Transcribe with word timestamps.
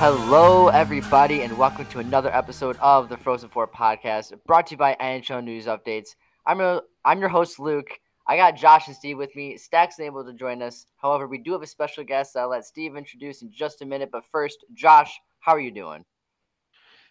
Hello, 0.00 0.68
everybody, 0.68 1.42
and 1.42 1.58
welcome 1.58 1.84
to 1.86 1.98
another 1.98 2.32
episode 2.32 2.76
of 2.80 3.08
the 3.08 3.16
Frozen 3.16 3.48
Four 3.48 3.66
podcast, 3.66 4.32
brought 4.46 4.68
to 4.68 4.74
you 4.74 4.78
by 4.78 4.96
NHL 5.00 5.42
News 5.42 5.66
Updates. 5.66 6.10
I'm 6.46 6.60
your, 6.60 6.82
I'm 7.04 7.18
your 7.18 7.28
host, 7.28 7.58
Luke. 7.58 7.88
I 8.28 8.36
got 8.36 8.54
Josh 8.54 8.86
and 8.86 8.94
Steve 8.94 9.18
with 9.18 9.34
me. 9.34 9.56
Stack's 9.56 9.98
able 9.98 10.24
to 10.24 10.32
join 10.32 10.62
us. 10.62 10.86
However, 10.98 11.26
we 11.26 11.38
do 11.38 11.50
have 11.50 11.62
a 11.62 11.66
special 11.66 12.04
guest 12.04 12.34
that 12.34 12.42
I'll 12.42 12.50
let 12.50 12.64
Steve 12.64 12.94
introduce 12.94 13.42
in 13.42 13.50
just 13.50 13.82
a 13.82 13.84
minute. 13.84 14.10
But 14.12 14.24
first, 14.30 14.64
Josh, 14.72 15.18
how 15.40 15.50
are 15.50 15.60
you 15.60 15.72
doing? 15.72 16.04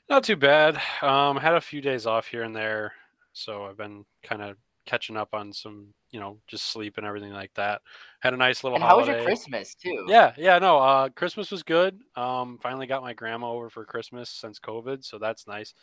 Not 0.10 0.24
too 0.24 0.38
bad. 0.38 0.80
Um, 1.02 1.36
had 1.36 1.56
a 1.56 1.62
few 1.62 1.82
days 1.82 2.06
off 2.06 2.28
here 2.28 2.44
and 2.44 2.56
there, 2.56 2.94
so 3.34 3.66
I've 3.66 3.76
been 3.76 4.06
kind 4.24 4.42
of 4.42 4.56
catching 4.86 5.18
up 5.18 5.34
on 5.34 5.52
some, 5.52 5.94
you 6.12 6.20
know, 6.20 6.38
just 6.48 6.66
sleep 6.72 6.98
and 6.98 7.06
everything 7.06 7.34
like 7.34 7.54
that. 7.56 7.82
Had 8.20 8.34
a 8.34 8.38
nice 8.38 8.64
little. 8.64 8.78
And 8.78 8.84
how 8.84 8.98
was 8.98 9.08
your 9.08 9.22
Christmas 9.24 9.76
too? 9.76 10.06
Yeah, 10.08 10.34
yeah, 10.38 10.60
no. 10.60 10.80
Uh, 10.80 11.10
Christmas 11.10 11.52
was 11.52 11.64
good. 11.64 12.00
Um, 12.16 12.60
finally 12.62 12.88
got 12.88 13.02
my 13.04 13.14
grandma 13.14 13.52
over 13.52 13.70
for 13.70 13.86
Christmas 13.86 14.30
since 14.30 14.60
COVID, 14.60 15.04
so 15.04 15.18
that's 15.20 15.48
nice. 15.48 15.74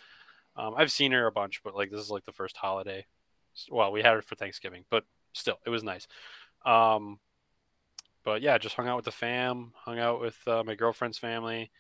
Um, 0.57 0.75
I've 0.77 0.93
seen 0.93 1.13
her 1.13 1.27
a 1.27 1.33
bunch, 1.33 1.63
but 1.63 1.75
like 1.75 1.91
this 1.91 2.01
is 2.01 2.11
like 2.11 2.25
the 2.25 2.33
first 2.33 2.57
holiday. 2.57 3.07
Well, 3.71 3.93
we 3.93 4.03
had 4.03 4.15
her 4.15 4.23
for 4.23 4.35
Thanksgiving, 4.35 4.85
but 4.91 5.05
still, 5.33 5.59
it 5.67 5.71
was 5.71 5.83
nice. 5.83 6.07
Um, 6.65 7.19
but 8.25 8.41
yeah, 8.41 8.59
just 8.59 8.75
hung 8.75 8.89
out 8.89 8.97
with 8.97 9.05
the 9.05 9.13
fam, 9.13 9.73
hung 9.77 9.99
out 9.99 10.21
with 10.21 10.37
uh, 10.47 10.65
my 10.65 10.75
girlfriend's 10.75 11.19
family, 11.19 11.71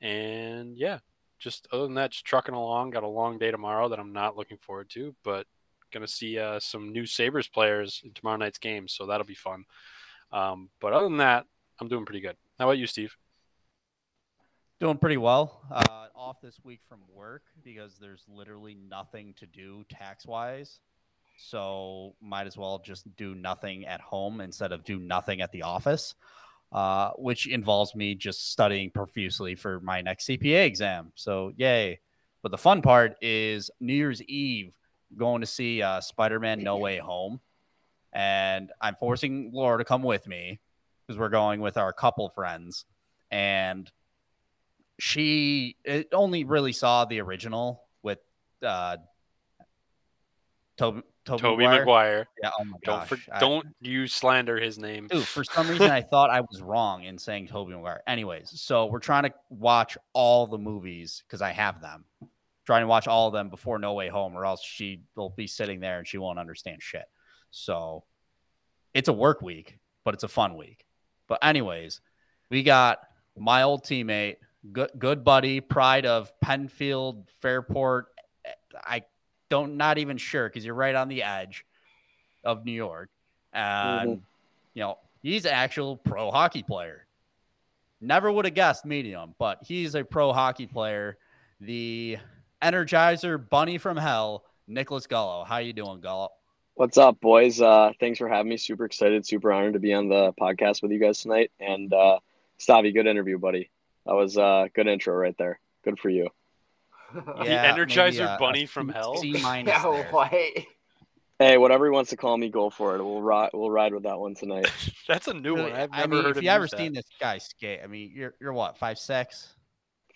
and 0.00 0.76
yeah, 0.76 0.98
just 1.38 1.66
other 1.72 1.84
than 1.84 1.94
that, 1.94 2.10
just 2.10 2.24
trucking 2.24 2.54
along. 2.54 2.90
Got 2.90 3.04
a 3.04 3.08
long 3.08 3.38
day 3.38 3.50
tomorrow 3.50 3.88
that 3.88 3.98
I'm 3.98 4.12
not 4.12 4.36
looking 4.36 4.58
forward 4.58 4.90
to, 4.90 5.14
but 5.24 5.46
gonna 5.92 6.08
see 6.08 6.38
uh, 6.38 6.60
some 6.60 6.92
new 6.92 7.06
Sabres 7.06 7.48
players 7.48 8.02
in 8.04 8.12
tomorrow 8.12 8.36
night's 8.36 8.58
game, 8.58 8.88
so 8.88 9.06
that'll 9.06 9.26
be 9.26 9.34
fun. 9.34 9.64
Um, 10.32 10.70
but 10.80 10.92
other 10.92 11.08
than 11.08 11.18
that, 11.18 11.46
I'm 11.80 11.88
doing 11.88 12.04
pretty 12.04 12.20
good. 12.20 12.36
How 12.58 12.66
about 12.66 12.78
you, 12.78 12.86
Steve? 12.86 13.16
Doing 14.80 14.98
pretty 14.98 15.16
well. 15.16 15.62
Uh, 15.70 16.06
off 16.14 16.40
this 16.42 16.60
week 16.62 16.80
from 16.88 16.98
work 17.12 17.42
because 17.64 17.96
there's 17.98 18.24
literally 18.28 18.76
nothing 18.88 19.34
to 19.38 19.46
do 19.46 19.84
tax 19.88 20.26
wise. 20.26 20.80
So 21.38 22.16
might 22.20 22.46
as 22.46 22.56
well 22.56 22.82
just 22.84 23.16
do 23.16 23.34
nothing 23.34 23.86
at 23.86 24.00
home 24.00 24.40
instead 24.40 24.72
of 24.72 24.84
do 24.84 24.98
nothing 24.98 25.40
at 25.40 25.52
the 25.52 25.62
office, 25.62 26.16
uh, 26.72 27.10
which 27.16 27.46
involves 27.46 27.94
me 27.94 28.14
just 28.14 28.50
studying 28.50 28.90
profusely 28.90 29.54
for 29.54 29.80
my 29.80 30.00
next 30.00 30.26
CPA 30.26 30.66
exam. 30.66 31.12
So 31.14 31.52
yay! 31.56 32.00
But 32.42 32.50
the 32.50 32.58
fun 32.58 32.82
part 32.82 33.16
is 33.22 33.70
New 33.80 33.94
Year's 33.94 34.22
Eve 34.22 34.72
going 35.16 35.40
to 35.40 35.46
see 35.46 35.82
uh, 35.82 36.00
Spider-Man: 36.00 36.62
No 36.62 36.76
Way 36.76 36.98
Home, 36.98 37.40
and 38.12 38.70
I'm 38.80 38.96
forcing 39.00 39.50
Laura 39.52 39.78
to 39.78 39.84
come 39.84 40.02
with 40.02 40.26
me 40.26 40.60
because 41.06 41.18
we're 41.18 41.28
going 41.28 41.60
with 41.60 41.76
our 41.76 41.92
couple 41.92 42.28
friends, 42.30 42.84
and 43.30 43.90
she 44.98 45.76
it 45.84 46.08
only 46.12 46.44
really 46.44 46.72
saw 46.72 47.04
the 47.04 47.20
original 47.20 47.84
with 48.02 48.18
uh 48.62 48.96
Tobey 50.76 51.02
Tobey, 51.24 51.42
Tobey 51.42 51.64
Maguire. 51.64 51.80
Maguire. 51.80 52.28
Yeah, 52.42 52.50
oh 52.58 52.64
my 52.64 52.76
Don't 52.84 52.98
gosh. 53.00 53.08
for, 53.08 53.18
I- 53.32 53.38
don't 53.40 53.66
you 53.80 54.06
slander 54.06 54.58
his 54.58 54.78
name. 54.78 55.08
Dude, 55.08 55.26
for 55.26 55.44
some 55.44 55.68
reason 55.68 55.90
I 55.90 56.00
thought 56.10 56.30
I 56.30 56.40
was 56.40 56.62
wrong 56.62 57.04
in 57.04 57.18
saying 57.18 57.48
Tobey 57.48 57.72
Maguire. 57.74 58.02
Anyways, 58.06 58.60
so 58.60 58.86
we're 58.86 58.98
trying 58.98 59.24
to 59.24 59.32
watch 59.50 59.98
all 60.14 60.46
the 60.46 60.56
movies 60.58 61.22
because 61.26 61.42
I 61.42 61.50
have 61.50 61.80
them. 61.82 62.04
Trying 62.68 62.82
to 62.82 62.86
watch 62.86 63.08
all 63.08 63.28
of 63.28 63.32
them 63.32 63.48
before 63.48 63.78
No 63.78 63.94
Way 63.94 64.08
Home, 64.08 64.36
or 64.36 64.44
else 64.44 64.62
she 64.62 65.00
will 65.16 65.30
be 65.30 65.46
sitting 65.46 65.80
there 65.80 65.96
and 65.96 66.06
she 66.06 66.18
won't 66.18 66.38
understand 66.38 66.82
shit. 66.82 67.06
So 67.50 68.04
it's 68.92 69.08
a 69.08 69.12
work 69.14 69.40
week, 69.40 69.78
but 70.04 70.12
it's 70.12 70.22
a 70.22 70.28
fun 70.28 70.54
week. 70.54 70.84
But 71.28 71.38
anyways, 71.40 72.02
we 72.50 72.62
got 72.62 72.98
my 73.38 73.62
old 73.62 73.84
teammate, 73.84 74.36
good 74.70 74.90
good 74.98 75.24
buddy, 75.24 75.62
pride 75.62 76.04
of 76.04 76.30
Penfield, 76.42 77.26
Fairport. 77.40 78.08
I 78.84 79.04
don't 79.48 79.78
not 79.78 79.96
even 79.96 80.18
sure 80.18 80.46
because 80.46 80.62
you're 80.62 80.74
right 80.74 80.94
on 80.94 81.08
the 81.08 81.22
edge 81.22 81.64
of 82.44 82.66
New 82.66 82.72
York. 82.72 83.08
And 83.54 84.10
mm-hmm. 84.10 84.20
you 84.74 84.82
know, 84.82 84.98
he's 85.22 85.46
an 85.46 85.52
actual 85.52 85.96
pro 85.96 86.30
hockey 86.30 86.64
player. 86.64 87.06
Never 88.02 88.30
would 88.30 88.44
have 88.44 88.52
guessed 88.52 88.84
medium, 88.84 89.34
but 89.38 89.60
he's 89.62 89.94
a 89.94 90.04
pro 90.04 90.34
hockey 90.34 90.66
player. 90.66 91.16
The 91.62 92.18
Energizer 92.62 93.48
Bunny 93.48 93.78
from 93.78 93.96
Hell, 93.96 94.44
Nicholas 94.66 95.06
Gullo. 95.06 95.46
How 95.46 95.58
you 95.58 95.72
doing, 95.72 96.00
Gullo? 96.00 96.28
What's 96.74 96.98
up, 96.98 97.20
boys? 97.20 97.60
Uh, 97.60 97.92
thanks 98.00 98.18
for 98.18 98.28
having 98.28 98.50
me. 98.50 98.56
Super 98.56 98.84
excited, 98.84 99.26
super 99.26 99.52
honored 99.52 99.74
to 99.74 99.78
be 99.78 99.92
on 99.92 100.08
the 100.08 100.32
podcast 100.40 100.82
with 100.82 100.92
you 100.92 100.98
guys 100.98 101.20
tonight. 101.20 101.50
And 101.60 101.92
uh, 101.92 102.18
Stavi, 102.60 102.92
good 102.94 103.06
interview, 103.06 103.38
buddy. 103.38 103.70
That 104.06 104.14
was 104.14 104.36
a 104.36 104.42
uh, 104.42 104.68
good 104.74 104.86
intro 104.86 105.14
right 105.14 105.36
there. 105.38 105.60
Good 105.84 105.98
for 105.98 106.08
you. 106.08 106.28
The 107.14 107.44
Yeah, 107.44 107.74
maybe, 107.74 107.92
Energizer 107.94 108.26
uh, 108.26 108.38
Bunny 108.38 108.66
from 108.66 108.90
Hell? 108.90 109.16
C 109.16 109.32
minus 109.42 109.82
No 109.82 110.04
there. 110.12 110.66
Hey, 111.38 111.56
whatever 111.56 111.86
he 111.86 111.90
wants 111.90 112.10
to 112.10 112.16
call 112.16 112.36
me, 112.36 112.48
go 112.50 112.68
for 112.68 112.96
it. 112.96 113.02
We'll 113.02 113.22
ride. 113.22 113.50
We'll 113.54 113.70
ride 113.70 113.94
with 113.94 114.02
that 114.02 114.18
one 114.18 114.34
tonight. 114.34 114.70
That's 115.08 115.28
a 115.28 115.34
new 115.34 115.54
one. 115.54 115.72
I've 115.72 115.88
I 115.92 116.00
never 116.00 116.14
mean, 116.16 116.24
heard 116.24 116.30
if 116.32 116.36
him 116.38 116.44
you 116.44 116.50
ever 116.50 116.66
that. 116.66 116.76
seen 116.76 116.92
this 116.92 117.06
guy 117.20 117.38
skate, 117.38 117.80
I 117.82 117.86
mean, 117.86 118.12
you're 118.14 118.34
you're 118.40 118.52
what 118.52 118.76
five 118.76 118.98
six 118.98 119.54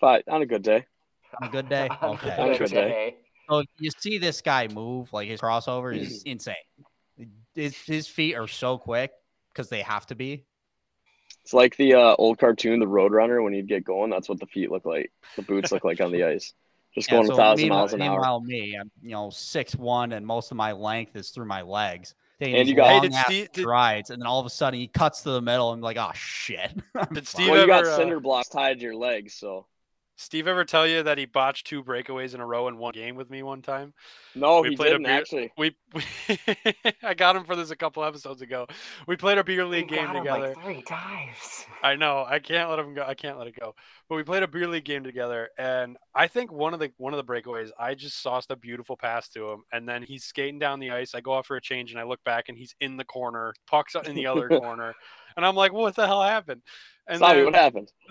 But 0.01 0.25
on 0.29 0.43
a 0.43 0.47
good 0.47 0.63
day. 0.63 0.85
On 1.41 1.49
a 1.49 1.51
good 1.51 1.69
day. 1.69 1.89
Okay, 2.03 2.37
On 2.37 2.51
a 2.51 2.59
good 2.59 2.71
day. 2.71 2.89
day. 2.89 3.17
so 3.49 3.63
you 3.79 3.91
see 3.99 4.19
this 4.19 4.41
guy 4.41 4.69
move, 4.69 5.13
like 5.13 5.29
his 5.29 5.41
crossover 5.41 5.97
is 5.97 6.23
insane. 6.27 6.55
His 7.55 7.77
his 7.77 8.07
feet 8.09 8.35
are 8.37 8.49
so 8.49 8.79
quick 8.79 9.11
because 9.53 9.69
they 9.69 9.83
have 9.83 10.07
to 10.07 10.15
be. 10.15 10.45
It's 11.43 11.53
like 11.53 11.77
the 11.77 11.95
uh, 11.95 12.15
old 12.19 12.39
cartoon, 12.39 12.79
The 12.81 12.87
Roadrunner. 12.87 13.43
When 13.43 13.53
you'd 13.53 13.69
get 13.69 13.85
going, 13.85 14.11
that's 14.11 14.29
what 14.29 14.39
the 14.41 14.47
feet 14.47 14.71
look 14.71 14.85
like. 14.87 15.11
The 15.37 15.43
boots 15.43 15.73
look 15.73 15.85
like 15.85 16.01
on 16.01 16.13
the 16.13 16.25
ice. 16.25 16.55
Just 16.95 17.11
Yeah, 17.11 17.17
going 17.19 17.27
so 17.29 17.33
a 17.35 17.37
thousand 17.37 17.63
meanwhile- 17.65 17.79
miles 17.81 17.93
an 17.95 18.03
hour. 18.03 18.11
Meanwhile, 18.13 18.41
me, 18.43 18.77
I'm 18.81 18.91
you 19.03 19.11
know 19.11 19.31
six 19.31 19.75
one, 19.75 20.13
and 20.13 20.27
most 20.27 20.51
of 20.51 20.57
my 20.57 20.73
length 20.73 21.17
is 21.17 21.31
through 21.31 21.47
my 21.47 21.63
legs. 21.63 22.15
Taking 22.39 22.57
And 22.57 22.69
you 22.69 22.75
got- 22.75 22.91
long 22.93 23.03
did 23.03 23.13
ass 23.15 23.25
Steve- 23.27 23.53
did- 23.53 23.63
strides, 23.63 24.11
and 24.11 24.21
then 24.21 24.27
all 24.27 24.41
of 24.41 24.47
a 24.47 24.51
sudden 24.51 24.79
he 24.81 24.87
cuts 24.89 25.23
to 25.23 25.31
the 25.31 25.43
middle. 25.43 25.73
and 25.73 25.79
I'm 25.79 25.83
like, 25.83 25.97
oh 25.99 26.11
shit. 26.15 26.73
I'm 26.95 27.13
Did. 27.13 27.27
Steve 27.27 27.51
Well, 27.51 27.61
you 27.63 27.67
got 27.67 27.81
ever, 27.85 27.91
uh, 27.91 27.97
cinder 27.97 28.21
blocks 28.21 28.49
tied 28.49 28.79
to 28.79 28.83
your 28.85 28.95
legs, 28.97 29.35
so 29.35 29.67
Steve 30.23 30.47
ever 30.47 30.65
tell 30.65 30.87
you 30.87 31.03
that 31.03 31.19
he 31.19 31.25
botched 31.27 31.67
two 31.67 31.83
breakaways 31.83 32.33
in 32.35 32.41
a 32.41 32.47
row 32.47 32.69
in 32.69 32.79
one 32.79 32.93
game 32.93 33.17
with 33.17 33.29
me 33.29 33.43
one 33.43 33.61
time? 33.61 33.93
no, 34.35 34.61
We 34.61 34.71
he 34.71 34.77
played 34.77 34.91
a 34.93 34.99
didn't 34.99 35.07
beer- 35.07 35.19
actually. 35.19 35.53
We, 35.59 35.77
we 35.93 36.03
I 37.03 37.15
got 37.15 37.35
him 37.37 37.45
for 37.45 37.57
this 37.57 37.71
a 37.71 37.77
couple 37.77 38.05
episodes 38.05 38.41
ago. 38.41 38.67
We 39.07 39.17
played 39.17 39.39
a 39.39 39.45
beer 39.45 39.65
We 39.67 39.77
league 39.79 39.89
game 39.89 40.07
got 40.07 40.17
him 40.17 40.25
together. 40.25 40.49
like 40.55 40.63
three 40.63 40.83
times. 40.83 41.67
I 41.83 41.97
know. 41.97 42.25
I 42.27 42.39
can't 42.39 42.71
let 42.71 42.79
him 42.79 42.95
go. 42.95 43.05
I 43.07 43.15
can't 43.15 43.37
let 43.39 43.49
it 43.49 43.59
go. 43.59 43.75
But 44.09 44.15
we 44.17 44.23
played 44.23 44.43
a 44.43 44.49
beer 44.49 44.69
league 44.69 44.85
game 44.85 45.03
together, 45.03 45.49
and 45.59 45.97
I 46.15 46.29
think 46.29 46.53
one 46.53 46.73
of 46.75 46.81
the 46.81 46.93
one 46.99 47.13
of 47.13 47.25
the 47.25 47.33
breakaways, 47.33 47.71
I 47.79 47.95
just 47.95 48.23
sauced 48.23 48.51
a 48.51 48.57
beautiful 48.57 48.97
pass 48.97 49.29
to 49.31 49.51
him, 49.51 49.65
and 49.73 49.89
then 49.89 50.03
he's 50.03 50.25
skating 50.25 50.59
down 50.59 50.79
the 50.81 50.91
ice. 50.91 51.15
I 51.15 51.21
go 51.21 51.33
off 51.33 51.47
for 51.47 51.57
a 51.57 51.61
change, 51.61 51.91
and 51.91 51.99
I 52.01 52.05
look 52.05 52.23
back, 52.25 52.49
and 52.49 52.57
he's 52.57 52.75
in 52.81 52.97
the 52.97 53.05
corner, 53.05 53.55
pucks 53.67 53.95
in 54.07 54.15
the 54.15 54.27
other 54.27 54.49
corner, 54.61 54.95
and 55.37 55.45
I'm 55.47 55.55
like, 55.57 55.73
"What 55.73 55.95
the 55.97 56.07
hell 56.07 56.23
happened?" 56.23 56.63
And 57.09 57.21
Stavi, 57.21 57.45
what 57.45 57.55
happened? 57.55 57.91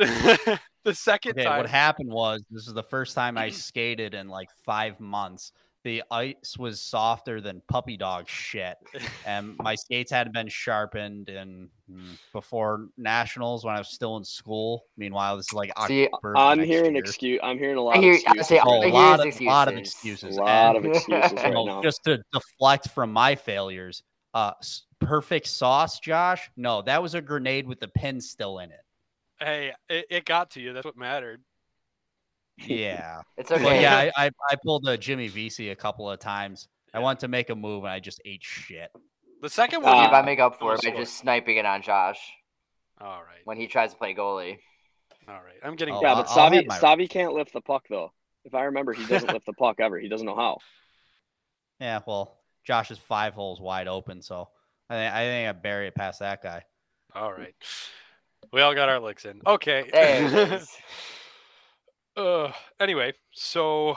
the 0.83 0.93
second 0.93 1.31
Okay, 1.31 1.43
time, 1.45 1.57
what 1.59 1.69
happened 1.69 2.11
was 2.11 2.43
this 2.51 2.67
is 2.67 2.73
the 2.73 2.83
first 2.83 3.15
time 3.15 3.37
I 3.37 3.49
skated 3.51 4.13
in 4.13 4.27
like 4.27 4.49
five 4.65 4.99
months. 4.99 5.51
The 5.83 6.03
ice 6.11 6.55
was 6.59 6.79
softer 6.79 7.41
than 7.41 7.59
puppy 7.67 7.97
dog 7.97 8.27
shit, 8.29 8.77
and 9.25 9.57
my 9.57 9.73
skates 9.73 10.11
hadn't 10.11 10.33
been 10.33 10.47
sharpened. 10.47 11.29
And 11.29 11.69
mm, 11.91 12.17
before 12.33 12.89
nationals, 12.97 13.65
when 13.65 13.73
I 13.75 13.79
was 13.79 13.89
still 13.89 14.17
in 14.17 14.23
school. 14.23 14.83
Meanwhile, 14.95 15.37
this 15.37 15.47
is 15.47 15.53
like 15.53 15.71
See, 15.87 16.03
October. 16.05 16.35
of 16.35 16.41
I'm 16.59 16.63
hearing 16.63 16.93
year. 16.93 17.01
excuse. 17.03 17.39
I'm 17.41 17.57
hearing 17.57 17.77
a 17.77 17.81
lot 17.81 17.97
I 17.97 17.99
hear. 17.99 18.13
of 18.13 18.19
I 18.27 18.33
excuses. 18.33 18.47
say, 18.47 18.59
Oh, 18.63 18.73
I 18.73 18.77
a 18.77 18.81
hear 18.81 18.91
now. 18.91 18.93
lot 19.17 19.25
his 19.25 19.35
of, 19.37 19.41
lot 19.41 19.67
of 19.69 19.73
a 19.73 20.29
lot 20.43 20.75
and- 20.75 20.85
of 20.85 20.91
excuses 20.91 21.45
you 21.45 21.51
know, 21.51 21.65
now. 21.65 21.81
just 21.81 22.03
to 22.03 22.19
deflect 22.31 22.89
from 22.89 23.11
my 23.11 23.33
failures. 23.33 24.03
Uh, 24.35 24.51
s- 24.59 24.83
perfect 25.01 25.47
sauce, 25.47 25.99
Josh. 25.99 26.49
No, 26.55 26.81
that 26.83 27.01
was 27.01 27.13
a 27.15 27.21
grenade 27.21 27.67
with 27.67 27.79
the 27.79 27.87
pin 27.89 28.21
still 28.21 28.59
in 28.59 28.71
it. 28.71 28.79
hey, 29.39 29.73
it, 29.89 30.05
it 30.09 30.25
got 30.25 30.51
to 30.51 30.61
you. 30.61 30.73
That's 30.73 30.85
what 30.85 30.97
mattered. 30.97 31.41
Yeah, 32.57 33.21
It's 33.37 33.49
but 33.49 33.61
okay. 33.61 33.81
yeah, 33.81 34.11
I, 34.15 34.25
I 34.25 34.31
I 34.51 34.55
pulled 34.63 34.87
a 34.87 34.97
Jimmy 34.97 35.29
VC 35.29 35.71
a 35.71 35.75
couple 35.75 36.09
of 36.09 36.19
times. 36.19 36.67
I 36.93 36.99
went 36.99 37.19
to 37.21 37.27
make 37.27 37.49
a 37.49 37.55
move 37.55 37.83
and 37.83 37.91
I 37.93 37.99
just 37.99 38.21
ate 38.25 38.43
shit. 38.43 38.91
The 39.41 39.49
second 39.49 39.81
one, 39.83 39.95
Uh, 39.95 40.03
Steve, 40.03 40.13
I 40.13 40.21
make 40.21 40.39
up 40.39 40.59
for 40.59 40.73
it 40.73 40.81
by 40.83 40.89
sorry. 40.89 40.97
just 40.97 41.17
sniping 41.17 41.57
it 41.57 41.65
on 41.65 41.81
Josh 41.81 42.19
all 42.99 43.21
right, 43.21 43.39
when 43.45 43.57
he 43.57 43.65
tries 43.67 43.91
to 43.91 43.97
play 43.97 44.13
goalie. 44.13 44.57
all 45.27 45.33
right. 45.35 45.55
I'm 45.63 45.75
getting. 45.75 45.95
Oh, 45.95 46.01
Yeah, 46.01 46.13
but 46.15 46.27
Savi 46.27 46.67
my- 46.67 46.77
Savi 46.77 47.09
can't 47.09 47.33
lift 47.33 47.53
the 47.53 47.61
puck 47.61 47.85
though. 47.89 48.11
If 48.43 48.53
I 48.53 48.63
remember, 48.65 48.93
he 48.93 49.05
doesn't 49.05 49.31
lift 49.31 49.45
the 49.45 49.53
puck 49.53 49.79
ever. 49.79 49.97
He 49.99 50.07
doesn't 50.09 50.25
know 50.25 50.35
how. 50.35 50.57
Yeah, 51.79 52.01
well, 52.05 52.37
Josh 52.63 52.91
is 52.91 52.99
five 52.99 53.33
holes 53.33 53.59
wide 53.59 53.87
open, 53.87 54.21
so 54.21 54.49
I 54.91 54.95
think 54.95 55.13
I 55.13 55.23
think 55.25 55.49
I 55.49 55.51
bury 55.53 55.87
it 55.87 55.95
past 55.95 56.19
that 56.19 56.43
guy. 56.43 56.63
all 57.15 57.31
right. 57.31 57.55
We 58.51 58.59
all 58.61 58.75
got 58.75 58.89
our 58.89 58.99
licks 58.99 59.23
in. 59.25 59.39
Okay. 59.47 59.89
There. 59.91 60.61
Uh, 62.17 62.51
anyway, 62.79 63.13
so 63.31 63.95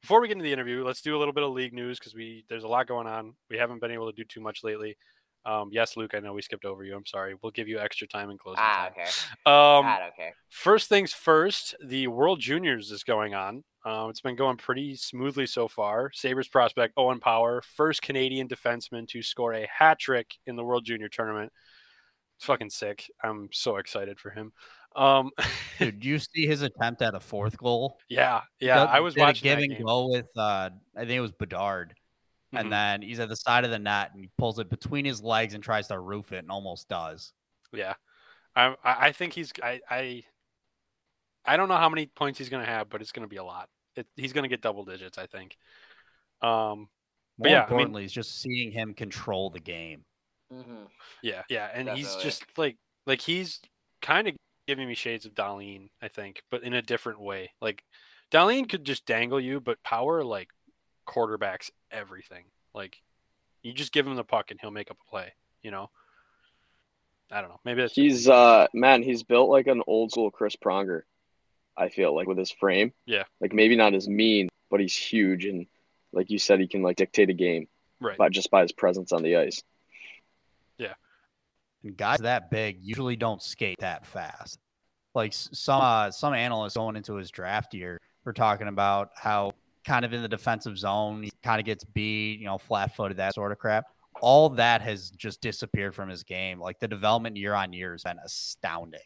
before 0.00 0.20
we 0.20 0.28
get 0.28 0.34
into 0.34 0.44
the 0.44 0.52
interview, 0.52 0.84
let's 0.84 1.02
do 1.02 1.16
a 1.16 1.18
little 1.18 1.34
bit 1.34 1.42
of 1.42 1.50
league 1.50 1.72
news 1.72 1.98
because 1.98 2.14
we 2.14 2.44
there's 2.48 2.62
a 2.62 2.68
lot 2.68 2.86
going 2.86 3.08
on. 3.08 3.34
We 3.50 3.58
haven't 3.58 3.80
been 3.80 3.90
able 3.90 4.06
to 4.10 4.16
do 4.16 4.22
too 4.24 4.40
much 4.40 4.62
lately. 4.62 4.96
Um, 5.44 5.70
yes, 5.72 5.96
Luke, 5.96 6.12
I 6.14 6.20
know 6.20 6.32
we 6.34 6.42
skipped 6.42 6.64
over 6.64 6.84
you. 6.84 6.94
I'm 6.94 7.04
sorry. 7.04 7.34
We'll 7.42 7.50
give 7.50 7.66
you 7.66 7.80
extra 7.80 8.06
time 8.06 8.30
in 8.30 8.38
closing 8.38 8.60
Ah, 8.62 8.82
time. 8.84 8.92
okay. 8.92 9.02
Um, 9.44 9.86
I 9.86 9.98
don't 9.98 10.14
care. 10.14 10.34
First 10.50 10.88
things 10.88 11.12
first, 11.12 11.74
the 11.84 12.06
World 12.06 12.38
Juniors 12.38 12.92
is 12.92 13.02
going 13.02 13.34
on. 13.34 13.64
Um, 13.84 14.10
it's 14.10 14.20
been 14.20 14.36
going 14.36 14.56
pretty 14.58 14.94
smoothly 14.96 15.46
so 15.46 15.66
far. 15.68 16.10
Sabres 16.14 16.48
prospect 16.48 16.94
Owen 16.96 17.18
Power, 17.20 17.62
first 17.62 18.00
Canadian 18.02 18.48
defenseman 18.48 19.08
to 19.08 19.22
score 19.22 19.54
a 19.54 19.66
hat 19.66 19.98
trick 19.98 20.34
in 20.46 20.54
the 20.56 20.62
World 20.64 20.84
Junior 20.84 21.08
tournament. 21.08 21.52
It's 22.36 22.44
fucking 22.46 22.70
sick. 22.70 23.10
I'm 23.22 23.48
so 23.52 23.76
excited 23.78 24.18
for 24.20 24.30
him. 24.30 24.52
Um, 24.94 25.30
Dude, 25.78 26.00
do 26.00 26.08
you 26.08 26.18
see 26.18 26.46
his 26.46 26.62
attempt 26.62 27.02
at 27.02 27.14
a 27.14 27.20
fourth 27.20 27.56
goal? 27.56 27.98
yeah, 28.08 28.42
yeah. 28.60 28.80
Did- 28.80 28.88
I 28.90 29.00
was 29.00 29.14
did 29.14 29.20
a 29.20 29.24
watching 29.24 29.42
give 29.44 29.58
that 29.58 29.64
and 29.64 29.76
game. 29.76 29.86
go 29.86 30.08
with 30.10 30.28
uh, 30.36 30.70
I 30.96 31.00
think 31.00 31.10
it 31.12 31.20
was 31.20 31.32
Bedard, 31.32 31.94
Mhm. 32.54 32.60
and 32.60 32.72
then 32.72 33.02
he's 33.02 33.18
at 33.18 33.28
the 33.30 33.36
side 33.36 33.64
of 33.64 33.70
the 33.70 33.78
net 33.78 34.10
and 34.14 34.22
he 34.24 34.30
pulls 34.38 34.58
it 34.58 34.68
between 34.70 35.04
his 35.04 35.22
legs 35.22 35.54
and 35.54 35.62
tries 35.64 35.88
to 35.88 35.98
roof 35.98 36.32
it 36.32 36.38
and 36.38 36.50
almost 36.50 36.88
does. 36.88 37.32
Yeah, 37.72 37.94
I 38.54 38.74
I 38.84 39.12
think 39.12 39.32
he's 39.32 39.52
I 39.62 39.80
I 39.90 40.24
I 41.44 41.56
don't 41.56 41.68
know 41.68 41.76
how 41.76 41.88
many 41.88 42.06
points 42.06 42.38
he's 42.38 42.48
gonna 42.48 42.64
have, 42.66 42.88
but 42.88 43.00
it's 43.00 43.12
gonna 43.12 43.26
be 43.28 43.36
a 43.36 43.44
lot. 43.44 43.68
It, 43.96 44.06
he's 44.16 44.32
gonna 44.32 44.48
get 44.48 44.62
double 44.62 44.84
digits, 44.84 45.18
I 45.18 45.26
think. 45.26 45.56
Um, 46.40 46.88
But 47.38 47.48
More 47.48 47.50
yeah, 47.50 47.56
I 47.56 47.60
mean- 47.60 47.62
importantly, 47.62 48.04
is 48.04 48.12
just 48.12 48.40
seeing 48.40 48.70
him 48.70 48.94
control 48.94 49.50
the 49.50 49.60
game. 49.60 50.04
hmm 50.50 50.84
yeah, 51.22 51.42
yeah, 51.48 51.68
and 51.72 51.88
he's 51.90 52.14
just 52.16 52.44
like 52.56 52.76
like 53.06 53.20
he's 53.20 53.60
kind 54.00 54.28
of 54.28 54.34
giving 54.66 54.86
me 54.86 54.94
shades 54.94 55.24
of 55.26 55.34
Dahlin, 55.34 55.88
I 56.00 56.08
think, 56.08 56.42
but 56.50 56.62
in 56.62 56.74
a 56.74 56.82
different 56.82 57.20
way. 57.20 57.52
Like 57.60 57.82
Dahlin 58.30 58.68
could 58.68 58.84
just 58.84 59.06
dangle 59.06 59.40
you, 59.40 59.60
but 59.60 59.82
Power 59.82 60.22
like 60.22 60.48
quarterbacks 61.06 61.70
everything. 61.90 62.44
Like 62.74 63.00
you 63.62 63.72
just 63.72 63.92
give 63.92 64.06
him 64.06 64.16
the 64.16 64.24
puck 64.24 64.50
and 64.50 64.60
he'll 64.60 64.70
make 64.70 64.90
up 64.90 64.98
a 65.06 65.10
play. 65.10 65.32
You 65.62 65.70
know. 65.70 65.90
I 67.30 67.40
don't 67.40 67.48
know. 67.50 67.60
Maybe 67.64 67.80
that's 67.80 67.94
He's 67.94 68.28
uh 68.28 68.66
man, 68.74 69.02
he's 69.02 69.22
built 69.22 69.48
like 69.48 69.66
an 69.66 69.82
old 69.86 70.12
school 70.12 70.30
Chris 70.30 70.54
Pronger. 70.56 71.02
I 71.76 71.88
feel 71.88 72.14
like 72.14 72.26
with 72.26 72.38
his 72.38 72.50
frame. 72.50 72.92
Yeah. 73.06 73.24
Like 73.40 73.52
maybe 73.52 73.76
not 73.76 73.94
as 73.94 74.08
mean, 74.08 74.48
but 74.70 74.80
he's 74.80 74.96
huge 74.96 75.44
and 75.44 75.66
like 76.12 76.30
you 76.30 76.38
said, 76.38 76.60
he 76.60 76.68
can 76.68 76.82
like 76.82 76.96
dictate 76.96 77.30
a 77.30 77.34
game 77.34 77.68
right. 78.00 78.18
by 78.18 78.28
just 78.28 78.50
by 78.50 78.62
his 78.62 78.72
presence 78.72 79.12
on 79.12 79.22
the 79.22 79.36
ice. 79.36 79.62
Yeah. 80.78 80.94
And 81.84 81.96
guys 81.96 82.18
that 82.20 82.50
big 82.50 82.78
usually 82.80 83.16
don't 83.16 83.42
skate 83.42 83.78
that 83.80 84.06
fast. 84.06 84.58
Like 85.14 85.32
some 85.34 85.80
uh, 85.80 86.10
some 86.10 86.34
analysts 86.34 86.74
going 86.74 86.96
into 86.96 87.14
his 87.14 87.30
draft 87.30 87.74
year 87.74 87.98
were 88.24 88.32
talking 88.32 88.68
about 88.68 89.10
how 89.14 89.52
kind 89.84 90.04
of 90.04 90.12
in 90.12 90.22
the 90.22 90.28
defensive 90.28 90.78
zone 90.78 91.24
he 91.24 91.32
kind 91.42 91.60
of 91.60 91.66
gets 91.66 91.84
beat, 91.84 92.38
you 92.38 92.46
know, 92.46 92.58
flat 92.58 92.94
footed, 92.94 93.16
that 93.18 93.34
sort 93.34 93.52
of 93.52 93.58
crap. 93.58 93.86
All 94.20 94.48
that 94.50 94.80
has 94.82 95.10
just 95.10 95.40
disappeared 95.40 95.94
from 95.94 96.08
his 96.08 96.22
game. 96.22 96.60
Like 96.60 96.78
the 96.78 96.88
development 96.88 97.36
year 97.36 97.54
on 97.54 97.72
year 97.72 97.92
has 97.92 98.04
been 98.04 98.18
astounding, 98.24 99.00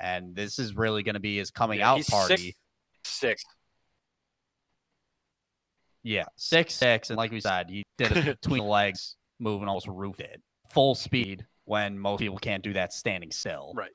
and 0.00 0.34
this 0.34 0.58
is 0.58 0.74
really 0.74 1.02
going 1.02 1.14
to 1.14 1.20
be 1.20 1.36
his 1.38 1.50
coming 1.50 1.78
Yeah, 1.80 1.92
out 1.92 2.06
party. 2.06 2.54
Six, 3.04 3.20
six. 3.20 3.44
Yeah, 6.04 6.24
six 6.36 6.74
six, 6.74 7.10
and 7.10 7.16
like 7.16 7.30
we 7.30 7.40
said, 7.40 7.70
he 7.70 7.84
did 7.96 8.12
it 8.16 8.40
between 8.40 8.62
the 8.64 8.68
legs, 8.68 9.16
moving 9.38 9.68
almost 9.68 9.86
roofed 9.86 10.20
it 10.20 10.40
full 10.68 10.94
speed 10.94 11.46
when 11.64 11.98
most 11.98 12.18
people 12.20 12.38
can't 12.38 12.62
do 12.64 12.72
that 12.72 12.92
standing 12.92 13.30
still. 13.30 13.72
Right. 13.76 13.90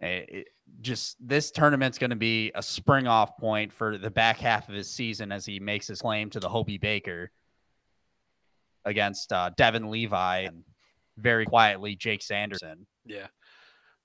It- 0.00 0.28
it- 0.30 0.48
just 0.80 1.16
this 1.20 1.52
tournament's 1.52 1.96
going 1.96 2.10
to 2.10 2.16
be 2.16 2.50
a 2.56 2.62
spring 2.62 3.06
off 3.06 3.36
point 3.38 3.72
for 3.72 3.96
the 3.98 4.10
back 4.10 4.36
half 4.38 4.68
of 4.68 4.74
his 4.74 4.90
season 4.90 5.30
as 5.30 5.46
he 5.46 5.60
makes 5.60 5.86
his 5.86 6.02
claim 6.02 6.28
to 6.30 6.40
the 6.40 6.48
Hobey 6.48 6.76
Baker 6.76 7.30
against 8.84 9.32
uh, 9.32 9.50
Devon 9.56 9.90
Levi 9.92 10.38
and 10.40 10.64
very 11.16 11.46
quietly 11.46 11.94
Jake 11.94 12.20
Sanderson 12.20 12.84
Yeah. 13.04 13.28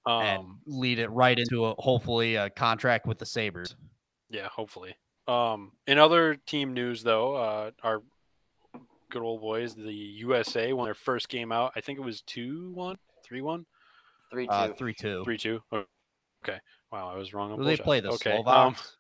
And 0.06 0.40
Um, 0.40 0.62
lead 0.66 1.00
it 1.00 1.10
right 1.10 1.38
into 1.38 1.66
a, 1.66 1.76
hopefully 1.80 2.36
a 2.36 2.50
contract 2.50 3.06
with 3.08 3.20
the 3.20 3.26
Sabres. 3.26 3.76
yeah, 4.30 4.48
hopefully. 4.50 4.96
Um, 5.28 5.74
in 5.88 5.98
other 6.00 6.36
team 6.36 6.74
news, 6.74 7.04
though, 7.04 7.36
uh, 7.36 7.72
our 7.84 8.02
good 9.10 9.22
old 9.22 9.42
boys, 9.42 9.76
the 9.76 9.94
USA, 9.94 10.74
won 10.74 10.86
their 10.86 10.94
first 10.94 11.30
game 11.30 11.52
out. 11.52 11.74
I 11.76 11.82
think 11.82 12.00
it 12.00 12.02
was 12.02 12.22
2 12.22 12.72
1, 12.74 12.98
3 13.24 13.42
1, 13.42 13.66
Three 14.32 14.48
two. 14.48 14.52
Uh, 14.54 14.74
3 14.74 14.94
2. 14.94 15.24
3 15.26 15.38
2. 15.38 15.62
Okay. 15.74 16.60
Wow, 16.92 17.10
I 17.10 17.18
was 17.18 17.34
wrong. 17.34 17.52
on 17.52 17.64
they 17.64 17.76
both 17.76 17.84
play? 17.86 18.00
The 18.00 18.10
okay. 18.12 18.32
Um, 18.38 18.44
Slovaks? 18.44 18.98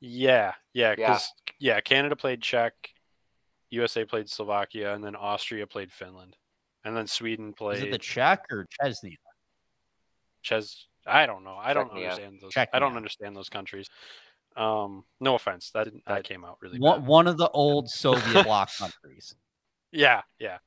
yeah, 0.00 0.52
yeah, 0.74 0.90
Yeah. 0.90 0.94
because 0.94 1.32
yeah. 1.58 1.80
Canada 1.80 2.14
played 2.14 2.40
Czech, 2.42 2.74
USA 3.70 4.04
played 4.04 4.28
Slovakia, 4.30 4.94
and 4.94 5.02
then 5.02 5.16
Austria 5.16 5.66
played 5.66 5.90
Finland, 5.92 6.36
and 6.84 6.96
then 6.96 7.06
Sweden 7.06 7.52
played. 7.54 7.78
Is 7.78 7.82
it 7.84 7.90
the 7.90 7.98
Czech 7.98 8.44
or 8.50 8.66
Chesney? 8.80 9.18
Ches. 10.48 10.86
I 11.06 11.26
don't 11.26 11.44
know. 11.44 11.56
I 11.60 11.72
don't 11.74 11.90
Czechia. 11.90 12.10
understand 12.10 12.38
those. 12.42 12.52
I 12.56 12.78
don't 12.78 12.92
Czechia. 12.92 12.96
understand 12.96 13.36
those 13.36 13.48
countries. 13.48 13.88
Um, 14.56 15.04
no 15.20 15.34
offense. 15.36 15.70
That 15.72 15.84
didn't- 15.84 16.04
that 16.06 16.24
came 16.24 16.44
out 16.44 16.58
really 16.60 16.78
One, 16.78 17.00
bad. 17.00 17.08
one 17.08 17.26
of 17.28 17.36
the 17.38 17.48
old 17.50 17.88
Soviet 17.88 18.44
bloc 18.44 18.70
countries. 18.76 19.34
Yeah, 19.92 20.22
yeah. 20.38 20.58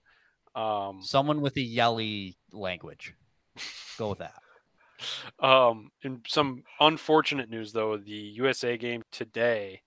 Um, 0.55 1.01
Someone 1.01 1.41
with 1.41 1.55
a 1.57 1.61
yelly 1.61 2.37
language. 2.51 3.13
Go 3.97 4.09
with 4.09 4.19
that. 4.19 4.41
um, 5.45 5.91
in 6.03 6.21
some 6.27 6.63
unfortunate 6.79 7.49
news, 7.49 7.73
though, 7.73 7.97
the 7.97 8.11
USA 8.11 8.77
game 8.77 9.03
today, 9.11 9.81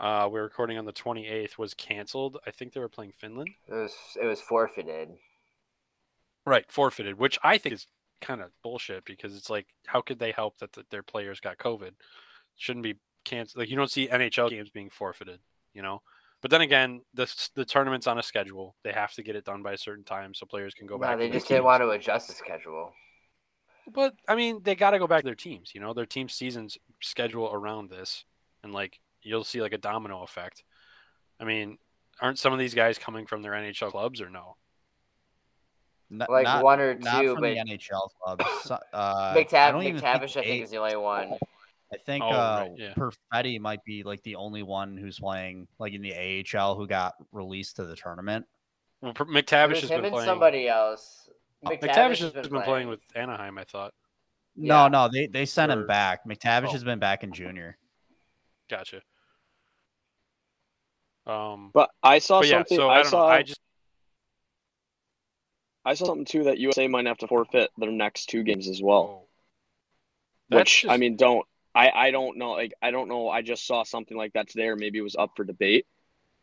uh, 0.00 0.28
we're 0.30 0.42
recording 0.42 0.76
on 0.78 0.84
the 0.84 0.92
28th, 0.92 1.56
was 1.58 1.74
canceled. 1.74 2.38
I 2.46 2.50
think 2.50 2.72
they 2.72 2.80
were 2.80 2.88
playing 2.88 3.12
Finland. 3.12 3.50
It 3.68 3.74
was 3.74 3.94
it 4.20 4.26
was 4.26 4.40
forfeited. 4.40 5.10
Right, 6.44 6.70
forfeited, 6.70 7.18
which 7.18 7.38
I 7.42 7.58
think 7.58 7.74
is 7.74 7.86
kind 8.20 8.40
of 8.40 8.50
bullshit 8.62 9.04
because 9.04 9.36
it's 9.36 9.50
like, 9.50 9.66
how 9.86 10.00
could 10.00 10.18
they 10.18 10.32
help 10.32 10.58
that 10.58 10.72
th- 10.72 10.86
their 10.90 11.02
players 11.02 11.40
got 11.40 11.58
COVID? 11.58 11.92
Shouldn't 12.56 12.82
be 12.82 12.96
canceled. 13.24 13.60
Like 13.62 13.70
you 13.70 13.76
don't 13.76 13.90
see 13.90 14.08
NHL 14.08 14.50
games 14.50 14.70
being 14.70 14.90
forfeited, 14.90 15.40
you 15.74 15.82
know. 15.82 16.02
But 16.42 16.50
then 16.50 16.60
again, 16.60 17.00
the 17.14 17.32
the 17.54 17.64
tournament's 17.64 18.06
on 18.06 18.18
a 18.18 18.22
schedule. 18.22 18.76
They 18.84 18.92
have 18.92 19.12
to 19.14 19.22
get 19.22 19.36
it 19.36 19.44
done 19.44 19.62
by 19.62 19.72
a 19.72 19.78
certain 19.78 20.04
time 20.04 20.34
so 20.34 20.46
players 20.46 20.74
can 20.74 20.86
go 20.86 20.96
No, 20.96 21.02
back. 21.02 21.18
they 21.18 21.30
just 21.30 21.48
didn't 21.48 21.64
want 21.64 21.82
to 21.82 21.90
adjust 21.90 22.28
the 22.28 22.34
schedule. 22.34 22.92
But 23.92 24.14
I 24.28 24.34
mean, 24.34 24.60
they 24.62 24.74
got 24.74 24.90
to 24.90 24.98
go 24.98 25.06
back 25.06 25.20
to 25.20 25.26
their 25.26 25.34
teams. 25.34 25.72
You 25.74 25.80
know, 25.80 25.94
their 25.94 26.06
team 26.06 26.28
seasons 26.28 26.76
schedule 27.02 27.50
around 27.52 27.90
this, 27.90 28.24
and 28.62 28.72
like 28.72 29.00
you'll 29.22 29.44
see 29.44 29.62
like 29.62 29.72
a 29.72 29.78
domino 29.78 30.22
effect. 30.22 30.64
I 31.40 31.44
mean, 31.44 31.78
aren't 32.20 32.38
some 32.38 32.52
of 32.52 32.58
these 32.58 32.74
guys 32.74 32.98
coming 32.98 33.26
from 33.26 33.42
their 33.42 33.52
NHL 33.52 33.90
clubs 33.90 34.20
or 34.20 34.30
no? 34.30 34.56
N- 36.10 36.24
Like 36.28 36.44
not, 36.44 36.62
one 36.64 36.80
or 36.80 36.94
not 36.94 37.20
two, 37.20 37.32
from 37.34 37.42
but 37.42 37.54
the 37.54 37.56
NHL 37.58 38.08
club. 38.22 38.42
So, 38.62 38.78
uh, 38.92 39.34
McTav- 39.34 39.72
don't 39.72 39.82
McTavish, 39.84 40.36
I 40.36 40.44
think, 40.44 40.64
is 40.64 40.70
the 40.70 40.78
only 40.78 40.96
one. 40.96 41.32
I 41.92 41.96
think 41.98 42.22
Oh, 42.24 42.28
uh, 42.28 42.66
right, 42.68 42.72
yeah. 42.76 42.94
Perfetti 42.94 43.60
might 43.60 43.82
be 43.84 44.02
like 44.02 44.22
the 44.22 44.36
only 44.36 44.62
one 44.62 44.96
who's 44.96 45.18
playing 45.20 45.68
like 45.78 45.92
in 45.92 46.02
the 46.02 46.12
AHL 46.14 46.74
who 46.76 46.86
got 46.86 47.14
released 47.32 47.76
to 47.76 47.84
the 47.84 47.94
tournament. 47.96 48.46
Well, 49.00 49.14
Per- 49.14 49.24
McTavish 49.26 49.68
was 49.70 49.80
has 49.82 49.90
him 49.90 49.98
been 49.98 50.04
and 50.06 50.12
playing. 50.14 50.26
somebody 50.26 50.68
else. 50.68 51.28
McTavish, 51.64 51.80
McTavish 51.80 52.34
has 52.34 52.48
been, 52.48 52.62
playing. 52.62 52.88
with 52.88 53.02
Anaheim. 53.14 53.58
I 53.58 53.64
thought. 53.64 53.94
No, 54.56 54.84
Yeah. 54.84 54.88
no, 54.88 55.08
they 55.12 55.26
they 55.26 55.44
sent 55.46 55.70
Or- 55.70 55.80
him 55.80 55.86
back. 55.86 56.24
McTavish 56.26 56.68
Oh. 56.68 56.72
has 56.72 56.82
been 56.84 56.98
back 56.98 57.22
in 57.24 57.32
junior. 57.32 57.76
Gotcha. 58.70 59.02
Um, 61.26 61.70
But 61.74 61.90
I 62.02 62.18
saw 62.20 62.40
but 62.40 62.48
yeah, 62.48 62.58
something. 62.58 62.76
so 62.78 62.88
I, 62.88 63.00
I 63.00 63.02
saw. 63.02 63.20
know. 63.22 63.26
I 63.26 63.42
just 63.42 63.60
I 65.86 65.94
saw 65.94 66.06
something 66.06 66.24
too 66.24 66.44
that 66.44 66.58
USA 66.58 66.88
might 66.88 67.06
have 67.06 67.18
to 67.18 67.28
forfeit 67.28 67.70
their 67.78 67.92
next 67.92 68.26
two 68.26 68.42
games 68.42 68.68
as 68.68 68.82
well. 68.82 69.22
oh. 69.22 69.28
That's 70.48 70.82
which 70.82 70.86
I 70.90 70.96
mean, 70.96 71.16
don't 71.16 71.46
I? 71.74 71.90
I 71.94 72.10
don't 72.10 72.38
know. 72.38 72.52
Like 72.52 72.74
I 72.82 72.90
don't 72.90 73.08
know. 73.08 73.28
I 73.28 73.42
just 73.42 73.66
saw 73.66 73.84
something 73.84 74.16
like 74.16 74.32
that 74.34 74.48
today, 74.48 74.66
or 74.66 74.76
maybe 74.76 74.98
it 74.98 75.02
was 75.02 75.16
up 75.16 75.30
for 75.36 75.44
debate. 75.44 75.86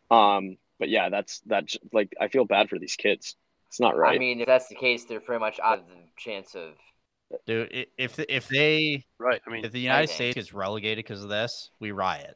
Um, 0.10 0.58
but 0.80 0.90
yeah, 0.90 1.10
that's 1.10 1.42
that's 1.46 1.78
like 1.92 2.14
I 2.20 2.28
feel 2.30 2.46
bad 2.46 2.70
for 2.70 2.80
these 2.80 2.96
kids. 2.96 3.36
It's 3.70 3.80
not 3.80 3.98
right. 3.98 4.16
I 4.16 4.20
mean, 4.20 4.42
if 4.42 4.48
that's 4.48 4.68
the 4.68 4.76
case, 4.76 5.06
they're 5.06 5.20
pretty 5.20 5.40
much 5.40 5.60
out 5.62 5.80
of 5.80 5.88
the 5.88 5.96
chance 6.18 6.56
of. 6.56 6.74
Dude, 7.46 7.88
if 7.98 8.20
if 8.20 8.48
they 8.48 9.06
right. 9.18 9.42
I 9.48 9.50
mean, 9.50 9.66
if 9.66 9.72
the 9.72 9.80
United 9.80 10.08
think- 10.08 10.16
States 10.16 10.36
gets 10.36 10.54
relegated 10.54 11.04
because 11.04 11.24
of 11.24 11.30
this, 11.30 11.70
we 11.80 11.92
riot. 11.92 12.36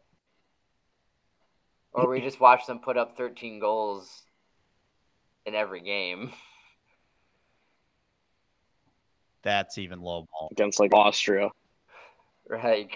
Or 1.94 2.10
we 2.10 2.22
just 2.22 2.40
watch 2.40 2.66
them 2.68 2.80
put 2.80 2.96
up 2.96 3.18
13 3.18 3.60
goals 3.60 4.24
in 5.46 5.56
every 5.56 5.82
game. 5.82 6.32
That's 9.48 9.78
even 9.78 10.02
low 10.02 10.28
ball. 10.30 10.50
against 10.52 10.78
like 10.78 10.94
Austria. 10.94 11.50
Right. 12.50 12.90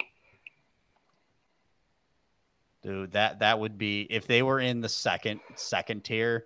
Dude, 2.83 3.13
that 3.13 3.39
that 3.39 3.57
would 3.57 3.77
be 3.77 4.01
if 4.09 4.27
they 4.27 4.43
were 4.43 4.59
in 4.59 4.81
the 4.81 4.89
second 4.89 5.39
second 5.55 6.03
tier. 6.03 6.43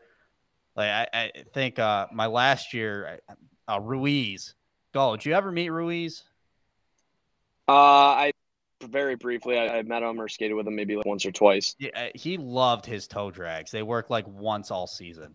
Like 0.75 0.91
I, 0.91 1.07
I 1.12 1.31
think 1.55 1.79
uh 1.79 2.05
my 2.13 2.27
last 2.27 2.71
year, 2.71 3.19
uh, 3.67 3.79
Ruiz. 3.81 4.53
Go. 4.93 5.15
Did 5.15 5.25
you 5.25 5.33
ever 5.33 5.51
meet 5.51 5.71
Ruiz? 5.71 6.24
Uh, 7.67 7.71
I 7.71 8.31
very 8.83 9.15
briefly 9.15 9.57
I, 9.57 9.79
I 9.79 9.81
met 9.81 10.03
him 10.03 10.21
or 10.21 10.27
skated 10.27 10.55
with 10.55 10.67
him 10.67 10.75
maybe 10.75 10.95
like 10.97 11.07
once 11.07 11.25
or 11.25 11.31
twice. 11.31 11.75
Yeah, 11.79 11.89
uh, 11.95 12.07
he 12.13 12.38
loved 12.38 12.85
his 12.85 13.07
toe 13.07 13.31
drags. 13.31 13.71
They 13.71 13.81
work 13.81 14.12
like 14.12 14.27
once 14.27 14.69
all 14.69 14.85
season. 14.85 15.33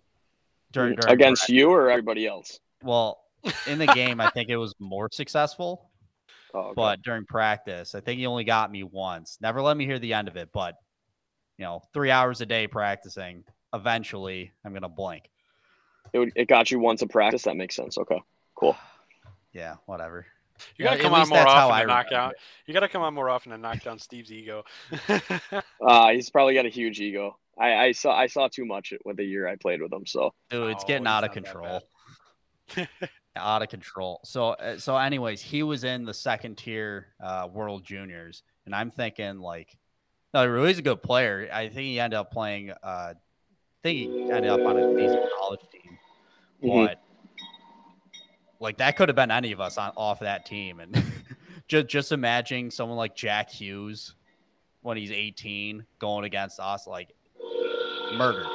during, 0.70 0.94
during 0.94 1.12
against 1.12 1.46
prac- 1.46 1.56
you 1.56 1.70
or 1.70 1.90
everybody 1.90 2.24
else. 2.28 2.60
Well, 2.84 3.20
in 3.66 3.78
the 3.78 3.86
game, 3.86 4.20
I 4.20 4.30
think 4.30 4.48
it 4.50 4.56
was 4.56 4.74
more 4.78 5.08
successful, 5.12 5.90
Oh, 6.54 6.58
okay. 6.60 6.72
but 6.74 7.02
during 7.02 7.24
practice, 7.26 7.94
I 7.94 8.00
think 8.00 8.18
he 8.18 8.26
only 8.26 8.44
got 8.44 8.70
me 8.72 8.82
once. 8.82 9.38
Never 9.40 9.62
let 9.62 9.76
me 9.76 9.86
hear 9.86 9.98
the 10.00 10.14
end 10.14 10.26
of 10.28 10.36
it, 10.36 10.48
but 10.52 10.74
you 11.58 11.64
know, 11.64 11.80
three 11.94 12.10
hours 12.10 12.40
a 12.40 12.46
day 12.46 12.66
practicing. 12.66 13.44
Eventually, 13.72 14.52
I'm 14.64 14.72
gonna 14.74 14.88
blink. 14.88 15.30
it, 16.12 16.18
would- 16.18 16.32
it 16.34 16.48
got 16.48 16.70
you 16.70 16.80
once 16.80 17.02
a 17.02 17.06
practice. 17.06 17.42
That 17.42 17.56
makes 17.56 17.76
sense. 17.76 17.98
Okay, 17.98 18.20
cool. 18.54 18.76
Yeah, 19.52 19.74
whatever. 19.86 20.26
You 20.76 20.84
gotta 20.84 20.96
At 20.98 21.02
come 21.02 21.12
on 21.14 21.28
more 21.28 21.38
that's 21.38 21.50
how 21.52 21.68
often 21.70 21.74
I 21.76 21.80
to 21.80 21.86
knock 21.88 22.04
remember 22.06 22.10
down. 22.26 22.30
it. 22.30 22.36
You 22.66 22.74
gotta 22.74 22.88
come 22.88 23.02
on 23.02 23.14
more 23.14 23.28
often 23.30 23.50
to 23.50 23.58
knock 23.58 23.82
down 23.82 23.98
Steve's 23.98 24.30
ego. 24.30 24.62
Uh, 25.80 26.10
he's 26.10 26.30
probably 26.30 26.54
got 26.54 26.66
a 26.66 26.68
huge 26.68 27.00
ego. 27.00 27.36
I, 27.58 27.74
I 27.86 27.92
saw 27.92 28.14
I 28.14 28.26
saw 28.28 28.46
too 28.48 28.64
much 28.64 28.92
with 29.04 29.16
the 29.16 29.24
year 29.24 29.48
I 29.48 29.56
played 29.56 29.80
with 29.82 29.92
him. 29.92 30.06
So 30.06 30.32
Dude, 30.50 30.70
it's 30.70 30.84
Oh, 30.84 30.86
getting 30.86 31.06
out 31.08 31.24
of 31.24 31.32
control. 31.32 31.82
out 33.36 33.62
of 33.62 33.68
control. 33.68 34.20
So, 34.24 34.50
uh, 34.50 34.78
so, 34.78 34.96
anyways, 34.96 35.40
he 35.40 35.62
was 35.62 35.84
in 35.84 36.04
the 36.04 36.14
second 36.14 36.56
tier 36.58 37.08
uh, 37.22 37.48
World 37.52 37.84
Juniors, 37.84 38.42
and 38.66 38.74
I'm 38.74 38.90
thinking 38.90 39.40
like, 39.40 39.76
no, 40.34 40.42
he 40.42 40.48
really 40.48 40.72
a 40.72 40.82
good 40.82 41.02
player. 41.02 41.48
I 41.52 41.68
think 41.68 41.86
he 41.86 42.00
ended 42.00 42.18
up 42.18 42.30
playing. 42.30 42.70
Uh, 42.70 42.74
I 42.82 43.14
think 43.82 43.98
he 43.98 44.30
ended 44.30 44.50
up 44.50 44.60
on 44.60 44.76
a 44.76 44.94
decent 44.96 45.28
college 45.38 45.60
team, 45.72 45.98
Mhm. 46.62 46.86
but 46.86 47.00
like 48.60 48.76
that 48.78 48.96
could 48.96 49.08
have 49.08 49.16
been 49.16 49.30
any 49.30 49.52
of 49.52 49.60
us 49.60 49.78
on 49.78 49.92
off 49.96 50.20
that 50.20 50.44
team. 50.46 50.80
And 50.80 50.94
just 51.68 51.88
just 51.88 52.12
imagine 52.12 52.70
someone 52.70 52.98
like 52.98 53.16
Jack 53.16 53.50
Hughes 53.50 54.14
when 54.82 54.96
he's 54.96 55.10
18 55.10 55.84
going 55.98 56.24
against 56.24 56.60
us, 56.60 56.86
like 56.86 57.12
murdered, 58.14 58.46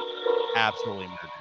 absolutely 0.55 1.08
murdered. 1.08 1.32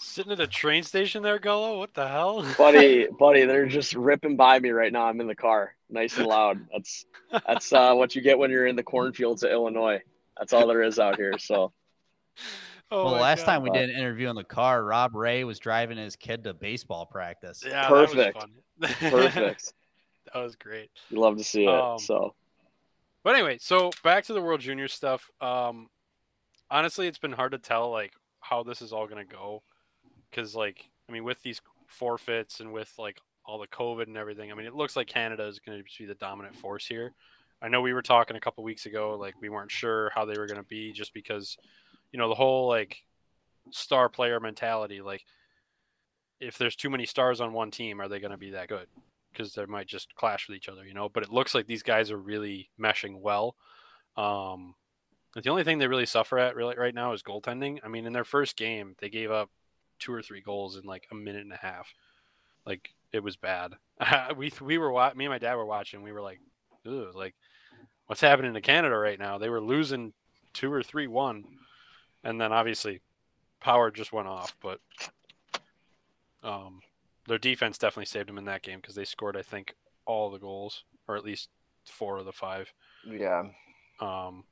Sitting 0.00 0.32
at 0.32 0.40
a 0.40 0.46
train 0.46 0.84
station 0.84 1.22
there, 1.22 1.38
Gullo? 1.38 1.78
What 1.78 1.92
the 1.94 2.06
hell? 2.06 2.54
buddy, 2.56 3.06
buddy, 3.18 3.44
they're 3.44 3.66
just 3.66 3.94
ripping 3.94 4.36
by 4.36 4.58
me 4.58 4.70
right 4.70 4.92
now. 4.92 5.04
I'm 5.06 5.20
in 5.20 5.26
the 5.26 5.34
car, 5.34 5.74
nice 5.90 6.16
and 6.16 6.26
loud. 6.26 6.58
That's 6.72 7.04
that's 7.46 7.72
uh, 7.72 7.94
what 7.94 8.14
you 8.14 8.22
get 8.22 8.38
when 8.38 8.50
you're 8.50 8.66
in 8.66 8.76
the 8.76 8.82
cornfields 8.82 9.42
of 9.42 9.50
Illinois. 9.50 10.00
That's 10.38 10.52
all 10.52 10.66
there 10.68 10.82
is 10.82 10.98
out 10.98 11.16
here. 11.16 11.36
So 11.38 11.72
Oh 12.90 13.04
well, 13.04 13.14
last 13.14 13.44
God. 13.44 13.52
time 13.52 13.62
we 13.62 13.68
Wow. 13.70 13.74
did 13.74 13.90
an 13.90 13.96
interview 13.96 14.30
in 14.30 14.36
the 14.36 14.44
car, 14.44 14.82
Rob 14.82 15.14
Ray 15.14 15.44
was 15.44 15.58
driving 15.58 15.98
his 15.98 16.16
kid 16.16 16.44
to 16.44 16.54
baseball 16.54 17.04
practice. 17.04 17.62
Yeah, 17.66 17.86
Perfect. 17.86 18.34
That 18.80 18.88
was 18.88 18.90
fun. 19.02 19.10
perfect. 19.10 19.72
that 20.32 20.40
was 20.42 20.56
great. 20.56 20.90
You 21.10 21.20
love 21.20 21.36
to 21.36 21.44
see 21.44 21.64
it. 21.64 21.68
Um, 21.68 21.98
so 21.98 22.34
But 23.24 23.34
anyway, 23.34 23.58
so 23.60 23.90
back 24.02 24.24
to 24.24 24.32
the 24.32 24.40
World 24.40 24.60
Junior 24.60 24.88
stuff. 24.88 25.28
Um, 25.40 25.88
honestly, 26.70 27.08
it's 27.08 27.18
been 27.18 27.32
hard 27.32 27.52
to 27.52 27.58
tell 27.58 27.90
like 27.90 28.12
how 28.40 28.62
this 28.62 28.80
is 28.80 28.90
all 28.92 29.06
gonna 29.06 29.24
go, 29.26 29.62
because 30.30 30.54
like 30.54 30.88
I 31.08 31.12
mean, 31.12 31.24
with 31.24 31.42
these 31.42 31.60
forfeits 31.86 32.60
and 32.60 32.72
with 32.72 32.92
like 32.98 33.18
all 33.44 33.58
the 33.58 33.66
COVID 33.66 34.06
and 34.06 34.16
everything, 34.16 34.52
I 34.52 34.54
mean, 34.54 34.66
it 34.66 34.74
looks 34.74 34.96
like 34.96 35.06
Canada 35.06 35.46
is 35.46 35.58
gonna 35.58 35.82
be 35.98 36.06
the 36.06 36.14
dominant 36.14 36.56
force 36.56 36.86
here. 36.86 37.14
I 37.60 37.68
know 37.68 37.80
we 37.80 37.92
were 37.92 38.02
talking 38.02 38.36
a 38.36 38.40
couple 38.40 38.62
weeks 38.64 38.86
ago, 38.86 39.16
like 39.18 39.34
we 39.40 39.48
weren't 39.48 39.70
sure 39.70 40.10
how 40.14 40.24
they 40.24 40.38
were 40.38 40.46
gonna 40.46 40.62
be, 40.62 40.92
just 40.92 41.14
because, 41.14 41.56
you 42.12 42.18
know, 42.18 42.28
the 42.28 42.34
whole 42.34 42.68
like 42.68 43.04
star 43.70 44.08
player 44.08 44.40
mentality, 44.40 45.00
like 45.00 45.24
if 46.40 46.56
there's 46.58 46.76
too 46.76 46.90
many 46.90 47.06
stars 47.06 47.40
on 47.40 47.52
one 47.52 47.70
team, 47.70 48.00
are 48.00 48.08
they 48.08 48.20
gonna 48.20 48.38
be 48.38 48.50
that 48.50 48.68
good? 48.68 48.86
because 49.38 49.54
they 49.54 49.66
might 49.66 49.86
just 49.86 50.14
clash 50.14 50.48
with 50.48 50.56
each 50.56 50.68
other, 50.68 50.84
you 50.84 50.94
know. 50.94 51.08
But 51.08 51.22
it 51.22 51.32
looks 51.32 51.54
like 51.54 51.66
these 51.66 51.82
guys 51.82 52.10
are 52.10 52.18
really 52.18 52.70
meshing 52.80 53.20
well. 53.20 53.56
Um, 54.16 54.74
the 55.34 55.50
only 55.50 55.64
thing 55.64 55.78
they 55.78 55.86
really 55.86 56.06
suffer 56.06 56.38
at 56.38 56.56
really 56.56 56.76
right 56.76 56.94
now 56.94 57.12
is 57.12 57.22
goaltending. 57.22 57.78
I 57.84 57.88
mean, 57.88 58.06
in 58.06 58.12
their 58.12 58.24
first 58.24 58.56
game, 58.56 58.96
they 58.98 59.08
gave 59.08 59.30
up 59.30 59.50
two 59.98 60.12
or 60.12 60.22
three 60.22 60.40
goals 60.40 60.76
in 60.76 60.84
like 60.84 61.06
a 61.10 61.14
minute 61.14 61.42
and 61.42 61.52
a 61.52 61.56
half. 61.56 61.92
Like 62.66 62.90
it 63.12 63.22
was 63.22 63.36
bad. 63.36 63.74
we 64.36 64.52
we 64.60 64.78
were 64.78 64.92
wa- 64.92 65.12
me 65.14 65.24
and 65.24 65.32
my 65.32 65.38
dad 65.38 65.54
were 65.56 65.66
watching. 65.66 66.02
We 66.02 66.12
were 66.12 66.22
like, 66.22 66.40
Ew, 66.84 67.10
like 67.14 67.34
what's 68.06 68.20
happening 68.20 68.54
to 68.54 68.60
Canada 68.60 68.96
right 68.96 69.18
now? 69.18 69.38
They 69.38 69.48
were 69.48 69.60
losing 69.60 70.12
two 70.52 70.72
or 70.72 70.82
three 70.82 71.06
one, 71.06 71.44
and 72.24 72.40
then 72.40 72.52
obviously 72.52 73.00
power 73.60 73.90
just 73.90 74.12
went 74.12 74.28
off. 74.28 74.56
But 74.62 74.80
um, 76.42 76.80
their 77.26 77.38
defense 77.38 77.78
definitely 77.78 78.06
saved 78.06 78.28
them 78.28 78.38
in 78.38 78.44
that 78.46 78.62
game 78.62 78.80
because 78.80 78.94
they 78.94 79.04
scored, 79.04 79.36
I 79.36 79.42
think, 79.42 79.74
all 80.06 80.30
the 80.30 80.38
goals, 80.38 80.84
or 81.06 81.16
at 81.16 81.24
least 81.24 81.48
four 81.84 82.18
of 82.18 82.24
the 82.24 82.32
five. 82.32 82.72
Yeah. 83.06 83.44
Um, 84.00 84.44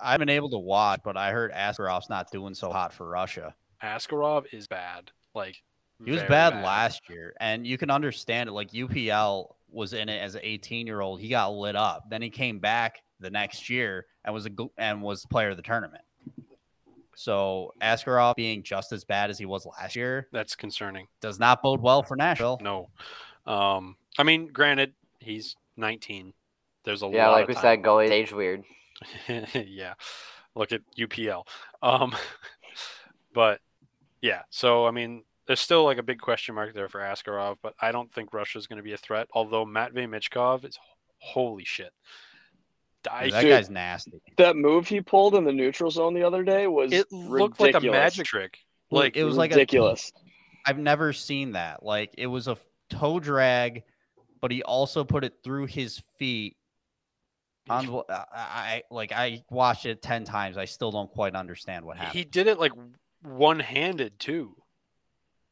I 0.00 0.12
haven't 0.12 0.28
been 0.28 0.36
able 0.36 0.50
to 0.50 0.58
watch, 0.58 1.00
but 1.04 1.16
I 1.16 1.32
heard 1.32 1.52
Askarov's 1.52 2.08
not 2.08 2.30
doing 2.30 2.54
so 2.54 2.70
hot 2.70 2.92
for 2.92 3.08
Russia. 3.08 3.54
Askarov 3.82 4.44
is 4.52 4.66
bad. 4.68 5.10
Like 5.34 5.62
He 6.04 6.10
was 6.10 6.20
very 6.20 6.28
bad, 6.30 6.62
last 6.64 7.08
year, 7.08 7.34
and 7.40 7.66
you 7.66 7.78
can 7.78 7.90
understand 7.90 8.48
it. 8.48 8.52
Like 8.52 8.70
UPL 8.70 9.54
was 9.70 9.92
in 9.94 10.08
it 10.08 10.18
as 10.18 10.34
an 10.34 10.42
18 10.44 10.86
year 10.86 11.00
old. 11.00 11.20
He 11.20 11.28
got 11.28 11.52
lit 11.54 11.76
up. 11.76 12.08
Then 12.10 12.22
he 12.22 12.30
came 12.30 12.58
back 12.58 13.02
the 13.20 13.30
next 13.30 13.70
year 13.70 14.06
and 14.24 14.34
was 14.34 14.46
a 14.46 14.50
and 14.78 15.02
was 15.02 15.24
player 15.26 15.50
of 15.50 15.56
the 15.56 15.62
tournament. 15.62 16.04
So 17.14 17.72
Askarov 17.80 18.36
being 18.36 18.62
just 18.62 18.90
as 18.92 19.04
bad 19.04 19.30
as 19.30 19.38
he 19.38 19.44
was 19.44 19.66
last 19.66 19.94
year 19.96 20.28
That's 20.32 20.56
concerning. 20.56 21.08
does 21.20 21.38
not 21.38 21.62
bode 21.62 21.80
well 21.80 22.02
for 22.02 22.16
Nashville. 22.16 22.58
No. 22.62 22.88
Um, 23.46 23.96
I 24.18 24.22
mean, 24.22 24.48
granted, 24.48 24.94
he's 25.20 25.56
19. 25.76 26.32
There's 26.84 27.02
a 27.02 27.06
Yeah, 27.08 27.28
lot 27.28 27.32
like 27.34 27.42
of 27.44 27.48
we 27.48 27.54
time. 27.54 27.62
said, 27.62 27.82
goalie 27.82 28.10
age 28.10 28.32
weird. 28.32 28.64
yeah. 29.54 29.94
Look 30.54 30.72
at 30.72 30.80
UPL. 30.98 31.46
Um, 31.82 32.14
but 33.34 33.60
yeah, 34.22 34.42
so 34.48 34.86
I 34.86 34.90
mean, 34.92 35.24
there's 35.46 35.60
still 35.60 35.84
like 35.84 35.98
a 35.98 36.02
big 36.02 36.20
question 36.20 36.54
mark 36.54 36.72
there 36.72 36.88
for 36.88 37.00
Askarov, 37.00 37.56
but 37.62 37.74
I 37.80 37.92
don't 37.92 38.10
think 38.12 38.32
Russia's 38.32 38.66
going 38.66 38.78
to 38.78 38.82
be 38.82 38.92
a 38.92 38.96
threat. 38.96 39.28
Although 39.32 39.66
Matvey 39.66 40.06
Michkov 40.06 40.64
is 40.64 40.78
holy 41.18 41.64
shit. 41.64 41.92
I, 43.10 43.30
that 43.30 43.42
Dude, 43.42 43.50
guy's 43.50 43.68
nasty. 43.68 44.22
that 44.36 44.56
move 44.56 44.86
he 44.86 45.00
pulled 45.00 45.34
in 45.34 45.44
the 45.44 45.52
neutral 45.52 45.90
zone 45.90 46.14
the 46.14 46.22
other 46.22 46.44
day 46.44 46.68
was 46.68 46.92
it 46.92 47.10
looked 47.10 47.58
like 47.60 47.74
a 47.74 47.80
magic 47.80 48.26
trick. 48.26 48.58
Like 48.90 49.16
it 49.16 49.24
was 49.24 49.36
like 49.36 49.50
ridiculous. 49.50 50.12
I've 50.64 50.78
never 50.78 51.12
seen 51.12 51.52
that. 51.52 51.82
Like 51.82 52.14
it 52.16 52.28
was 52.28 52.46
a 52.46 52.56
toe 52.90 53.18
drag, 53.18 53.82
but 54.40 54.52
he 54.52 54.62
also 54.62 55.02
put 55.02 55.24
it 55.24 55.34
through 55.42 55.66
his 55.66 56.00
feet. 56.18 56.56
On 57.68 57.86
the- 57.86 58.04
I, 58.08 58.24
I 58.34 58.82
like 58.90 59.10
I 59.12 59.42
watched 59.50 59.86
it 59.86 60.02
ten 60.02 60.24
times. 60.24 60.56
I 60.56 60.66
still 60.66 60.92
don't 60.92 61.10
quite 61.10 61.34
understand 61.34 61.84
what 61.84 61.96
happened. 61.96 62.16
he 62.16 62.24
did 62.24 62.46
it 62.46 62.60
like 62.60 62.72
one-handed 63.22 64.18
too, 64.18 64.56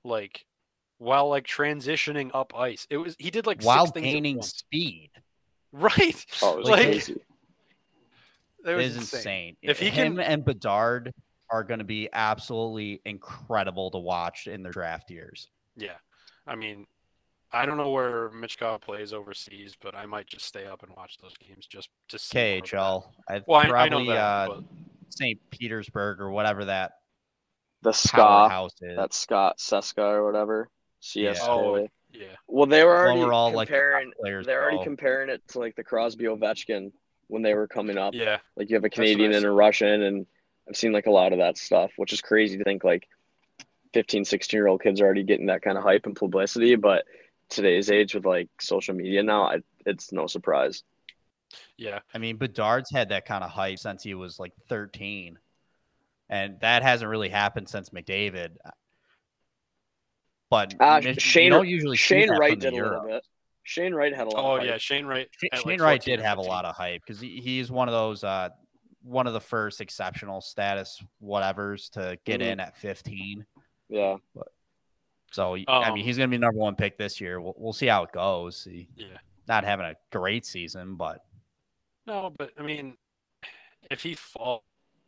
like 0.05 0.45
while 0.99 1.29
like 1.29 1.47
transitioning 1.47 2.31
up 2.35 2.55
ice. 2.55 2.87
It 2.91 2.97
was 2.99 3.17
he 3.19 3.31
did 3.31 3.47
like 3.47 3.63
while 3.63 3.87
six 3.87 3.95
things 3.95 4.07
at 4.07 4.11
gaining 4.13 4.37
once. 4.37 4.49
speed. 4.51 5.11
right. 5.73 6.27
oh, 6.43 6.53
it 6.53 6.59
was 6.59 6.69
like- 6.69 6.83
crazy. 6.87 7.13
It 7.13 7.23
It 8.71 8.75
was 8.75 8.85
is 8.89 8.97
insane. 8.97 9.57
If 9.63 9.79
he 9.79 9.89
Him 9.89 10.17
can- 10.17 10.25
and 10.25 10.45
Bedard 10.45 11.15
are 11.49 11.65
going 11.65 11.79
to 11.79 11.85
be 11.85 12.09
absolutely 12.13 13.01
incredible 13.07 13.91
to 13.93 13.99
watch 13.99 14.47
in 14.47 14.63
their 14.63 14.71
draft 14.73 15.11
years. 15.11 15.49
Yeah, 15.77 15.97
I 16.47 16.55
mean, 16.57 16.87
I 17.53 17.65
don't 17.65 17.79
know 17.79 17.89
where 17.91 18.29
Michkov 18.31 18.83
plays 18.83 19.15
overseas, 19.15 19.77
but 19.81 19.95
I 19.95 20.05
might 20.05 20.27
just 20.27 20.45
stay 20.45 20.67
up 20.67 20.83
and 20.83 20.93
watch 20.95 21.17
those 21.23 21.35
games 21.39 21.67
just 21.67 21.89
to 22.11 22.19
see. 22.19 22.37
more. 22.39 22.61
KHL, 22.61 23.05
I 23.31 23.43
Well, 23.47 23.61
I, 23.61 23.69
probably 23.69 23.79
I 23.81 23.89
know 23.89 24.05
that, 24.13 24.19
uh, 24.21 24.49
but 24.57 24.65
St. 25.09 25.41
Petersburg 25.51 26.21
or 26.21 26.31
whatever 26.31 26.67
that 26.67 26.93
The 27.83 27.93
Ska, 27.93 28.17
powerhouse 28.17 28.73
that 28.81 29.13
Scott 29.15 29.59
Seska 29.59 29.99
or 30.03 30.25
whatever. 30.25 30.69
CSK. 31.03 31.39
Oh, 31.49 31.89
yeah, 32.13 32.27
Well, 32.47 32.67
they 32.67 32.85
were 32.85 32.91
Well, 32.95 33.01
already 33.07 33.21
we're 33.21 33.33
all, 33.33 33.53
like, 33.53 33.69
the 33.69 33.75
comparing. 33.75 34.13
players 34.21 34.47
they're 34.47 34.61
already 34.63 34.79
go. 34.79 34.85
comparing 34.85 35.31
it 35.31 35.47
to 35.49 35.59
like 35.61 35.77
the 35.77 35.85
Crosby 35.85 36.25
Ovechkin 36.25 36.93
when 37.29 37.43
they 37.43 37.55
were 37.55 37.67
coming 37.69 37.97
up. 37.97 38.15
yeah, 38.15 38.39
Like 38.57 38.69
you 38.69 38.77
have 38.77 38.85
a 38.85 38.91
Canadian 38.91 39.33
and 39.33 39.45
a. 39.47 39.51
Russian, 39.51 40.03
and 40.03 40.27
I've 40.69 40.77
seen 40.77 40.93
like 40.93 41.07
a 41.07 41.11
lot 41.11 41.33
of 41.33 41.39
that 41.39 41.57
stuff, 41.57 41.93
which 41.97 42.13
is 42.13 42.21
crazy 42.21 42.59
to 42.59 42.65
think 42.65 42.85
like 42.85 43.09
15, 43.95 44.25
16 44.25 44.59
year 44.59 44.67
old 44.67 44.83
kids 44.83 45.01
are 45.01 45.05
already 45.05 45.23
getting 45.23 45.47
that 45.47 45.63
kind 45.63 45.79
of 45.79 45.85
hype 45.85 46.05
and 46.07 46.15
publicity. 46.17 46.75
But 46.75 47.05
today's 47.49 47.91
age 47.91 48.15
with 48.15 48.27
like 48.27 48.49
social 48.61 48.95
media 48.95 49.23
now, 49.23 49.45
I, 49.45 49.59
it's 49.87 50.13
no 50.13 50.27
surprise. 50.27 50.83
yeah. 51.77 52.01
I 52.13 52.19
mean, 52.19 52.37
Bedard's 52.37 52.91
had 52.91 53.09
that 53.09 53.25
kind 53.25 53.43
of 53.45 53.51
hype 53.51 53.79
since 53.79 54.03
he 54.03 54.15
was 54.15 54.39
like 54.39 54.53
13. 54.69 55.39
And 56.31 56.59
that 56.61 56.83
hasn't 56.83 57.11
really 57.11 57.29
happened 57.29 57.69
since 57.69 57.91
McDavid. 57.91 58.57
But 60.49 60.75
Uh, 60.81 61.01
Mich- 61.03 61.21
Shane- 61.21 61.45
you 61.45 61.51
don't 61.51 61.69
usually 61.69 61.97
Shane 61.97 62.31
Wright 62.31 62.53
from 62.53 62.61
the 62.61 62.71
did 62.71 62.81
a 62.81 62.83
little 62.89 63.07
bit. 63.07 63.25
Shane 63.65 63.95
Wright 63.95 64.15
had 64.15 64.27
a 64.27 64.31
lot. 64.31 64.45
Oh 64.45 64.57
of 64.57 64.65
yeah, 64.65 64.73
hype. 64.73 64.81
Shane 64.81 65.07
Wright. 65.07 65.29
Sh- 65.33 65.45
at, 65.53 65.59
Shane 65.61 65.73
like, 65.73 65.81
Wright 65.81 66.03
did 66.03 66.21
have 66.21 66.39
a 66.39 66.43
lot 66.43 66.65
of 66.65 66.75
hype 66.77 67.03
because 67.05 67.21
he, 67.21 67.41
he's 67.41 67.71
one 67.71 67.89
of 67.89 67.93
those, 67.93 68.25
uh, 68.25 68.49
one 69.03 69.27
of 69.27 69.33
the 69.33 69.41
first 69.41 69.81
exceptional 69.81 70.41
status 70.41 71.03
whatevers 71.23 71.91
to 71.91 72.19
get 72.25 72.41
Mhm. 72.41 72.53
in 72.53 72.61
at 72.61 72.77
15. 72.77 73.45
yeah. 73.89 74.17
So 75.33 75.55
I 75.57 75.65
Um, 75.89 75.95
mean, 75.95 76.05
he's 76.05 76.17
going 76.17 76.29
to 76.29 76.35
be 76.35 76.39
number 76.39 76.59
one 76.59 76.75
pick 76.75 76.97
this 76.99 77.21
year. 77.21 77.41
We'll, 77.41 77.55
we'll 77.57 77.73
see 77.73 77.87
how 77.87 78.03
it 78.05 78.11
goes. 78.13 78.65
He, 78.65 78.89
Yeah. 78.97 79.19
not 79.47 79.63
having 79.65 79.87
a 79.87 79.95
great 80.11 80.45
season, 80.47 80.97
but 80.97 81.25
No, 82.07 82.31
but 82.31 82.53
I 82.59 82.63
mean, 82.63 82.97
if 83.91 84.03
he 84.03 84.15
falls 84.15 84.63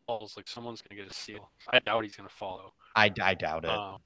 falls, 0.07 0.37
like 0.37 0.49
someone's 0.49 0.83
gonna 0.83 1.01
get 1.01 1.11
a 1.11 1.15
steal. 1.15 1.51
I 1.69 1.79
doubt 1.79 2.05
he's 2.05 2.17
gonna 2.17 2.29
follow. 2.29 2.73
I, 2.95 3.11
I 3.23 3.35
doubt 3.35 3.65
it. 3.65 3.71
Um, 3.71 3.99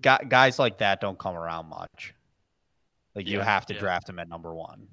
got 0.00 0.28
guys 0.28 0.58
like 0.58 0.78
that 0.78 1.00
don't 1.00 1.18
come 1.18 1.36
around 1.36 1.68
much. 1.68 2.14
Like 3.14 3.26
you 3.26 3.40
have 3.40 3.66
to 3.66 3.74
yeah. 3.74 3.80
draft 3.80 4.08
him 4.08 4.18
at 4.18 4.28
number 4.28 4.54
one. 4.54 4.86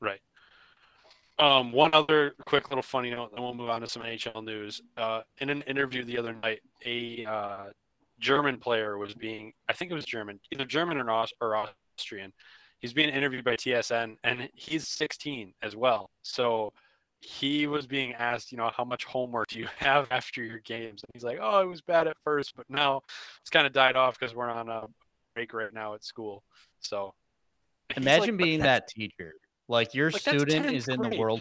Right. 0.00 0.20
Um, 1.38 1.72
one 1.72 1.90
other 1.94 2.34
quick 2.46 2.70
little 2.70 2.82
funny 2.82 3.10
note, 3.10 3.30
then 3.34 3.42
we'll 3.42 3.54
move 3.54 3.70
on 3.70 3.80
to 3.80 3.88
some 3.88 4.02
NHL 4.02 4.44
news. 4.44 4.80
Uh, 4.96 5.22
in 5.38 5.48
an 5.48 5.62
interview 5.62 6.04
the 6.04 6.18
other 6.18 6.34
night, 6.34 6.60
a 6.84 7.24
uh, 7.24 7.64
German 8.20 8.58
player 8.58 8.98
was 8.98 9.14
being, 9.14 9.52
I 9.68 9.72
think 9.72 9.90
it 9.90 9.94
was 9.94 10.04
German, 10.04 10.40
either 10.50 10.64
German 10.64 10.98
or, 10.98 11.26
or 11.40 11.66
Austrian. 11.98 12.32
He's 12.80 12.92
being 12.92 13.08
interviewed 13.08 13.44
by 13.44 13.56
TSN, 13.56 14.16
and 14.24 14.48
he's 14.54 14.88
16 14.88 15.54
as 15.62 15.74
well. 15.74 16.10
So 16.22 16.72
he 17.22 17.66
was 17.68 17.86
being 17.86 18.14
asked, 18.14 18.50
you 18.50 18.58
know, 18.58 18.70
how 18.76 18.84
much 18.84 19.04
homework 19.04 19.48
do 19.48 19.58
you 19.60 19.68
have 19.78 20.08
after 20.10 20.42
your 20.42 20.58
games? 20.58 21.02
And 21.02 21.10
he's 21.14 21.22
like, 21.24 21.38
oh, 21.40 21.60
it 21.60 21.66
was 21.66 21.80
bad 21.80 22.08
at 22.08 22.16
first, 22.24 22.54
but 22.56 22.68
now 22.68 23.00
it's 23.40 23.50
kind 23.50 23.66
of 23.66 23.72
died 23.72 23.96
off 23.96 24.18
because 24.18 24.34
we're 24.34 24.50
on 24.50 24.68
a 24.68 24.86
break 25.34 25.54
right 25.54 25.72
now 25.72 25.94
at 25.94 26.04
school. 26.04 26.42
So 26.80 27.14
he's 27.88 27.96
like, 27.98 28.02
Imagine 28.02 28.36
being 28.36 28.60
that 28.60 28.88
teacher. 28.88 29.34
Like 29.68 29.94
your 29.94 30.10
Like, 30.10 30.20
student 30.20 30.74
is 30.74 30.88
in 30.88 31.00
the 31.00 31.16
world 31.16 31.40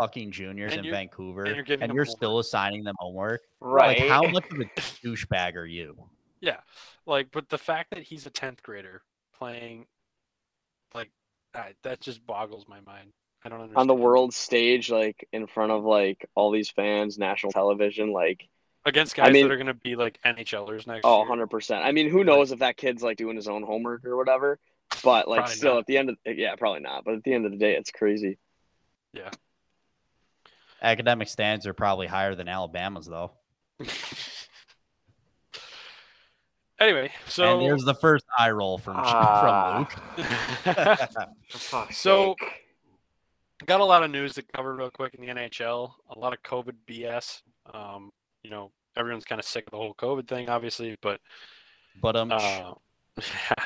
fucking 0.00 0.30
juniors 0.30 0.72
And 0.72 0.86
in 0.86 0.92
Vancouver, 0.92 1.44
and 1.44 1.56
you're 1.56 1.78
and 1.80 1.92
you're 1.92 2.04
homework. 2.04 2.08
still 2.08 2.38
assigning 2.38 2.84
them 2.84 2.94
homework. 2.98 3.42
Right. 3.60 4.00
Like 4.00 4.08
how 4.08 4.22
much 4.22 4.44
of 4.50 4.60
a 4.60 4.64
douchebag 5.04 5.56
are 5.56 5.66
you? 5.66 5.96
Yeah, 6.40 6.60
like, 7.04 7.28
but 7.32 7.48
the 7.48 7.58
fact 7.58 7.90
that 7.90 8.04
he's 8.04 8.24
a 8.24 8.30
tenth 8.30 8.62
grader 8.62 9.02
playing, 9.36 9.86
like, 10.94 11.10
I, 11.52 11.74
that 11.82 12.00
just 12.00 12.24
boggles 12.26 12.66
my 12.68 12.80
mind. 12.80 13.12
I 13.44 13.48
don't 13.48 13.60
understand. 13.60 13.78
on 13.78 13.86
the 13.86 13.94
world 13.94 14.34
stage, 14.34 14.90
like 14.90 15.28
in 15.32 15.46
front 15.46 15.72
of 15.72 15.84
like 15.84 16.28
all 16.34 16.50
these 16.50 16.70
fans, 16.70 17.18
national 17.18 17.52
television, 17.52 18.12
like 18.12 18.48
against 18.84 19.18
I 19.18 19.24
guys 19.24 19.32
mean- 19.32 19.46
that 19.46 19.52
are 19.52 19.56
going 19.56 19.66
to 19.68 19.74
be 19.74 19.96
like 19.96 20.18
NHLers 20.24 20.86
next 20.86 21.02
oh, 21.04 21.18
100 21.20 21.46
percent. 21.48 21.84
I 21.84 21.92
mean, 21.92 22.08
who 22.10 22.24
knows 22.24 22.52
if 22.52 22.58
that 22.60 22.76
kid's 22.76 23.02
like 23.02 23.16
doing 23.16 23.36
his 23.36 23.48
own 23.48 23.62
homework 23.62 24.04
or 24.04 24.16
whatever. 24.16 24.58
But 25.04 25.28
like, 25.28 25.40
Probably 25.40 25.54
still, 25.54 25.74
not. 25.74 25.80
at 25.80 25.86
the 25.86 25.98
end 25.98 26.10
of 26.10 26.16
yeah, 26.26 26.54
probably 26.56 26.80
not. 26.80 27.04
But 27.04 27.14
at 27.14 27.22
the 27.22 27.34
end 27.34 27.44
of 27.46 27.52
the 27.52 27.58
day, 27.58 27.76
it's 27.76 27.90
crazy. 27.90 28.38
Yeah. 29.12 29.30
Academic 30.82 31.28
stands 31.28 31.66
are 31.66 31.74
probably 31.74 32.06
higher 32.06 32.34
than 32.34 32.48
Alabama's 32.48 33.06
though. 33.06 33.32
anyway, 36.80 37.10
so 37.28 37.58
and 37.58 37.66
there's 37.66 37.84
the 37.84 37.94
first 37.94 38.24
eye 38.38 38.50
roll 38.50 38.78
from 38.78 38.96
Ah. 38.98 39.86
from 39.86 40.24
Luke. 40.24 41.28
So- 41.92 42.34
sake. 42.38 42.64
Got 43.66 43.80
a 43.80 43.84
lot 43.84 44.02
of 44.02 44.10
news 44.10 44.34
to 44.34 44.42
cover 44.42 44.74
real 44.74 44.90
quick 44.90 45.14
in 45.14 45.20
the 45.20 45.32
NHL. 45.32 45.92
A 46.14 46.18
lot 46.18 46.32
of 46.32 46.42
COVID 46.42 46.74
BS. 46.86 47.42
Um, 47.72 48.10
you 48.42 48.50
know, 48.50 48.70
everyone's 48.96 49.24
kind 49.24 49.38
of 49.38 49.44
sick 49.44 49.66
of 49.66 49.70
the 49.72 49.76
whole 49.76 49.94
COVID 49.94 50.28
thing, 50.28 50.48
obviously, 50.48 50.96
but 51.02 51.20
but 52.00 52.16
um, 52.16 52.30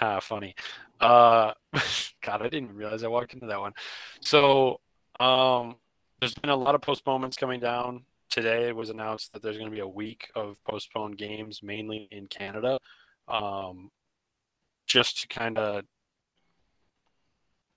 Uh, 0.00 0.20
funny. 0.20 0.54
Uh, 1.00 1.52
God, 2.22 2.42
I 2.42 2.48
didn't 2.48 2.74
realize 2.74 3.02
I 3.02 3.08
walked 3.08 3.34
into 3.34 3.46
that 3.46 3.60
one. 3.60 3.72
So, 4.20 4.80
um, 5.20 5.76
there's 6.20 6.34
been 6.34 6.50
a 6.50 6.56
lot 6.56 6.74
of 6.74 6.80
postponements 6.80 7.36
coming 7.36 7.60
down. 7.60 8.04
Today 8.30 8.68
it 8.68 8.76
was 8.76 8.90
announced 8.90 9.32
that 9.32 9.42
there's 9.42 9.58
going 9.58 9.70
to 9.70 9.74
be 9.74 9.80
a 9.80 9.88
week 9.88 10.30
of 10.34 10.56
postponed 10.64 11.18
games, 11.18 11.62
mainly 11.62 12.08
in 12.10 12.26
Canada, 12.28 12.78
um, 13.28 13.90
just 14.86 15.20
to 15.20 15.28
kind 15.28 15.58
of 15.58 15.84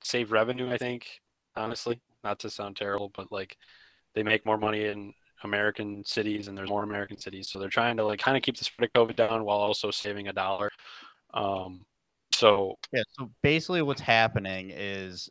save 0.01 0.31
revenue. 0.31 0.71
I 0.71 0.77
think, 0.77 1.07
honestly, 1.55 1.99
not 2.23 2.39
to 2.39 2.49
sound 2.49 2.75
terrible, 2.75 3.11
but 3.15 3.31
like 3.31 3.57
they 4.13 4.23
make 4.23 4.45
more 4.45 4.57
money 4.57 4.85
in 4.85 5.13
American 5.43 6.03
cities, 6.05 6.47
and 6.47 6.57
there's 6.57 6.69
more 6.69 6.83
American 6.83 7.17
cities, 7.17 7.49
so 7.49 7.59
they're 7.59 7.69
trying 7.69 7.97
to 7.97 8.05
like 8.05 8.19
kind 8.19 8.37
of 8.37 8.43
keep 8.43 8.57
the 8.57 8.63
spread 8.63 8.89
of 8.93 9.07
COVID 9.07 9.15
down 9.15 9.43
while 9.43 9.59
also 9.59 9.91
saving 9.91 10.27
a 10.27 10.33
dollar. 10.33 10.71
Um, 11.33 11.85
so 12.33 12.75
Yeah, 12.91 13.03
so 13.17 13.29
basically 13.41 13.81
what's 13.81 14.01
happening 14.01 14.71
is 14.73 15.29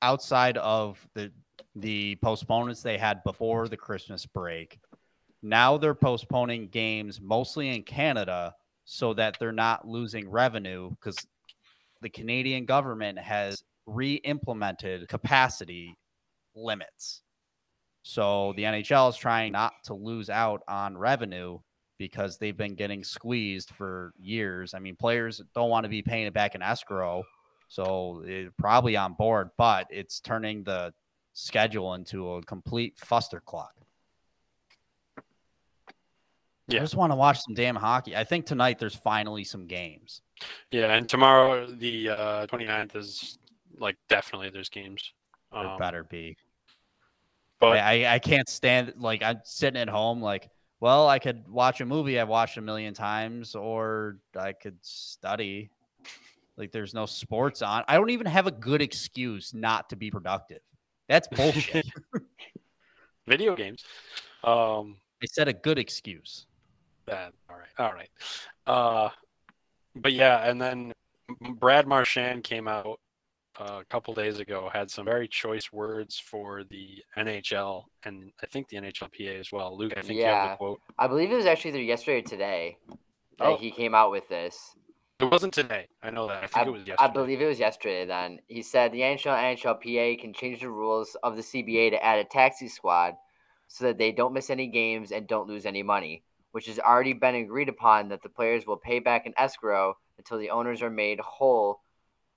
outside 0.00 0.58
of 0.58 1.06
the 1.14 1.32
the 1.76 2.16
postponements 2.16 2.82
they 2.82 2.98
had 2.98 3.22
before 3.24 3.68
the 3.68 3.76
Christmas 3.76 4.26
break, 4.26 4.78
now 5.42 5.78
they're 5.78 5.94
postponing 5.94 6.68
games 6.68 7.20
mostly 7.20 7.74
in 7.74 7.82
Canada 7.82 8.54
so 8.84 9.14
that 9.14 9.36
they're 9.38 9.52
not 9.52 9.86
losing 9.86 10.28
revenue 10.28 10.90
because 10.90 11.16
the 12.02 12.10
Canadian 12.10 12.64
government 12.64 13.18
has 13.18 13.62
re-implemented 13.86 15.08
capacity 15.08 15.96
limits. 16.54 17.22
So 18.02 18.52
the 18.56 18.64
NHL 18.64 19.10
is 19.10 19.16
trying 19.16 19.52
not 19.52 19.72
to 19.84 19.94
lose 19.94 20.28
out 20.28 20.62
on 20.68 20.96
revenue 20.96 21.58
because 21.98 22.38
they've 22.38 22.56
been 22.56 22.74
getting 22.74 23.04
squeezed 23.04 23.70
for 23.70 24.12
years. 24.18 24.74
I 24.74 24.80
mean, 24.80 24.96
players 24.96 25.40
don't 25.54 25.70
want 25.70 25.84
to 25.84 25.88
be 25.88 26.02
paying 26.02 26.26
it 26.26 26.34
back 26.34 26.54
in 26.54 26.62
escrow, 26.62 27.22
so 27.68 28.22
it's 28.26 28.52
probably 28.58 28.96
on 28.96 29.14
board, 29.14 29.50
but 29.56 29.86
it's 29.88 30.20
turning 30.20 30.64
the 30.64 30.92
schedule 31.32 31.94
into 31.94 32.32
a 32.32 32.42
complete 32.42 32.96
fustercluck. 32.98 33.68
Yeah. 36.68 36.78
I 36.78 36.82
just 36.82 36.96
want 36.96 37.12
to 37.12 37.16
watch 37.16 37.40
some 37.40 37.54
damn 37.54 37.76
hockey. 37.76 38.16
I 38.16 38.24
think 38.24 38.46
tonight 38.46 38.78
there's 38.78 38.94
finally 38.94 39.44
some 39.44 39.66
games. 39.66 40.22
yeah, 40.70 40.94
and 40.94 41.08
tomorrow 41.08 41.66
the 41.66 42.10
uh, 42.10 42.46
29th 42.46 42.96
is 42.96 43.38
like 43.78 43.96
definitely 44.08 44.50
there's 44.50 44.68
games. 44.68 45.12
There 45.52 45.66
Um, 45.66 45.78
better 45.78 46.04
be. 46.04 46.36
but 47.60 47.78
I, 47.78 48.14
I 48.14 48.18
can't 48.18 48.48
stand 48.48 48.94
like 48.96 49.22
I'm 49.22 49.40
sitting 49.44 49.80
at 49.80 49.88
home 49.88 50.20
like, 50.22 50.48
well, 50.80 51.08
I 51.08 51.18
could 51.18 51.46
watch 51.48 51.80
a 51.80 51.86
movie 51.86 52.18
I've 52.18 52.28
watched 52.28 52.56
a 52.56 52.60
million 52.60 52.92
times, 52.94 53.54
or 53.54 54.16
I 54.38 54.52
could 54.52 54.78
study. 54.80 55.70
Like 56.56 56.72
there's 56.72 56.92
no 56.92 57.06
sports 57.06 57.62
on. 57.62 57.84
I 57.88 57.96
don't 57.96 58.10
even 58.10 58.26
have 58.26 58.46
a 58.46 58.50
good 58.50 58.82
excuse 58.82 59.54
not 59.54 59.88
to 59.90 59.96
be 59.96 60.10
productive. 60.10 60.60
That's 61.08 61.28
bullshit. 61.32 61.86
video 63.26 63.54
games. 63.56 63.84
Um, 64.44 64.96
I 65.22 65.26
said 65.26 65.48
a 65.48 65.52
good 65.52 65.78
excuse. 65.78 66.46
that 67.06 67.32
all 67.48 67.56
right, 67.56 67.68
all 67.78 67.92
right. 67.92 68.10
Uh, 68.66 69.10
but 69.94 70.12
yeah, 70.12 70.48
and 70.48 70.60
then 70.60 70.92
Brad 71.54 71.86
Marchand 71.86 72.42
came 72.44 72.66
out 72.68 72.98
Uh, 73.60 73.80
a 73.80 73.84
couple 73.84 74.14
days 74.14 74.38
ago, 74.38 74.70
had 74.72 74.90
some 74.90 75.04
very 75.04 75.28
choice 75.28 75.70
words 75.72 76.18
for 76.18 76.64
the 76.64 77.04
NHL 77.18 77.84
and 78.04 78.32
I 78.42 78.46
think 78.46 78.68
the 78.68 78.78
NHLPA 78.78 79.38
as 79.38 79.52
well. 79.52 79.76
Luke, 79.76 79.92
I 79.94 80.00
think 80.00 80.18
you 80.18 80.24
have 80.24 80.52
the 80.52 80.56
quote. 80.56 80.80
I 80.98 81.06
believe 81.06 81.30
it 81.30 81.34
was 81.34 81.44
actually 81.44 81.72
either 81.72 81.82
yesterday 81.82 82.20
or 82.20 82.22
today 82.22 82.76
that 83.38 83.46
Oh. 83.48 83.56
he 83.58 83.70
came 83.70 83.94
out 83.94 84.10
with 84.10 84.26
this. 84.30 84.74
It 85.20 85.30
wasn't 85.30 85.52
today. 85.52 85.86
I 86.02 86.10
know 86.10 86.26
that. 86.28 86.44
I 86.44 86.46
think 86.46 86.56
I, 86.56 86.68
it 86.68 86.72
was 86.72 86.86
yesterday. 86.86 87.10
I 87.10 87.12
believe 87.12 87.40
it 87.42 87.46
was 87.46 87.58
yesterday 87.60 88.06
then. 88.06 88.40
He 88.48 88.62
said 88.62 88.90
the 88.90 89.00
NHL 89.00 89.36
and 89.36 89.58
NHLPA 89.58 90.18
can 90.20 90.32
change 90.32 90.60
the 90.60 90.70
rules 90.70 91.14
of 91.22 91.36
the 91.36 91.42
CBA 91.42 91.90
to 91.90 92.02
add 92.02 92.20
a 92.20 92.24
taxi 92.24 92.68
squad 92.68 93.14
so 93.68 93.84
that 93.84 93.98
they 93.98 94.12
don't 94.12 94.32
miss 94.32 94.48
any 94.48 94.66
games 94.66 95.12
and 95.12 95.26
don't 95.26 95.46
lose 95.46 95.66
any 95.66 95.82
money, 95.82 96.24
which 96.52 96.66
has 96.66 96.78
already 96.78 97.12
been 97.12 97.34
agreed 97.34 97.68
upon 97.68 98.08
that 98.08 98.22
the 98.22 98.28
players 98.30 98.66
will 98.66 98.78
pay 98.78 98.98
back 98.98 99.26
an 99.26 99.34
escrow 99.36 99.94
until 100.16 100.38
the 100.38 100.48
owners 100.50 100.80
are 100.80 100.90
made 100.90 101.20
whole 101.20 101.82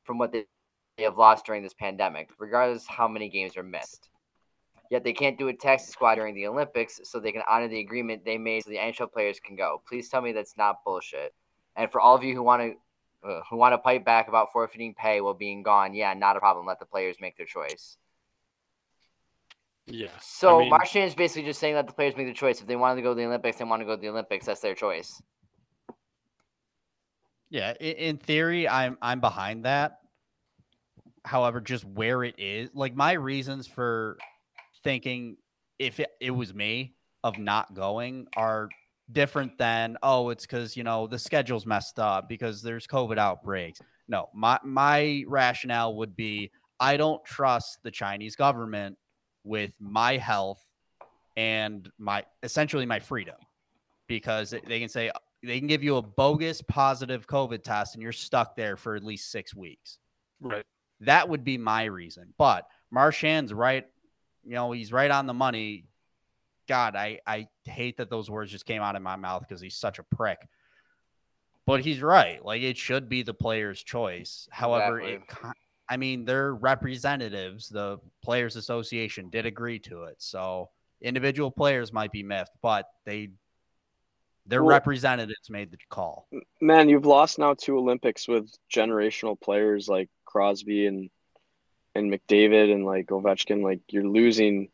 from 0.03 0.17
what 0.17 0.33
they 0.33 0.45
they 0.97 1.03
have 1.03 1.17
lost 1.17 1.45
during 1.45 1.63
this 1.63 1.73
pandemic, 1.73 2.29
regardless 2.39 2.85
how 2.87 3.07
many 3.07 3.29
games 3.29 3.57
are 3.57 3.63
missed. 3.63 4.09
Yet 4.91 5.03
they 5.03 5.13
can't 5.13 5.37
do 5.37 5.47
a 5.47 5.53
taxi 5.53 5.91
squad 5.91 6.15
during 6.15 6.35
the 6.35 6.47
Olympics, 6.47 7.01
so 7.03 7.19
they 7.19 7.31
can 7.31 7.41
honor 7.49 7.67
the 7.67 7.79
agreement 7.79 8.23
they 8.23 8.37
made 8.37 8.63
so 8.63 8.69
the 8.69 8.77
NHL 8.77 9.11
players 9.11 9.39
can 9.39 9.55
go. 9.55 9.81
Please 9.87 10.09
tell 10.09 10.21
me 10.21 10.31
that's 10.31 10.57
not 10.57 10.83
bullshit. 10.85 11.33
And 11.75 11.91
for 11.91 11.99
all 11.99 12.15
of 12.15 12.23
you 12.23 12.35
who 12.35 12.43
want 12.43 12.61
to 12.61 13.27
uh, 13.27 13.41
who 13.49 13.57
want 13.57 13.73
to 13.73 13.77
pipe 13.79 14.05
back 14.05 14.27
about 14.27 14.51
forfeiting 14.53 14.93
pay 14.93 15.19
while 15.19 15.33
being 15.33 15.63
gone, 15.63 15.95
yeah, 15.95 16.13
not 16.13 16.37
a 16.37 16.39
problem. 16.39 16.67
Let 16.67 16.79
the 16.79 16.85
players 16.85 17.17
make 17.19 17.35
their 17.35 17.47
choice. 17.47 17.97
Yeah. 19.87 20.09
So 20.21 20.57
I 20.57 20.59
mean, 20.61 20.69
Marchand 20.69 21.07
is 21.07 21.15
basically 21.15 21.47
just 21.47 21.59
saying 21.59 21.75
let 21.75 21.87
the 21.87 21.93
players 21.93 22.15
make 22.15 22.27
their 22.27 22.33
choice. 22.33 22.61
If 22.61 22.67
they 22.67 22.75
want 22.75 22.97
to 22.97 23.01
go 23.01 23.09
to 23.09 23.15
the 23.15 23.25
Olympics, 23.25 23.57
they 23.57 23.65
want 23.65 23.81
to 23.81 23.85
go 23.85 23.95
to 23.95 24.01
the 24.01 24.09
Olympics. 24.09 24.45
That's 24.45 24.61
their 24.61 24.75
choice. 24.75 25.21
Yeah, 27.49 27.73
in, 27.79 27.95
in 27.95 28.17
theory, 28.17 28.69
I'm 28.69 28.97
I'm 29.01 29.19
behind 29.19 29.65
that. 29.65 29.99
However, 31.25 31.59
just 31.59 31.83
where 31.85 32.23
it 32.23 32.35
is, 32.37 32.69
like 32.73 32.95
my 32.95 33.13
reasons 33.13 33.67
for 33.67 34.17
thinking 34.83 35.37
if 35.79 35.99
it, 35.99 36.09
it 36.21 36.31
was 36.31 36.53
me 36.53 36.95
of 37.23 37.37
not 37.39 37.73
going 37.73 38.27
are 38.37 38.69
different 39.11 39.57
than 39.57 39.97
oh, 40.03 40.29
it's 40.29 40.45
because 40.45 40.77
you 40.77 40.83
know 40.83 41.07
the 41.07 41.19
schedule's 41.19 41.65
messed 41.65 41.99
up 41.99 42.29
because 42.29 42.61
there's 42.61 42.87
COVID 42.87 43.17
outbreaks. 43.17 43.81
No, 44.07 44.29
my 44.33 44.59
my 44.63 45.23
rationale 45.27 45.95
would 45.95 46.15
be 46.15 46.51
I 46.79 46.97
don't 46.97 47.23
trust 47.25 47.79
the 47.83 47.91
Chinese 47.91 48.35
government 48.35 48.97
with 49.43 49.73
my 49.79 50.17
health 50.17 50.63
and 51.37 51.89
my 51.97 52.23
essentially 52.43 52.85
my 52.85 52.99
freedom 52.99 53.35
because 54.07 54.51
they- 54.51 54.61
they 54.67 54.79
can 54.79 54.89
say 54.89 55.11
they 55.43 55.59
can 55.59 55.67
give 55.67 55.83
you 55.83 55.97
a 55.97 56.01
bogus 56.01 56.61
positive 56.61 57.27
COVID 57.27 57.63
test 57.63 57.95
and 57.95 58.01
you're 58.01 58.11
stuck 58.11 58.55
there 58.55 58.77
for 58.77 58.95
at 58.95 59.03
least 59.03 59.31
six 59.31 59.55
weeks. 59.55 59.99
right. 60.41 60.65
That 61.01 61.29
would 61.29 61.43
be 61.43 61.57
my 61.57 61.85
reason. 61.85 62.33
But 62.37 62.67
Marchand's 62.91 63.53
right, 63.53 63.85
you 64.43 64.53
know, 64.53 64.71
he's 64.71 64.91
right 64.93 65.11
on 65.11 65.25
the 65.27 65.33
money. 65.33 65.85
God, 66.67 66.95
I 66.95 67.19
I 67.27 67.47
hate 67.65 67.97
that 67.97 68.09
those 68.09 68.29
words 68.29 68.51
just 68.51 68.65
came 68.65 68.81
out 68.81 68.95
of 68.95 69.01
my 69.01 69.15
mouth 69.15 69.43
because 69.47 69.61
he's 69.61 69.75
such 69.77 69.99
a 69.99 70.03
prick. 70.03 70.39
But 71.67 71.81
he's 71.81 72.01
right. 72.01 72.43
Like 72.43 72.61
it 72.61 72.77
should 72.77 73.09
be 73.09 73.23
the 73.23 73.33
player's 73.33 73.81
choice. 73.83 74.47
However, 74.51 74.99
Exactly. 74.99 75.49
ki- 75.51 75.59
I 75.89 75.97
mean, 75.97 76.25
their 76.25 76.53
representatives, 76.55 77.69
the 77.69 77.99
Players 78.23 78.55
Association, 78.55 79.29
did 79.29 79.45
agree 79.45 79.77
to 79.79 80.03
it. 80.05 80.15
So 80.19 80.69
individual 81.01 81.51
players 81.51 81.91
might 81.93 82.11
be 82.11 82.23
miffed, 82.23 82.53
but 82.61 82.87
they 83.05 83.29
their 84.47 84.63
Well- 84.63 84.69
representatives 84.75 85.49
made 85.49 85.71
the 85.71 85.77
call. 85.89 86.27
Man, 86.61 86.87
you've 86.87 87.05
lost 87.05 87.39
now 87.39 87.53
two 87.55 87.77
Olympics 87.77 88.27
with 88.27 88.51
generational 88.71 89.39
players 89.39 89.87
like 89.87 90.09
Crosby 90.35 90.85
and 90.85 91.09
and 91.95 92.11
McDavid 92.11 92.73
and 92.73 92.85
like 92.85 93.07
Ovechkin. 93.07 93.63
Like 93.63 93.79
you're 93.89 94.07
losing 94.07 94.67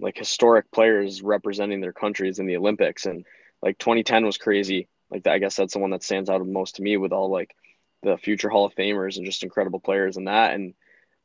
like 0.00 0.18
historic 0.18 0.72
players 0.72 1.22
representing 1.22 1.80
their 1.80 1.92
countries 1.92 2.40
in 2.40 2.46
the 2.46 2.56
Olympics. 2.56 3.06
And 3.06 3.24
like 3.62 3.78
2010 3.78 4.26
was 4.26 4.36
crazy. 4.36 4.88
Like 5.08 5.28
I 5.28 5.38
guess 5.38 5.54
that's 5.54 5.74
the 5.74 5.78
one 5.78 5.90
that 5.90 6.02
stands 6.02 6.28
out 6.28 6.44
most 6.44 6.76
to 6.76 6.82
me 6.82 6.96
with 6.96 7.12
all 7.12 7.30
like 7.30 7.54
the 8.02 8.16
future 8.16 8.48
Hall 8.48 8.64
of 8.64 8.74
Famers 8.74 9.16
and 9.16 9.24
just 9.24 9.44
incredible 9.44 9.78
players 9.78 10.16
and 10.16 10.26
that. 10.26 10.54
And 10.54 10.74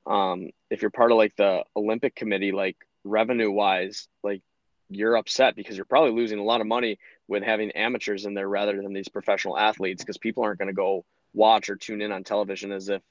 um, 0.06 0.52
if 0.70 0.84
you're 0.84 0.92
part 0.92 1.12
of 1.12 1.18
like 1.18 1.36
the 1.36 1.64
Olympic 1.76 2.14
committee, 2.14 2.52
like 2.52 2.78
revenue 3.04 3.50
wise, 3.50 4.08
like 4.24 4.44
you're 4.92 5.18
upset 5.18 5.56
because 5.56 5.76
you're 5.76 5.86
probably 5.86 6.12
losing 6.12 6.38
a 6.38 6.44
lot 6.44 6.62
of 6.62 6.68
money 6.68 7.00
with 7.28 7.42
having 7.42 7.72
amateurs 7.72 8.26
in 8.26 8.36
there 8.36 8.48
rather 8.48 8.80
than 8.80 8.94
these 8.94 9.10
professional 9.10 9.58
athletes 9.58 10.04
because 10.04 10.20
people 10.20 10.44
aren't 10.44 10.60
going 10.60 10.68
to 10.68 10.74
go 10.74 11.04
watch 11.34 11.72
or 11.72 11.76
tune 11.76 12.02
in 12.02 12.12
on 12.12 12.24
television 12.24 12.72
as 12.72 12.90
if 12.90 13.02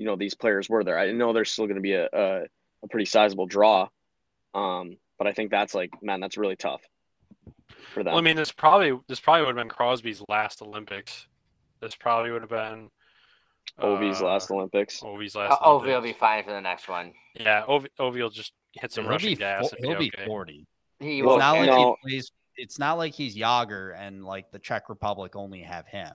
you 0.00 0.06
know 0.06 0.16
these 0.16 0.34
players 0.34 0.66
were 0.68 0.82
there. 0.82 0.98
I 0.98 1.12
know 1.12 1.34
there's 1.34 1.50
still 1.50 1.66
going 1.66 1.76
to 1.76 1.82
be 1.82 1.92
a, 1.92 2.08
a, 2.10 2.40
a 2.82 2.88
pretty 2.88 3.04
sizable 3.04 3.44
draw, 3.46 3.88
um, 4.54 4.96
but 5.18 5.26
I 5.26 5.32
think 5.32 5.50
that's 5.50 5.74
like 5.74 5.90
man, 6.02 6.20
that's 6.20 6.38
really 6.38 6.56
tough 6.56 6.80
for 7.92 8.02
them. 8.02 8.12
Well, 8.14 8.18
I 8.18 8.24
mean, 8.24 8.34
this 8.36 8.50
probably 8.50 8.98
this 9.08 9.20
probably 9.20 9.42
would 9.42 9.56
have 9.56 9.62
been 9.62 9.68
Crosby's 9.68 10.22
last 10.26 10.62
Olympics. 10.62 11.28
This 11.82 11.94
probably 11.94 12.30
would 12.30 12.40
have 12.40 12.50
been 12.50 12.88
Ovi's 13.78 14.22
uh, 14.22 14.24
last 14.24 14.50
Olympics. 14.50 15.00
Ovi's 15.00 15.34
last. 15.34 15.60
Oh, 15.62 15.78
Ovi 15.80 15.88
will 15.88 16.00
be 16.00 16.14
fine 16.14 16.44
for 16.44 16.52
the 16.52 16.62
next 16.62 16.88
one. 16.88 17.12
Yeah, 17.34 17.64
Ovi, 17.68 17.88
Ovi 18.00 18.22
will 18.22 18.30
just 18.30 18.54
hit 18.72 18.92
some 18.92 19.04
he'll 19.04 19.12
Russian 19.12 19.28
be, 19.28 19.36
gas. 19.36 19.68
fo- 19.68 19.76
he'll 19.80 19.98
be 19.98 20.10
okay. 20.16 20.24
40. 20.24 20.66
He 21.00 21.18
It's 21.18 21.26
will 21.26 21.38
not 21.38 21.58
like 21.58 21.68
no. 21.68 21.96
he 22.02 22.10
plays. 22.10 22.32
It's 22.56 22.78
not 22.78 22.96
like 22.96 23.12
he's 23.12 23.36
Jagr 23.36 23.94
and 23.98 24.24
like 24.24 24.50
the 24.50 24.58
Czech 24.58 24.88
Republic 24.88 25.36
only 25.36 25.60
have 25.60 25.86
him. 25.86 26.10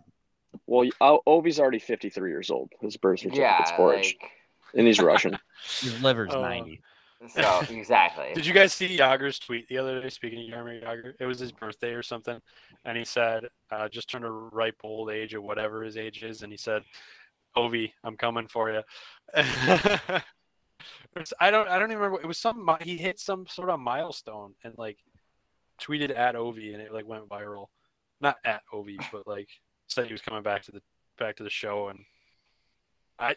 Well, 0.68 0.90
O- 1.02 1.22
Ovi's 1.28 1.60
already 1.60 1.80
53 1.80 2.30
years 2.30 2.50
old. 2.50 2.72
His 2.82 2.98
birth 2.98 3.20
certificate's 3.20 3.70
yeah, 3.72 3.76
forged, 3.78 4.16
like, 4.22 4.32
and 4.74 4.88
he's 4.88 5.00
Russian. 5.00 5.38
His 5.80 6.02
liver's 6.02 6.32
Oh. 6.34 6.42
90. 6.42 6.82
so 7.28 7.62
exactly. 7.70 8.32
Did 8.34 8.46
you 8.46 8.54
guys 8.54 8.74
see 8.74 8.98
Jagr's 8.98 9.40
tweet 9.40 9.68
the 9.68 9.78
other 9.78 10.02
day? 10.02 10.10
Speaking 10.10 10.52
of 10.52 10.60
Jaromir 10.60 10.84
Jagr, 10.84 11.14
it 11.20 11.26
was 11.26 11.40
his 11.40 11.52
birthday 11.52 11.92
or 11.94 12.04
something, 12.04 12.40
and 12.84 12.98
he 12.98 13.06
said, 13.06 13.46
uh, 13.72 13.88
"Just 13.90 14.10
turned 14.10 14.26
a 14.26 14.30
ripe 14.30 14.76
old 14.84 15.10
age 15.10 15.34
or 15.34 15.42
whatever 15.42 15.84
his 15.84 15.98
age 15.98 16.24
is," 16.24 16.44
and 16.44 16.52
he 16.52 16.58
said, 16.58 16.84
"Ovi, 17.56 17.92
I'm 18.04 18.18
coming 18.18 18.48
for 18.48 18.70
you." 18.72 18.82
I 21.40 21.50
don't, 21.50 21.68
I 21.70 21.80
don't 21.80 21.92
even 21.92 22.02
remember. 22.04 22.22
It 22.22 22.28
was 22.28 22.38
some 22.38 22.70
he 22.82 22.98
hit 22.98 23.20
some 23.20 23.48
sort 23.48 23.70
of 23.70 23.80
milestone 23.80 24.54
and 24.64 24.78
like 24.78 24.98
tweeted 25.82 26.16
at 26.16 26.36
Ovi, 26.36 26.74
and 26.74 26.82
it 26.82 26.92
like 26.94 27.08
went 27.08 27.28
viral. 27.30 27.68
Not 28.22 28.38
at 28.46 28.62
Ovi, 28.74 28.98
but 29.12 29.26
like 29.26 29.50
said 29.88 30.08
he 30.08 30.14
was 30.14 30.22
coming 30.22 30.44
back 30.44 30.64
to 30.64 30.72
the 30.72 30.82
back 31.18 31.36
to 31.38 31.44
the 31.44 31.50
show, 31.50 31.88
and 31.90 32.00
I 33.20 33.36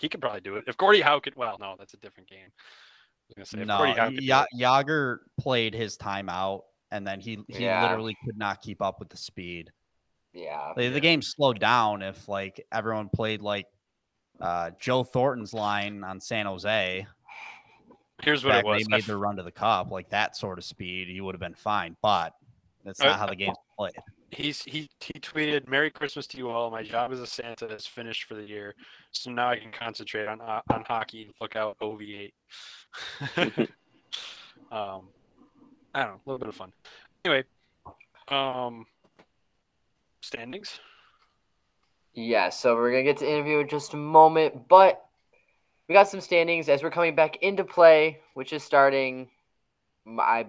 he 0.00 0.08
could 0.08 0.20
probably 0.20 0.40
do 0.40 0.56
it 0.56 0.64
if 0.66 0.76
Gordie 0.76 1.00
Howe 1.02 1.20
could. 1.20 1.36
Well, 1.36 1.56
no, 1.60 1.76
that's 1.78 1.94
a 1.94 1.98
different 1.98 2.28
game. 2.28 2.48
I 2.50 3.24
was 3.28 3.34
gonna 3.36 3.46
say, 3.46 3.60
if 3.62 3.66
No, 3.68 3.78
Gordie 3.78 3.92
Howe 4.00 4.08
could 4.08 4.18
do 4.18 4.24
Ya- 4.24 4.44
it- 4.52 4.60
Jagr 4.60 5.18
played 5.40 5.74
his 5.74 5.96
timeout, 5.96 6.62
and 6.90 7.06
then 7.06 7.20
he 7.20 7.38
he 7.48 7.64
Yeah. 7.64 7.82
literally 7.82 8.16
could 8.24 8.36
not 8.36 8.60
keep 8.62 8.82
up 8.82 8.98
with 8.98 9.08
the 9.10 9.16
speed. 9.16 9.70
yeah. 10.32 10.68
Like, 10.76 10.78
Yeah. 10.84 10.90
The 10.90 11.00
game 11.00 11.22
slowed 11.22 11.60
down 11.60 12.02
if 12.02 12.28
like 12.28 12.66
everyone 12.72 13.08
played 13.08 13.40
like 13.40 13.66
uh, 14.40 14.70
Joe 14.80 15.04
Thornton's 15.04 15.54
line 15.54 16.02
on 16.02 16.20
San 16.20 16.46
Jose. 16.46 17.06
Here's 18.22 18.44
what 18.44 18.50
back 18.50 18.64
it 18.64 18.66
was. 18.66 18.82
they 18.84 18.94
I 18.94 18.96
made 18.96 19.04
their 19.04 19.18
run 19.18 19.36
to 19.36 19.42
the 19.44 19.52
cup, 19.52 19.90
like 19.92 20.10
that 20.10 20.34
sort 20.36 20.58
of 20.58 20.64
speed, 20.64 21.06
you 21.08 21.24
would 21.24 21.34
have 21.36 21.40
been 21.40 21.54
fine. 21.54 21.96
But 22.02 22.34
that's 22.84 22.98
not 23.00 23.18
how 23.18 23.26
the 23.26 23.36
game's 23.36 23.56
played. 23.78 23.92
He's 24.30 24.62
he 24.62 24.88
he 25.00 25.12
tweeted 25.20 25.68
merry 25.68 25.90
christmas 25.90 26.26
to 26.28 26.36
you 26.36 26.48
all. 26.48 26.70
My 26.70 26.82
job 26.82 27.12
as 27.12 27.20
a 27.20 27.26
santa 27.26 27.66
is 27.66 27.86
finished 27.86 28.24
for 28.24 28.34
the 28.34 28.42
year. 28.42 28.74
So 29.12 29.30
now 29.30 29.48
i 29.50 29.56
can 29.56 29.72
concentrate 29.72 30.26
on 30.26 30.38
ho- 30.40 30.62
on 30.70 30.84
hockey 30.86 31.24
and 31.24 31.34
look 31.40 31.56
out 31.56 31.76
ov8 31.80 32.32
um 34.72 35.08
i 35.94 36.02
don't 36.02 36.08
know 36.08 36.14
a 36.14 36.26
little 36.26 36.38
bit 36.38 36.48
of 36.48 36.56
fun. 36.56 36.72
Anyway 37.24 37.44
um 38.28 38.86
standings? 40.22 40.80
Yeah, 42.14 42.50
so 42.50 42.74
we're 42.76 42.90
gonna 42.92 43.02
get 43.02 43.18
to 43.18 43.28
interview 43.28 43.58
in 43.58 43.68
just 43.68 43.94
a 43.94 43.96
moment, 43.96 44.68
but 44.68 45.04
we 45.88 45.94
got 45.94 46.08
some 46.08 46.20
standings 46.20 46.68
as 46.68 46.82
we're 46.82 46.90
coming 46.90 47.14
back 47.14 47.36
into 47.42 47.64
play, 47.64 48.20
which 48.34 48.52
is 48.52 48.62
starting. 48.62 49.28
I, 50.06 50.46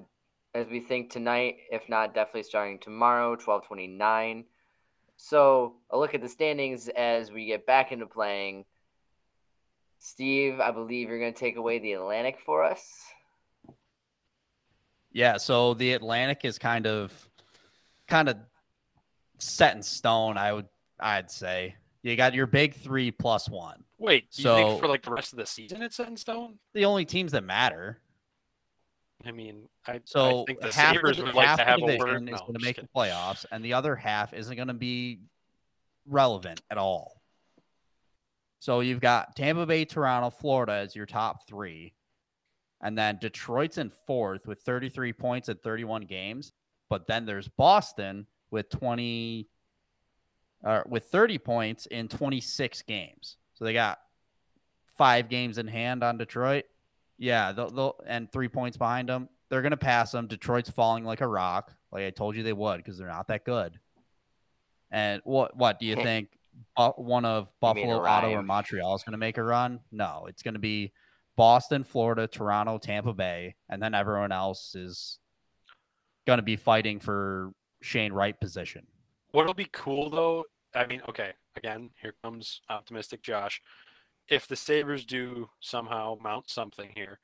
as 0.55 0.67
we 0.67 0.79
think 0.79 1.11
tonight, 1.11 1.57
if 1.69 1.87
not, 1.89 2.15
definitely 2.15 2.43
starting 2.43 2.79
tomorrow, 2.79 3.35
twelve 3.35 3.67
twenty 3.67 3.87
nine. 3.87 4.45
So 5.17 5.75
a 5.91 5.97
look 5.97 6.15
at 6.15 6.21
the 6.21 6.29
standings 6.29 6.87
as 6.89 7.31
we 7.31 7.45
get 7.45 7.67
back 7.67 7.91
into 7.91 8.05
playing. 8.07 8.65
Steve, 9.99 10.59
I 10.59 10.71
believe 10.71 11.09
you're 11.09 11.19
gonna 11.19 11.31
take 11.33 11.57
away 11.57 11.79
the 11.79 11.93
Atlantic 11.93 12.39
for 12.45 12.63
us. 12.63 13.03
Yeah, 15.11 15.37
so 15.37 15.73
the 15.73 15.93
Atlantic 15.93 16.41
is 16.43 16.57
kind 16.57 16.87
of 16.87 17.11
kind 18.07 18.29
of 18.29 18.37
set 19.39 19.75
in 19.75 19.83
stone, 19.83 20.37
I 20.37 20.53
would 20.53 20.67
I'd 20.99 21.29
say. 21.29 21.75
You 22.01 22.15
got 22.15 22.33
your 22.33 22.45
big 22.47 22.75
three 22.75 23.11
plus 23.11 23.49
one. 23.49 23.83
wait 23.97 24.25
you 24.33 24.43
So- 24.43 24.55
think 24.55 24.79
for 24.81 24.87
like 24.87 25.01
the 25.03 25.11
rest 25.11 25.33
of 25.33 25.39
the 25.39 25.45
season 25.45 25.81
it's 25.81 25.95
set 25.97 26.07
in 26.07 26.15
stone 26.17 26.59
The 26.73 26.85
only 26.85 27.03
teams 27.05 27.31
that 27.33 27.43
matter. 27.43 27.99
I 29.25 29.31
mean 29.31 29.67
i, 29.87 29.99
So 30.05 30.41
I 30.41 30.43
think 30.45 30.59
the 30.59 30.73
half, 30.73 30.95
sabres 30.95 31.17
the, 31.17 31.25
would 31.25 31.35
like 31.35 31.47
half 31.47 31.59
to 31.59 31.65
have 31.65 31.79
a 31.79 31.97
word 31.97 32.29
is 32.29 32.41
going 32.41 32.53
to 32.53 32.65
make 32.65 32.77
the 32.77 32.87
playoffs, 32.95 33.45
and 33.51 33.63
the 33.63 33.73
other 33.73 33.95
half 33.95 34.33
isn't 34.33 34.55
going 34.55 34.67
to 34.67 34.73
be 34.73 35.19
relevant 36.07 36.61
at 36.69 36.77
all. 36.77 37.21
So 38.59 38.79
you've 38.79 38.99
got 38.99 39.35
Tampa 39.35 39.65
Bay, 39.65 39.85
Toronto, 39.85 40.29
Florida 40.29 40.73
as 40.73 40.95
your 40.95 41.05
top 41.05 41.47
three, 41.47 41.93
and 42.81 42.97
then 42.97 43.17
Detroit's 43.21 43.77
in 43.77 43.91
fourth 44.07 44.47
with 44.47 44.59
33 44.59 45.13
points 45.13 45.49
at 45.49 45.61
31 45.61 46.03
games. 46.03 46.51
But 46.89 47.07
then 47.07 47.25
there's 47.25 47.47
Boston 47.47 48.27
with 48.51 48.69
20, 48.69 49.47
uh, 50.63 50.81
with 50.87 51.05
30 51.05 51.37
points 51.39 51.85
in 51.87 52.07
26 52.07 52.81
games. 52.83 53.37
So 53.53 53.65
they 53.65 53.73
got 53.73 53.99
five 54.97 55.29
games 55.29 55.57
in 55.57 55.67
hand 55.67 56.03
on 56.03 56.17
Detroit. 56.17 56.65
Yeah, 57.17 57.51
they'll, 57.51 57.69
they'll 57.69 57.95
and 58.05 58.31
three 58.31 58.47
points 58.47 58.77
behind 58.77 59.09
them. 59.09 59.29
They're 59.49 59.61
gonna 59.61 59.77
pass 59.77 60.11
them. 60.11 60.27
Detroit's 60.27 60.69
falling 60.69 61.05
like 61.05 61.21
a 61.21 61.27
rock, 61.27 61.73
like 61.91 62.03
I 62.03 62.09
told 62.09 62.35
you 62.35 62.43
they 62.43 62.53
would, 62.53 62.77
because 62.77 62.97
they're 62.97 63.07
not 63.07 63.27
that 63.27 63.45
good. 63.45 63.79
And 64.91 65.21
what 65.23 65.55
what 65.55 65.79
do 65.79 65.85
you 65.85 65.95
think? 66.03 66.29
One 66.77 67.25
of 67.25 67.49
Buffalo, 67.59 68.05
Ottawa, 68.05 68.39
or. 68.39 68.43
Montreal 68.43 68.95
is 68.95 69.03
gonna 69.03 69.17
make 69.17 69.37
a 69.37 69.43
run? 69.43 69.79
No, 69.91 70.25
it's 70.27 70.41
gonna 70.41 70.59
be 70.59 70.93
Boston, 71.35 71.83
Florida, 71.83 72.27
Toronto, 72.27 72.77
Tampa 72.77 73.13
Bay, 73.13 73.55
and 73.69 73.81
then 73.81 73.93
everyone 73.93 74.31
else 74.31 74.73
is 74.75 75.19
gonna 76.25 76.41
be 76.41 76.55
fighting 76.55 76.99
for 76.99 77.51
Shane 77.81 78.13
Wright 78.13 78.39
position. 78.39 78.87
What'll 79.31 79.53
be 79.53 79.67
cool 79.71 80.09
though, 80.09 80.45
I 80.73 80.85
mean, 80.85 81.01
okay, 81.09 81.31
again, 81.55 81.89
here 82.01 82.15
comes 82.23 82.61
optimistic 82.69 83.21
Josh. 83.21 83.61
If 84.29 84.47
the 84.47 84.55
Sabres 84.55 85.05
do 85.05 85.49
somehow 85.59 86.17
mount 86.21 86.49
something 86.49 86.89
here, 86.95 87.19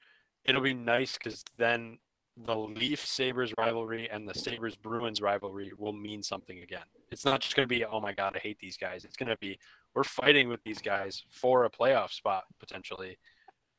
it'll 0.45 0.61
be 0.61 0.73
nice 0.73 1.17
because 1.17 1.43
then 1.57 1.97
the 2.37 2.55
Leaf 2.55 3.05
Sabres 3.05 3.53
rivalry 3.57 4.09
and 4.09 4.27
the 4.27 4.33
Sabres 4.33 4.75
Bruins 4.75 5.21
rivalry 5.21 5.71
will 5.77 5.93
mean 5.93 6.23
something 6.23 6.59
again. 6.61 6.85
It's 7.11 7.25
not 7.25 7.41
just 7.41 7.55
going 7.55 7.67
to 7.67 7.73
be, 7.73 7.83
oh 7.85 7.99
my 7.99 8.13
God, 8.13 8.33
I 8.35 8.39
hate 8.39 8.57
these 8.59 8.77
guys. 8.77 9.03
It's 9.03 9.17
going 9.17 9.29
to 9.29 9.37
be, 9.37 9.59
we're 9.93 10.03
fighting 10.03 10.47
with 10.47 10.63
these 10.63 10.81
guys 10.81 11.23
for 11.29 11.65
a 11.65 11.69
playoff 11.69 12.11
spot 12.11 12.43
potentially. 12.59 13.17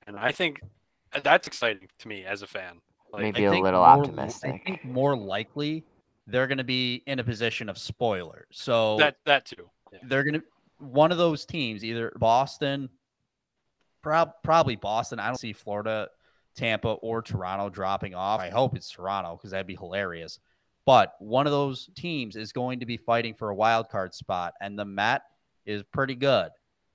And 0.07 0.19
I 0.19 0.33
think 0.33 0.61
uh, 1.15 1.21
that's 1.23 1.47
exciting 1.47 1.89
to 2.01 2.09
me 2.09 2.25
as 2.25 2.43
a 2.43 2.47
fan. 2.47 2.81
Like, 3.13 3.23
Maybe 3.23 3.45
I 3.47 3.49
a 3.49 3.51
think 3.53 3.65
little 3.65 3.81
more- 3.81 3.89
optimistic. 3.89 4.55
I 4.55 4.59
think 4.65 4.85
more 4.85 5.17
likely 5.17 5.85
they're 6.27 6.47
going 6.47 6.59
to 6.59 6.65
be 6.65 7.03
in 7.07 7.19
a 7.19 7.25
position 7.25 7.69
of 7.69 7.79
spoiler. 7.79 8.47
So 8.53 8.97
that, 8.99 9.17
that 9.27 9.47
too. 9.47 9.69
Yeah. 9.93 9.99
they're 10.05 10.25
going 10.25 10.35
to 10.35 10.43
one 10.79 11.13
of 11.13 11.19
those 11.19 11.47
teams, 11.47 11.85
either 11.85 12.13
Boston, 12.19 12.89
prob- 14.03 14.35
probably 14.43 14.77
Boston. 14.77 15.19
I 15.19 15.29
don't 15.29 15.39
see 15.39 15.53
Florida, 15.53 16.09
Tampa, 16.57 16.89
or 16.89 17.23
Toronto 17.23 17.69
dropping 17.71 18.15
off. 18.15 18.41
I 18.41 18.51
hope 18.51 18.77
it's 18.77 18.91
Toronto 18.91 19.37
because 19.37 19.53
that'd 19.53 19.67
be 19.67 19.77
hilarious. 19.77 20.39
But 20.85 21.15
one 21.21 21.47
of 21.47 21.53
those 21.53 21.89
teams 21.95 22.37
is 22.37 22.53
going 22.53 22.81
to 22.81 22.87
be 22.87 22.97
fighting 22.97 23.35
for 23.35 23.51
a 23.51 23.55
wild 23.55 23.89
card 23.89 24.15
spot, 24.15 24.55
and 24.61 24.79
the 24.79 24.85
Met 24.85 25.23
is 25.65 25.83
pretty 25.85 26.17
good. 26.17 26.51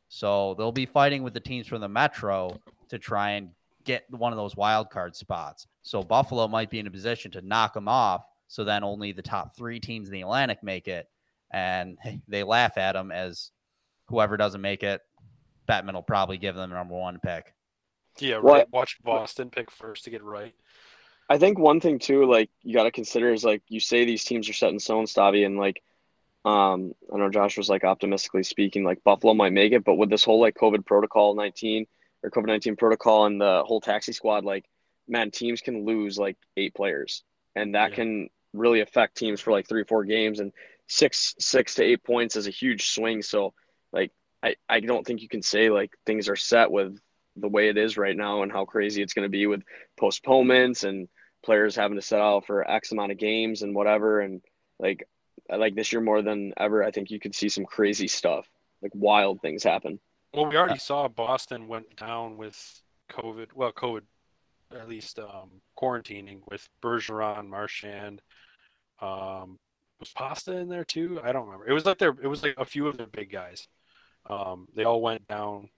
So 0.10 0.56
they'll 0.58 0.72
be 0.72 0.86
fighting 0.86 1.24
with 1.24 1.34
the 1.34 1.40
teams 1.40 1.68
from 1.68 1.82
the 1.82 1.90
Metro 1.90 2.60
to 2.90 3.00
try 3.00 3.32
and 3.32 3.50
get 3.84 4.04
one 4.10 4.34
of 4.34 4.38
those 4.38 4.56
wild 4.56 4.90
card 4.90 5.16
spots. 5.16 5.68
So 5.82 6.04
Buffalo 6.04 6.48
might 6.48 6.70
be 6.70 6.80
in 6.80 6.88
a 6.88 6.92
position 6.92 7.32
to 7.32 7.42
knock 7.42 7.74
them 7.74 7.88
off. 7.88 8.24
So 8.50 8.64
then 8.64 8.84
only 8.84 9.12
the 9.12 9.22
top 9.22 9.56
three 9.56 9.80
teams 9.80 10.08
in 10.08 10.14
the 10.14 10.22
Atlantic 10.22 10.64
make 10.64 10.88
it, 10.88 11.08
and 11.52 11.98
they 12.28 12.44
laugh 12.44 12.78
at 12.78 12.94
them 12.94 13.12
as 13.12 13.52
whoever 14.08 14.38
doesn't 14.38 14.62
make 14.62 14.84
it, 14.84 15.02
Bettman 15.68 15.94
will 15.94 16.02
probably 16.02 16.38
give 16.38 16.56
them 16.56 16.70
the 16.70 16.76
number 16.76 16.96
one 16.96 17.20
pick. 17.24 17.54
Yeah, 18.20 18.36
right. 18.36 18.44
What- 18.44 18.72
Watch 18.72 18.98
Boston 19.04 19.50
pick 19.50 19.70
first 19.72 20.06
to 20.06 20.10
get 20.10 20.24
right. 20.24 20.56
I 21.30 21.38
think 21.38 21.60
one 21.60 21.82
thing 21.82 22.00
too, 22.00 22.26
like 22.26 22.50
you 22.64 22.74
got 22.74 22.84
to 22.84 22.92
consider 22.92 23.34
is 23.34 23.44
like 23.44 23.62
you 23.68 23.80
say 23.82 24.06
these 24.06 24.24
teams 24.24 24.48
are 24.50 24.54
set 24.54 24.72
in 24.72 24.80
stone, 24.80 25.06
Stavi, 25.06 25.46
and 25.46 25.58
like, 25.58 25.84
um, 26.46 26.94
I 27.14 27.18
know 27.18 27.30
Josh 27.30 27.58
was 27.58 27.68
like 27.70 27.84
optimistically 27.84 28.44
speaking, 28.44 28.86
like 28.86 29.04
Buffalo 29.04 29.34
might 29.34 29.52
make 29.52 29.74
it, 29.74 29.84
but 29.84 29.96
with 29.96 30.10
this 30.10 30.24
whole 30.24 30.40
like 30.40 30.56
COVID 30.56 30.86
protocol 30.86 31.36
nineteen 31.36 31.86
or 32.24 32.32
COVID 32.32 32.48
nineteen 32.48 32.78
protocol 32.78 33.26
and 33.26 33.42
the 33.42 33.64
whole 33.66 33.82
taxi 33.82 34.14
squad, 34.14 34.46
like, 34.46 34.66
man, 35.08 35.30
teams 35.30 35.60
can 35.60 35.86
lose 35.86 36.18
like 36.18 36.38
eight 36.56 36.74
players, 36.74 37.24
and 37.56 37.76
that 37.76 37.90
Yeah. 37.90 37.96
can 37.98 38.30
really 38.54 38.80
affect 38.80 39.18
teams 39.18 39.42
for 39.42 39.52
like 39.52 39.68
three, 39.68 39.84
four 39.84 40.06
games, 40.06 40.40
and 40.40 40.54
six, 40.88 41.36
six 41.40 41.76
to 41.76 41.84
eight 41.84 42.06
points 42.06 42.38
is 42.38 42.48
a 42.48 42.52
huge 42.52 42.88
swing. 42.88 43.22
So, 43.22 43.44
like, 43.44 43.54
I, 44.44 44.56
I 44.70 44.80
don't 44.80 45.06
think 45.06 45.22
you 45.22 45.30
can 45.30 45.42
say 45.42 45.70
like 45.70 45.92
things 46.06 46.30
are 46.30 46.36
set 46.36 46.72
with 46.72 46.98
the 47.36 47.48
way 47.48 47.70
it 47.70 47.78
is 47.78 47.98
right 47.98 48.16
now 48.16 48.44
and 48.44 48.52
how 48.52 48.66
crazy 48.66 49.02
it's 49.02 49.14
going 49.14 49.26
to 49.26 49.30
be 49.30 49.48
with 49.48 49.64
postponements 50.00 50.84
and 50.84 51.08
players 51.44 51.76
having 51.76 51.98
to 51.98 52.02
set 52.02 52.20
out 52.20 52.46
for 52.46 52.70
X 52.70 52.92
amount 52.92 53.12
of 53.12 53.18
games 53.18 53.62
and 53.62 53.76
whatever. 53.76 54.22
And 54.22 54.42
like, 54.80 55.08
like 55.50 55.76
this 55.76 55.92
year 55.92 56.02
more 56.02 56.22
than 56.22 56.54
ever, 56.58 56.84
I 56.84 56.92
think 56.92 57.10
you 57.10 57.20
could 57.20 57.36
see 57.36 57.50
some 57.50 57.66
crazy 57.66 58.08
stuff, 58.08 58.48
like 58.82 58.92
wild 58.94 59.42
things 59.42 59.64
happen. 59.64 60.00
Well, 60.34 60.48
we 60.48 60.58
already 60.58 60.80
saw 60.80 61.08
Boston 61.08 61.68
went 61.68 61.96
down 61.96 62.38
with 62.38 62.82
COVID. 63.12 63.54
Well, 63.56 63.72
COVID, 63.72 64.02
at 64.76 64.90
least 64.90 65.20
um, 65.20 65.62
quarantining 65.80 66.42
with 66.50 66.68
Bergeron, 66.82 67.48
Marchand. 67.48 68.22
Um, 69.00 69.58
was 70.00 70.10
Pasta 70.10 70.58
in 70.58 70.68
there 70.70 70.84
too? 70.84 71.20
I 71.24 71.32
don't 71.32 71.46
remember. 71.46 71.68
It 71.68 71.74
was 71.74 71.86
like 71.86 71.98
there. 71.98 72.16
It 72.22 72.28
was 72.28 72.44
like 72.44 72.56
a 72.58 72.66
few 72.66 72.88
of 72.88 72.98
the 72.98 73.08
big 73.08 73.32
guys. 73.32 73.68
Um, 74.30 74.68
they 74.76 74.84
all 74.84 75.02
went 75.02 75.28
down 75.28 75.70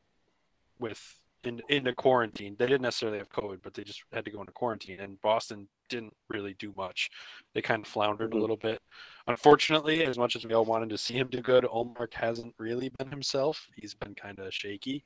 with 0.80 1.16
in 1.44 1.62
into 1.70 1.94
quarantine. 1.94 2.56
They 2.60 2.66
didn't 2.68 2.82
necessarily 2.82 3.18
have 3.20 3.30
COVID, 3.30 3.60
but 3.64 3.74
they 3.74 3.84
just 3.84 4.04
had 4.12 4.26
to 4.26 4.32
go 4.32 4.42
into 4.42 4.52
quarantine. 4.52 5.00
And 5.00 5.22
Boston 5.22 5.68
didn't 5.88 6.16
really 6.28 6.54
do 6.60 6.74
much. 6.76 7.10
They 7.54 7.62
kind 7.62 7.82
of 7.84 7.88
floundered 7.88 8.32
Mhm. 8.32 8.38
a 8.38 8.40
little 8.42 8.58
bit. 8.58 8.82
Unfortunately, 9.28 10.04
as 10.04 10.18
much 10.18 10.36
as 10.36 10.46
we 10.46 10.54
all 10.54 10.66
wanted 10.66 10.90
to 10.90 10.98
see 10.98 11.14
him 11.16 11.30
do 11.30 11.42
good, 11.42 11.64
Ullmark 11.64 12.14
hasn't 12.14 12.54
really 12.58 12.90
been 12.90 13.10
himself. 13.10 13.68
He's 13.76 13.94
been 13.94 14.16
kind 14.16 14.40
of 14.40 14.54
shaky. 14.54 15.06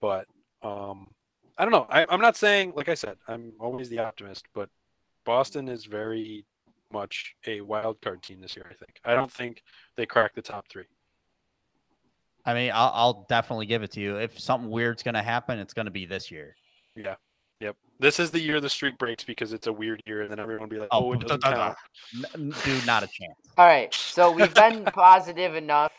But 0.00 0.26
um, 0.62 1.12
I 1.58 1.64
don't 1.64 1.72
know. 1.72 1.86
I, 1.88 2.06
I'm 2.08 2.20
not 2.20 2.36
saying, 2.36 2.72
like 2.76 2.88
I 2.88 2.94
said, 2.94 3.16
I'm 3.26 3.52
always 3.58 3.88
the 3.88 3.98
optimist, 3.98 4.46
but 4.54 4.68
Boston 5.24 5.68
is 5.68 5.86
very 5.86 6.44
much 6.92 7.34
a 7.46 7.60
wild 7.62 8.00
card 8.02 8.22
team 8.22 8.40
this 8.40 8.54
year. 8.56 8.66
I 8.70 8.74
think. 8.74 9.00
I 9.04 9.14
don't 9.14 9.32
think 9.32 9.62
they 9.96 10.06
crack 10.06 10.34
the 10.34 10.42
top 10.42 10.68
three. 10.68 10.84
I 12.44 12.54
mean, 12.54 12.72
I'll, 12.74 12.92
I'll 12.94 13.26
definitely 13.28 13.66
give 13.66 13.82
it 13.82 13.92
to 13.92 14.00
you. 14.00 14.16
If 14.16 14.38
something 14.38 14.68
weird's 14.70 15.02
going 15.02 15.14
to 15.14 15.22
happen, 15.22 15.58
it's 15.58 15.74
going 15.74 15.86
to 15.86 15.92
be 15.92 16.06
this 16.06 16.30
year. 16.30 16.54
Yeah. 16.96 17.14
Yep. 17.60 17.76
This 18.00 18.18
is 18.18 18.32
the 18.32 18.40
year 18.40 18.60
the 18.60 18.68
streak 18.68 18.98
breaks 18.98 19.22
because 19.22 19.52
it's 19.52 19.68
a 19.68 19.72
weird 19.72 20.02
year, 20.06 20.22
and 20.22 20.30
then 20.30 20.40
everyone 20.40 20.62
will 20.62 20.74
be 20.74 20.80
like, 20.80 20.88
"Oh, 20.90 21.10
Oh, 21.10 21.12
it 21.12 21.20
doesn't 21.20 21.42
count." 21.42 21.76
N- 22.16 22.24
n- 22.34 22.54
Dude, 22.64 22.84
not 22.84 23.04
a 23.04 23.06
chance. 23.06 23.34
All 23.56 23.66
right, 23.66 23.94
so 23.94 24.32
we've 24.32 24.52
been 24.52 24.84
positive 24.92 25.54
enough 25.54 25.92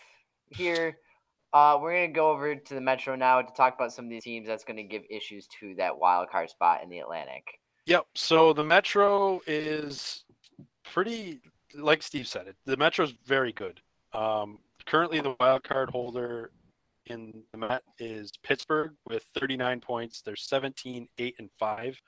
here. 0.50 0.98
Uh, 1.54 1.80
we're 1.82 1.94
gonna 1.94 2.12
go 2.12 2.32
over 2.32 2.54
to 2.56 2.74
the 2.74 2.82
Metro 2.82 3.16
now 3.16 3.42
to 3.42 3.54
talk 3.54 3.76
about 3.76 3.94
some 3.94 4.04
of 4.04 4.12
these 4.12 4.24
teams 4.26 4.46
that's 4.48 4.66
gonna 4.66 4.84
give 4.84 5.04
issues 5.10 5.48
to 5.62 5.74
that 5.76 5.98
wild 5.98 6.30
card 6.30 6.50
spot 6.50 6.84
in 6.84 6.90
the 6.90 7.00
Atlantic. 7.00 7.46
Yep. 7.86 8.08
So 8.16 8.52
the 8.52 8.64
Metro 8.66 9.40
is 9.48 10.26
pretty, 10.92 11.40
like 11.76 12.04
Steve 12.04 12.28
said, 12.28 12.48
it. 12.48 12.58
The 12.66 12.76
Metro's 12.76 13.14
very 13.26 13.54
good. 13.54 13.80
Um, 14.14 14.60
currently, 14.86 15.20
the 15.22 15.36
wild 15.40 15.64
card 15.64 15.90
holder 15.90 16.52
in 17.08 17.44
the 17.52 17.58
Met 17.58 17.84
is 18.00 18.32
Pittsburgh 18.44 18.94
with 19.08 19.26
39 19.38 19.82
points. 19.82 20.22
They're 20.22 20.36
17, 20.36 21.08
8, 21.18 21.36
and 21.40 21.50
5. 21.60 22.02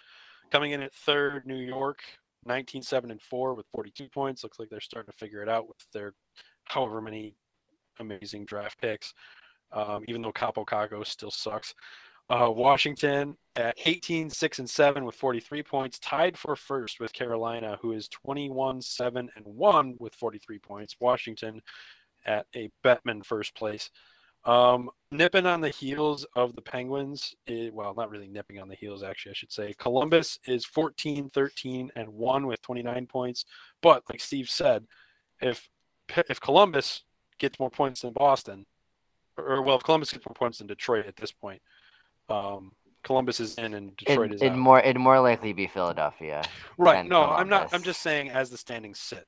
Coming 0.51 0.71
in 0.71 0.81
at 0.81 0.93
third, 0.93 1.45
New 1.45 1.57
York, 1.57 1.99
19, 2.45 2.81
7, 2.81 3.11
and 3.11 3.21
4 3.21 3.53
with 3.55 3.65
42 3.73 4.07
points. 4.09 4.43
Looks 4.43 4.59
like 4.59 4.69
they're 4.69 4.79
starting 4.79 5.11
to 5.11 5.17
figure 5.17 5.41
it 5.41 5.49
out 5.49 5.67
with 5.67 5.77
their 5.93 6.13
however 6.65 7.01
many 7.01 7.35
amazing 7.99 8.45
draft 8.45 8.79
picks. 8.79 9.13
Um, 9.71 10.03
even 10.07 10.21
though 10.21 10.31
Kaapo 10.31 10.65
Kakko 10.65 11.05
still 11.05 11.31
sucks. 11.31 11.73
Uh, 12.29 12.49
Washington 12.49 13.38
at 13.55 13.77
18, 13.85 14.29
6, 14.29 14.59
and 14.59 14.69
7 14.69 15.05
with 15.05 15.15
43 15.15 15.61
points, 15.63 15.99
tied 15.99 16.38
for 16.38 16.55
first 16.55 16.99
with 16.99 17.13
Carolina, 17.13 17.77
who 17.81 17.91
is 17.91 18.07
21, 18.07 18.81
7, 18.81 19.29
and 19.35 19.45
1 19.45 19.95
with 19.99 20.15
43 20.15 20.59
points. 20.59 20.95
Washington 20.99 21.61
at 22.25 22.47
a 22.55 22.69
Bettman 22.83 23.25
first 23.25 23.55
place. 23.55 23.89
Um, 24.45 24.91
nipping 25.11 25.47
on 25.47 25.61
the 25.61 25.69
heels 25.69 26.23
of 26.35 26.55
the 26.55 26.61
Penguins, 26.61 27.33
i- 27.49 27.71
well, 27.73 27.95
not 27.95 28.11
really 28.11 28.27
nipping 28.27 28.59
on 28.59 28.67
the 28.67 28.75
heels, 28.75 29.01
actually, 29.01 29.31
I 29.31 29.33
should 29.33 29.51
say. 29.51 29.73
Columbus 29.79 30.38
is 30.45 30.65
14, 30.65 31.29
13, 31.31 31.91
and 31.95 32.09
1 32.09 32.45
with 32.45 32.61
29 32.61 33.07
points. 33.07 33.45
But 33.81 34.03
like 34.09 34.19
Steve 34.21 34.49
said, 34.49 34.85
if 35.41 35.67
if 36.29 36.39
Columbus 36.39 37.03
gets 37.39 37.59
more 37.59 37.71
points 37.71 38.01
than 38.01 38.13
Boston, 38.13 38.67
or 39.38 39.63
well, 39.63 39.77
if 39.77 39.83
Columbus 39.83 40.11
gets 40.11 40.25
more 40.27 40.35
points 40.35 40.59
than 40.59 40.67
Detroit 40.67 41.07
at 41.07 41.15
this 41.15 41.31
point, 41.31 41.61
um, 42.29 42.71
Columbus 43.03 43.39
is 43.39 43.55
in 43.55 43.73
and 43.73 43.95
Detroit 43.97 44.31
It, 44.31 44.35
is 44.35 44.41
would 44.41 44.51
out. 44.51 44.57
more 44.57 44.79
it'd 44.79 44.99
more 44.99 45.19
likely 45.19 45.53
be 45.53 45.65
Philadelphia. 45.67 46.43
right? 46.77 47.05
No, 47.05 47.23
I'm 47.23 47.49
not. 47.49 47.73
I'm 47.73 47.81
just 47.83 48.01
saying 48.03 48.29
as 48.29 48.51
the 48.51 48.57
standings 48.57 48.99
sit. 48.99 49.27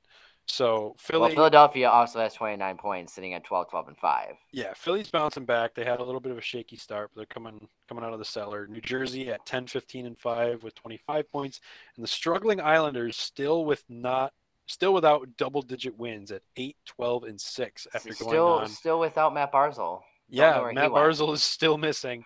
So 0.50 0.76
Well, 0.82 0.94
Philly, 0.98 1.34
Philadelphia 1.34 1.88
also 1.90 2.20
has 2.20 2.32
29 2.34 2.78
points, 2.78 3.12
sitting 3.12 3.34
at 3.34 3.44
12, 3.44 3.68
12, 3.70 3.88
and 3.88 3.96
5. 3.98 4.34
yeah, 4.52 4.72
Philly's 4.74 5.10
bouncing 5.10 5.44
back. 5.44 5.74
They 5.74 5.84
had 5.84 6.00
a 6.00 6.04
little 6.04 6.20
bit 6.20 6.32
of 6.32 6.38
a 6.38 6.42
shaky 6.42 6.76
start, 6.76 7.10
but 7.14 7.20
they're 7.20 7.26
coming 7.26 7.68
coming 7.88 8.02
out 8.02 8.12
of 8.14 8.18
the 8.18 8.24
cellar. 8.24 8.66
New 8.66 8.80
Jersey 8.80 9.30
at 9.30 9.44
10, 9.46 9.66
15, 9.66 10.06
and 10.06 10.18
5 10.18 10.62
with 10.62 10.74
25 10.74 11.30
points, 11.30 11.60
and 11.96 12.02
the 12.02 12.08
struggling 12.08 12.60
Islanders 12.60 13.16
still 13.16 13.64
with 13.66 13.84
not 13.90 14.32
still 14.66 14.92
without 14.94 15.28
double 15.36 15.62
digit 15.62 15.98
wins 15.98 16.30
at 16.30 16.42
8, 16.56 16.76
12, 16.86 17.24
and 17.24 17.40
6 17.40 17.86
after 17.94 18.08
going 18.10 18.30
Still, 18.30 18.46
on. 18.48 18.68
still 18.68 19.00
without 19.00 19.32
Matt 19.34 19.50
Barzal. 19.52 20.00
Yeah, 20.28 20.70
Matt 20.74 20.92
went. 20.92 21.04
Barzal 21.04 21.32
is 21.32 21.42
still 21.42 21.78
missing. 21.78 22.24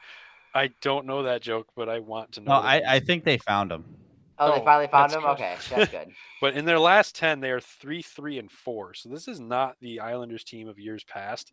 I 0.55 0.71
don't 0.81 1.07
know 1.07 1.23
that 1.23 1.41
joke, 1.43 1.69
but 1.77 1.89
I 1.89 2.01
want 2.01 2.33
to 2.33 2.41
know. 2.41 2.53
No, 2.53 2.59
I, 2.61 2.83
I 2.87 3.01
think 3.01 3.25
they 3.25 3.39
found 3.39 3.71
him. 3.73 3.85
Oh, 4.39 4.51
they 4.53 4.59
Oh, 4.59 4.65
finally 4.65 4.89
found 4.89 5.13
him. 5.13 5.21
good. 5.21 5.29
Okay, 5.31 5.57
that's 5.71 5.91
good. 5.91 6.09
But 6.41 6.55
in 6.55 6.65
their 6.65 6.79
last 6.79 7.15
10, 7.15 7.41
they 7.41 7.51
are 7.51 7.61
3 7.61 8.03
3 8.03 8.39
and 8.39 8.51
4. 8.51 8.95
So 8.95 9.09
this 9.09 9.29
is 9.29 9.41
not 9.41 9.77
the 9.81 10.01
Islanders 10.01 10.45
team 10.45 10.69
of 10.69 10.79
years 10.79 11.05
past. 11.05 11.53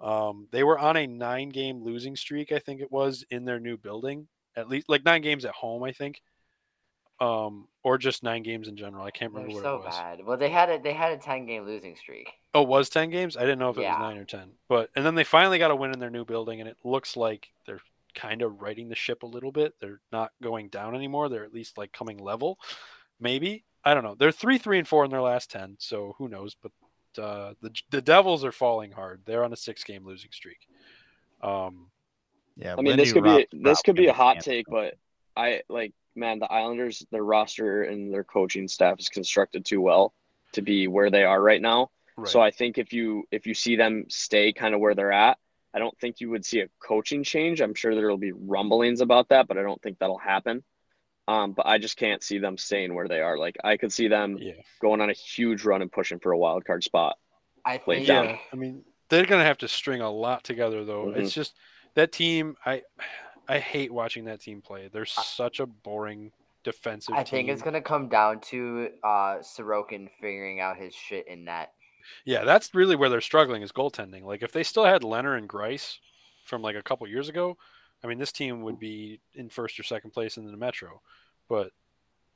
Um, 0.00 0.46
they 0.50 0.62
were 0.62 0.78
on 0.78 0.96
a 0.96 1.06
nine 1.06 1.50
game 1.50 1.82
losing 1.82 2.16
streak, 2.16 2.52
I 2.52 2.58
think 2.58 2.80
it 2.80 2.90
was, 2.90 3.24
in 3.30 3.44
their 3.44 3.60
new 3.60 3.76
building. 3.76 4.28
At 4.56 4.68
least 4.68 4.88
like 4.88 5.04
nine 5.04 5.22
games 5.22 5.44
at 5.44 5.52
home, 5.52 5.82
I 5.82 5.92
think. 5.92 6.22
Um, 7.20 7.68
or 7.82 7.98
just 7.98 8.22
nine 8.22 8.42
games 8.42 8.66
in 8.68 8.76
general. 8.76 9.04
I 9.04 9.10
can't 9.10 9.32
They're 9.34 9.42
remember 9.42 9.62
so 9.62 9.76
it 9.76 9.84
was. 9.84 9.94
bad. 9.94 10.24
Well, 10.24 10.38
they 10.38 10.48
had 10.48 10.70
a 10.70 10.78
they 10.78 10.94
had 10.94 11.12
a 11.12 11.18
10 11.18 11.44
game 11.46 11.64
losing 11.66 11.96
streak. 11.96 12.30
Oh, 12.54 12.62
it 12.62 12.68
was 12.68 12.88
10 12.88 13.10
games? 13.10 13.36
I 13.36 13.40
didn't 13.42 13.58
know 13.58 13.70
if 13.70 13.76
it 13.76 13.82
Yeah. 13.82 13.90
was 13.90 13.98
nine 13.98 14.16
or 14.16 14.24
10. 14.24 14.52
But 14.68 14.90
and 14.96 15.04
then 15.04 15.14
they 15.14 15.24
finally 15.24 15.58
got 15.58 15.70
a 15.70 15.76
win 15.76 15.92
in 15.92 15.98
their 15.98 16.10
new 16.10 16.24
building, 16.24 16.60
and 16.60 16.68
it 16.68 16.78
looks 16.82 17.16
like 17.16 17.48
they're 17.66 17.80
kind 18.14 18.42
of 18.42 18.60
righting 18.60 18.88
the 18.88 18.94
ship 18.94 19.22
a 19.22 19.26
little 19.26 19.52
bit. 19.52 19.74
They're 19.80 20.00
not 20.12 20.32
going 20.42 20.68
down 20.68 20.94
anymore. 20.94 21.28
They're 21.28 21.44
at 21.44 21.54
least 21.54 21.78
like 21.78 21.92
coming 21.92 22.18
level. 22.18 22.58
Maybe. 23.18 23.64
I 23.84 23.94
don't 23.94 24.04
know. 24.04 24.14
They're 24.14 24.32
three, 24.32 24.58
three, 24.58 24.78
and 24.78 24.86
four 24.86 25.04
in 25.04 25.10
their 25.10 25.22
last 25.22 25.50
10, 25.50 25.76
so 25.78 26.14
who 26.18 26.28
knows? 26.28 26.54
But 26.54 26.72
uh, 27.22 27.54
the 27.60 27.70
the 27.90 28.02
Devils 28.02 28.44
are 28.44 28.52
falling 28.52 28.92
hard. 28.92 29.22
They're 29.24 29.44
on 29.44 29.52
a 29.52 29.56
six 29.56 29.82
game 29.84 30.04
losing 30.04 30.30
streak. 30.32 30.58
Um, 31.42 31.90
Yeah, 32.56 32.74
I 32.78 32.82
mean, 32.82 32.96
this 32.96 33.12
Lindy 33.12 33.12
could 33.12 33.24
be 33.24 33.30
Ruff's 33.30 33.64
this 33.64 33.82
could 33.82 33.96
be 33.96 34.06
a 34.08 34.12
hot 34.12 34.34
gonna 34.34 34.42
take, 34.42 34.66
but 34.68 34.94
I 35.36 35.62
like 35.68 35.94
man, 36.14 36.38
the 36.38 36.52
Islanders, 36.52 37.04
their 37.10 37.24
roster 37.24 37.84
and 37.84 38.12
their 38.12 38.24
coaching 38.24 38.68
staff 38.68 38.98
is 38.98 39.08
constructed 39.08 39.64
too 39.64 39.80
well 39.80 40.12
to 40.52 40.62
be 40.62 40.86
where 40.88 41.10
they 41.10 41.24
are 41.24 41.40
right 41.40 41.62
now. 41.62 41.90
right. 42.16 42.28
So 42.28 42.40
I 42.40 42.50
think 42.50 42.78
if 42.78 42.92
you 42.92 43.24
if 43.30 43.46
you 43.46 43.54
see 43.54 43.76
them 43.76 44.04
stay 44.08 44.52
kind 44.52 44.74
of 44.74 44.80
where 44.80 44.94
they're 44.94 45.12
at, 45.12 45.38
I 45.72 45.78
don't 45.78 45.96
think 45.98 46.20
you 46.20 46.30
would 46.30 46.44
see 46.44 46.60
a 46.60 46.68
coaching 46.80 47.22
change. 47.22 47.60
I'm 47.60 47.74
sure 47.74 47.94
there 47.94 48.08
will 48.08 48.18
be 48.18 48.32
rumblings 48.32 49.00
about 49.00 49.28
that, 49.28 49.46
but 49.46 49.56
I 49.56 49.62
don't 49.62 49.80
think 49.80 49.98
that'll 49.98 50.18
happen. 50.18 50.62
Um, 51.28 51.52
but 51.52 51.66
I 51.66 51.78
just 51.78 51.96
can't 51.96 52.22
see 52.22 52.38
them 52.38 52.58
staying 52.58 52.94
where 52.94 53.06
they 53.06 53.20
are. 53.20 53.38
Like 53.38 53.56
I 53.62 53.76
could 53.76 53.92
see 53.92 54.08
them 54.08 54.36
yeah. 54.40 54.54
going 54.80 55.00
on 55.00 55.10
a 55.10 55.14
huge 55.14 55.64
run 55.64 55.80
and 55.80 55.92
pushing 55.92 56.18
for 56.18 56.32
a 56.32 56.38
wild 56.38 56.64
card 56.64 56.82
spot. 56.82 57.16
I 57.64 57.78
Play 57.78 57.96
think 57.96 58.08
down. 58.08 58.24
Yeah, 58.24 58.36
I 58.52 58.56
mean, 58.56 58.84
they're 59.10 59.26
gonna 59.26 59.44
have 59.44 59.58
to 59.58 59.68
string 59.68 60.00
a 60.00 60.10
lot 60.10 60.42
together, 60.42 60.84
though. 60.84 61.06
Mhm. 61.06 61.18
It's 61.18 61.32
just 61.32 61.54
that 61.94 62.10
team. 62.10 62.56
I 62.64 62.82
I 63.48 63.58
hate 63.58 63.92
watching 63.92 64.24
that 64.24 64.40
team 64.40 64.62
play. 64.62 64.88
They're 64.88 65.04
such 65.04 65.60
a 65.60 65.66
boring 65.66 66.32
defensive. 66.64 67.14
I 67.14 67.22
think 67.24 67.48
it's 67.48 67.62
gonna 67.62 67.80
come 67.80 68.08
down 68.08 68.40
to 68.40 68.90
uh 69.04 69.38
Sorokin 69.38 70.08
figuring 70.20 70.58
out 70.58 70.78
his 70.78 70.94
shit 70.94 71.28
in 71.28 71.44
net. 71.44 71.72
Yeah, 72.24 72.44
that's 72.44 72.74
really 72.74 72.96
where 72.96 73.08
they're 73.08 73.20
struggling 73.20 73.62
is 73.62 73.72
goaltending. 73.72 74.22
Like 74.24 74.42
if 74.42 74.52
they 74.52 74.62
still 74.62 74.84
had 74.84 75.04
Leonard 75.04 75.38
and 75.40 75.48
Greiss 75.48 75.96
from 76.44 76.62
like 76.62 76.76
a 76.76 76.82
couple 76.82 77.06
years 77.08 77.28
ago, 77.28 77.56
I 78.02 78.06
mean, 78.06 78.18
this 78.18 78.32
team 78.32 78.62
would 78.62 78.78
be 78.78 79.20
in 79.34 79.48
first 79.50 79.78
or 79.78 79.82
second 79.82 80.12
place 80.12 80.36
in 80.36 80.46
the 80.50 80.56
Metro, 80.56 81.02
but 81.48 81.70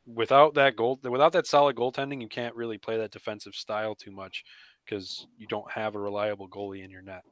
without 0.07 0.55
that 0.55 0.77
goal, 0.77 1.01
without 1.03 1.33
that 1.33 1.47
solid 1.47 1.77
goaltending, 1.77 2.21
you 2.21 2.29
can't 2.29 2.55
really 2.55 2.79
play 2.79 2.99
that 2.99 3.11
defensive 3.11 3.55
style 3.55 3.95
too 3.95 4.11
much 4.11 4.45
because 4.85 5.27
you 5.39 5.47
don't 5.47 5.71
have 5.71 5.95
a 5.95 5.99
reliable 5.99 6.49
goalie 6.49 6.85
in 6.85 6.91
your 6.91 7.03
net. 7.03 7.23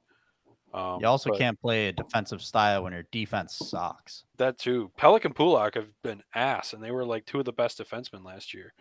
Um, 0.72 1.00
You 1.00 1.06
also 1.06 1.32
can't 1.32 1.60
play 1.60 1.88
a 1.88 1.92
defensive 1.92 2.40
style 2.40 2.82
when 2.82 2.94
your 2.94 3.04
defense 3.12 3.58
sucks. 3.58 4.24
that 4.38 4.58
too. 4.58 4.90
Pelech 4.98 5.26
and 5.26 5.36
Pulock 5.36 5.74
have 5.74 5.88
been 6.02 6.22
ass, 6.34 6.72
and 6.72 6.82
they 6.82 6.90
were 6.90 7.04
like 7.04 7.26
two 7.26 7.38
of 7.38 7.44
the 7.44 7.52
best 7.52 7.78
defensemen 7.78 8.24
last 8.24 8.54
year. 8.54 8.72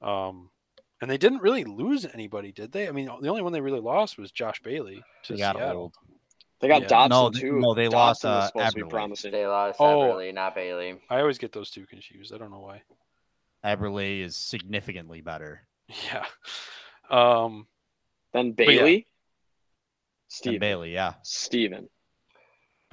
Um, 0.00 0.50
and 1.00 1.10
they 1.10 1.18
didn't 1.18 1.42
really 1.42 1.64
lose 1.64 2.06
anybody, 2.14 2.52
did 2.52 2.72
they? 2.72 2.88
I 2.88 2.92
mean, 2.92 3.06
the 3.20 3.28
only 3.28 3.42
one 3.42 3.52
they 3.52 3.60
really 3.60 3.80
lost 3.80 4.18
was 4.18 4.30
Josh 4.32 4.60
Bailey 4.62 5.02
to 5.24 5.32
They 5.34 5.38
got 5.38 5.56
Seattle. 5.56 5.80
old. 5.82 5.94
They 6.60 6.68
got 6.68 6.82
Yeah. 6.82 6.88
Dobson 6.88 7.10
No, 7.10 7.30
too. 7.30 7.60
no, 7.60 7.74
they 7.74 7.84
Dobson 7.84 7.98
lost, 7.98 8.24
was 8.24 8.30
uh, 8.30 8.46
supposed 8.46 8.68
to 8.70 8.74
be 8.76 8.82
Eberle. 8.82 8.90
promising. 8.90 9.32
They 9.32 9.46
lost 9.46 9.80
Oh. 9.80 9.84
Eberle, 9.84 10.34
not 10.34 10.54
Bailey. 10.54 11.00
I 11.10 11.20
always 11.20 11.38
get 11.38 11.52
those 11.52 11.70
two 11.70 11.86
confused. 11.86 12.32
I 12.34 12.38
don't 12.38 12.50
know 12.50 12.60
why. 12.60 12.82
Eberle 13.64 14.20
is 14.20 14.36
significantly 14.36 15.20
better 15.20 15.66
Yeah. 16.10 16.24
Um, 17.10 17.66
Then. 18.32 18.52
Bailey, 18.52 18.94
than 18.96 19.04
Steven. 20.28 20.58
Bailey. 20.60 20.92
Yeah, 20.94 21.14
Steven. 21.22 21.88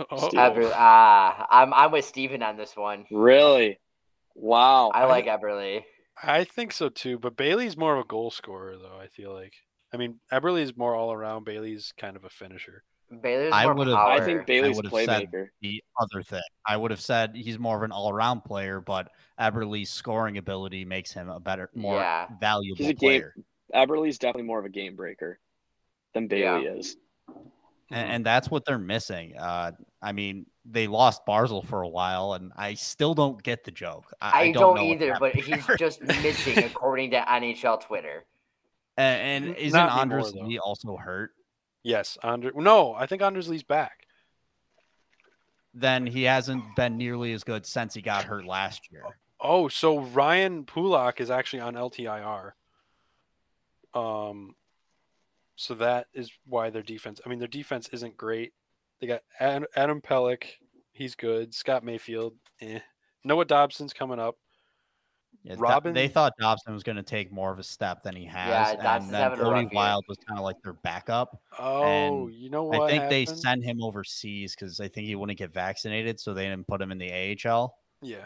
oh, 0.10 0.28
Steve. 0.30 0.72
Ah, 0.76 1.48
I'm 1.50 1.74
I'm 1.74 1.92
with 1.92 2.06
Steven 2.06 2.44
on 2.44 2.58
this 2.58 2.76
one. 2.76 3.06
Really? 3.12 3.80
Wow. 4.36 4.90
I 4.94 5.06
like 5.06 5.26
Eberle. 5.26 5.84
I 6.22 6.44
think 6.44 6.72
so 6.72 6.90
too, 6.90 7.18
but 7.20 7.36
Bailey's 7.36 7.76
more 7.78 7.96
of 7.98 8.06
a 8.06 8.08
goal 8.08 8.30
scorer, 8.32 8.78
though. 8.78 8.98
I 9.00 9.08
feel 9.08 9.34
like. 9.34 9.54
I 9.94 9.98
mean, 9.98 10.20
Eberle's 10.32 10.76
more 10.76 10.96
all 10.96 11.12
around. 11.14 11.44
Bailey's 11.46 11.94
kind 11.98 12.16
of 12.16 12.24
a 12.24 12.30
finisher. 12.30 12.84
Bailey's 13.22 13.52
I 13.54 13.66
more 13.66 13.76
would've- 13.76 13.94
power. 13.94 14.12
I 14.14 14.22
think 14.22 14.46
Bailey's 14.48 14.78
a 14.78 14.82
would've 14.82 14.92
said- 15.08 15.30
playmaker. 15.32 15.48
the 15.62 15.84
other 16.00 16.24
thing 16.24 16.42
I 16.68 16.78
would 16.78 16.90
have 16.92 17.02
said 17.02 17.36
he's 17.36 17.60
more 17.60 17.78
of 17.78 17.84
an 17.84 17.92
all-around 17.92 18.42
player, 18.42 18.82
but 18.82 19.10
Eberle's 19.40 19.90
scoring 19.92 20.38
ability 20.40 20.84
makes 20.86 21.12
him 21.14 21.30
a 21.30 21.40
better, 21.40 21.70
more 21.76 21.98
Yeah. 21.98 22.28
valuable 22.40 22.78
He's 22.78 22.90
a 22.90 22.94
game- 22.94 22.98
player. 23.22 23.36
Eberle's 23.76 24.18
definitely 24.18 24.48
more 24.48 24.58
of 24.60 24.66
a 24.66 24.70
game 24.70 24.96
breaker 24.96 25.40
than 26.14 26.28
Bailey 26.28 26.66
is. 26.66 26.98
and, 27.92 28.10
and 28.10 28.26
that's 28.26 28.50
what 28.50 28.66
they're 28.66 28.80
missing. 28.80 29.38
Uh, 29.38 29.74
I 30.02 30.12
mean, 30.12 30.48
they 30.66 30.88
lost 30.88 31.26
Barzal 31.26 31.66
for 31.66 31.82
a 31.82 31.90
while, 31.90 32.34
and 32.34 32.52
I 32.56 32.76
still 32.76 33.14
don't 33.14 33.42
get 33.42 33.64
the 33.64 33.72
joke. 33.72 34.14
I, 34.22 34.30
I, 34.30 34.42
I 34.42 34.52
don't, 34.52 34.76
know 34.76 34.84
what 34.84 34.84
either, 34.84 35.18
but 35.20 35.36
happened 35.36 35.66
he's 35.68 35.78
just 35.78 36.02
missing 36.02 36.58
according 36.64 37.12
to 37.12 37.18
NHL 37.20 37.82
Twitter. 37.82 38.26
and, 38.98 39.46
and 39.46 39.56
isn't 39.58 39.78
not 39.78 40.00
Anders 40.00 40.30
anymore. 40.30 40.48
Lee 40.48 40.60
also 40.60 40.96
hurt? 40.96 41.32
Yes, 41.84 42.18
Andre. 42.24 42.52
No, 42.56 42.94
I 42.94 43.08
think 43.08 43.22
Anders 43.22 43.50
Lee's 43.50 43.64
back. 43.64 44.08
Then 45.74 46.06
he 46.06 46.24
hasn't 46.24 46.64
been 46.76 46.98
nearly 46.98 47.34
as 47.34 47.44
good 47.44 47.66
since 47.66 47.94
he 47.94 48.02
got 48.02 48.24
hurt 48.24 48.46
last 48.46 48.92
year. 48.92 49.04
Oh, 49.42 49.68
so 49.68 50.00
Ryan 50.00 50.66
Pulock 50.66 51.20
is 51.20 51.30
actually 51.30 51.60
on 51.62 51.74
LTIR. 51.74 52.52
Um, 53.94 54.56
so 55.56 55.74
that 55.76 56.08
is 56.14 56.32
why 56.46 56.70
their 56.70 56.84
defense. 56.84 57.20
I 57.26 57.30
mean, 57.30 57.40
their 57.40 57.48
defense 57.48 57.90
isn't 57.92 58.16
great. 58.16 58.54
They 59.00 59.08
got 59.08 59.22
Adam 59.40 60.02
Pelech, 60.02 60.46
he's 60.94 61.16
good. 61.16 61.54
Scott 61.54 61.84
Mayfield, 61.84 62.34
eh. 62.62 62.80
Noah 63.24 63.46
Dobson's 63.46 63.94
coming 63.94 64.20
up. 64.20 64.36
Yeah, 65.44 65.56
Robin- 65.58 65.94
they 65.94 66.08
thought 66.08 66.34
Dobson 66.40 66.74
was 66.74 66.84
going 66.84 66.96
to 66.96 67.04
take 67.04 67.32
more 67.32 67.52
of 67.52 67.60
a 67.60 67.64
step 67.64 68.02
than 68.02 68.16
he 68.16 68.24
has, 68.26 68.78
Dobson's 68.78 69.14
and 69.14 69.14
then 69.14 69.38
Cody. 69.38 69.70
Wild 69.74 70.06
was 70.08 70.18
kind 70.26 70.40
of 70.40 70.44
like 70.46 70.56
their 70.64 70.74
backup. 70.74 71.38
Oh, 71.60 72.30
you 72.30 72.50
know 72.50 72.64
what? 72.64 72.84
I 72.84 72.88
think 72.88 73.10
they 73.10 73.22
happened? 73.22 73.40
sent 73.40 73.64
him 73.64 73.82
overseas 73.84 74.56
because 74.56 74.80
I 74.80 74.88
think 74.88 75.08
he 75.08 75.16
wouldn't 75.16 75.38
get 75.38 75.54
vaccinated, 75.54 76.20
so 76.20 76.34
they 76.34 76.44
didn't 76.48 76.68
put 76.68 76.82
him 76.82 76.92
in 76.94 76.98
the 76.98 77.12
AHL. 77.12 77.76
Yeah. 78.02 78.26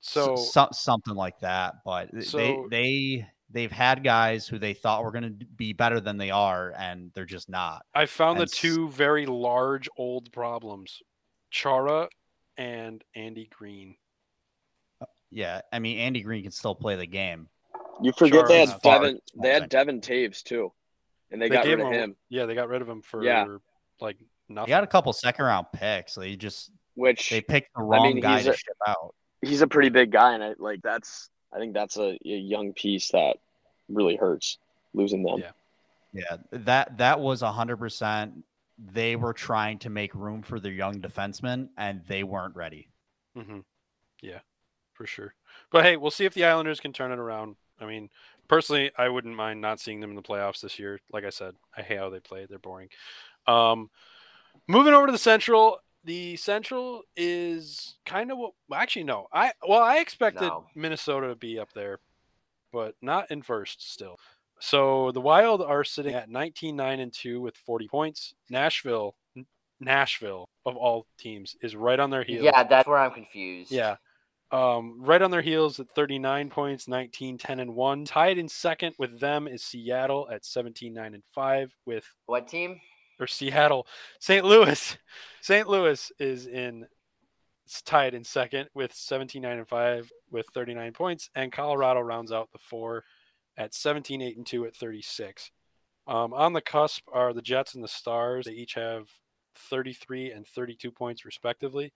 So, 0.00 0.34
So 0.36 0.68
something 0.72 1.14
like 1.14 1.38
that. 1.40 1.74
But 1.84 2.08
So- 2.24 2.38
they 2.38 2.56
they 2.70 3.26
they've 3.50 3.72
had 3.72 4.04
guys 4.04 4.46
who 4.46 4.58
they 4.58 4.74
thought 4.74 5.04
were 5.04 5.10
going 5.12 5.38
to 5.38 5.44
be 5.46 5.72
better 5.72 6.00
than 6.00 6.16
they 6.18 6.30
are, 6.30 6.72
and 6.78 7.10
they're 7.14 7.24
just 7.24 7.48
not. 7.48 7.84
I 7.94 8.06
found 8.06 8.38
the 8.38 8.42
and 8.42 8.50
s- 8.52 8.56
two 8.58 8.88
very 8.90 9.26
large 9.26 9.88
old 9.96 10.30
problems: 10.32 11.02
Chara 11.50 12.08
and 12.56 13.02
Andy 13.14 13.48
Greene. 13.50 13.96
Uh, 15.00 15.06
yeah, 15.30 15.60
I 15.72 15.78
mean 15.78 15.98
Andy 15.98 16.22
Greene 16.22 16.42
can 16.42 16.52
still 16.52 16.74
play 16.74 16.96
the 16.96 17.06
game. 17.06 17.48
You 18.02 18.12
forget 18.12 18.46
they 18.48 18.56
Charles 18.66 18.70
had 18.70 18.82
Far- 18.82 18.98
Devon. 19.00 19.20
They 19.40 19.48
had 19.50 19.68
Devon 19.68 20.00
Toews 20.00 20.42
too, 20.42 20.72
and 21.30 21.40
they, 21.42 21.48
got 21.48 21.64
gave 21.64 21.78
rid 21.78 21.86
of 21.86 21.92
a- 21.92 21.96
him. 21.96 22.16
Yeah, 22.28 22.46
they 22.46 22.54
got 22.54 22.68
rid 22.68 22.82
of 22.82 22.88
him 22.88 23.02
for 23.02 23.24
Yeah. 23.24 23.46
like 24.00 24.16
They 24.48 24.54
He 24.62 24.68
got 24.68 24.82
a 24.84 24.86
couple 24.86 25.12
second 25.12 25.44
round 25.44 25.66
picks. 25.72 26.14
They 26.14 26.36
just 26.36 26.70
Which 26.94 27.28
they 27.30 27.40
picked 27.40 27.68
the 27.76 27.82
wrong 27.82 28.14
mean, 28.14 28.20
guy 28.20 28.36
he's 28.36 28.44
to 28.46 28.52
a- 28.52 28.56
ship 28.56 28.76
out. 28.86 29.14
he's 29.42 29.60
a 29.62 29.66
pretty 29.66 29.88
big 29.90 30.10
guy, 30.10 30.34
and 30.34 30.42
I 30.44 30.54
like 30.58 30.80
that's. 30.82 31.28
I 31.52 31.58
think 31.58 31.74
that's 31.74 31.96
a, 31.96 32.10
a 32.10 32.18
young 32.24 32.72
piece 32.72 33.10
that 33.10 33.36
really 33.88 34.16
hurts 34.16 34.58
losing 34.94 35.22
them. 35.22 35.38
Yeah. 35.38 35.50
Yeah, 36.12 36.36
that 36.50 36.98
that 36.98 37.20
was 37.20 37.42
hundred 37.42 37.76
percent. 37.76 38.44
They 38.78 39.16
were 39.16 39.32
trying 39.32 39.78
to 39.80 39.90
make 39.90 40.14
room 40.14 40.42
for 40.42 40.58
their 40.60 40.72
young 40.72 41.00
defensemen, 41.00 41.68
and 41.76 42.02
they 42.06 42.22
weren't 42.22 42.56
ready. 42.56 42.88
hmm 43.36 43.60
Yeah, 44.22 44.40
for 44.94 45.06
sure. 45.06 45.34
But 45.70 45.84
hey, 45.84 45.96
we'll 45.96 46.10
see 46.10 46.24
if 46.24 46.34
the 46.34 46.44
Islanders 46.44 46.80
can 46.80 46.92
turn 46.92 47.12
it 47.12 47.18
around. 47.18 47.56
I 47.80 47.86
mean, 47.86 48.08
personally, 48.48 48.90
I 48.96 49.08
wouldn't 49.08 49.34
mind 49.36 49.60
not 49.60 49.80
seeing 49.80 50.00
them 50.00 50.10
in 50.10 50.16
the 50.16 50.22
playoffs 50.22 50.60
this 50.60 50.78
year. 50.78 50.98
Like 51.12 51.24
I 51.24 51.30
said, 51.30 51.54
I 51.76 51.82
hate 51.82 51.98
how 51.98 52.08
they 52.08 52.20
play. 52.20 52.46
They're 52.48 52.58
boring. 52.58 52.88
Um, 53.46 53.90
moving 54.66 54.94
over 54.94 55.06
to 55.06 55.12
the 55.12 55.18
Central. 55.18 55.78
The 56.04 56.36
Central 56.36 57.02
is 57.16 57.96
kind 58.06 58.30
of 58.30 58.38
what. 58.38 58.52
Actually, 58.72 59.04
no. 59.04 59.26
I 59.32 59.52
well, 59.66 59.82
I 59.82 59.98
expected 59.98 60.46
No. 60.46 60.66
Minnesota 60.74 61.28
to 61.28 61.34
be 61.36 61.58
up 61.58 61.72
there, 61.74 61.98
but 62.72 62.94
not 63.02 63.30
in 63.30 63.42
first 63.42 63.92
still. 63.92 64.16
So 64.60 65.12
the 65.12 65.20
Wild 65.20 65.62
are 65.62 65.84
sitting 65.84 66.14
at 66.14 66.28
19 66.28 66.74
9 66.76 67.00
and 67.00 67.12
2 67.12 67.40
with 67.40 67.56
40 67.56 67.88
points. 67.88 68.34
Nashville, 68.50 69.14
Nashville 69.80 70.48
of 70.66 70.76
all 70.76 71.06
teams 71.18 71.56
is 71.62 71.76
right 71.76 72.00
on 72.00 72.10
their 72.10 72.24
heels. 72.24 72.44
Yeah, 72.44 72.64
that's 72.64 72.88
where 72.88 72.98
I'm 72.98 73.12
confused. 73.12 73.70
Yeah. 73.70 73.96
Um, 74.50 74.96
right 75.00 75.20
on 75.20 75.30
their 75.30 75.42
heels 75.42 75.78
at 75.78 75.90
39 75.90 76.48
points, 76.48 76.88
19, 76.88 77.36
10, 77.36 77.60
and 77.60 77.74
1. 77.74 78.04
Tied 78.06 78.38
in 78.38 78.48
second 78.48 78.94
with 78.98 79.20
them 79.20 79.46
is 79.46 79.62
Seattle 79.62 80.26
at 80.32 80.44
17, 80.44 80.94
9, 80.94 81.14
and 81.14 81.22
5 81.34 81.74
with 81.84 82.04
What 82.26 82.48
team? 82.48 82.80
Or 83.18 83.26
Seattle. 83.26 83.86
St. 84.20 84.44
Louis. 84.44 84.96
St. 85.40 85.68
Louis 85.68 86.12
is 86.18 86.46
in 86.46 86.86
it's 87.64 87.82
tied 87.82 88.14
in 88.14 88.24
second 88.24 88.70
with 88.72 88.94
17, 88.94 89.42
9, 89.42 89.58
and 89.58 89.68
5 89.68 90.10
with 90.30 90.46
39 90.54 90.92
points. 90.94 91.28
And 91.34 91.52
Colorado 91.52 92.00
rounds 92.00 92.32
out 92.32 92.50
the 92.50 92.58
four 92.58 93.04
at 93.58 93.74
17, 93.74 94.22
8, 94.22 94.36
and 94.38 94.46
2 94.46 94.64
at 94.64 94.74
36. 94.74 95.50
Um, 96.06 96.32
on 96.32 96.54
the 96.54 96.62
cusp 96.62 97.06
are 97.12 97.34
the 97.34 97.42
Jets 97.42 97.74
and 97.74 97.84
the 97.84 97.88
Stars. 97.88 98.46
They 98.46 98.52
each 98.52 98.72
have 98.72 99.06
33 99.70 100.32
and 100.32 100.46
32 100.46 100.90
points 100.90 101.26
respectively. 101.26 101.92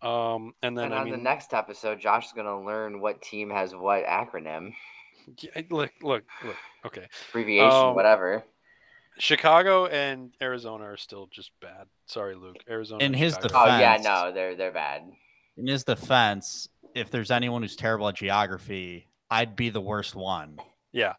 Um, 0.00 0.54
and 0.62 0.76
then 0.76 0.86
and 0.86 0.94
I 0.94 0.98
on 0.98 1.04
mean, 1.04 1.12
the 1.12 1.22
next 1.22 1.52
episode, 1.52 2.00
Josh 2.00 2.28
is 2.28 2.32
gonna 2.32 2.64
learn 2.64 3.00
what 3.00 3.20
team 3.20 3.50
has 3.50 3.74
what 3.74 4.04
acronym, 4.06 4.72
look, 5.70 5.92
look, 6.02 6.24
look. 6.44 6.56
Okay, 6.86 7.06
abbreviation, 7.28 7.70
Um, 7.70 7.94
whatever. 7.94 8.44
Chicago 9.18 9.86
and 9.86 10.30
Arizona 10.40 10.84
are 10.84 10.96
still 10.96 11.28
just 11.30 11.50
bad. 11.60 11.86
Sorry, 12.06 12.34
Luke. 12.34 12.56
Arizona. 12.68 13.04
In 13.04 13.14
his 13.14 13.34
Chicago. 13.34 13.48
defense- 13.48 13.70
Oh 13.74 13.78
yeah, 13.78 13.96
no, 14.02 14.32
they're 14.32 14.54
they're 14.56 14.72
bad. 14.72 15.02
In 15.56 15.66
his 15.66 15.84
defense, 15.84 16.68
if 16.94 17.10
there's 17.10 17.30
anyone 17.30 17.62
who's 17.62 17.76
terrible 17.76 18.08
at 18.08 18.16
geography, 18.16 19.06
I'd 19.30 19.54
be 19.56 19.70
the 19.70 19.80
worst 19.80 20.14
one. 20.14 20.58
yeah, 20.92 21.14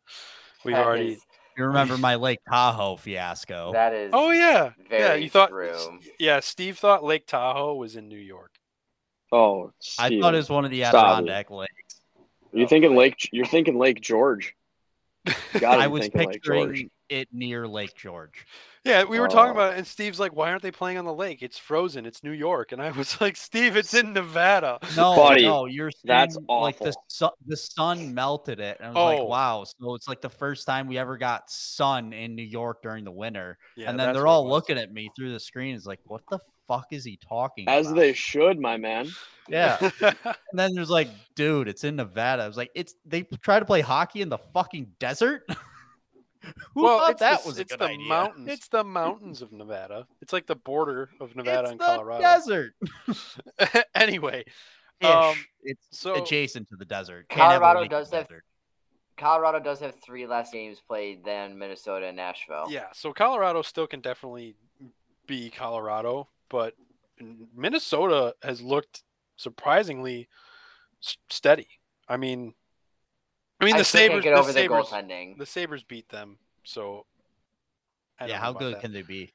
we've 0.63 0.75
That 0.75 0.85
already. 0.85 1.13
is- 1.13 1.25
You 1.57 1.65
remember 1.65 1.97
my 1.99 2.15
Lake 2.15 2.39
Tahoe 2.49 2.95
fiasco? 2.95 3.73
that 3.73 3.93
is. 3.93 4.09
Oh 4.13 4.31
yeah, 4.31 4.71
yeah. 4.91 5.13
You 5.13 5.29
thought? 5.29 5.49
true. 5.49 5.99
Yeah, 6.19 6.39
Steve 6.39 6.77
thought 6.79 7.03
Lake 7.03 7.27
Tahoe 7.27 7.75
was 7.75 7.95
in 7.95 8.07
New 8.07 8.17
York. 8.19 8.51
Oh, 9.31 9.71
I 9.99 10.19
thought 10.19 10.33
it 10.33 10.37
was 10.37 10.49
one 10.49 10.65
of 10.65 10.71
the 10.71 10.81
Stop 10.83 10.93
it. 10.93 10.97
Adirondack 10.97 11.49
lakes. 11.51 12.01
You're 12.51 12.65
Oh, 12.65 12.67
thinking. 12.67 12.95
Lake. 12.95 13.29
You're 13.31 13.45
thinking 13.45 13.77
Lake 13.79 14.01
George. 14.01 14.55
You 15.59 15.67
I 15.67 15.87
be 15.87 15.91
was 15.91 16.01
thinking 16.07 16.29
Lake 16.29 16.43
George. 16.43 16.85
Picturing 17.13 17.21
it 17.21 17.27
near 17.31 17.67
Lake 17.67 17.95
George. 17.95 18.45
Yeah, 18.83 19.05
we 19.05 19.19
were 19.19 19.27
talking 19.29 19.51
Oh. 19.51 19.61
about 19.61 19.73
it, 19.73 19.77
and 19.77 19.87
Steve's 19.87 20.19
like, 20.19 20.33
"Why 20.35 20.49
aren't 20.49 20.61
they 20.61 20.71
playing 20.71 20.97
on 20.97 21.05
the 21.05 21.13
lake? 21.13 21.41
It's 21.41 21.57
frozen. 21.57 22.05
It's 22.05 22.21
New 22.23 22.31
York." 22.31 22.71
And 22.73 22.81
I 22.81 22.91
was 22.91 23.19
like, 23.21 23.37
"Steve, 23.37 23.77
it's 23.77 23.93
in 23.93 24.11
Nevada." 24.13 24.79
No, 24.97 25.15
Buddy, 25.15 25.43
no, 25.43 25.65
you're 25.65 25.91
saying 25.91 26.01
that's 26.05 26.37
like 26.49 26.77
the 26.79 26.89
awful. 26.89 27.03
sun, 27.07 27.31
the 27.45 27.57
sun 27.57 28.13
melted 28.13 28.59
it, 28.59 28.77
and 28.79 28.87
I 28.87 28.89
was 28.91 28.97
Oh. 28.97 29.21
like, 29.21 29.29
wow. 29.29 29.63
So 29.63 29.95
it's 29.95 30.07
like 30.07 30.21
the 30.21 30.29
first 30.29 30.65
time 30.67 30.87
we 30.87 30.97
ever 30.97 31.17
got 31.17 31.49
sun 31.49 32.11
in 32.13 32.35
New 32.35 32.43
York 32.43 32.81
during 32.81 33.03
the 33.05 33.11
winter, 33.11 33.57
Yeah, 33.77 33.89
and 33.89 33.99
then 33.99 34.13
they're 34.13 34.27
all 34.27 34.47
looking 34.47 34.77
at 34.77 34.91
me 34.91 35.09
through 35.15 35.31
the 35.31 35.39
screen. 35.39 35.75
It's 35.75 35.85
like, 35.85 35.99
what 36.05 36.21
the 36.29 36.39
fuck 36.67 36.87
is 36.91 37.03
he 37.05 37.17
talking 37.17 37.67
As 37.69 37.87
about? 37.87 37.95
they 37.99 38.13
should, 38.13 38.59
my 38.59 38.75
man. 38.77 39.07
yeah. 39.47 39.77
And 40.01 40.59
then 40.59 40.73
there's 40.75 40.89
like, 40.89 41.09
dude, 41.35 41.67
it's 41.67 41.83
in 41.83 41.95
Nevada. 41.95 42.43
I 42.43 42.47
was 42.47 42.57
like, 42.57 42.71
it's 42.75 42.95
they 43.05 43.23
try 43.41 43.59
to 43.59 43.65
play 43.65 43.81
hockey 43.81 44.21
in 44.21 44.29
the 44.29 44.37
fucking 44.53 44.87
desert. 44.99 45.43
Who 46.73 46.83
well, 46.83 46.99
thought 46.99 47.11
it's 47.11 47.19
that 47.21 47.41
the, 47.43 47.47
was 47.49 47.57
a 47.57 47.61
it's 47.61 47.71
good 47.73 47.79
the 47.79 47.85
idea? 47.85 48.07
mountains. 48.07 48.49
It's 48.49 48.67
the 48.67 48.83
mountains 48.83 49.41
of 49.41 49.51
Nevada. 49.51 50.07
It's 50.21 50.33
like 50.33 50.45
the 50.45 50.55
border 50.55 51.09
of 51.19 51.35
Nevada 51.35 51.61
it's 51.63 51.71
and 51.71 51.79
the 51.79 51.85
Colorado. 51.85 52.21
desert. 52.21 52.73
anyway, 53.95 54.43
Um, 55.01 55.35
it's 55.61 55.87
so- 55.91 56.15
adjacent 56.15 56.69
to 56.69 56.75
the 56.75 56.85
desert. 56.85 57.27
Can't 57.29 57.41
Colorado 57.61 57.87
does 57.87 58.11
have- 58.11 58.27
desert. 58.27 58.43
Colorado 59.15 59.59
does 59.59 59.79
have 59.79 59.95
three 60.03 60.25
less 60.25 60.51
games 60.51 60.81
played 60.85 61.23
than 61.23 61.57
Minnesota 61.57 62.07
and 62.07 62.17
Nashville. 62.17 62.65
yeah. 62.69 62.87
So 62.93 63.13
Colorado 63.13 63.61
still 63.61 63.85
can 63.85 64.01
definitely 64.01 64.55
be 65.27 65.51
Colorado, 65.51 66.29
but 66.49 66.73
Minnesota 67.55 68.33
has 68.41 68.59
looked 68.61 69.03
surprisingly 69.37 70.27
steady. 71.29 71.67
I 72.09 72.17
mean, 72.17 72.55
I 73.63 73.65
mean 73.65 73.75
I 73.75 73.77
the 73.79 73.83
still 73.83 74.01
Sabres. 74.01 74.13
can't 74.15 74.23
get 74.23 74.33
the 74.35 74.39
over 74.39 74.51
the 74.51 74.59
Sabres. 74.59 74.85
goaltending. 74.85 75.37
The 75.37 75.45
Sabres 75.45 75.83
beat 75.83 76.09
them, 76.09 76.37
so. 76.63 77.05
I 78.19 78.27
Yeah, 78.27 78.39
how 78.39 78.53
good 78.53 78.73
about 78.73 78.81
can 78.81 78.93
they 78.93 79.01
be? 79.01 79.33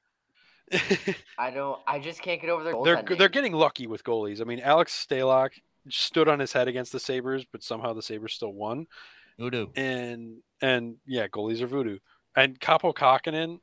I 1.39 1.51
don't. 1.51 1.81
I 1.87 1.99
just 1.99 2.23
can't 2.23 2.41
get 2.41 2.51
over 2.51 2.63
their 2.63 2.75
they're 2.85 2.97
goaltending. 2.97 3.19
they're 3.19 3.29
getting 3.29 3.53
lucky 3.53 3.87
with 3.87 4.05
goalies. 4.05 4.41
I 4.41 4.45
mean, 4.45 4.61
Alex 4.61 5.07
Stalock 5.09 5.51
stood 5.89 6.29
on 6.29 6.39
his 6.39 6.53
head 6.53 6.69
against 6.69 6.93
the 6.93 7.01
Sabres, 7.01 7.45
but 7.51 7.63
somehow 7.63 7.93
the 7.95 8.03
Sabres 8.03 8.35
still 8.35 8.53
won. 8.53 8.87
Voodoo. 9.39 9.69
And 9.77 10.39
and 10.61 10.97
yeah, 11.07 11.29
goalies 11.29 11.61
are 11.61 11.67
voodoo. 11.67 11.99
And 12.37 12.61
Kaapo 12.61 12.95
Kahkonen, 12.95 13.61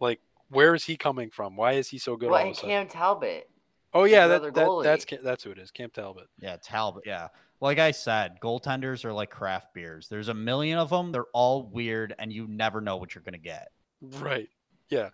like, 0.00 0.20
where 0.50 0.74
is 0.74 0.84
he 0.84 0.96
coming 0.96 1.30
from? 1.30 1.56
Why 1.56 1.72
is 1.72 1.88
he 1.88 1.98
so 1.98 2.16
good? 2.16 2.30
Well, 2.30 2.40
all 2.40 2.48
and? 2.48 2.56
Cam 2.56 2.88
Talbot. 2.88 3.48
oh 3.94 4.04
yeah, 4.04 4.26
another 4.26 4.50
that, 4.50 4.54
that 4.54 4.68
goalie. 4.68 4.84
that's 4.84 5.04
Ca- 5.04 5.22
that's 5.22 5.44
who 5.44 5.50
it 5.50 5.58
is. 5.58 5.70
Cam 5.70 5.90
Talbot. 5.90 6.28
Yeah, 6.38 6.56
Talbot. 6.62 7.04
Yeah. 7.06 7.28
Like 7.60 7.78
I 7.78 7.90
said, 7.92 8.38
goaltenders 8.42 9.04
are 9.04 9.12
like 9.12 9.30
craft 9.30 9.72
beers. 9.74 10.08
There's 10.08 10.28
a 10.28 10.34
million 10.34 10.78
of 10.78 10.90
them. 10.90 11.12
They're 11.12 11.24
all 11.32 11.62
weird, 11.62 12.14
and 12.18 12.32
you 12.32 12.46
never 12.46 12.80
know 12.80 12.96
what 12.96 13.14
you're 13.14 13.22
gonna 13.24 13.38
get. 13.38 13.68
Right. 14.02 14.48
Yeah. 14.90 15.10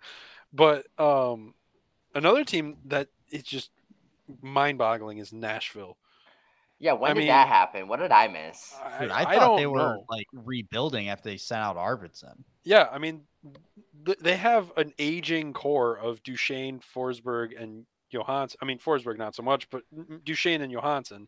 But 0.51 0.85
um, 0.99 1.53
another 2.13 2.43
team 2.43 2.77
that 2.85 3.07
is 3.31 3.43
just 3.43 3.71
mind-boggling 4.41 5.17
is 5.17 5.33
Nashville. 5.33 5.97
Yeah, 6.79 6.93
when 6.93 7.11
I 7.11 7.13
did 7.13 7.19
mean- 7.21 7.27
that 7.29 7.47
happen? 7.47 7.87
What 7.87 7.99
did 7.99 8.11
I 8.11 8.27
miss? 8.27 8.75
Dude, 8.99 9.09
I, 9.09 9.23
I, 9.23 9.29
I 9.29 9.35
thought 9.35 9.47
don't 9.47 9.57
they 9.57 9.67
were 9.67 9.77
know. 9.79 10.05
like 10.09 10.27
rebuilding 10.33 11.07
after 11.09 11.29
they 11.29 11.37
sent 11.37 11.61
out 11.61 11.77
Arvidsson. 11.77 12.43
Yeah, 12.65 12.89
I 12.91 12.97
mean, 12.97 13.21
th- 14.05 14.19
they 14.19 14.35
have 14.35 14.71
an 14.75 14.93
aging 14.99 15.53
core 15.53 15.97
of 15.97 16.21
Duchene, 16.23 16.81
Forsberg, 16.81 17.51
and 17.61 17.85
Johansen. 18.13 18.55
I 18.61 18.65
mean, 18.65 18.79
Forsberg 18.79 19.17
not 19.17 19.33
so 19.33 19.43
much, 19.43 19.69
but 19.69 19.83
Duchene 20.25 20.61
and 20.61 20.73
Johansen. 20.73 21.27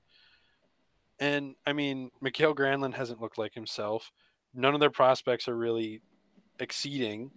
And 1.20 1.56
I 1.66 1.74
mean, 1.74 2.12
Mikael 2.22 2.54
Granlund 2.56 2.94
hasn't 2.96 3.22
looked 3.22 3.38
like 3.38 3.54
himself. 3.54 4.12
None 4.54 4.74
of 4.74 4.80
their 4.80 4.90
prospects 4.90 5.48
are 5.48 5.56
really 5.56 6.02
exceeding. 6.60 7.32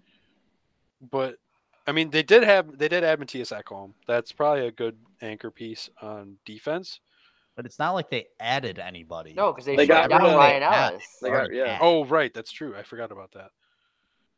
But 1.00 1.36
I 1.86 1.92
mean, 1.92 2.10
they 2.10 2.22
did 2.22 2.42
have 2.42 2.76
they 2.78 2.88
did 2.88 3.04
add 3.04 3.20
Mattias 3.20 3.56
Ekholm. 3.56 3.92
That's 4.06 4.32
probably 4.32 4.66
a 4.66 4.72
good 4.72 4.96
anchor 5.22 5.50
piece 5.50 5.88
on 6.02 6.36
defense. 6.44 7.00
But 7.56 7.66
it's 7.66 7.78
not 7.78 7.92
like 7.92 8.08
they 8.08 8.26
added 8.38 8.78
anybody. 8.78 9.32
No, 9.34 9.52
because 9.52 9.64
they, 9.66 9.74
They 9.74 9.86
shut 9.86 10.08
got 10.10 10.20
down 10.20 10.36
Ryan 10.36 10.62
Yeah. 10.62 10.86
Ellis. 10.92 11.18
They 11.20 11.30
got- 11.30 11.52
yeah. 11.52 11.78
Oh, 11.80 12.04
right, 12.04 12.32
that's 12.32 12.52
true. 12.52 12.76
I 12.76 12.84
forgot 12.84 13.10
about 13.10 13.32
that. 13.32 13.50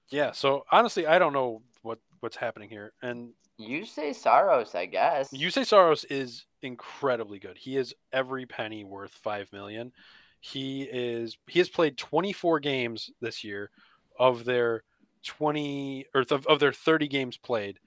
Yeah, 0.09 0.32
so 0.32 0.64
honestly, 0.72 1.07
I 1.07 1.18
don't 1.18 1.34
know 1.34 1.62
what 1.82 1.99
what's 2.20 2.36
happening 2.36 2.70
here. 2.70 2.93
And 3.03 3.32
You 3.61 3.85
say 3.85 4.13
Saros, 4.13 4.75
I 4.75 4.87
guess. 4.87 5.31
Juuse 5.31 5.67
Saros 5.67 6.05
is 6.05 6.47
incredibly 6.63 7.39
good. 7.39 7.59
He 7.59 7.77
is 7.77 7.95
every 8.13 8.47
penny 8.47 8.85
worth 8.85 9.13
five 9.13 9.53
million. 9.53 9.93
He 10.41 10.83
is 10.83 11.37
he 11.47 11.59
has 11.59 11.69
played 11.69 11.99
24 11.99 12.61
games 12.61 13.11
this 13.21 13.45
year 13.45 13.71
of 14.19 14.45
their 14.47 14.83
20 15.25 16.07
or 16.15 16.25
th- 16.25 16.47
of 16.47 16.59
their 16.59 16.73
30 16.73 17.09
games 17.09 17.37
played, 17.37 17.79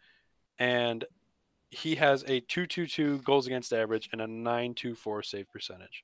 and 0.60 1.04
he 1.72 1.96
has 1.96 2.22
a 2.24 2.40
222 2.42 3.20
goals 3.20 3.48
against 3.48 3.74
average 3.74 4.10
and 4.12 4.22
a 4.22 4.28
924 4.28 5.24
save 5.24 5.52
percentage. 5.52 6.04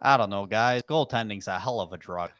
I 0.00 0.16
don't 0.16 0.30
know, 0.30 0.46
guys. 0.46 0.82
Goaltending's 0.82 1.48
a 1.48 1.58
hell 1.58 1.80
of 1.80 1.92
a 1.92 1.96
drug. 1.96 2.30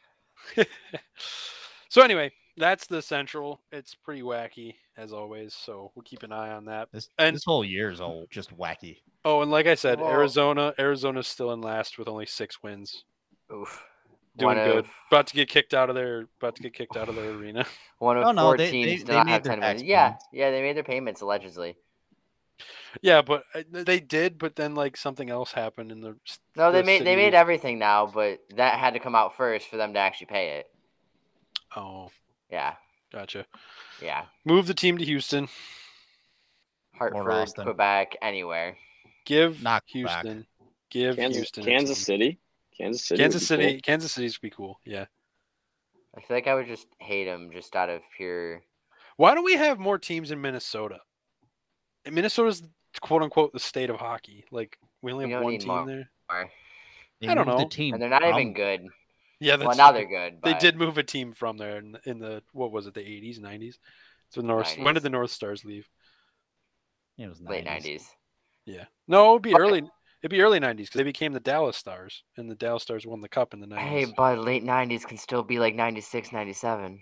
so 1.89 2.01
anyway, 2.01 2.31
that's 2.57 2.87
the 2.87 3.01
central. 3.01 3.61
It's 3.71 3.93
pretty 3.95 4.21
wacky 4.21 4.75
as 4.97 5.13
always, 5.13 5.53
so 5.53 5.91
we'll 5.95 6.03
keep 6.03 6.23
an 6.23 6.31
eye 6.31 6.49
on 6.51 6.65
that. 6.65 6.89
This 6.91 7.09
And- 7.17 7.35
this 7.35 7.43
whole 7.45 7.63
year 7.63 7.89
is 7.91 8.01
all 8.01 8.25
just 8.29 8.55
wacky. 8.57 8.97
Oh, 9.23 9.41
and 9.41 9.51
like 9.51 9.67
I 9.67 9.75
said, 9.75 9.99
Whoa. 9.99 10.09
Arizona, 10.09 10.73
Arizona's 10.79 11.27
still 11.27 11.51
in 11.51 11.61
last 11.61 11.97
with 11.97 12.07
only 12.07 12.25
six 12.25 12.61
wins. 12.63 13.03
Oof. 13.53 13.83
Doing 14.37 14.57
one 14.57 14.67
good. 14.67 14.77
Of, 14.79 14.89
About 15.11 15.27
to 15.27 15.33
get 15.33 15.49
kicked 15.49 15.73
out 15.73 15.89
of 15.89 15.95
their 15.95 16.27
about 16.39 16.55
to 16.55 16.61
get 16.63 16.73
kicked 16.73 16.95
out 16.95 17.09
of 17.09 17.15
their 17.15 17.31
arena. 17.37 17.65
one 17.99 18.17
of 18.17 18.25
Oh, 18.25 18.31
no, 18.31 18.43
four 18.43 18.57
they- 18.57 18.71
teams 18.71 19.01
they- 19.03 19.07
they 19.07 19.13
not 19.13 19.27
have 19.27 19.43
ten 19.43 19.59
wins. 19.59 19.83
Yeah, 19.83 20.15
yeah, 20.31 20.51
they 20.51 20.61
made 20.61 20.75
their 20.75 20.83
payments 20.83 21.21
allegedly. 21.21 21.75
Yeah, 23.01 23.21
but 23.21 23.43
uh, 23.53 23.61
they 23.71 23.99
did, 23.99 24.37
but 24.39 24.55
then 24.55 24.73
like 24.73 24.97
something 24.97 25.29
else 25.29 25.51
happened 25.51 25.91
in 25.91 26.01
the 26.01 26.15
s- 26.27 26.39
No, 26.55 26.71
they 26.71 26.81
the 26.81 26.85
made 26.85 27.05
they 27.05 27.15
made 27.15 27.33
everything 27.35 27.77
now, 27.77 28.07
but 28.07 28.39
that 28.55 28.79
had 28.79 28.93
to 28.93 28.99
come 28.99 29.13
out 29.13 29.35
first 29.37 29.67
for 29.69 29.77
them 29.77 29.93
to 29.93 29.99
actually 29.99 30.27
pay 30.27 30.57
it. 30.59 30.67
Oh, 31.75 32.09
Yeah, 32.51 32.73
gotcha. 33.11 33.45
yeah. 34.01 34.25
Move 34.45 34.67
the 34.67 34.73
team 34.73 34.97
to 34.97 35.05
Houston. 35.05 35.47
Hartford, 36.95 37.29
Austin. 37.31 37.63
Quebec, 37.65 38.15
anywhere. 38.21 38.75
Give 39.25 39.61
Knock 39.61 39.83
back. 39.83 39.89
Houston. 39.93 40.47
Give 40.89 41.15
Kansas, 41.15 41.37
Houston. 41.37 41.63
a 41.63 41.65
Kansas 41.65 41.97
team. 41.97 42.03
City. 42.05 42.39
Kansas 42.77 43.03
City. 43.05 43.21
would 43.21 43.23
Kansas 43.23 43.47
City. 43.47 43.71
cool. 43.73 43.81
Kansas 43.81 44.11
City's 44.13 44.37
be 44.37 44.49
cool. 44.49 44.79
Yeah. 44.85 45.05
I 46.15 46.21
feel 46.21 46.37
like 46.37 46.47
I 46.47 46.55
would 46.55 46.67
just 46.67 46.87
hate 46.99 47.25
them 47.25 47.49
just 47.53 47.75
out 47.75 47.89
of 47.89 48.01
pure. 48.15 48.61
Why 49.17 49.35
don't 49.35 49.43
we 49.43 49.53
have 49.55 49.77
more 49.79 49.97
teams 49.97 50.31
in 50.31 50.41
Minnesota? 50.41 50.99
And 52.05 52.15
Minnesota's 52.15 52.63
quote 53.01 53.21
unquote 53.21 53.51
the 53.53 53.59
state 53.59 53.89
of 53.89 53.97
hockey. 53.97 54.45
Like 54.51 54.77
we 55.01 55.11
only 55.11 55.25
We 55.25 55.31
have 55.31 55.39
don't 55.41 55.43
one 55.45 55.53
need 55.53 55.61
team 55.61 55.67
more. 55.67 55.85
there. 55.85 56.09
They 57.21 57.27
I 57.27 57.35
don't 57.35 57.45
moved 57.47 57.57
know. 57.59 57.63
The 57.65 57.69
team 57.69 57.93
And 57.93 58.01
they're 58.01 58.09
not 58.09 58.23
even 58.23 58.53
good. 58.53 58.87
Yeah, 59.39 59.57
that's 59.57 59.67
Well, 59.67 59.77
now 59.77 59.91
they're 59.91 60.07
good. 60.07 60.33
They 60.43 60.53
but 60.53 60.59
did 60.59 60.77
move 60.77 60.97
a 60.97 61.03
team 61.03 61.33
from 61.33 61.57
there 61.57 61.77
in, 61.77 61.97
in 62.05 62.19
the 62.19 62.41
what 62.53 62.71
was 62.71 62.87
it, 62.87 62.93
the 62.95 63.01
eighties, 63.07 63.39
nineties? 63.39 63.77
So 64.29 64.41
North. 64.41 64.75
When 64.79 64.93
did 64.95 65.03
the 65.03 65.09
North 65.09 65.31
Stars 65.31 65.63
leave? 65.63 65.87
It 67.17 67.27
was 67.27 67.41
late 67.41 67.65
90s. 67.65 68.03
Yeah. 68.65 68.85
No, 69.07 69.31
it'd 69.31 69.41
be 69.43 69.53
Okay. 69.53 69.61
early. 69.61 69.77
It'd 70.21 70.31
be 70.31 70.41
early 70.41 70.59
nineties 70.59 70.87
because 70.87 70.99
they 70.99 71.03
became 71.03 71.31
the 71.33 71.39
Dallas 71.39 71.77
Stars, 71.77 72.23
and 72.35 72.49
the 72.49 72.55
Dallas 72.55 72.83
Stars 72.83 73.05
won 73.05 73.21
the 73.21 73.29
cup 73.29 73.53
in 73.53 73.59
the 73.59 73.67
Hey, 73.75 74.01
nineties. 74.01 74.13
but 74.17 74.39
late 74.39 74.63
nineties 74.63 75.05
can 75.05 75.17
still 75.17 75.43
be 75.43 75.59
like 75.59 75.75
96, 75.75 76.31
97. 76.31 76.99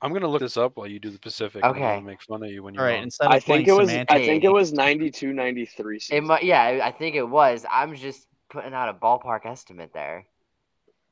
I'm 0.00 0.12
gonna 0.12 0.28
look 0.28 0.40
this 0.40 0.56
up 0.56 0.76
while 0.76 0.86
you 0.86 1.00
do 1.00 1.10
the 1.10 1.18
Pacific. 1.18 1.64
and 1.64 1.72
I'm 1.74 1.80
gonna 1.80 1.94
Okay. 1.96 2.02
make 2.04 2.22
fun 2.22 2.42
of 2.44 2.50
you 2.50 2.62
when 2.62 2.74
you're 2.74 2.84
right, 2.84 2.94
wrong. 2.94 3.02
instead 3.04 3.26
of 3.26 3.32
I 3.32 3.40
think 3.40 3.66
playing 3.66 3.68
it 3.68 3.72
was. 3.72 3.88
semantic, 3.88 4.16
I 4.16 4.24
think 4.24 4.44
it 4.44 4.52
was 4.52 4.72
92, 4.72 5.32
93 5.32 6.00
It 6.12 6.22
might. 6.22 6.44
Yeah, 6.44 6.62
I- 6.62 6.86
I 6.88 6.92
think 6.92 7.16
it 7.16 7.28
was. 7.28 7.66
I'm 7.68 7.96
just 7.96 8.28
putting 8.48 8.74
out 8.74 8.88
a 8.88 8.94
ballpark 8.94 9.46
estimate 9.46 9.92
there. 9.92 10.26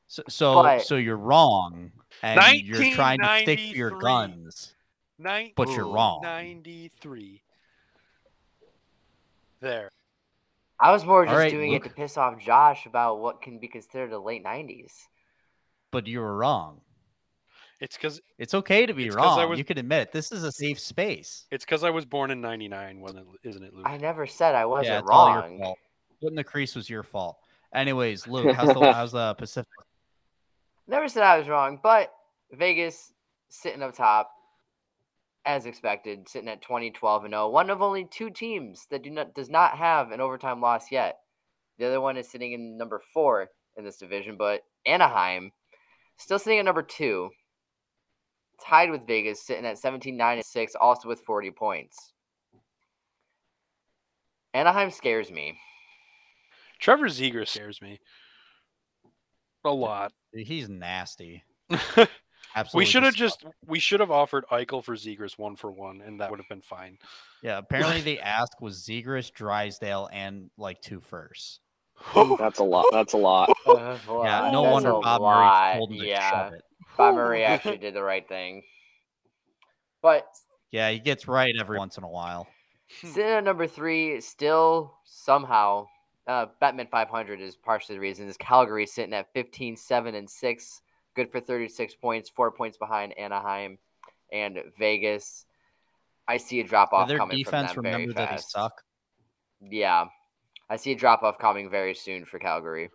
so 0.07 0.23
so, 0.29 0.63
but- 0.63 0.81
so 0.83 0.95
you're 0.95 1.17
wrong, 1.17 1.91
and 2.21 2.39
you're 2.65 2.93
trying 2.93 3.19
to 3.19 3.39
stick 3.41 3.59
to 3.59 3.65
your 3.77 3.91
guns, 3.91 4.73
Nine- 5.19 5.51
but 5.55 5.69
you're 5.69 5.87
wrong. 5.87 6.21
93. 6.23 7.41
There. 9.59 9.91
I 10.79 10.91
was 10.91 11.03
more 11.05 11.25
just 11.25 11.35
right, 11.35 11.51
doing 11.51 11.71
Luke. 11.71 11.85
it 11.85 11.89
to 11.89 11.95
piss 11.95 12.17
off 12.17 12.37
Josh 12.39 12.85
about 12.85 13.19
what 13.19 13.41
can 13.41 13.57
be 13.57 13.67
considered 13.67 14.13
a 14.13 14.19
late 14.19 14.43
nineties. 14.43 15.07
But 15.89 16.05
you 16.05 16.19
were 16.19 16.35
wrong. 16.37 16.81
It's 17.79 17.95
because 17.97 18.21
It's 18.37 18.53
okay 18.53 18.85
to 18.85 18.93
be 18.93 19.07
It's 19.07 19.15
'cause 19.15 19.37
I 19.37 19.41
wrong. 19.41 19.49
was- 19.51 19.59
You 19.59 19.65
can 19.65 19.79
admit 19.79 20.01
it. 20.03 20.11
This 20.11 20.31
is 20.31 20.43
a 20.43 20.51
safe 20.51 20.79
space. 20.79 21.45
it's 21.49 21.65
because 21.65 21.83
I 21.83 21.89
was 21.89 22.05
born 22.05 22.29
in 22.29 22.41
'99, 22.41 22.99
wasn't 23.01 23.27
it? 23.43 23.49
Isn't 23.49 23.63
it, 23.63 23.73
Luke? 23.73 23.85
I 23.87 23.97
never 23.97 24.27
said 24.27 24.53
I 24.53 24.65
wasn't 24.65 24.87
yeah, 24.93 24.99
it's 24.99 25.09
all 25.09 25.31
your 25.33 25.41
wrong. 25.41 25.75
Putting 26.21 26.35
the 26.35 26.43
crease 26.43 26.75
was 26.75 26.89
your 26.89 27.03
fault. 27.03 27.37
Anyways, 27.73 28.27
Luke, 28.27 28.55
how's 28.55 28.73
the 28.73 28.93
how's 28.93 29.11
the 29.11 29.35
Pacific? 29.35 29.67
Never 30.87 31.07
said 31.07 31.23
I 31.23 31.37
was 31.37 31.47
wrong, 31.47 31.79
but 31.83 32.11
Vegas 32.51 33.13
sitting 33.49 33.83
up 33.83 33.93
top, 33.95 34.31
as 35.45 35.65
expected, 35.65 36.27
sitting 36.27 36.49
at 36.49 36.61
20, 36.61 36.91
12, 36.91 37.25
and 37.25 37.33
0. 37.33 37.49
One 37.49 37.69
of 37.69 37.81
only 37.81 38.05
two 38.05 38.29
teams 38.29 38.87
that 38.89 39.03
do 39.03 39.09
not 39.09 39.35
does 39.35 39.49
not 39.49 39.77
have 39.77 40.11
an 40.11 40.21
overtime 40.21 40.61
loss 40.61 40.91
yet. 40.91 41.19
The 41.77 41.85
other 41.85 42.01
one 42.01 42.17
is 42.17 42.29
sitting 42.29 42.53
in 42.53 42.77
number 42.77 43.01
four 43.13 43.49
in 43.75 43.83
this 43.83 43.97
division, 43.97 44.37
but 44.37 44.61
Anaheim 44.85 45.51
still 46.17 46.39
sitting 46.39 46.59
at 46.59 46.65
number 46.65 46.81
two, 46.81 47.29
tied 48.63 48.89
with 48.89 49.05
Vegas, 49.05 49.45
sitting 49.45 49.65
at 49.65 49.77
17, 49.77 50.17
9, 50.17 50.37
and 50.37 50.45
6, 50.45 50.75
also 50.75 51.07
with 51.07 51.21
40 51.21 51.51
points. 51.51 52.13
Anaheim 54.53 54.89
scares 54.89 55.29
me. 55.29 55.59
Trevor 56.79 57.07
Zegras 57.07 57.49
scares 57.49 57.81
me 57.81 57.99
a 59.65 59.71
lot. 59.71 60.11
He's 60.33 60.69
nasty. 60.69 61.43
Absolutely. 62.55 62.79
we 62.81 62.85
should 62.85 63.03
have 63.03 63.13
just 63.15 63.45
we 63.65 63.77
should 63.79 63.99
have 63.99 64.09
offered 64.11 64.45
Eichel 64.51 64.83
for 64.83 64.95
Zegras 64.95 65.37
one 65.37 65.55
for 65.55 65.69
one, 65.71 66.01
and 66.01 66.19
that 66.21 66.31
would 66.31 66.39
have 66.39 66.49
been 66.49 66.61
fine. 66.61 66.97
Yeah, 67.43 67.57
apparently 67.57 68.01
the 68.01 68.19
ask 68.21 68.59
was 68.61 68.83
Zegras, 68.83 69.31
Drysdale, 69.31 70.09
and 70.11 70.49
like 70.57 70.81
two 70.81 70.99
firsts. 71.01 71.59
That's 72.39 72.59
a 72.59 72.63
lot. 72.63 72.85
That's 72.91 73.13
a 73.13 73.17
lot. 73.17 73.49
Uh, 73.67 73.97
well, 74.07 74.23
Yeah, 74.23 74.49
no 74.51 74.63
that's 74.63 74.73
wonder 74.73 74.91
Bob 74.93 75.21
lot, 75.21 75.73
Murray 75.73 75.77
told 75.79 75.91
him 75.91 75.99
to 75.99 76.05
yeah. 76.07 76.29
shove 76.31 76.53
it. 76.53 76.61
Bob 76.97 77.15
Murray 77.15 77.43
actually 77.43 77.77
did 77.77 77.93
the 77.93 78.01
right 78.01 78.27
thing. 78.27 78.63
But 80.01 80.25
Yeah, 80.71 80.89
he 80.89 80.99
gets 80.99 81.27
right 81.27 81.53
every 81.59 81.77
once 81.77 81.97
in 81.97 82.03
a 82.05 82.09
while. 82.09 82.47
sitting 83.01 83.23
at 83.23 83.43
number 83.43 83.67
three, 83.67 84.21
still 84.21 84.97
somehow, 85.05 85.87
uh, 86.27 86.47
Batman 86.59 86.87
500 86.91 87.41
is 87.41 87.55
partially 87.55 87.95
the 87.95 88.01
reason. 88.01 88.27
Is 88.27 88.37
Calgary 88.37 88.85
sitting 88.85 89.13
at 89.13 89.31
15, 89.33 89.75
7, 89.75 90.15
and 90.15 90.29
6, 90.29 90.81
good 91.15 91.31
for 91.31 91.39
36 91.39 91.95
points, 91.95 92.29
four 92.29 92.51
points 92.51 92.77
behind 92.77 93.17
Anaheim 93.17 93.77
and 94.31 94.59
Vegas. 94.77 95.45
I 96.27 96.37
see 96.37 96.59
a 96.59 96.63
drop 96.63 96.91
off 96.91 97.07
Their 97.07 97.17
coming 97.17 97.37
defense, 97.37 97.71
from 97.71 97.83
them 97.83 97.91
very 97.91 98.03
remember 98.03 98.19
that 98.19 98.31
they 98.31 98.41
suck. 98.41 98.83
Yeah, 99.61 100.05
I 100.69 100.75
see 100.75 100.91
a 100.91 100.95
drop 100.95 101.23
off 101.23 101.37
coming 101.39 101.69
very 101.69 101.95
soon 101.95 102.25
for 102.25 102.37
Calgary. 102.37 102.89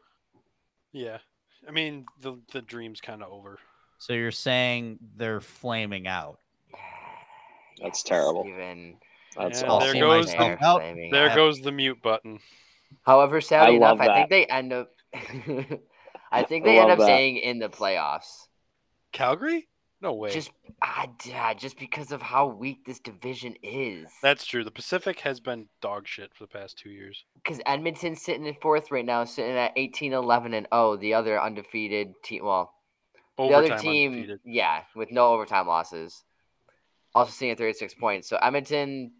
Yeah. 0.93 1.18
I 1.66 1.70
mean, 1.70 2.05
the 2.20 2.39
the 2.53 2.61
dream's 2.61 3.01
kind 3.01 3.22
of 3.22 3.33
over. 3.33 3.59
So 3.99 4.12
you're 4.12 4.30
saying 4.33 4.99
they're 5.16 5.41
flaming 5.41 6.07
out. 6.07 6.39
That's 7.80 8.03
terrible. 8.03 8.43
Steven. 8.43 8.97
That's 9.37 9.62
Yeah, 9.62 9.68
I'll 9.68 9.80
there 9.80 9.95
goes 9.95 10.26
myself 10.26 10.62
out. 10.62 10.83
There 11.11 11.35
goes 11.35 11.61
the 11.61 11.72
mute 11.72 12.03
button. 12.03 12.41
However, 13.03 13.40
sadly 13.40 13.74
I 13.74 13.76
enough, 13.76 14.01
I 14.01 14.14
think 14.14 14.30
they 14.30 14.47
end 14.47 14.72
up. 14.72 14.90
I 16.32 16.43
think 16.45 16.64
I 16.64 16.68
they 16.68 16.78
end 16.78 16.90
up 16.90 16.99
that. 16.99 17.05
staying 17.05 17.38
in 17.38 17.59
the 17.59 17.68
playoffs. 17.68 18.47
Calgary? 19.12 19.68
No 20.03 20.14
way. 20.14 20.32
Just, 20.32 20.51
ah, 20.82 21.07
yeah, 21.24 21.55
just 21.55 21.78
because 21.78 22.11
of 22.11 22.20
how 22.20 22.49
weak 22.49 22.84
this 22.84 22.99
division 22.99 23.55
is. 23.62 24.11
That's 24.20 24.45
true. 24.45 24.64
The 24.64 24.70
Pacific 24.72 25.20
has 25.20 25.38
been 25.38 25.68
dog 25.80 26.09
shit 26.09 26.34
for 26.34 26.43
the 26.43 26.49
past 26.49 26.76
two 26.76 26.90
years. 26.90 27.24
Because 27.34 27.61
Edmonton's 27.66 28.20
sitting 28.20 28.45
in 28.45 28.55
fourth 28.61 28.90
right 28.90 29.05
now, 29.05 29.24
sitting 29.24 29.57
at 29.57 29.72
18, 29.76 30.12
11, 30.12 30.55
and 30.55 30.66
oh, 30.72 30.97
the 30.97 31.14
other 31.14 31.40
undefeated 31.40 32.14
team. 32.24 32.45
Well, 32.45 32.74
the 33.38 33.55
other 33.55 33.78
team, 33.78 34.12
undefeated. 34.12 34.40
yeah, 34.45 34.82
with 34.97 35.12
no 35.12 35.28
overtime 35.32 35.68
losses, 35.68 36.24
also 37.14 37.30
sitting 37.30 37.53
at 37.53 37.59
36 37.59 37.95
points. 37.95 38.28
So 38.28 38.36
Edmonton 38.43 39.12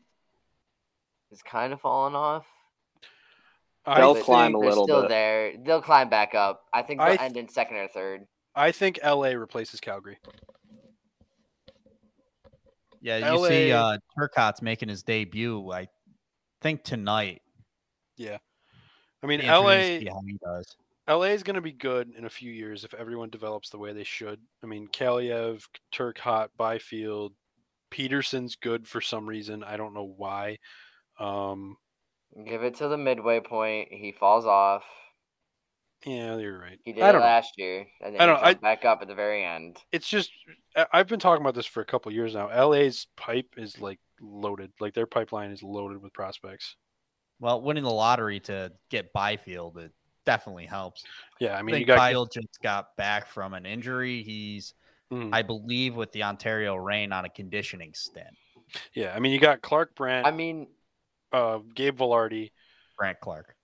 is 1.31 1.43
kind 1.43 1.73
of 1.73 1.81
falling 1.81 2.17
off. 2.17 2.47
I 3.85 3.99
They'll 4.01 4.15
but 4.15 4.23
climb 4.23 4.55
a 4.55 4.59
they're 4.61 4.69
little 4.69 4.85
still 4.85 5.01
bit. 5.03 5.09
there. 5.11 5.53
They'll 5.65 5.83
climb 5.83 6.09
back 6.09 6.35
up. 6.35 6.63
I 6.73 6.83
think 6.83 7.01
they'll 7.01 7.09
I 7.09 7.17
th- 7.17 7.21
end 7.21 7.37
in 7.37 7.49
second 7.49 7.77
or 7.79 7.89
third. 7.89 8.27
I 8.55 8.71
think 8.71 9.01
LA 9.05 9.29
replaces 9.31 9.81
Calgary. 9.81 10.19
Yeah, 13.01 13.33
you 13.33 13.49
see 13.49 13.75
LA 13.75 13.79
uh 13.95 13.99
Turcotte's 14.17 14.63
making 14.63 14.89
his 14.89 15.03
debut, 15.03 15.71
I 15.73 15.89
think 16.61 16.85
tonight. 16.85 17.43
Yeah. 18.17 18.39
I 19.23 19.27
mean, 19.27 19.41
LA 19.41 19.73
interesting 19.73 19.99
to 20.01 20.05
see 20.05 20.09
how 20.11 20.21
he 20.27 20.39
does. 20.45 20.77
LA 21.09 21.27
is 21.33 21.43
going 21.43 21.57
to 21.57 21.61
be 21.61 21.73
good 21.73 22.13
in 22.17 22.25
a 22.27 22.31
few 22.31 22.53
years 22.53 22.85
if 22.85 22.95
everyone 22.95 23.31
develops 23.31 23.71
the 23.71 23.79
way 23.79 23.93
they 23.93 24.05
should. 24.05 24.39
I 24.63 24.67
mean, 24.67 24.87
Kaliyev, 24.87 25.65
Turcotte, 25.93 26.49
Byfield, 26.57 27.33
Petersen's 27.91 28.55
good 28.55 28.87
for 28.87 29.01
some 29.01 29.27
reason. 29.29 29.65
I 29.65 29.77
don't 29.77 29.95
know 29.95 30.15
why. 30.17 30.59
Um, 31.19 31.77
Give 32.47 32.63
it 32.63 32.77
to 32.77 32.89
the 32.89 32.97
midway 32.97 33.41
point. 33.41 33.89
He 33.93 34.13
falls 34.13 34.47
off. 34.47 34.85
yeah, 36.07 36.37
you're 36.37 36.59
right. 36.59 36.79
He 36.85 36.93
did 36.93 37.03
I 37.03 37.11
it 37.11 37.13
don't 37.13 37.21
know. 37.21 37.27
last 37.27 37.53
year, 37.59 37.87
and 38.01 38.15
then 38.15 38.21
I 38.21 38.25
he 38.25 38.27
don't- 38.31 38.43
I- 38.45 38.51
jumped 38.53 38.63
back 38.63 38.85
up 38.85 39.03
at 39.03 39.09
the 39.09 39.15
very 39.15 39.45
end. 39.45 39.79
It's 39.93 40.09
just 40.09 40.31
I- 40.75 40.87
I've 40.93 41.07
been 41.09 41.21
talking 41.21 41.43
about 41.43 41.55
this 41.55 41.67
for 41.67 41.81
a 41.81 41.85
couple 41.85 42.11
years 42.13 42.35
now. 42.35 42.49
LA's 42.49 43.07
pipe 43.17 43.55
is 43.57 43.81
like 43.81 44.01
loaded. 44.21 44.73
Like 44.81 44.95
their 44.95 45.07
pipeline 45.07 45.51
is 45.51 45.63
loaded 45.63 46.03
with 46.03 46.13
prospects. 46.13 46.77
Well, 47.39 47.61
winning 47.61 47.85
the 47.85 47.91
lottery 47.91 48.41
to 48.41 48.73
get 48.89 49.13
Byfield, 49.13 49.77
it 49.79 49.93
definitely 50.25 50.67
helps. 50.67 51.05
Yeah, 51.41 51.55
I 51.57 51.59
I 51.59 51.63
mean, 51.63 51.77
you 51.77 51.85
got 51.85 51.99
Byfield 51.99 52.31
just 52.33 52.61
got 52.63 52.97
back 52.97 53.27
from 53.27 53.53
an 53.55 53.67
injury. 53.67 54.23
He's, 54.23 54.75
Mhm. 55.13 55.31
I 55.33 55.43
believe, 55.43 55.95
with 55.97 56.13
the 56.13 56.23
Ontario 56.23 56.77
Reign 56.77 57.13
on 57.13 57.25
a 57.25 57.29
conditioning 57.29 57.93
stint. 57.95 58.35
yeah, 58.95 59.13
I 59.15 59.19
mean, 59.19 59.33
you 59.33 59.41
got 59.41 59.61
Clark 59.61 59.95
Brandt, 59.97 60.27
I 60.27 60.31
mean, 60.31 60.69
uh, 61.33 61.59
Gabe 61.75 61.99
Vilardi, 61.99 62.51
Grant 62.97 63.21
Clark. 63.21 63.57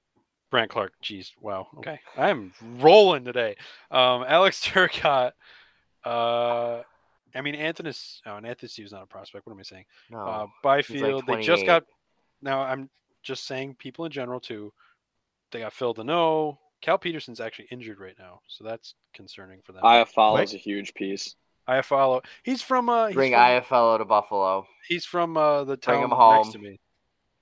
Brandt 0.50 0.70
Clarke. 0.70 0.94
Jeez, 1.02 1.32
wow. 1.40 1.66
Okay, 1.78 2.00
I'm 2.16 2.52
rolling 2.78 3.24
today. 3.24 3.56
Um, 3.90 4.24
Alex 4.28 4.66
Turcotte. 4.66 5.32
Uh, 6.04 6.82
I 7.34 7.40
mean, 7.42 7.54
Anthony. 7.54 7.92
Oh, 8.26 8.36
and 8.36 8.46
Anthony 8.46 8.68
Steve's 8.68 8.92
not 8.92 9.02
a 9.02 9.06
prospect. 9.06 9.46
What 9.46 9.52
am 9.52 9.58
I 9.58 9.62
saying? 9.62 9.84
no. 10.10 10.18
Uh, 10.18 10.46
Byfield. 10.62 11.24
they 11.26 11.42
just 11.42 11.66
got. 11.66 11.84
Now 12.40 12.60
I'm 12.62 12.88
just 13.22 13.46
saying 13.46 13.76
people 13.78 14.04
in 14.04 14.12
general 14.12 14.40
too. 14.40 14.72
They 15.50 15.60
got 15.60 15.72
Phil 15.72 15.94
Danault. 15.94 16.58
Cal 16.80 16.98
Petersen's 16.98 17.40
actually 17.40 17.66
injured 17.70 17.98
right 17.98 18.14
now, 18.18 18.40
so 18.46 18.62
that's 18.62 18.94
concerning 19.12 19.60
for 19.64 19.72
them. 19.72 19.84
I, 19.84 20.04
IFL 20.04 20.42
is 20.42 20.54
a 20.54 20.58
huge 20.58 20.94
piece. 20.94 21.34
follow. 21.82 22.22
He's 22.44 22.62
from. 22.62 22.88
Uh, 22.88 23.08
he's 23.08 23.16
Bring 23.16 23.32
from, 23.32 23.40
IFLO 23.40 23.98
to 23.98 24.04
Buffalo. 24.04 24.66
He's 24.86 25.04
from 25.04 25.36
uh, 25.36 25.64
the 25.64 25.76
Bring 25.76 26.02
him 26.02 26.10
home. 26.10 26.36
next 26.36 26.52
to 26.52 26.58
me. 26.58 26.78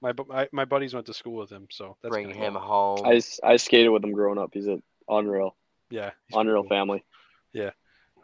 My, 0.02 0.12
bu- 0.12 0.26
my 0.28 0.48
my 0.52 0.64
buddies 0.64 0.92
went 0.94 1.06
to 1.06 1.14
school 1.14 1.36
with 1.36 1.50
him, 1.50 1.66
so 1.70 1.96
that's 2.02 2.12
Bring 2.12 2.28
gonna 2.30 2.36
him 2.38 2.52
help. 2.54 2.64
home. 3.00 3.06
I, 3.06 3.14
s- 3.16 3.40
I 3.42 3.56
skated 3.56 3.90
with 3.90 4.04
him 4.04 4.12
growing 4.12 4.38
up. 4.38 4.50
He's 4.52 4.66
an 4.66 4.82
unreal, 5.08 5.56
Yeah, 5.90 6.10
unreal 6.32 6.62
cool. 6.62 6.68
family. 6.68 7.04
Yeah, 7.52 7.70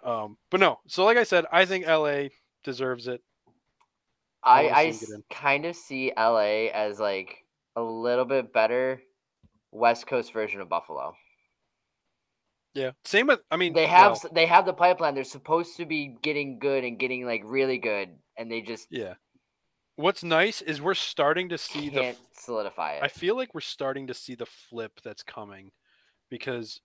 um, 0.05 0.37
but 0.51 0.61
no. 0.61 0.81
So 0.87 1.05
like 1.05 1.17
I 1.17 1.25
said, 1.25 1.47
I 1.51 1.65
think 1.65 1.87
LA 1.87 2.25
deserves 2.63 3.09
it. 3.09 3.23
I, 4.43 4.65
wanna 4.65 4.75
I 4.77 4.91
see 4.91 5.05
him 5.07 5.11
get 5.11 5.15
in. 5.17 5.25
kind 5.31 5.65
of 5.67 5.77
see 5.77 6.13
LA 6.17 6.69
as 6.75 7.01
like 7.01 7.39
a 7.77 7.83
little 7.83 8.27
bit 8.27 8.53
better 8.53 9.01
West 9.71 10.07
Coast 10.07 10.33
version 10.33 10.61
of 10.61 10.69
Buffalo. 10.69 11.15
Yeah. 12.75 12.93
Same 13.05 13.27
with. 13.27 13.41
I 13.51 13.57
mean, 13.57 13.73
They 13.75 13.87
have 13.87 14.19
well, 14.23 14.33
they 14.35 14.47
have 14.47 14.67
the 14.67 14.73
pipeline. 14.73 15.15
They're 15.15 15.25
supposed 15.25 15.77
to 15.77 15.87
be 15.87 16.17
getting 16.23 16.59
good 16.59 16.85
and 16.85 16.99
getting 16.99 17.25
like 17.27 17.43
really 17.45 17.79
good, 17.79 18.11
and 18.37 18.51
they 18.51 18.61
just 18.63 18.89
yeah. 18.91 19.15
What's 20.03 20.25
nice 20.25 20.61
is 20.61 20.83
we're 20.83 20.95
starting 20.95 21.49
to 21.51 21.59
see 21.59 21.89
the. 21.89 22.01
can't 22.01 22.17
f- 22.17 22.41
solidify 22.41 22.95
it. 22.95 23.03
I 23.05 23.09
feel 23.09 23.37
like 23.37 23.55
we're 23.55 23.61
starting 23.61 24.09
to 24.09 24.15
see 24.15 24.35
the 24.35 24.47
flip 24.47 25.01
that's 25.05 25.23
coming, 25.23 25.71
because 26.29 26.81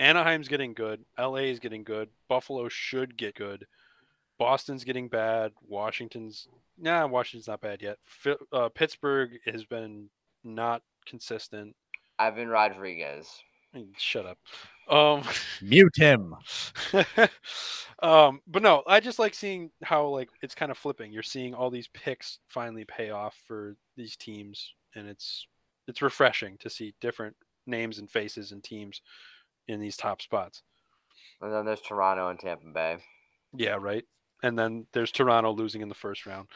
Anaheim's 0.00 0.48
getting 0.48 0.74
good, 0.74 1.04
LA 1.16 1.46
is 1.46 1.60
getting 1.60 1.84
good, 1.84 2.08
Buffalo 2.28 2.68
should 2.68 3.16
get 3.16 3.36
good, 3.36 3.66
Boston's 4.36 4.82
getting 4.82 5.08
bad, 5.08 5.52
Washington's 5.68 6.48
nah, 6.76 7.06
Washington's 7.06 7.46
not 7.46 7.60
bad 7.60 7.80
yet. 7.80 7.98
Uh, 8.52 8.68
Pittsburgh 8.68 9.38
has 9.46 9.64
been 9.64 10.08
not 10.42 10.82
consistent. 11.06 11.76
Ivan 12.18 12.48
Rodriguez. 12.48 13.28
Shut 13.96 14.26
up. 14.26 14.38
Um, 14.88 15.22
Mute 15.62 15.96
him. 15.96 16.34
um, 18.02 18.40
but 18.46 18.62
no, 18.62 18.82
I 18.86 19.00
just 19.00 19.18
like 19.18 19.34
seeing 19.34 19.70
how 19.82 20.06
like 20.08 20.28
it's 20.42 20.54
kind 20.54 20.70
of 20.70 20.78
flipping. 20.78 21.12
You're 21.12 21.22
seeing 21.22 21.54
all 21.54 21.70
these 21.70 21.88
picks 21.88 22.38
finally 22.48 22.84
pay 22.84 23.10
off 23.10 23.36
for 23.46 23.76
these 23.96 24.16
teams, 24.16 24.74
and 24.94 25.08
it's 25.08 25.46
it's 25.88 26.02
refreshing 26.02 26.56
to 26.58 26.70
see 26.70 26.94
different 27.00 27.36
names 27.66 27.98
and 27.98 28.10
faces 28.10 28.52
and 28.52 28.62
teams 28.62 29.00
in 29.68 29.80
these 29.80 29.96
top 29.96 30.20
spots. 30.22 30.62
And 31.40 31.52
then 31.52 31.64
there's 31.64 31.80
Toronto 31.80 32.28
and 32.28 32.38
Tampa 32.38 32.66
Bay. 32.72 32.98
Yeah, 33.54 33.76
right. 33.80 34.04
And 34.42 34.58
then 34.58 34.86
there's 34.92 35.12
Toronto 35.12 35.52
losing 35.52 35.80
in 35.80 35.88
the 35.88 35.94
first 35.94 36.26
round. 36.26 36.48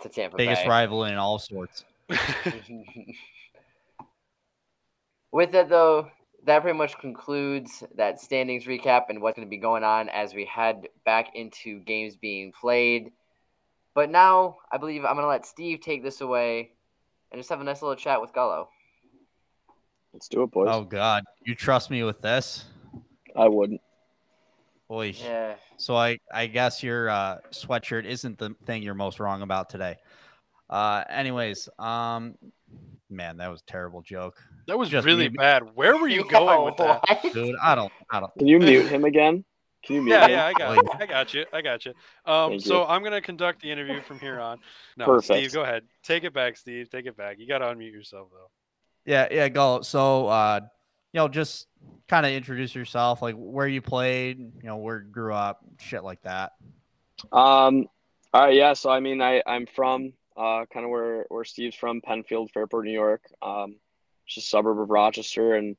To 0.00 0.08
Tampa 0.08 0.36
Biggest 0.36 0.62
Bay. 0.62 0.68
rival 0.68 1.04
in 1.04 1.14
all 1.14 1.38
sorts. 1.38 1.84
With 5.32 5.54
it 5.54 5.68
though, 5.68 6.10
that 6.44 6.62
pretty 6.62 6.78
much 6.78 6.98
concludes 6.98 7.84
that 7.96 8.20
standings 8.20 8.64
recap 8.64 9.04
and 9.08 9.20
what's 9.20 9.36
going 9.36 9.46
to 9.46 9.50
be 9.50 9.58
going 9.58 9.84
on 9.84 10.08
as 10.08 10.34
we 10.34 10.44
head 10.44 10.88
back 11.04 11.34
into 11.34 11.80
games 11.80 12.16
being 12.16 12.52
played. 12.52 13.12
But 13.94 14.10
now 14.10 14.58
I 14.70 14.78
believe 14.78 15.04
I'm 15.04 15.14
going 15.14 15.24
to 15.24 15.28
let 15.28 15.46
Steve 15.46 15.80
take 15.80 16.02
this 16.02 16.20
away 16.20 16.72
and 17.30 17.38
just 17.38 17.50
have 17.50 17.60
a 17.60 17.64
nice 17.64 17.82
little 17.82 17.96
chat 17.96 18.20
with 18.20 18.32
Gullo. 18.32 18.68
Let's 20.12 20.28
do 20.28 20.42
it, 20.42 20.50
boys. 20.50 20.68
Oh 20.70 20.84
God, 20.84 21.24
you 21.44 21.54
trust 21.54 21.90
me 21.90 22.02
with 22.02 22.20
this? 22.20 22.64
I 23.36 23.48
wouldn't. 23.48 23.80
Boy. 24.88 25.14
Yeah. 25.22 25.54
So 25.76 25.96
I, 25.96 26.18
I 26.32 26.46
guess 26.46 26.82
your 26.82 27.10
uh, 27.10 27.38
sweatshirt 27.52 28.06
isn't 28.06 28.38
the 28.38 28.54
thing 28.64 28.82
you're 28.82 28.94
most 28.94 29.20
wrong 29.20 29.42
about 29.42 29.68
today. 29.68 29.96
Uh, 30.70 31.04
anyways, 31.10 31.68
um, 31.78 32.36
man, 33.10 33.36
that 33.36 33.48
was 33.48 33.60
a 33.60 33.70
terrible 33.70 34.00
joke, 34.00 34.42
that 34.68 34.78
was 34.78 34.88
Just 34.88 35.04
really 35.04 35.24
maybe- 35.24 35.36
bad. 35.38 35.74
Where 35.74 35.96
were 35.96 36.06
you 36.08 36.24
going 36.28 36.64
with 36.64 36.76
that? 36.76 37.02
Dude. 37.32 37.56
I 37.60 37.74
don't, 37.74 37.92
I 38.10 38.20
don't. 38.20 38.32
Can 38.38 38.46
you 38.46 38.58
mute 38.60 38.86
him 38.90 39.04
again? 39.04 39.44
Can 39.84 39.96
you 39.96 40.02
mute 40.02 40.12
Yeah, 40.14 40.24
him? 40.26 40.30
yeah, 40.30 40.46
I 40.46 40.52
got, 40.52 40.76
Wait. 40.76 40.86
I 41.02 41.06
got 41.06 41.34
you, 41.34 41.44
I 41.52 41.60
got 41.62 41.84
you. 41.86 41.92
Um, 42.24 42.50
Thank 42.52 42.62
so 42.62 42.78
you. 42.80 42.84
I'm 42.86 43.02
gonna 43.02 43.20
conduct 43.20 43.62
the 43.62 43.70
interview 43.70 44.00
from 44.02 44.20
here 44.20 44.38
on. 44.40 44.58
No, 44.96 45.06
Perfect. 45.06 45.24
Steve, 45.40 45.52
go 45.52 45.62
ahead. 45.62 45.82
Take 46.04 46.22
it 46.24 46.32
back, 46.32 46.56
Steve. 46.56 46.88
Take 46.90 47.06
it 47.06 47.16
back. 47.16 47.38
You 47.38 47.48
gotta 47.48 47.64
unmute 47.66 47.92
yourself 47.92 48.28
though. 48.30 48.50
Yeah, 49.04 49.26
yeah, 49.30 49.48
go. 49.48 49.80
So, 49.82 50.26
uh, 50.28 50.60
you 51.12 51.18
know, 51.18 51.28
just 51.28 51.66
kind 52.08 52.26
of 52.26 52.32
introduce 52.32 52.74
yourself, 52.74 53.22
like 53.22 53.34
where 53.36 53.66
you 53.68 53.80
played, 53.80 54.38
you 54.38 54.64
know, 54.64 54.76
where 54.76 54.98
you 54.98 55.08
grew 55.10 55.32
up, 55.32 55.60
shit 55.80 56.04
like 56.04 56.20
that. 56.22 56.52
Um. 57.32 57.86
All 58.34 58.42
right. 58.44 58.54
Yeah. 58.54 58.74
So 58.74 58.90
I 58.90 59.00
mean, 59.00 59.22
I 59.22 59.42
I'm 59.46 59.66
from 59.66 60.12
uh 60.36 60.66
kind 60.72 60.84
of 60.84 60.90
where 60.90 61.24
where 61.30 61.44
Steve's 61.44 61.76
from, 61.76 62.00
Penfield, 62.02 62.50
Fairport, 62.52 62.84
New 62.84 62.92
York. 62.92 63.22
Um, 63.40 63.76
just 64.28 64.46
a 64.46 64.50
suburb 64.50 64.78
of 64.80 64.90
Rochester, 64.90 65.54
and 65.54 65.76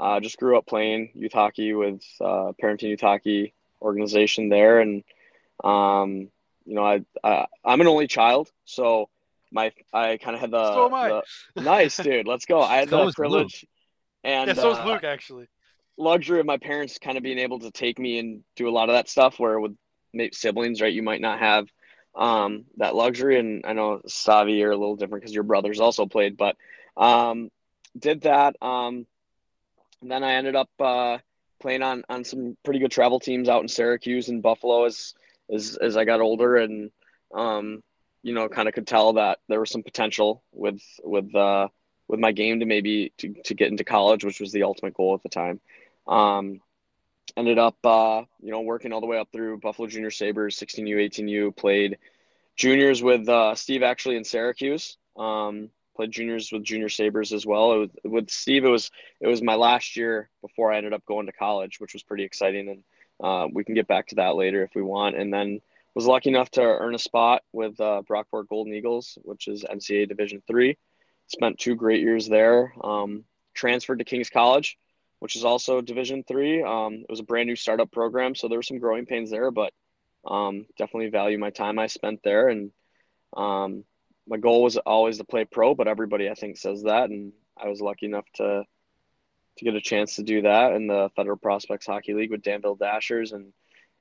uh, 0.00 0.20
just 0.20 0.38
grew 0.38 0.56
up 0.56 0.66
playing 0.66 1.10
youth 1.14 1.32
hockey 1.32 1.72
with 1.74 2.02
uh, 2.20 2.52
parenting 2.62 2.88
youth 2.90 3.00
hockey 3.00 3.52
organization 3.82 4.48
there, 4.48 4.80
and 4.80 5.02
um, 5.64 6.28
you 6.64 6.74
know 6.74 6.84
I, 6.84 7.00
I 7.24 7.46
I'm 7.64 7.80
an 7.80 7.86
only 7.88 8.06
child, 8.06 8.50
so 8.64 9.08
my 9.52 9.72
I 9.92 10.18
kind 10.18 10.34
of 10.34 10.40
had 10.40 10.50
the, 10.50 10.72
So 10.74 10.86
am 10.86 10.94
I. 10.94 11.08
the- 11.08 11.62
nice 11.62 11.96
dude. 11.96 12.26
Let's 12.26 12.44
go. 12.46 12.62
I 12.62 12.76
had 12.76 12.88
So 12.90 12.98
the 12.98 13.06
is 13.06 13.06
Luke. 13.06 13.16
privilege 13.16 13.66
and 14.24 14.48
yeah, 14.48 14.54
so 14.54 14.70
is 14.72 14.78
uh, 14.78 14.84
Luke 14.86 15.04
actually. 15.04 15.46
luxury 15.96 16.40
of 16.40 16.46
my 16.46 16.58
parents 16.58 16.98
kind 16.98 17.16
of 17.16 17.22
being 17.22 17.38
able 17.38 17.60
to 17.60 17.70
take 17.70 17.98
me 17.98 18.18
and 18.18 18.42
do 18.56 18.68
a 18.68 18.70
lot 18.70 18.88
of 18.88 18.94
that 18.94 19.08
stuff 19.08 19.38
where 19.38 19.58
with 19.60 19.76
maybe 20.12 20.34
siblings 20.34 20.80
right 20.80 20.92
you 20.92 21.02
might 21.02 21.20
not 21.20 21.38
have 21.38 21.68
um, 22.16 22.64
that 22.78 22.94
luxury 22.96 23.38
and 23.38 23.64
i 23.66 23.72
know 23.72 24.00
savi 24.08 24.58
you're 24.58 24.72
a 24.72 24.76
little 24.76 24.96
different 24.96 25.22
because 25.22 25.34
your 25.34 25.44
brothers 25.44 25.78
also 25.80 26.06
played 26.06 26.36
but 26.36 26.56
um, 26.96 27.48
did 27.98 28.22
that 28.22 28.56
um, 28.62 29.06
and 30.00 30.10
then 30.10 30.24
i 30.24 30.34
ended 30.34 30.56
up 30.56 30.70
uh, 30.80 31.18
playing 31.60 31.82
on 31.82 32.04
on 32.08 32.24
some 32.24 32.56
pretty 32.64 32.80
good 32.80 32.90
travel 32.90 33.20
teams 33.20 33.48
out 33.48 33.62
in 33.62 33.68
syracuse 33.68 34.28
and 34.28 34.42
buffalo 34.42 34.84
as 34.84 35.14
as, 35.52 35.76
as 35.76 35.96
i 35.96 36.04
got 36.04 36.20
older 36.20 36.56
and 36.56 36.90
um, 37.34 37.82
you 38.22 38.34
know 38.34 38.48
kind 38.48 38.68
of 38.68 38.74
could 38.74 38.86
tell 38.86 39.14
that 39.14 39.38
there 39.48 39.60
was 39.60 39.70
some 39.70 39.82
potential 39.82 40.42
with 40.52 40.80
with 41.02 41.34
uh, 41.34 41.68
with 42.08 42.20
my 42.20 42.32
game 42.32 42.60
to 42.60 42.66
maybe 42.66 43.12
to, 43.18 43.34
to 43.44 43.54
get 43.54 43.70
into 43.70 43.84
college 43.84 44.24
which 44.24 44.40
was 44.40 44.52
the 44.52 44.62
ultimate 44.62 44.94
goal 44.94 45.14
at 45.14 45.22
the 45.22 45.28
time 45.28 45.60
um, 46.06 46.60
ended 47.36 47.58
up, 47.58 47.76
uh, 47.84 48.22
you 48.40 48.50
know, 48.50 48.60
working 48.60 48.92
all 48.92 49.00
the 49.00 49.06
way 49.06 49.18
up 49.18 49.28
through 49.32 49.58
Buffalo 49.58 49.88
Junior 49.88 50.10
Sabres, 50.10 50.56
16U, 50.58 50.96
18U, 50.96 51.56
played 51.56 51.98
juniors 52.56 53.02
with 53.02 53.28
uh, 53.28 53.54
Steve 53.54 53.82
actually 53.82 54.16
in 54.16 54.24
Syracuse. 54.24 54.96
Um, 55.16 55.70
played 55.98 56.12
juniors 56.12 56.50
with 56.52 56.62
Junior 56.62 56.88
Sabres 56.88 57.32
as 57.32 57.44
well. 57.44 57.80
Was, 57.80 57.90
with 58.04 58.30
Steve, 58.30 58.64
it 58.64 58.68
was 58.68 58.90
it 59.20 59.26
was 59.26 59.42
my 59.42 59.56
last 59.56 59.96
year 59.96 60.30
before 60.40 60.72
I 60.72 60.78
ended 60.78 60.92
up 60.92 61.04
going 61.04 61.26
to 61.26 61.32
college, 61.32 61.80
which 61.80 61.92
was 61.92 62.02
pretty 62.02 62.24
exciting. 62.24 62.68
And 62.68 62.84
uh, 63.22 63.48
we 63.52 63.64
can 63.64 63.74
get 63.74 63.88
back 63.88 64.06
to 64.08 64.14
that 64.16 64.36
later 64.36 64.62
if 64.62 64.70
we 64.74 64.82
want. 64.82 65.16
And 65.16 65.32
then 65.32 65.60
was 65.94 66.06
lucky 66.06 66.30
enough 66.30 66.50
to 66.52 66.62
earn 66.62 66.94
a 66.94 66.98
spot 66.98 67.42
with 67.52 67.80
uh, 67.80 68.02
Brockport 68.08 68.48
Golden 68.48 68.72
Eagles, 68.72 69.18
which 69.22 69.48
is 69.48 69.64
NCAA 69.64 70.08
Division 70.08 70.42
three. 70.46 70.78
Spent 71.26 71.58
two 71.58 71.74
great 71.74 72.00
years 72.00 72.28
there. 72.28 72.72
Um, 72.82 73.24
transferred 73.54 73.98
to 73.98 74.04
King's 74.04 74.30
College 74.30 74.78
which 75.20 75.36
is 75.36 75.44
also 75.44 75.80
Division 75.80 76.24
Three. 76.24 76.62
Um, 76.62 76.94
it 76.94 77.10
was 77.10 77.20
a 77.20 77.24
brand 77.24 77.48
new 77.48 77.56
startup 77.56 77.90
program, 77.90 78.34
so 78.34 78.48
there 78.48 78.58
were 78.58 78.62
some 78.62 78.78
growing 78.78 79.06
pains 79.06 79.30
there, 79.30 79.50
but 79.50 79.72
um, 80.24 80.66
definitely 80.76 81.10
value 81.10 81.38
my 81.38 81.50
time 81.50 81.78
I 81.78 81.86
spent 81.86 82.20
there. 82.22 82.48
And 82.48 82.70
um, 83.36 83.84
my 84.28 84.36
goal 84.36 84.62
was 84.62 84.76
always 84.76 85.18
to 85.18 85.24
play 85.24 85.44
pro, 85.44 85.74
but 85.74 85.88
everybody 85.88 86.28
I 86.28 86.34
think 86.34 86.58
says 86.58 86.82
that, 86.82 87.10
and 87.10 87.32
I 87.56 87.68
was 87.68 87.80
lucky 87.80 88.06
enough 88.06 88.26
to 88.36 88.64
to 89.58 89.64
get 89.64 89.74
a 89.74 89.80
chance 89.80 90.16
to 90.16 90.22
do 90.22 90.42
that 90.42 90.72
in 90.74 90.86
the 90.86 91.10
Federal 91.16 91.36
Prospects 91.36 91.86
Hockey 91.86 92.14
League 92.14 92.30
with 92.30 92.42
Danville 92.42 92.76
Dashers, 92.76 93.32
and 93.32 93.52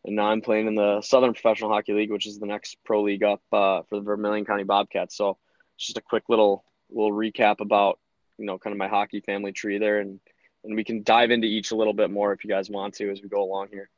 and 0.06 0.16
now 0.16 0.28
I'm 0.28 0.42
playing 0.42 0.68
in 0.68 0.76
the 0.76 1.02
Southern 1.02 1.34
Professional 1.34 1.72
Hockey 1.72 1.94
League, 1.94 2.12
which 2.12 2.28
is 2.28 2.40
the 2.40 2.46
next 2.46 2.78
pro 2.86 3.02
league 3.02 3.24
up 3.24 3.42
uh, 3.52 3.82
for 3.90 3.96
the 3.96 4.02
Vermilion 4.02 4.46
County 4.46 4.64
Bobcats. 4.64 5.18
So 5.18 5.38
just 5.78 5.98
a 5.98 6.02
quick 6.02 6.24
little 6.30 6.64
little 6.90 7.12
recap 7.12 7.60
about 7.60 8.00
you 8.38 8.46
know 8.46 8.58
kind 8.58 8.74
of 8.74 8.78
my 8.78 8.88
hockey 8.88 9.22
family 9.22 9.52
tree 9.52 9.78
there 9.78 10.00
and 10.00 10.20
and 10.64 10.76
we 10.76 10.84
can 10.84 11.04
dive 11.04 11.32
into 11.32 11.48
each 11.48 11.72
a 11.72 11.76
little 11.76 11.94
bit 11.94 12.10
more 12.12 12.34
if 12.34 12.44
you 12.44 12.50
guys 12.50 12.70
want 12.70 12.96
to 12.96 13.10
as 13.12 13.22
we 13.22 13.30
go 13.30 13.44
along 13.44 13.68
here. 13.72 13.90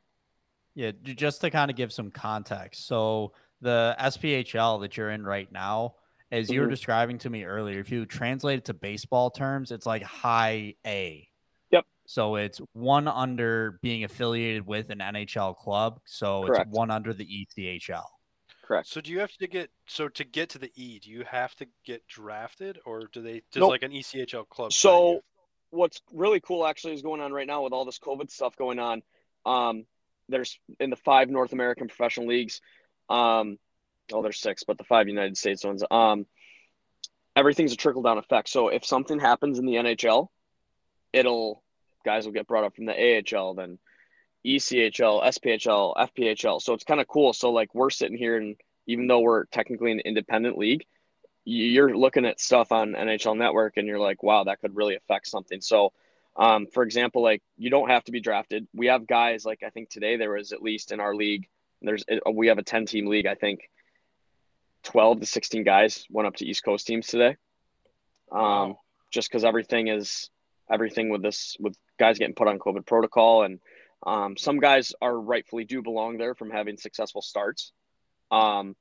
Yeah, 0.74 0.92
just 1.02 1.40
to 1.40 1.50
kind 1.50 1.70
of 1.70 1.76
give 1.76 1.92
some 1.92 2.10
context. 2.10 2.86
So 2.86 3.32
the 3.60 3.96
SPHL 3.98 4.80
that 4.82 4.96
you're 4.96 5.10
in 5.10 5.24
right 5.24 5.50
now, 5.50 5.96
as 6.30 6.50
you 6.50 6.60
were 6.60 6.66
Mhm. 6.66 6.70
describing 6.70 7.18
to 7.18 7.30
me 7.30 7.44
earlier, 7.44 7.80
if 7.80 7.90
you 7.90 8.06
translate 8.06 8.58
it 8.58 8.64
to 8.66 8.74
baseball 8.74 9.30
terms, 9.30 9.70
it's 9.72 9.86
like 9.86 10.02
high 10.02 10.74
A. 10.86 11.28
Yep. 11.70 11.86
So 12.06 12.36
it's 12.36 12.58
one 12.72 13.08
under 13.08 13.78
being 13.82 14.04
affiliated 14.04 14.66
with 14.66 14.90
an 14.90 15.00
NHL 15.00 15.54
club. 15.54 16.00
So 16.04 16.44
Correct. 16.44 16.66
it's 16.68 16.76
one 16.76 16.90
under 16.90 17.12
the 17.12 17.24
E 17.24 17.46
ECHL. 17.56 18.06
Correct. 18.62 18.86
So 18.88 19.00
do 19.00 19.10
you 19.10 19.18
have 19.18 19.32
to 19.32 19.48
get 19.48 19.70
so 19.86 20.08
to 20.08 20.22
get 20.24 20.48
to 20.50 20.58
the 20.58 20.70
E? 20.76 21.00
Do 21.00 21.10
you 21.10 21.24
have 21.24 21.56
to 21.56 21.66
get 21.84 22.06
drafted, 22.06 22.78
or 22.84 23.08
do 23.12 23.20
they 23.20 23.42
does 23.50 23.60
Nope. 23.62 23.70
like 23.70 23.82
an 23.82 23.92
E 23.92 23.98
ECHL 24.00 24.44
club? 24.44 24.72
So 24.72 25.22
what's 25.70 26.00
really 26.12 26.40
cool 26.40 26.64
actually 26.66 26.94
is 26.94 27.02
going 27.02 27.20
on 27.20 27.32
right 27.32 27.46
now 27.46 27.62
with 27.64 27.72
all 27.72 27.84
this 27.84 27.98
COVID 27.98 28.30
stuff 28.30 28.54
going 28.56 28.78
on. 28.78 29.02
Um, 29.44 29.86
there's 30.28 30.60
in 30.78 30.90
the 30.90 30.96
five 30.96 31.28
North 31.30 31.52
American 31.52 31.88
professional 31.88 32.26
leagues. 32.28 32.60
Um, 33.08 33.58
oh, 34.12 34.22
there's 34.22 34.40
six, 34.40 34.64
but 34.64 34.78
the 34.78 34.84
five 34.84 35.08
United 35.08 35.36
States 35.36 35.64
ones. 35.64 35.84
Um, 35.90 36.26
everything's 37.36 37.72
a 37.72 37.76
trickle 37.76 38.02
down 38.02 38.18
effect. 38.18 38.48
So 38.48 38.68
if 38.68 38.84
something 38.84 39.18
happens 39.18 39.58
in 39.58 39.66
the 39.66 39.74
NHL, 39.74 40.28
it'll 41.12 41.62
guys 42.04 42.24
will 42.24 42.32
get 42.32 42.46
brought 42.46 42.64
up 42.64 42.74
from 42.74 42.86
the 42.86 42.92
AHL, 42.92 43.54
then 43.54 43.78
ECHL, 44.46 45.22
SPHL, 45.22 45.96
FPHL. 45.96 46.62
So 46.62 46.72
it's 46.72 46.84
kind 46.84 47.00
of 47.00 47.08
cool. 47.08 47.32
So 47.32 47.50
like 47.50 47.74
we're 47.74 47.90
sitting 47.90 48.16
here, 48.16 48.36
and 48.36 48.56
even 48.86 49.06
though 49.06 49.20
we're 49.20 49.44
technically 49.46 49.92
an 49.92 50.00
independent 50.00 50.58
league, 50.58 50.84
you're 51.44 51.96
looking 51.96 52.26
at 52.26 52.40
stuff 52.40 52.72
on 52.72 52.92
NHL 52.92 53.36
Network, 53.36 53.76
and 53.76 53.86
you're 53.86 53.98
like, 53.98 54.22
wow, 54.22 54.44
that 54.44 54.60
could 54.60 54.76
really 54.76 54.96
affect 54.96 55.26
something. 55.26 55.60
So, 55.60 55.92
um, 56.36 56.66
for 56.66 56.82
example, 56.82 57.22
like 57.22 57.42
you 57.56 57.70
don't 57.70 57.88
have 57.88 58.04
to 58.04 58.12
be 58.12 58.20
drafted. 58.20 58.66
We 58.74 58.86
have 58.86 59.06
guys 59.06 59.44
like 59.44 59.62
I 59.64 59.70
think 59.70 59.90
today 59.90 60.16
there 60.16 60.32
was 60.32 60.52
at 60.52 60.62
least 60.62 60.92
in 60.92 61.00
our 61.00 61.14
league. 61.14 61.48
There's 61.82 62.04
we 62.30 62.48
have 62.48 62.58
a 62.58 62.62
ten 62.62 62.86
team 62.86 63.06
league. 63.06 63.26
I 63.26 63.34
think 63.34 63.70
twelve 64.82 65.20
to 65.20 65.26
sixteen 65.26 65.64
guys 65.64 66.06
went 66.10 66.26
up 66.26 66.36
to 66.36 66.46
East 66.46 66.64
Coast 66.64 66.86
teams 66.86 67.06
today. 67.06 67.36
Um, 68.32 68.40
Wow. 68.40 68.80
just 69.10 69.28
because 69.28 69.44
everything 69.44 69.88
is 69.88 70.30
everything 70.70 71.08
with 71.10 71.22
this 71.22 71.56
with 71.58 71.74
guys 71.98 72.18
getting 72.18 72.34
put 72.34 72.48
on 72.48 72.58
COVID 72.58 72.86
protocol, 72.86 73.42
and 73.42 73.60
um, 74.06 74.36
some 74.36 74.58
guys 74.60 74.92
are 75.02 75.18
rightfully 75.18 75.64
do 75.64 75.82
belong 75.82 76.16
there 76.16 76.34
from 76.34 76.50
having 76.50 76.76
successful 76.76 77.22
starts. 77.22 77.72
Um, 78.30 78.76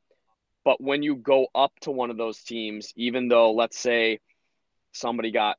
but 0.64 0.80
when 0.82 1.02
you 1.04 1.16
go 1.16 1.48
up 1.56 1.74
to 1.82 1.92
one 1.92 2.12
of 2.12 2.18
those 2.18 2.44
teams, 2.44 2.94
even 2.96 3.28
though 3.28 3.54
let's 3.54 3.80
say 3.80 4.20
somebody 4.92 5.32
got 5.32 5.58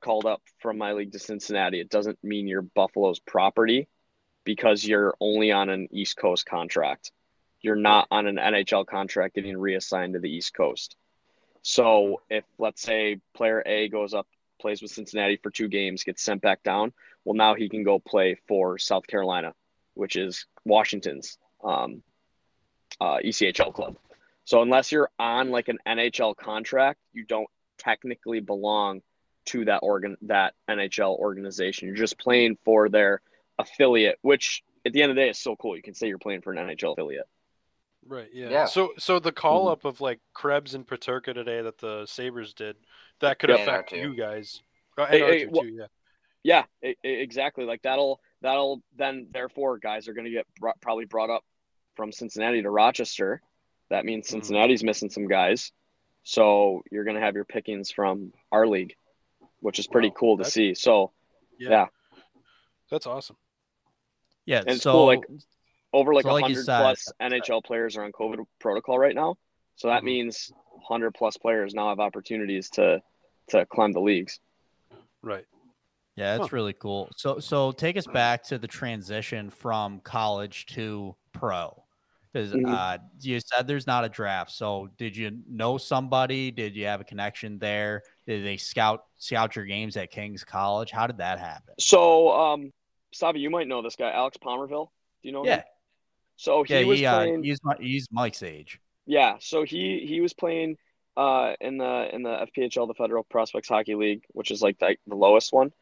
called 0.00 0.26
up 0.26 0.42
from 0.60 0.78
my 0.78 0.92
league 0.92 1.12
to 1.12 1.18
Cincinnati, 1.18 1.80
it 1.80 1.88
doesn't 1.90 2.18
mean 2.22 2.46
you're 2.46 2.62
Buffalo's 2.62 3.18
property 3.20 3.88
because 4.44 4.84
you're 4.84 5.14
only 5.20 5.52
on 5.52 5.68
an 5.68 5.88
East 5.90 6.16
Coast 6.16 6.46
contract. 6.46 7.10
You're 7.62 7.76
not 7.76 8.08
on 8.10 8.26
an 8.26 8.36
NHL 8.36 8.86
contract 8.86 9.34
getting 9.36 9.56
reassigned 9.56 10.14
to 10.14 10.20
the 10.20 10.30
East 10.30 10.54
Coast. 10.54 10.96
So 11.62 12.22
if 12.28 12.44
let's 12.58 12.82
say 12.82 13.20
player 13.34 13.62
A 13.64 13.88
goes 13.88 14.14
up, 14.14 14.26
plays 14.60 14.82
with 14.82 14.90
Cincinnati 14.90 15.36
for 15.36 15.50
two 15.50 15.68
games, 15.68 16.02
gets 16.02 16.22
sent 16.22 16.42
back 16.42 16.62
down, 16.62 16.92
well 17.24 17.34
now 17.34 17.54
he 17.54 17.68
can 17.68 17.84
go 17.84 17.98
play 17.98 18.36
for 18.48 18.78
South 18.78 19.06
Carolina, 19.06 19.54
which 19.94 20.16
is 20.16 20.46
Washington's 20.64 21.38
um, 21.62 22.02
uh, 23.00 23.18
ECHL 23.24 23.72
club. 23.72 23.96
So 24.44 24.62
unless 24.62 24.90
you're 24.90 25.10
on 25.18 25.50
like 25.50 25.68
an 25.68 25.78
NHL 25.86 26.36
contract, 26.36 26.98
you 27.12 27.24
don't 27.24 27.48
technically 27.78 28.40
belong 28.40 29.02
to 29.44 29.64
that 29.64 29.78
organ 29.78 30.16
that 30.22 30.54
NHL 30.68 31.16
organization. 31.16 31.86
You're 31.86 31.96
just 31.96 32.18
playing 32.18 32.58
for 32.64 32.88
their 32.88 33.20
affiliate, 33.58 34.18
which 34.22 34.62
at 34.84 34.92
the 34.92 35.02
end 35.02 35.10
of 35.10 35.16
the 35.16 35.22
day 35.22 35.30
is 35.30 35.38
so 35.38 35.56
cool. 35.56 35.76
You 35.76 35.82
can 35.82 35.94
say 35.94 36.08
you're 36.08 36.18
playing 36.18 36.42
for 36.42 36.52
an 36.52 36.58
NHL 36.58 36.92
affiliate. 36.92 37.28
Right. 38.06 38.28
Yeah. 38.32 38.48
Yeah. 38.50 38.64
So 38.66 38.92
so 38.98 39.18
the 39.18 39.32
call 39.32 39.62
Mm-hmm. 39.66 39.72
up 39.72 39.84
of 39.84 40.00
like 40.00 40.20
Krebs 40.34 40.74
and 40.74 40.86
Peterka 40.86 41.32
today 41.34 41.62
that 41.62 41.78
the 41.78 42.04
Sabres 42.06 42.52
did 42.54 42.76
that 43.20 43.38
could 43.38 43.50
Yep. 43.50 43.60
affect 43.60 43.92
And 43.92 44.02
R2. 44.02 44.04
you 44.10 44.16
guys. 44.16 44.62
Uh, 44.98 45.06
Hey, 45.06 45.20
hey, 45.20 45.46
R2 45.46 45.60
too, 45.62 45.68
yeah. 45.68 45.86
Yeah, 46.44 46.64
e- 46.90 46.94
e- 47.04 47.08
exactly. 47.22 47.64
Like 47.64 47.82
that'll 47.82 48.20
that'll 48.40 48.82
then 48.96 49.28
therefore 49.30 49.78
guys 49.78 50.08
are 50.08 50.12
going 50.12 50.24
to 50.24 50.30
get 50.32 50.46
brought, 50.58 50.80
probably 50.80 51.04
brought 51.04 51.30
up 51.30 51.44
from 51.94 52.10
Cincinnati 52.10 52.60
to 52.62 52.70
Rochester. 52.70 53.40
That 53.90 54.04
means 54.04 54.26
Mhm. 54.26 54.30
Cincinnati's 54.30 54.82
missing 54.82 55.08
some 55.10 55.28
guys. 55.28 55.70
So 56.24 56.82
you're 56.90 57.04
going 57.04 57.16
to 57.16 57.22
have 57.22 57.34
your 57.36 57.44
pickings 57.44 57.90
from 57.92 58.32
our 58.50 58.66
league, 58.66 58.94
which 59.60 59.78
is 59.78 59.86
pretty 59.86 60.08
Wow, 60.08 60.14
cool 60.18 60.38
to 60.38 60.44
see. 60.44 60.74
So 60.74 61.12
yeah. 61.58 61.70
yeah. 61.70 61.86
That's 62.90 63.06
awesome. 63.06 63.36
Yeah. 64.44 64.62
And 64.66 64.80
so 64.80 64.92
cool, 64.92 65.06
like- 65.06 65.24
over 65.92 66.14
like 66.14 66.24
So 66.24 66.30
a 66.30 66.32
like 66.32 66.42
100 66.42 66.64
said- 66.64 66.80
plus 66.80 67.12
NHL 67.20 67.62
players 67.62 67.96
are 67.96 68.04
on 68.04 68.12
COVID 68.12 68.44
protocol 68.60 68.98
right 68.98 69.14
now. 69.14 69.36
So 69.76 69.88
that 69.88 70.02
Mhm. 70.02 70.06
means 70.06 70.52
100 70.88 71.12
plus 71.14 71.36
players 71.36 71.74
now 71.74 71.88
have 71.88 72.00
opportunities 72.00 72.70
to 72.70 73.02
to 73.48 73.66
climb 73.66 73.92
the 73.92 74.00
leagues. 74.00 74.38
Right. 75.20 75.44
Yeah, 76.16 76.36
that's 76.36 76.50
Huh. 76.50 76.56
really 76.56 76.72
cool. 76.74 77.10
So 77.16 77.38
so 77.40 77.72
take 77.72 77.96
us 77.96 78.06
back 78.06 78.42
to 78.44 78.58
the 78.58 78.68
transition 78.68 79.50
from 79.50 80.00
college 80.00 80.66
to 80.66 81.16
pro. 81.32 81.82
Because 82.32 82.52
Mhm. 82.54 82.66
uh, 82.66 82.98
you 83.20 83.40
said 83.40 83.66
there's 83.66 83.86
not 83.86 84.04
a 84.04 84.08
draft. 84.08 84.52
So 84.52 84.88
did 84.96 85.14
you 85.16 85.42
know 85.46 85.76
somebody? 85.76 86.50
Did 86.50 86.74
you 86.74 86.86
have 86.86 87.00
a 87.02 87.04
connection 87.04 87.58
there? 87.58 88.02
Did 88.26 88.44
they 88.44 88.56
scout 88.56 89.04
scout 89.18 89.54
your 89.56 89.66
games 89.66 89.96
at 89.96 90.10
King's 90.10 90.44
College? 90.44 90.90
How 90.90 91.06
did 91.06 91.18
that 91.18 91.38
happen? 91.38 91.74
So 91.78 92.30
um 92.32 92.72
Savi, 93.14 93.40
you 93.40 93.50
might 93.50 93.68
know 93.68 93.82
this 93.82 93.96
guy, 93.96 94.10
Alex 94.12 94.38
Palmerville. 94.38 94.88
Do 95.22 95.28
you 95.28 95.32
know 95.32 95.42
him? 95.42 95.62
So 96.42 96.64
he 96.64 96.74
yeah, 96.74 96.84
was 96.84 96.98
he, 96.98 97.06
uh, 97.06 97.16
playing 97.18 97.44
he's 97.44 97.60
he's 97.78 98.08
Mike's 98.10 98.42
age. 98.42 98.80
Yeah, 99.06 99.36
so 99.38 99.62
he 99.62 100.04
he 100.04 100.20
was 100.20 100.32
playing 100.32 100.76
uh 101.16 101.52
in 101.60 101.78
the 101.78 102.12
in 102.12 102.24
the 102.24 102.46
FPHL, 102.56 102.88
the 102.88 102.94
Federal 102.94 103.22
Prospects 103.22 103.68
Hockey 103.68 103.94
League, 103.94 104.24
which 104.32 104.50
is 104.50 104.60
like 104.60 104.76
the, 104.80 104.96
the 105.06 105.14
lowest 105.14 105.52
one. 105.52 105.72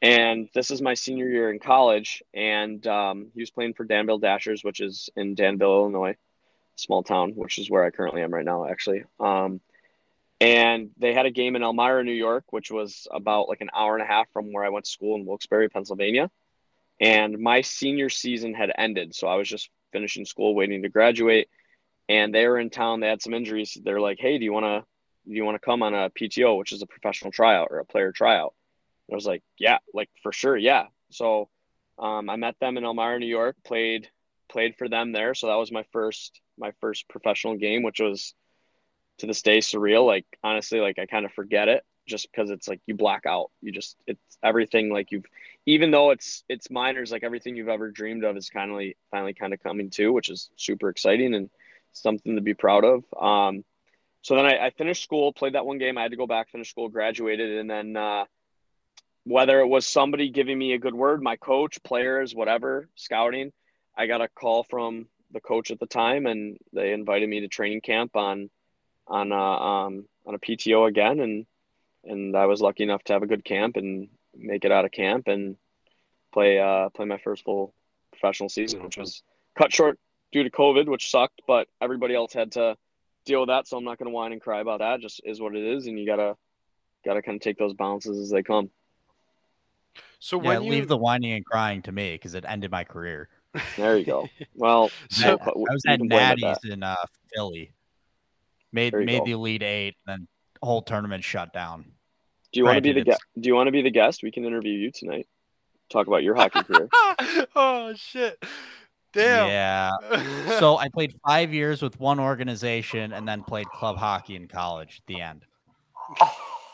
And 0.00 0.48
this 0.54 0.70
is 0.70 0.80
my 0.80 0.94
senior 0.94 1.28
year 1.28 1.52
in 1.52 1.58
college, 1.58 2.22
and 2.32 2.84
um, 2.86 3.26
he 3.34 3.42
was 3.42 3.50
playing 3.50 3.74
for 3.74 3.84
Danville 3.84 4.18
Dashers, 4.18 4.64
which 4.64 4.80
is 4.80 5.10
in 5.16 5.34
Danville, 5.34 5.80
Illinois, 5.80 6.16
small 6.76 7.02
town, 7.02 7.32
which 7.32 7.58
is 7.58 7.68
where 7.68 7.84
I 7.84 7.90
currently 7.90 8.22
am 8.22 8.32
right 8.32 8.44
now, 8.44 8.66
actually. 8.66 9.04
Um, 9.18 9.60
and 10.40 10.92
they 10.96 11.12
had 11.12 11.26
a 11.26 11.30
game 11.30 11.56
in 11.56 11.62
Elmira, 11.62 12.02
New 12.02 12.12
York, 12.12 12.44
which 12.48 12.70
was 12.70 13.06
about 13.10 13.50
like 13.50 13.60
an 13.60 13.68
hour 13.76 13.94
and 13.94 14.02
a 14.02 14.06
half 14.06 14.32
from 14.32 14.50
where 14.54 14.64
I 14.64 14.70
went 14.70 14.86
to 14.86 14.90
school 14.90 15.16
in 15.16 15.26
Wilkes-Barre, 15.26 15.68
Pennsylvania. 15.68 16.30
And 16.98 17.38
my 17.38 17.60
senior 17.60 18.08
season 18.08 18.54
had 18.54 18.72
ended, 18.78 19.14
so 19.14 19.28
I 19.28 19.36
was 19.36 19.46
just 19.46 19.68
finishing 19.92 20.24
school, 20.24 20.54
waiting 20.54 20.82
to 20.82 20.88
graduate. 20.88 21.48
And 22.08 22.34
they 22.34 22.46
were 22.46 22.58
in 22.58 22.70
town. 22.70 23.00
They 23.00 23.08
had 23.08 23.22
some 23.22 23.34
injuries. 23.34 23.76
They're 23.82 24.00
like, 24.00 24.18
"Hey, 24.18 24.38
do 24.38 24.44
you 24.44 24.52
want 24.52 24.64
to 24.64 24.84
do 25.28 25.34
you 25.34 25.44
want 25.44 25.54
to 25.54 25.64
come 25.64 25.82
on 25.82 25.94
a 25.94 26.10
PTO, 26.10 26.58
which 26.58 26.72
is 26.72 26.82
a 26.82 26.86
professional 26.86 27.30
tryout 27.30 27.68
or 27.70 27.78
a 27.78 27.84
player 27.84 28.12
tryout?" 28.12 28.54
I 29.10 29.14
was 29.14 29.26
like, 29.26 29.42
yeah, 29.58 29.78
like 29.92 30.10
for 30.22 30.32
sure, 30.32 30.56
yeah. 30.56 30.86
So 31.10 31.48
um, 31.98 32.30
I 32.30 32.36
met 32.36 32.56
them 32.60 32.76
in 32.76 32.84
Elmira, 32.84 33.18
New 33.18 33.26
York. 33.26 33.56
Played 33.64 34.08
played 34.50 34.76
for 34.76 34.88
them 34.88 35.12
there. 35.12 35.34
So 35.34 35.46
that 35.48 35.56
was 35.56 35.72
my 35.72 35.84
first 35.92 36.40
my 36.58 36.72
first 36.80 37.08
professional 37.08 37.56
game, 37.56 37.82
which 37.82 38.00
was 38.00 38.34
to 39.18 39.26
this 39.26 39.42
day 39.42 39.58
surreal. 39.58 40.06
Like 40.06 40.26
honestly, 40.42 40.80
like 40.80 40.98
I 40.98 41.06
kind 41.06 41.24
of 41.24 41.32
forget 41.32 41.68
it 41.68 41.84
just 42.06 42.30
because 42.30 42.50
it's 42.50 42.68
like 42.68 42.80
you 42.86 42.94
black 42.94 43.26
out. 43.26 43.50
You 43.60 43.72
just 43.72 43.96
it's 44.06 44.38
everything 44.42 44.92
like 44.92 45.10
you've 45.10 45.26
even 45.66 45.90
though 45.90 46.10
it's 46.10 46.44
it's 46.48 46.70
minors, 46.70 47.12
like 47.12 47.22
everything 47.22 47.56
you've 47.56 47.68
ever 47.68 47.90
dreamed 47.90 48.24
of 48.24 48.36
is 48.36 48.50
of 48.54 48.94
finally 49.10 49.34
kind 49.34 49.52
of 49.52 49.62
coming 49.62 49.90
to, 49.90 50.12
which 50.12 50.28
is 50.28 50.50
super 50.56 50.88
exciting 50.88 51.34
and 51.34 51.50
something 51.92 52.36
to 52.36 52.42
be 52.42 52.54
proud 52.54 52.84
of. 52.84 53.04
Um, 53.20 53.64
so 54.22 54.36
then 54.36 54.46
I, 54.46 54.66
I, 54.66 54.70
finished 54.70 55.02
school, 55.02 55.32
played 55.32 55.54
that 55.54 55.64
one 55.64 55.78
game. 55.78 55.96
I 55.96 56.02
had 56.02 56.10
to 56.10 56.16
go 56.16 56.26
back, 56.26 56.50
finish 56.50 56.70
school, 56.70 56.88
graduated, 56.88 57.58
and 57.58 57.70
then 57.70 57.96
uh, 57.96 58.24
whether 59.24 59.60
it 59.60 59.66
was 59.66 59.86
somebody 59.86 60.30
giving 60.30 60.58
me 60.58 60.74
a 60.74 60.78
good 60.78 60.94
word, 60.94 61.22
my 61.22 61.36
coach, 61.36 61.82
players, 61.82 62.34
whatever, 62.34 62.88
scouting, 62.96 63.52
I 63.96 64.06
got 64.06 64.20
a 64.20 64.28
call 64.28 64.62
from 64.62 65.06
the 65.30 65.40
coach 65.40 65.70
at 65.70 65.80
the 65.80 65.86
time, 65.86 66.26
and 66.26 66.58
they 66.72 66.92
invited 66.92 67.28
me 67.28 67.40
to 67.40 67.48
training 67.48 67.80
camp 67.80 68.16
on 68.16 68.50
on 69.06 69.32
a, 69.32 69.34
uh, 69.34 69.38
um, 69.38 70.06
on 70.26 70.34
a 70.34 70.38
PTO 70.38 70.88
again, 70.88 71.20
and 71.20 71.46
and 72.04 72.36
I 72.36 72.46
was 72.46 72.60
lucky 72.60 72.82
enough 72.82 73.02
to 73.04 73.12
have 73.12 73.22
a 73.22 73.26
good 73.26 73.44
camp 73.44 73.76
and 73.76 74.08
make 74.40 74.64
it 74.64 74.72
out 74.72 74.84
of 74.84 74.92
camp 74.92 75.28
and 75.28 75.56
play 76.32 76.58
uh, 76.58 76.88
play 76.90 77.06
my 77.06 77.18
first 77.18 77.44
full 77.44 77.74
professional 78.12 78.48
season, 78.48 78.82
which 78.82 78.96
was 78.96 79.22
cut 79.56 79.72
short 79.72 79.98
due 80.32 80.42
to 80.42 80.50
COVID, 80.50 80.86
which 80.88 81.10
sucked, 81.10 81.42
but 81.46 81.68
everybody 81.80 82.14
else 82.14 82.32
had 82.32 82.52
to 82.52 82.76
deal 83.24 83.40
with 83.40 83.48
that, 83.48 83.66
so 83.66 83.76
I'm 83.76 83.84
not 83.84 83.98
going 83.98 84.06
to 84.06 84.14
whine 84.14 84.32
and 84.32 84.40
cry 84.40 84.60
about 84.60 84.80
that. 84.80 85.00
Just 85.00 85.20
is 85.24 85.40
what 85.40 85.54
it 85.54 85.64
is, 85.64 85.86
and 85.86 85.98
you 85.98 86.06
gotta 86.06 86.36
gotta 87.04 87.22
kind 87.22 87.36
of 87.36 87.42
take 87.42 87.58
those 87.58 87.74
bounces 87.74 88.18
as 88.18 88.30
they 88.30 88.42
come. 88.42 88.70
So 90.18 90.38
when 90.38 90.62
yeah, 90.62 90.66
you... 90.66 90.70
leave 90.70 90.88
the 90.88 90.96
whining 90.96 91.32
and 91.32 91.44
crying 91.44 91.82
to 91.82 91.92
me 91.92 92.12
because 92.12 92.34
it 92.34 92.44
ended 92.46 92.70
my 92.70 92.84
career. 92.84 93.28
There 93.76 93.96
you 93.96 94.04
go. 94.04 94.28
Well, 94.54 94.90
so, 95.10 95.38
I 95.40 95.50
was 95.54 95.82
at 95.88 96.00
Natty's 96.00 96.58
in 96.64 96.82
uh, 96.82 96.94
Philly. 97.34 97.72
Made 98.72 98.94
made 98.94 99.18
go. 99.18 99.24
the 99.24 99.32
Elite 99.32 99.62
Eight, 99.62 99.96
and 100.06 100.20
then 100.20 100.28
whole 100.62 100.82
tournament 100.82 101.24
shut 101.24 101.52
down. 101.52 101.86
Do 102.52 102.60
you 102.60 102.64
want 102.64 102.76
to 102.76 102.82
be 102.82 102.92
the 102.92 103.04
guest? 103.04 103.22
Do 103.38 103.48
you 103.48 103.54
want 103.54 103.68
to 103.68 103.72
be 103.72 103.82
the 103.82 103.90
guest? 103.90 104.22
We 104.22 104.30
can 104.30 104.44
interview 104.44 104.72
you 104.72 104.90
tonight. 104.90 105.26
Talk 105.90 106.06
about 106.06 106.22
your 106.22 106.34
hockey 106.34 106.62
career. 106.62 106.88
oh 107.56 107.92
shit! 107.96 108.42
Damn. 109.12 109.48
Yeah. 109.48 109.90
so 110.58 110.76
I 110.76 110.88
played 110.88 111.14
five 111.26 111.52
years 111.52 111.82
with 111.82 111.98
one 111.98 112.20
organization, 112.20 113.12
and 113.12 113.26
then 113.26 113.42
played 113.42 113.68
club 113.68 113.96
hockey 113.96 114.36
in 114.36 114.48
college. 114.48 115.02
The 115.06 115.20
end. 115.20 115.44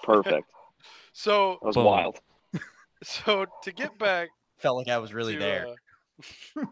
Perfect. 0.02 0.50
So 1.12 1.58
that 1.60 1.66
was 1.66 1.76
Boom. 1.76 1.84
wild. 1.84 2.20
So 3.02 3.44
to 3.62 3.72
get 3.72 3.98
back, 3.98 4.30
felt 4.56 4.78
like 4.78 4.88
I 4.88 4.96
was 4.96 5.12
really 5.12 5.34
to, 5.34 5.38
there. 5.38 5.66
Uh, 6.56 6.64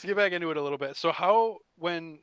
to 0.00 0.06
get 0.06 0.16
back 0.16 0.32
into 0.32 0.50
it 0.50 0.56
a 0.56 0.62
little 0.62 0.78
bit. 0.78 0.96
So 0.96 1.12
how 1.12 1.58
when 1.76 2.20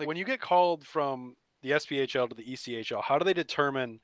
like 0.00 0.08
when 0.08 0.16
you 0.16 0.24
get 0.24 0.40
called 0.40 0.84
from 0.84 1.36
the 1.62 1.70
SPHL 1.70 2.28
to 2.28 2.34
the 2.34 2.42
ECHL, 2.42 3.00
how 3.00 3.16
do 3.16 3.24
they 3.24 3.32
determine 3.32 4.00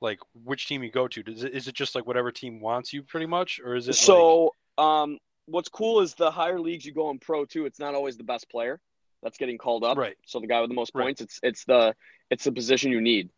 like 0.00 0.18
which 0.44 0.66
team 0.66 0.82
you 0.82 0.90
go 0.90 1.08
to? 1.08 1.22
Does 1.22 1.44
it, 1.44 1.52
is 1.52 1.68
it 1.68 1.74
just 1.74 1.94
like 1.94 2.06
whatever 2.06 2.30
team 2.30 2.60
wants 2.60 2.92
you 2.92 3.02
pretty 3.02 3.26
much, 3.26 3.60
or 3.64 3.74
is 3.74 3.88
it 3.88 3.94
so? 3.94 4.52
Like... 4.78 4.86
Um, 4.86 5.18
what's 5.46 5.68
cool 5.68 6.00
is 6.00 6.14
the 6.14 6.30
higher 6.30 6.60
leagues 6.60 6.84
you 6.84 6.92
go 6.92 7.10
in 7.10 7.18
pro 7.18 7.44
too. 7.44 7.66
It's 7.66 7.78
not 7.78 7.94
always 7.94 8.16
the 8.16 8.24
best 8.24 8.50
player 8.50 8.80
that's 9.22 9.36
getting 9.36 9.58
called 9.58 9.84
up. 9.84 9.98
Right. 9.98 10.16
So 10.26 10.40
the 10.40 10.46
guy 10.46 10.60
with 10.60 10.70
the 10.70 10.74
most 10.74 10.94
points, 10.94 11.20
right. 11.20 11.26
it's 11.26 11.40
it's 11.42 11.64
the 11.64 11.94
it's 12.30 12.44
the 12.44 12.52
position 12.52 12.90
you 12.92 13.00
need. 13.00 13.30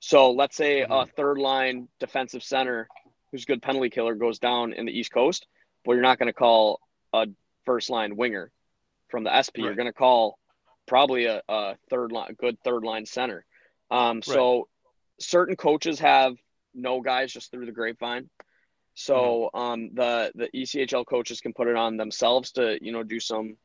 So 0.00 0.32
let's 0.32 0.56
say 0.56 0.80
mm-hmm. 0.80 0.92
a 0.92 1.06
third 1.06 1.38
line 1.38 1.88
defensive 2.00 2.42
center 2.42 2.88
who's 3.30 3.44
a 3.44 3.46
good 3.46 3.62
penalty 3.62 3.88
killer 3.88 4.14
goes 4.14 4.38
down 4.38 4.72
in 4.72 4.84
the 4.84 4.92
East 4.92 5.12
Coast, 5.12 5.46
but 5.84 5.92
you're 5.92 6.02
not 6.02 6.18
going 6.18 6.26
to 6.26 6.32
call 6.32 6.80
a 7.12 7.26
first 7.64 7.88
line 7.88 8.16
winger 8.16 8.50
from 9.08 9.24
the 9.24 9.30
SP. 9.30 9.58
Right. 9.58 9.66
You're 9.66 9.74
going 9.74 9.86
to 9.86 9.92
call 9.92 10.38
probably 10.86 11.26
a, 11.26 11.40
a, 11.48 11.76
third 11.88 12.12
line, 12.12 12.34
good 12.38 12.58
third 12.64 12.82
line 12.82 13.06
center. 13.06 13.44
Um, 13.90 14.16
right. 14.16 14.24
Certain 15.20 15.56
coaches 15.56 15.98
have 16.00 16.36
no 16.74 17.00
guys 17.00 17.32
just 17.32 17.50
through 17.50 17.66
the 17.66 17.72
grapevine. 17.72 18.28
So 18.94 19.50
mm-hmm. 19.54 19.58
um, 19.58 19.90
the 19.94 20.32
the 20.34 20.48
ECHL 20.54 21.06
coaches 21.06 21.40
can 21.40 21.52
put 21.52 21.68
it 21.68 21.76
on 21.76 21.96
themselves 21.96 22.52
to 22.52 22.78
you 22.82 22.92
know 22.92 23.02
do 23.02 23.20
some 23.20 23.56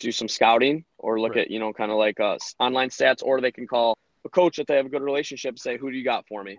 do 0.00 0.10
some 0.10 0.28
scouting 0.28 0.84
or 0.98 1.20
look 1.20 1.36
right. 1.36 1.44
at 1.44 1.50
you 1.50 1.60
know 1.60 1.72
kind 1.72 1.90
of 1.90 1.98
like 1.98 2.18
uh, 2.20 2.36
online 2.58 2.90
stats, 2.90 3.22
or 3.22 3.40
they 3.40 3.52
can 3.52 3.66
call 3.66 3.96
a 4.24 4.28
coach 4.28 4.56
that 4.56 4.66
they 4.66 4.76
have 4.76 4.86
a 4.86 4.90
good 4.90 5.02
relationship. 5.02 5.58
Say, 5.58 5.78
who 5.78 5.90
do 5.90 5.96
you 5.96 6.04
got 6.04 6.26
for 6.26 6.42
me? 6.42 6.58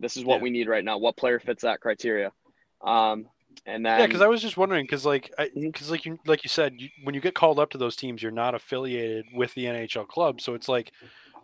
This 0.00 0.16
is 0.16 0.24
what 0.24 0.36
yeah. 0.36 0.42
we 0.42 0.50
need 0.50 0.68
right 0.68 0.84
now. 0.84 0.98
What 0.98 1.16
player 1.16 1.38
fits 1.38 1.62
that 1.62 1.80
criteria? 1.80 2.32
Um, 2.82 3.26
and 3.64 3.86
then 3.86 4.00
yeah, 4.00 4.06
because 4.06 4.20
I 4.20 4.26
was 4.26 4.42
just 4.42 4.56
wondering, 4.56 4.84
because 4.84 5.06
like, 5.06 5.32
I 5.38 5.50
because 5.54 5.90
like 5.90 6.04
you 6.04 6.18
like 6.26 6.44
you 6.44 6.48
said, 6.48 6.74
you, 6.76 6.88
when 7.04 7.14
you 7.14 7.20
get 7.20 7.34
called 7.34 7.58
up 7.58 7.70
to 7.70 7.78
those 7.78 7.96
teams, 7.96 8.22
you're 8.22 8.32
not 8.32 8.54
affiliated 8.54 9.26
with 9.32 9.54
the 9.54 9.64
NHL 9.64 10.06
club, 10.08 10.40
so 10.40 10.54
it's 10.54 10.68
like 10.68 10.92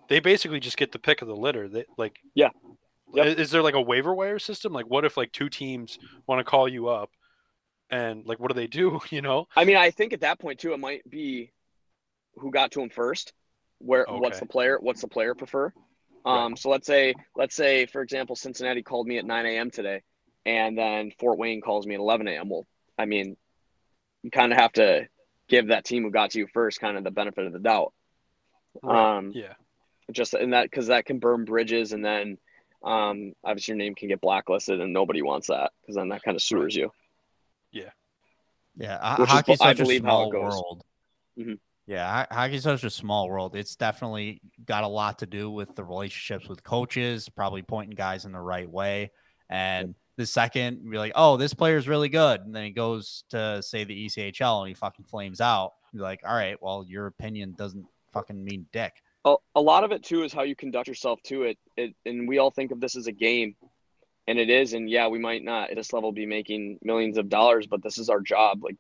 they 0.09 0.21
basically 0.21 0.61
just 0.61 0.77
get 0.77 0.93
the 0.93 0.99
pick 0.99 1.23
of 1.23 1.29
the 1.29 1.37
litter. 1.37 1.69
They 1.69 1.85
like 1.97 2.19
yeah. 2.35 2.51
Yep. 3.15 3.39
Is 3.39 3.51
there 3.51 3.63
like 3.63 3.75
a 3.75 3.81
waiver 3.81 4.15
wire 4.15 4.39
system? 4.39 4.73
Like, 4.73 4.87
what 4.87 5.05
if 5.05 5.17
like 5.17 5.33
two 5.33 5.51
teams 5.51 5.99
want 6.27 6.39
to 6.39 6.45
call 6.45 6.67
you 6.67 6.89
up, 6.89 7.11
and 7.91 8.25
like, 8.27 8.41
what 8.41 8.49
do 8.49 8.55
they 8.55 8.67
do? 8.67 9.01
You 9.11 9.21
know? 9.21 9.47
I 9.55 9.65
mean, 9.65 9.77
I 9.77 9.91
think 9.91 10.13
at 10.13 10.21
that 10.21 10.41
point 10.41 10.61
too, 10.61 10.73
it 10.73 10.81
might 10.81 11.09
be 11.09 11.53
who 12.37 12.51
got 12.51 12.73
to 12.73 12.81
him 12.81 12.89
first. 12.89 13.33
Where 13.79 14.07
okay. 14.09 14.19
what's 14.19 14.41
the 14.41 14.47
player? 14.47 14.79
What's 14.81 15.03
the 15.03 15.09
player 15.09 15.35
prefer? 15.35 15.73
Um, 16.25 16.53
right. 16.53 16.59
So 16.59 16.71
let's 16.71 16.87
say, 16.87 17.15
let's 17.37 17.55
say, 17.55 17.87
for 17.87 18.01
example, 18.01 18.37
Cincinnati 18.37 18.83
called 18.83 19.07
me 19.07 19.19
at 19.19 19.27
9 19.27 19.47
a.m. 19.47 19.71
today, 19.71 20.03
and 20.47 20.79
then 20.79 21.11
Fort 21.19 21.39
Wayne 21.39 21.61
calls 21.61 21.87
me 21.87 21.95
at 21.95 22.01
11 22.01 22.29
a.m. 22.29 22.49
Well, 22.49 22.65
I 22.97 23.07
mean, 23.07 23.37
you 24.23 24.31
kind 24.31 24.53
of 24.53 24.59
have 24.59 24.73
to 24.75 25.09
give 25.49 25.69
that 25.69 25.85
team 25.85 26.05
who 26.05 26.11
got 26.11 26.31
to 26.31 26.39
you 26.39 26.47
first 26.55 26.81
kind 26.81 26.97
of 26.97 27.05
the 27.05 27.11
benefit 27.11 27.47
of 27.47 27.53
the 27.53 27.59
doubt. 27.59 27.93
Right. 28.83 29.19
Um, 29.19 29.33
yeah. 29.35 29.55
Just 30.13 30.35
in 30.35 30.51
that, 30.51 30.65
because 30.65 30.89
that 30.89 31.07
can 31.07 31.19
burn 31.19 31.45
bridges, 31.45 31.93
and 31.93 32.05
then 32.05 32.39
um, 32.85 33.33
obviously 33.45 33.73
your 33.73 33.79
name 33.79 33.95
can 33.95 34.09
get 34.09 34.21
blacklisted, 34.21 34.81
and 34.81 34.93
nobody 34.93 35.23
wants 35.23 35.49
that 35.49 35.73
because 35.81 35.97
then 35.97 36.09
that 36.09 36.23
kind 36.23 36.35
of 36.35 36.43
sewers 36.43 36.75
you. 36.75 36.91
Yeah. 37.71 37.91
Yeah. 38.77 39.17
Which 39.17 39.29
Hockey's 39.29 39.55
is, 39.55 39.61
such 39.61 39.81
a 39.81 39.99
small 39.99 40.31
world. 40.31 40.85
Mm-hmm. 41.39 41.55
Yeah, 41.87 42.27
hockey's 42.31 42.63
such 42.63 42.85
a 42.85 42.91
small 42.91 43.29
world. 43.29 43.57
It's 43.57 43.75
definitely 43.75 44.41
got 44.65 44.85
a 44.85 44.89
lot 44.89 45.19
to 45.19 45.27
do 45.27 45.51
with 45.51 45.75
the 45.75 45.83
relationships 45.83 46.49
with 46.49 46.63
coaches, 46.63 47.29
probably 47.29 47.63
pointing 47.63 47.97
guys 47.97 48.25
in 48.25 48.33
the 48.33 48.41
right 48.41 48.71
way. 48.71 49.11
And 49.51 49.95
the 50.17 50.25
second 50.25 50.83
you're 50.85 50.99
like, 50.99 51.13
oh, 51.17 51.37
this 51.37 51.55
player 51.55 51.77
is 51.77 51.89
really 51.89 52.09
good, 52.09 52.43
and 52.43 52.55
then 52.55 52.65
he 52.65 52.71
goes 52.71 53.25
to 53.31 53.63
say 53.63 53.85
the 53.85 54.07
ECHL 54.07 54.61
and 54.61 54.69
he 54.69 54.75
fucking 54.75 55.07
flames 55.07 55.41
out. 55.41 55.73
You're 55.93 56.05
like, 56.05 56.21
all 56.25 56.35
right, 56.35 56.57
well, 56.63 56.85
your 56.87 57.07
opinion 57.07 57.55
doesn't 57.59 57.85
fucking 58.13 58.43
mean 58.43 58.67
dick. 58.73 58.93
A, 59.25 59.37
a 59.55 59.61
lot 59.61 59.85
of 59.85 59.93
it 59.93 60.03
too 60.03 60.25
is 60.25 60.33
how 60.33 60.43
you 60.43 60.57
conduct 60.57 60.89
yourself 60.89 61.23
to 61.25 61.45
it. 61.45 61.59
it. 61.77 61.95
And 62.05 62.29
we 62.29 62.39
all 62.39 62.51
think 62.51 62.73
of 62.73 62.81
this 62.81 62.97
as 62.97 63.07
a 63.07 63.13
game, 63.13 63.55
and 64.27 64.39
it 64.39 64.51
is. 64.51 64.73
And 64.73 64.91
yeah, 64.91 65.09
we 65.09 65.19
might 65.19 65.45
not 65.45 65.71
at 65.71 65.77
this 65.77 65.93
level 65.93 66.13
be 66.13 66.27
making 66.27 66.79
millions 66.83 67.19
of 67.19 67.29
dollars, 67.29 67.67
but 67.67 67.83
this 67.83 67.99
is 67.99 68.09
our 68.09 68.21
job. 68.21 68.65
Like 68.65 68.77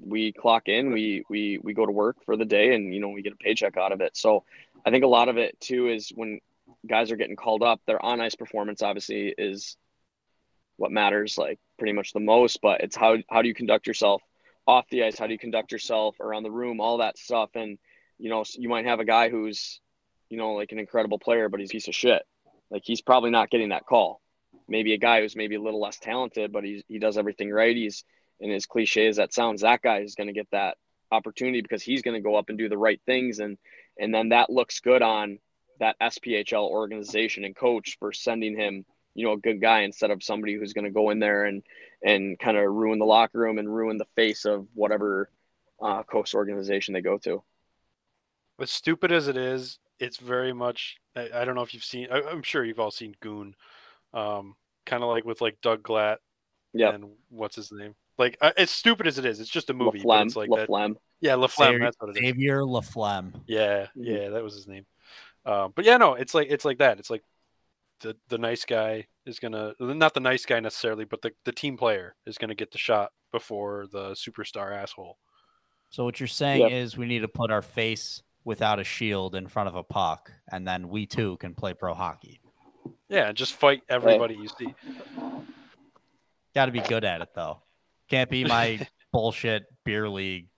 we 0.00 0.32
clock 0.32 0.68
in, 0.68 0.92
we 0.92 1.24
we 1.28 1.58
we 1.62 1.74
go 1.74 1.86
to 1.86 1.92
work 1.92 2.16
for 2.24 2.36
the 2.36 2.44
day, 2.44 2.74
and 2.74 2.92
you 2.92 3.00
know 3.00 3.08
we 3.08 3.22
get 3.22 3.32
a 3.32 3.36
paycheck 3.36 3.76
out 3.76 3.92
of 3.92 4.00
it. 4.00 4.16
So 4.16 4.44
I 4.84 4.90
think 4.90 5.04
a 5.04 5.08
lot 5.08 5.28
of 5.28 5.36
it 5.36 5.58
too 5.60 5.88
is 5.88 6.10
when 6.14 6.40
guys 6.86 7.10
are 7.10 7.16
getting 7.16 7.36
called 7.36 7.62
up, 7.62 7.80
their 7.86 8.04
on 8.04 8.20
ice 8.20 8.34
performance 8.34 8.82
obviously 8.82 9.34
is 9.36 9.76
what 10.76 10.92
matters 10.92 11.36
like 11.36 11.58
pretty 11.78 11.92
much 11.92 12.12
the 12.12 12.20
most. 12.20 12.60
But 12.62 12.80
it's 12.80 12.96
how 12.96 13.18
how 13.28 13.42
do 13.42 13.48
you 13.48 13.54
conduct 13.54 13.86
yourself 13.86 14.22
off 14.66 14.88
the 14.90 15.04
ice? 15.04 15.18
How 15.18 15.26
do 15.26 15.32
you 15.32 15.38
conduct 15.38 15.72
yourself 15.72 16.18
around 16.20 16.42
the 16.42 16.50
room? 16.50 16.80
All 16.80 16.98
that 16.98 17.18
stuff, 17.18 17.50
and 17.54 17.78
you 18.18 18.30
know 18.30 18.44
you 18.54 18.68
might 18.68 18.86
have 18.86 19.00
a 19.00 19.04
guy 19.04 19.28
who's 19.28 19.80
you 20.28 20.36
know 20.36 20.52
like 20.52 20.72
an 20.72 20.78
incredible 20.78 21.18
player, 21.18 21.48
but 21.48 21.60
he's 21.60 21.70
a 21.70 21.72
piece 21.72 21.88
of 21.88 21.94
shit. 21.94 22.22
Like 22.70 22.82
he's 22.84 23.00
probably 23.00 23.30
not 23.30 23.50
getting 23.50 23.70
that 23.70 23.86
call. 23.86 24.20
Maybe 24.68 24.92
a 24.92 24.98
guy 24.98 25.20
who's 25.20 25.36
maybe 25.36 25.54
a 25.54 25.62
little 25.62 25.80
less 25.80 25.98
talented, 25.98 26.52
but 26.52 26.64
he 26.64 26.84
he 26.88 26.98
does 26.98 27.18
everything 27.18 27.50
right. 27.50 27.74
He's 27.74 28.04
and 28.40 28.52
as 28.52 28.66
cliche 28.66 29.08
as 29.08 29.16
that 29.16 29.34
sounds, 29.34 29.62
that 29.62 29.82
guy 29.82 30.00
is 30.00 30.14
going 30.14 30.28
to 30.28 30.32
get 30.32 30.48
that 30.52 30.76
opportunity 31.10 31.60
because 31.60 31.82
he's 31.82 32.02
going 32.02 32.14
to 32.14 32.20
go 32.20 32.36
up 32.36 32.50
and 32.50 32.58
do 32.58 32.68
the 32.68 32.78
right 32.78 33.00
things, 33.06 33.38
and 33.38 33.58
and 33.98 34.14
then 34.14 34.30
that 34.30 34.50
looks 34.50 34.80
good 34.80 35.02
on 35.02 35.38
that 35.80 35.96
SPHL 36.00 36.68
organization 36.68 37.44
and 37.44 37.54
coach 37.54 37.96
for 37.98 38.12
sending 38.12 38.56
him 38.56 38.84
you 39.14 39.24
know 39.24 39.32
a 39.32 39.38
good 39.38 39.60
guy 39.60 39.80
instead 39.80 40.10
of 40.10 40.22
somebody 40.22 40.54
who's 40.54 40.72
going 40.72 40.84
to 40.84 40.90
go 40.90 41.10
in 41.10 41.18
there 41.18 41.44
and 41.44 41.62
and 42.04 42.38
kind 42.38 42.56
of 42.56 42.64
ruin 42.72 42.98
the 42.98 43.04
locker 43.04 43.38
room 43.38 43.58
and 43.58 43.74
ruin 43.74 43.98
the 43.98 44.06
face 44.14 44.44
of 44.44 44.66
whatever 44.74 45.28
uh, 45.82 46.02
coast 46.04 46.34
organization 46.34 46.94
they 46.94 47.00
go 47.00 47.18
to. 47.18 47.42
As 48.60 48.70
stupid 48.70 49.12
as 49.12 49.28
it 49.28 49.36
is, 49.36 49.78
it's 49.98 50.16
very 50.16 50.52
much. 50.52 50.98
I, 51.16 51.28
I 51.34 51.44
don't 51.44 51.54
know 51.54 51.62
if 51.62 51.74
you've 51.74 51.84
seen. 51.84 52.08
I, 52.10 52.18
am 52.30 52.42
sure 52.42 52.64
you've 52.64 52.80
all 52.80 52.90
seen 52.90 53.14
Goon, 53.20 53.54
um, 54.12 54.56
kind 54.86 55.02
of 55.02 55.08
like 55.10 55.24
with 55.24 55.40
like 55.40 55.60
Doug 55.62 55.82
Glatt. 55.82 56.16
Yeah. 56.72 56.90
And 56.92 57.10
what's 57.30 57.56
his 57.56 57.72
name? 57.72 57.94
Like 58.18 58.36
uh, 58.40 58.52
as 58.56 58.70
stupid 58.70 59.06
as 59.06 59.18
it 59.18 59.24
is, 59.24 59.40
it's 59.40 59.50
just 59.50 59.70
a 59.70 59.74
movie. 59.74 60.02
but 60.04 60.26
it's 60.26 60.36
like 60.36 60.50
that. 60.50 60.68
Laflamme. 60.68 60.96
Yeah, 61.20 61.34
Laflamme. 61.34 61.72
Xavier, 61.72 61.78
That's 61.80 61.96
what 62.00 62.10
it 62.10 62.16
is. 62.16 62.22
Xavier 62.22 62.60
Laflamme. 62.62 63.32
Yeah, 63.46 63.86
Mhm. 63.86 63.88
yeah, 63.96 64.28
that 64.30 64.42
was 64.42 64.54
his 64.54 64.66
name. 64.68 64.86
Um, 65.46 65.72
but 65.74 65.84
yeah, 65.84 65.96
no, 65.96 66.14
it's 66.14 66.34
like 66.34 66.48
it's 66.50 66.64
like 66.64 66.78
that. 66.78 66.98
It's 66.98 67.10
like 67.10 67.22
the 68.00 68.16
the 68.28 68.38
nice 68.38 68.64
guy 68.64 69.06
is 69.24 69.38
gonna 69.38 69.74
not 69.78 70.14
the 70.14 70.20
nice 70.20 70.44
guy 70.44 70.60
necessarily, 70.60 71.04
but 71.04 71.22
the 71.22 71.32
the 71.44 71.52
team 71.52 71.76
player 71.76 72.16
is 72.26 72.38
gonna 72.38 72.54
get 72.54 72.70
the 72.72 72.78
shot 72.78 73.12
before 73.32 73.86
the 73.90 74.10
superstar 74.10 74.72
asshole. 74.72 75.18
So 75.90 76.04
what 76.04 76.20
you're 76.20 76.26
saying 76.26 76.62
Yep. 76.62 76.70
is 76.72 76.96
we 76.98 77.06
need 77.06 77.20
to 77.20 77.28
put 77.28 77.50
our 77.50 77.62
face 77.62 78.22
without 78.44 78.78
a 78.78 78.84
shield 78.84 79.34
in 79.34 79.46
front 79.46 79.68
of 79.68 79.74
a 79.74 79.82
puck, 79.82 80.32
and 80.50 80.66
then 80.66 80.88
we 80.88 81.06
too 81.06 81.36
can 81.38 81.54
play 81.54 81.74
pro 81.74 81.94
hockey. 81.94 82.40
Yeah, 83.08 83.32
just 83.32 83.54
fight 83.54 83.82
everybody 83.88 84.34
you 84.34 84.48
see. 84.48 84.74
Got 86.54 86.66
to 86.66 86.72
be 86.72 86.80
good 86.80 87.04
at 87.04 87.20
it 87.20 87.28
though. 87.34 87.62
Can't 88.08 88.30
be 88.30 88.44
my 88.44 88.86
bullshit 89.12 89.64
beer 89.84 90.08
league 90.08 90.48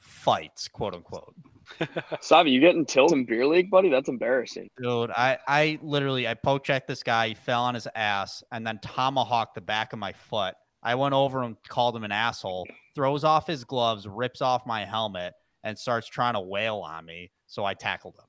fights, 0.00 0.68
quote 0.68 0.94
unquote. 0.94 1.34
Savi, 2.20 2.52
you 2.52 2.60
getting 2.60 2.86
tilted 2.86 3.18
in 3.18 3.24
beer 3.24 3.46
league, 3.46 3.70
buddy? 3.70 3.90
That's 3.90 4.08
embarrassing. 4.08 4.68
Dude, 4.80 5.10
I, 5.10 5.38
I 5.48 5.78
literally 5.82 6.28
I 6.28 6.34
poke 6.34 6.64
checked 6.64 6.86
this 6.86 7.02
guy. 7.02 7.28
He 7.28 7.34
fell 7.34 7.64
on 7.64 7.74
his 7.74 7.88
ass 7.94 8.42
and 8.52 8.66
then 8.66 8.78
tomahawked 8.82 9.54
the 9.54 9.60
back 9.60 9.92
of 9.92 9.98
my 9.98 10.12
foot. 10.12 10.54
I 10.82 10.94
went 10.94 11.14
over 11.14 11.42
and 11.42 11.56
called 11.68 11.96
him 11.96 12.04
an 12.04 12.12
asshole, 12.12 12.66
throws 12.94 13.24
off 13.24 13.46
his 13.46 13.64
gloves, 13.64 14.06
rips 14.06 14.40
off 14.40 14.66
my 14.66 14.84
helmet, 14.84 15.34
and 15.66 15.76
starts 15.76 16.06
trying 16.06 16.34
to 16.34 16.40
wail 16.40 16.76
on 16.76 17.04
me. 17.04 17.32
So 17.48 17.64
I 17.64 17.74
tackled 17.74 18.14
him. 18.14 18.24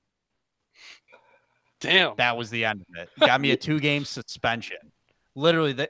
Damn. 1.80 2.16
That 2.18 2.36
was 2.36 2.50
the 2.50 2.66
end 2.66 2.82
of 2.82 3.02
it. 3.02 3.10
Got 3.20 3.40
me 3.40 3.52
a 3.52 3.56
two 3.56 3.80
game 3.80 4.04
suspension. 4.04 4.78
Literally, 5.36 5.74
the 5.74 5.90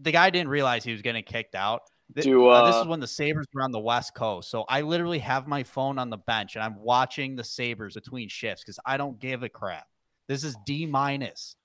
the 0.00 0.12
guy 0.12 0.30
didn't 0.30 0.48
realize 0.48 0.84
he 0.84 0.92
was 0.92 1.02
getting 1.02 1.24
kicked 1.24 1.56
out. 1.56 1.82
Do, 2.14 2.48
uh, 2.48 2.66
this 2.66 2.76
uh, 2.76 2.82
is 2.82 2.86
when 2.86 3.00
the 3.00 3.08
Sabres 3.08 3.46
were 3.52 3.62
on 3.62 3.72
the 3.72 3.80
West 3.80 4.14
Coast. 4.14 4.50
So 4.50 4.64
I 4.68 4.82
literally 4.82 5.18
have 5.18 5.48
my 5.48 5.64
phone 5.64 5.98
on 5.98 6.10
the 6.10 6.18
bench 6.18 6.54
and 6.54 6.62
I'm 6.62 6.76
watching 6.80 7.34
the 7.34 7.42
Sabres 7.42 7.94
between 7.94 8.28
shifts 8.28 8.62
because 8.62 8.78
I 8.86 8.96
don't 8.96 9.18
give 9.18 9.42
a 9.42 9.48
crap. 9.48 9.86
This 10.28 10.44
is 10.44 10.54
D 10.64 10.86
minus. 10.86 11.56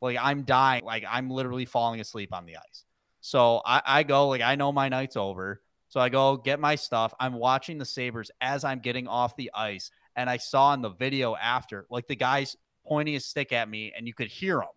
Like 0.00 0.16
I'm 0.20 0.42
dying. 0.42 0.82
Like 0.82 1.04
I'm 1.08 1.30
literally 1.30 1.66
falling 1.66 2.00
asleep 2.00 2.34
on 2.34 2.46
the 2.46 2.56
ice. 2.56 2.84
So 3.20 3.62
I, 3.64 3.82
I 3.86 4.02
go, 4.02 4.28
like, 4.28 4.40
I 4.40 4.56
know 4.56 4.72
my 4.72 4.88
night's 4.88 5.16
over. 5.16 5.62
So 5.92 6.00
I 6.00 6.08
go 6.08 6.38
get 6.38 6.58
my 6.58 6.74
stuff. 6.74 7.12
I'm 7.20 7.34
watching 7.34 7.76
the 7.76 7.84
Sabres 7.84 8.30
as 8.40 8.64
I'm 8.64 8.78
getting 8.78 9.06
off 9.06 9.36
the 9.36 9.50
ice. 9.54 9.90
And 10.16 10.30
I 10.30 10.38
saw 10.38 10.72
in 10.72 10.80
the 10.80 10.88
video 10.88 11.36
after, 11.36 11.84
like 11.90 12.06
the 12.06 12.16
guy's 12.16 12.56
pointing 12.86 13.12
his 13.12 13.26
stick 13.26 13.52
at 13.52 13.68
me, 13.68 13.92
and 13.94 14.06
you 14.06 14.14
could 14.14 14.28
hear 14.28 14.62
him 14.62 14.70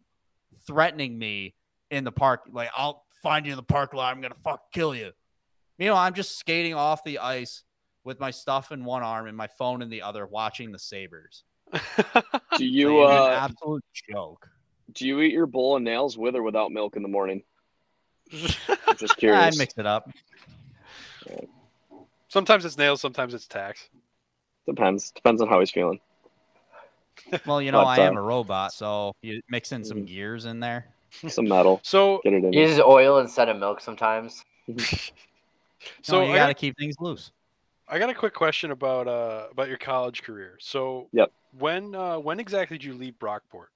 threatening 0.68 1.18
me 1.18 1.56
in 1.90 2.04
the 2.04 2.12
park. 2.12 2.42
Like, 2.52 2.70
I'll 2.76 3.06
find 3.24 3.46
you 3.46 3.54
in 3.54 3.56
the 3.56 3.64
park 3.64 3.94
lot. 3.94 4.14
I'm 4.14 4.20
gonna 4.20 4.36
fuck 4.44 4.74
kill 4.74 4.94
you. 4.94 5.14
Meanwhile, 5.80 6.02
I'm 6.02 6.16
just 6.16 6.38
skating 6.38 6.74
off 6.74 7.02
the 7.06 7.20
ice 7.20 7.64
with 8.04 8.20
my 8.20 8.32
stuff 8.32 8.74
in 8.74 8.84
one 8.84 9.02
arm 9.02 9.28
and 9.28 9.38
my 9.38 9.48
phone 9.48 9.82
in 9.82 9.90
the 9.90 10.02
other, 10.02 10.26
watching 10.26 10.74
the 10.74 10.80
Sabres. 10.80 11.46
Do 11.72 11.80
you 12.66 13.02
Like, 13.02 13.10
an 13.10 13.22
uh, 13.22 13.36
absolute 13.38 13.86
joke. 14.12 14.50
do 14.92 15.08
you 15.08 15.22
eat 15.22 15.32
your 15.32 15.46
bowl 15.46 15.78
of 15.78 15.82
nails 15.82 16.18
with 16.18 16.36
or 16.36 16.44
without 16.44 16.74
milk 16.74 16.98
in 16.98 17.04
the 17.04 17.08
morning? 17.08 17.42
I'm 18.34 18.40
just 18.98 19.16
curious. 19.16 19.16
I 19.16 19.16
curious. 19.16 19.58
mix 19.58 19.78
it 19.78 19.86
up. 19.86 20.10
Sometimes 22.28 22.66
it's 22.66 22.78
nails, 22.78 23.02
sometimes 23.02 23.34
it's 23.34 23.48
tax. 23.48 23.90
Depends. 24.68 25.12
Depends 25.12 25.42
on 25.42 25.48
how 25.48 25.60
he's 25.60 25.72
feeling. 25.72 26.00
Well, 27.46 27.62
you 27.62 27.72
know, 27.72 27.80
But, 27.80 27.88
I 27.88 28.00
am 28.02 28.18
uh, 28.18 28.20
a 28.20 28.22
robot, 28.22 28.74
so 28.74 29.14
you 29.22 29.42
mix 29.50 29.72
in 29.72 29.84
some 29.84 30.00
Mhm. 30.00 30.08
gears 30.08 30.46
in 30.46 30.60
there. 30.60 30.94
Some 31.28 31.48
metal. 31.48 31.80
So 31.84 32.20
Get 32.24 32.34
it 32.34 32.44
in. 32.44 32.54
He 32.54 32.60
uses 32.60 32.80
oil 32.82 33.20
instead 33.20 33.48
of 33.48 33.58
milk 33.58 33.80
sometimes. 33.80 34.44
so 36.02 36.20
no, 36.20 36.26
you 36.26 36.34
I, 36.34 36.36
got 36.36 36.48
to 36.48 36.54
got, 36.54 36.58
keep 36.58 36.78
things 36.78 36.96
loose. 37.00 37.32
I 37.88 38.00
got 38.00 38.10
a 38.10 38.14
quick 38.14 38.34
question 38.34 38.72
about 38.72 39.08
uh 39.08 39.48
about 39.52 39.70
your 39.70 39.78
college 39.78 40.24
career. 40.24 40.58
So 40.60 41.08
Yep. 41.14 41.32
when 41.58 41.96
uh 41.96 42.20
when 42.20 42.40
exactly 42.40 42.78
did 42.78 42.84
you 42.86 42.94
leave 42.94 43.14
Brockport? 43.20 43.68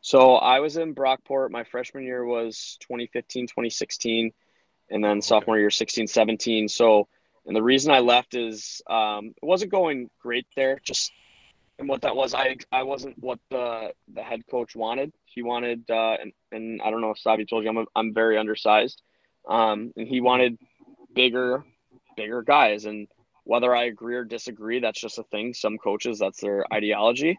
So 0.00 0.36
I 0.36 0.60
was 0.60 0.76
in 0.76 0.94
Brockport. 0.94 1.50
My 1.50 1.64
freshman 1.64 2.04
year 2.04 2.24
was 2.24 2.76
2015, 2.80 3.46
2016, 3.46 4.32
and 4.92 5.02
then 5.02 5.20
sophomore 5.20 5.58
year 5.58 5.70
16, 5.70 6.06
17. 6.06 6.68
So, 6.68 7.08
and 7.46 7.56
the 7.56 7.62
reason 7.62 7.92
I 7.92 7.98
left 7.98 8.34
is 8.34 8.80
um, 8.88 9.34
it 9.42 9.44
wasn't 9.44 9.72
going 9.72 10.10
great 10.20 10.46
there. 10.54 10.78
Just 10.84 11.10
and 11.78 11.88
what 11.88 12.02
that 12.02 12.14
was, 12.14 12.34
I 12.34 12.56
I 12.70 12.84
wasn't 12.84 13.18
what 13.18 13.40
the 13.50 13.92
the 14.12 14.22
head 14.22 14.42
coach 14.48 14.76
wanted. 14.76 15.12
He 15.24 15.42
wanted, 15.42 15.90
uh, 15.90 16.16
and 16.20 16.32
and 16.52 16.80
I 16.82 16.90
don't 16.90 17.00
know 17.00 17.10
if 17.10 17.18
Savi 17.24 17.48
told 17.48 17.64
you, 17.64 17.70
I'm 17.70 17.78
a, 17.78 17.84
I'm 17.96 18.14
very 18.14 18.38
undersized, 18.38 19.02
um, 19.48 19.92
and 19.96 20.06
he 20.06 20.20
wanted 20.20 20.58
bigger, 21.14 21.64
bigger 22.16 22.42
guys. 22.42 22.84
And 22.84 23.08
whether 23.44 23.74
I 23.74 23.84
agree 23.84 24.14
or 24.14 24.24
disagree, 24.24 24.78
that's 24.78 25.00
just 25.00 25.18
a 25.18 25.24
thing. 25.24 25.54
Some 25.54 25.78
coaches, 25.78 26.20
that's 26.20 26.40
their 26.40 26.64
ideology 26.72 27.38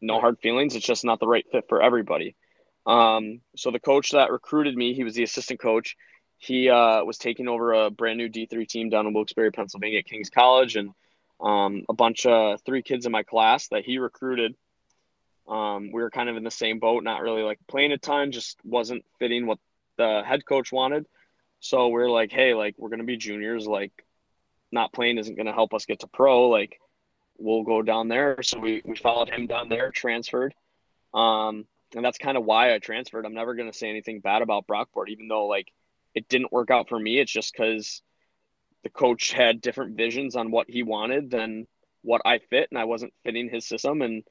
no 0.00 0.20
hard 0.20 0.38
feelings. 0.40 0.74
It's 0.74 0.86
just 0.86 1.04
not 1.04 1.20
the 1.20 1.28
right 1.28 1.44
fit 1.50 1.64
for 1.68 1.82
everybody. 1.82 2.34
Um, 2.86 3.40
so 3.56 3.70
the 3.70 3.80
coach 3.80 4.12
that 4.12 4.32
recruited 4.32 4.76
me, 4.76 4.94
he 4.94 5.04
was 5.04 5.14
the 5.14 5.22
assistant 5.22 5.60
coach. 5.60 5.96
He 6.42 6.70
uh, 6.70 7.04
was 7.04 7.18
taking 7.18 7.48
over 7.48 7.74
a 7.74 7.90
brand 7.90 8.16
new 8.16 8.30
D3 8.30 8.66
team 8.66 8.88
down 8.88 9.06
in 9.06 9.12
Wilkes-Barre, 9.12 9.50
Pennsylvania 9.50 9.98
at 9.98 10.06
King's 10.06 10.30
College, 10.30 10.76
and 10.76 10.94
um, 11.38 11.84
a 11.86 11.92
bunch 11.92 12.24
of 12.24 12.62
three 12.62 12.80
kids 12.80 13.04
in 13.04 13.12
my 13.12 13.22
class 13.22 13.68
that 13.68 13.84
he 13.84 13.98
recruited. 13.98 14.54
Um, 15.46 15.92
we 15.92 16.00
were 16.00 16.08
kind 16.08 16.30
of 16.30 16.38
in 16.38 16.42
the 16.42 16.50
same 16.50 16.78
boat, 16.78 17.04
not 17.04 17.20
really 17.20 17.42
like 17.42 17.58
playing 17.68 17.92
a 17.92 17.98
ton, 17.98 18.32
just 18.32 18.58
wasn't 18.64 19.04
fitting 19.18 19.46
what 19.46 19.58
the 19.98 20.22
head 20.24 20.46
coach 20.46 20.72
wanted. 20.72 21.06
So 21.60 21.88
we 21.88 22.00
are 22.00 22.08
like, 22.08 22.32
hey, 22.32 22.54
like 22.54 22.74
we're 22.78 22.88
gonna 22.88 23.04
be 23.04 23.18
juniors, 23.18 23.66
like 23.66 23.92
not 24.72 24.94
playing 24.94 25.18
isn't 25.18 25.36
gonna 25.36 25.52
help 25.52 25.74
us 25.74 25.84
get 25.84 26.00
to 26.00 26.06
pro. 26.06 26.48
Like 26.48 26.80
we'll 27.36 27.64
go 27.64 27.82
down 27.82 28.08
there. 28.08 28.42
So 28.42 28.58
we, 28.58 28.80
we 28.84 28.96
followed 28.96 29.28
him 29.28 29.46
down 29.46 29.68
there, 29.68 29.90
transferred. 29.90 30.54
Um, 31.12 31.66
and 31.94 32.02
that's 32.04 32.18
kind 32.18 32.38
of 32.38 32.44
why 32.44 32.74
I 32.74 32.78
transferred. 32.78 33.26
I'm 33.26 33.34
never 33.34 33.54
going 33.54 33.70
to 33.70 33.76
say 33.76 33.88
anything 33.88 34.20
bad 34.20 34.42
about 34.42 34.66
Brockport, 34.66 35.08
even 35.08 35.28
though 35.28 35.46
like 35.46 35.72
it 36.14 36.28
didn't 36.28 36.52
work 36.52 36.70
out 36.70 36.88
for 36.88 36.98
me. 36.98 37.18
It's 37.18 37.32
just 37.32 37.52
because 37.52 38.02
the 38.82 38.90
coach 38.90 39.32
had 39.32 39.60
different 39.60 39.96
visions 39.96 40.36
on 40.36 40.50
what 40.50 40.68
he 40.68 40.82
wanted 40.82 41.30
than 41.30 41.66
what 42.02 42.22
I 42.24 42.38
fit, 42.38 42.68
and 42.70 42.78
I 42.78 42.84
wasn't 42.84 43.12
fitting 43.24 43.48
his 43.48 43.66
system. 43.66 44.02
And 44.02 44.22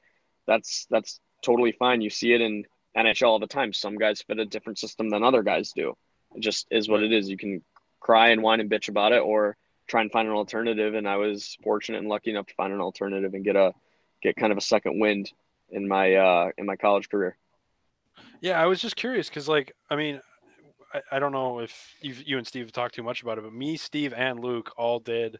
that's 0.46 0.86
that's 0.90 1.20
totally 1.42 1.72
fine. 1.72 2.00
You 2.00 2.10
see 2.10 2.32
it 2.32 2.40
in 2.40 2.64
NHL 2.96 3.28
all 3.28 3.38
the 3.38 3.46
time. 3.46 3.72
Some 3.72 3.96
guys 3.96 4.22
fit 4.22 4.38
a 4.38 4.46
different 4.46 4.78
system 4.78 5.08
than 5.08 5.22
other 5.22 5.42
guys 5.42 5.72
do. 5.72 5.96
It 6.34 6.40
just 6.40 6.66
is 6.70 6.88
what 6.88 7.02
it 7.02 7.12
is. 7.12 7.28
You 7.28 7.36
can 7.36 7.62
cry 8.00 8.30
and 8.30 8.42
whine 8.42 8.60
and 8.60 8.70
bitch 8.70 8.88
about 8.88 9.12
it, 9.12 9.20
or 9.20 9.56
try 9.86 10.00
and 10.00 10.12
find 10.12 10.28
an 10.28 10.34
alternative. 10.34 10.94
And 10.94 11.08
I 11.08 11.16
was 11.16 11.56
fortunate 11.62 11.98
and 11.98 12.08
lucky 12.08 12.30
enough 12.30 12.46
to 12.46 12.54
find 12.54 12.72
an 12.72 12.80
alternative 12.80 13.34
and 13.34 13.44
get 13.44 13.56
a 13.56 13.72
get 14.22 14.36
kind 14.36 14.52
of 14.52 14.58
a 14.58 14.62
second 14.62 14.98
wind 14.98 15.32
in 15.70 15.86
my 15.86 16.14
uh, 16.14 16.50
in 16.58 16.66
my 16.66 16.76
college 16.76 17.08
career. 17.08 17.36
Yeah, 18.40 18.60
I 18.60 18.66
was 18.66 18.80
just 18.80 18.96
curious 18.96 19.28
because, 19.28 19.48
like, 19.48 19.72
I 19.90 19.96
mean, 19.96 20.20
I, 20.92 21.02
I 21.12 21.18
don't 21.18 21.32
know 21.32 21.60
if 21.60 21.94
you 22.00 22.14
you 22.14 22.38
and 22.38 22.46
Steve 22.46 22.66
have 22.66 22.72
talked 22.72 22.94
too 22.94 23.02
much 23.02 23.22
about 23.22 23.38
it, 23.38 23.42
but 23.42 23.52
me, 23.52 23.76
Steve, 23.76 24.12
and 24.12 24.40
Luke 24.40 24.72
all 24.76 24.98
did 25.00 25.38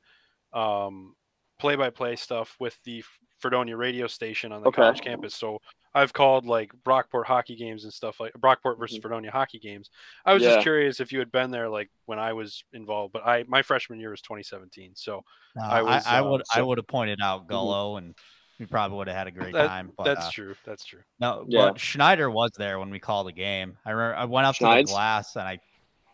um, 0.52 1.14
play-by-play 1.58 2.16
stuff 2.16 2.56
with 2.60 2.78
the 2.84 3.04
Fredonia 3.38 3.76
radio 3.76 4.06
station 4.06 4.52
on 4.52 4.62
the 4.62 4.68
Okay. 4.68 4.80
college 4.80 5.00
campus. 5.00 5.34
So 5.34 5.58
I've 5.94 6.12
called 6.12 6.46
like 6.46 6.72
Brockport 6.84 7.24
hockey 7.26 7.56
games 7.56 7.84
and 7.84 7.92
stuff 7.92 8.20
like 8.20 8.32
Brockport 8.34 8.78
versus 8.78 8.98
Mhm. 8.98 9.02
Fredonia 9.02 9.30
hockey 9.30 9.58
games. 9.58 9.90
I 10.24 10.34
was 10.34 10.42
Yeah. 10.42 10.50
just 10.50 10.60
curious 10.60 11.00
if 11.00 11.12
you 11.12 11.18
had 11.18 11.32
been 11.32 11.50
there 11.50 11.68
like 11.68 11.90
when 12.06 12.18
I 12.18 12.32
was 12.32 12.62
involved, 12.72 13.12
but 13.12 13.26
I 13.26 13.44
my 13.48 13.62
freshman 13.62 13.98
year 14.00 14.10
was 14.10 14.22
2017. 14.22 14.94
So 14.94 15.22
No, 15.56 15.62
I 15.68 15.82
I, 15.82 15.82
was, 15.82 16.06
I, 16.06 16.20
uh, 16.20 16.22
would 16.22 16.42
I 16.54 16.62
would 16.62 16.78
have 16.78 16.86
pointed 16.86 17.20
out 17.20 17.48
Gullo, 17.48 17.98
and 17.98 18.14
we 18.60 18.66
probably 18.66 18.98
would 18.98 19.08
have 19.08 19.16
had 19.16 19.26
a 19.26 19.30
great 19.32 19.54
That- 19.54 19.66
time. 19.66 19.90
But 19.96 20.04
that's 20.04 20.26
uh, 20.26 20.30
true. 20.32 20.54
That's 20.64 20.84
true. 20.84 21.00
no, 21.18 21.44
Yeah. 21.48 21.70
but 21.70 21.80
Schneider 21.80 22.30
was 22.30 22.50
there 22.56 22.78
when 22.78 22.90
we 22.90 23.00
called 23.00 23.26
the 23.26 23.32
game. 23.32 23.76
I 23.86 23.90
remember 23.90 24.16
I 24.16 24.24
went 24.26 24.46
up 24.46 24.54
to 24.56 24.64
the 24.64 24.82
glass 24.84 25.34
and 25.34 25.48
I, 25.48 25.60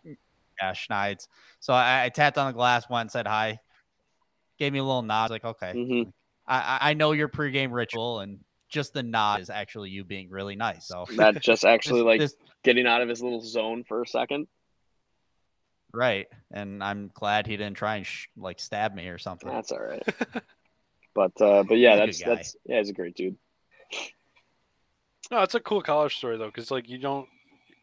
yeah, 0.04 0.72
Schneids. 0.72 1.28
So 1.60 1.74
I, 1.74 2.04
I 2.04 2.08
tapped 2.08 2.38
on 2.38 2.46
the 2.46 2.52
glass, 2.56 2.88
went 2.88 3.00
and 3.02 3.10
said 3.10 3.26
hi, 3.26 3.58
gave 4.58 4.72
me 4.72 4.78
a 4.78 4.84
little 4.84 5.02
nod. 5.02 5.18
I 5.18 5.22
was 5.24 5.30
like, 5.32 5.44
okay, 5.44 5.72
hmm 5.72 6.02
I, 6.46 6.56
I- 6.80 6.90
I 6.90 6.94
know 6.94 7.10
your 7.12 7.28
pregame 7.28 7.72
ritual, 7.72 8.20
and 8.20 8.38
just 8.68 8.92
the 8.94 9.02
nod 9.02 9.40
is 9.40 9.50
actually 9.50 9.90
you 9.90 10.04
being 10.04 10.30
really 10.30 10.54
nice. 10.56 10.86
So 10.86 11.04
That 11.16 11.40
just 11.42 11.64
actually 11.64 12.00
this- 12.00 12.06
like 12.06 12.20
this- 12.20 12.36
getting 12.62 12.86
out 12.86 13.02
of 13.02 13.08
his 13.08 13.20
little 13.22 13.42
zone 13.42 13.82
for 13.86 14.02
a 14.02 14.06
second. 14.06 14.46
right, 15.92 16.26
and 16.52 16.82
I'm 16.84 17.10
glad 17.12 17.46
he 17.48 17.56
didn't 17.56 17.76
try 17.76 17.96
and 17.96 18.06
sh- 18.06 18.26
like 18.36 18.60
stab 18.60 18.94
me 18.94 19.08
or 19.08 19.18
something. 19.18 19.48
That's 19.50 19.72
all 19.72 19.80
right. 19.80 20.02
but 21.16 21.32
uh, 21.40 21.64
but 21.64 21.78
yeah, 21.78 21.96
that's 21.96 22.22
that's 22.22 22.56
yeah, 22.66 22.78
he's 22.78 22.90
a 22.90 22.92
great 22.92 23.16
dude. 23.16 23.36
No, 25.30 25.42
it's 25.42 25.54
a 25.56 25.60
cool 25.60 25.82
college 25.82 26.16
story 26.16 26.36
though, 26.36 26.46
because 26.46 26.70
like 26.70 26.88
you 26.88 26.98
don't 26.98 27.26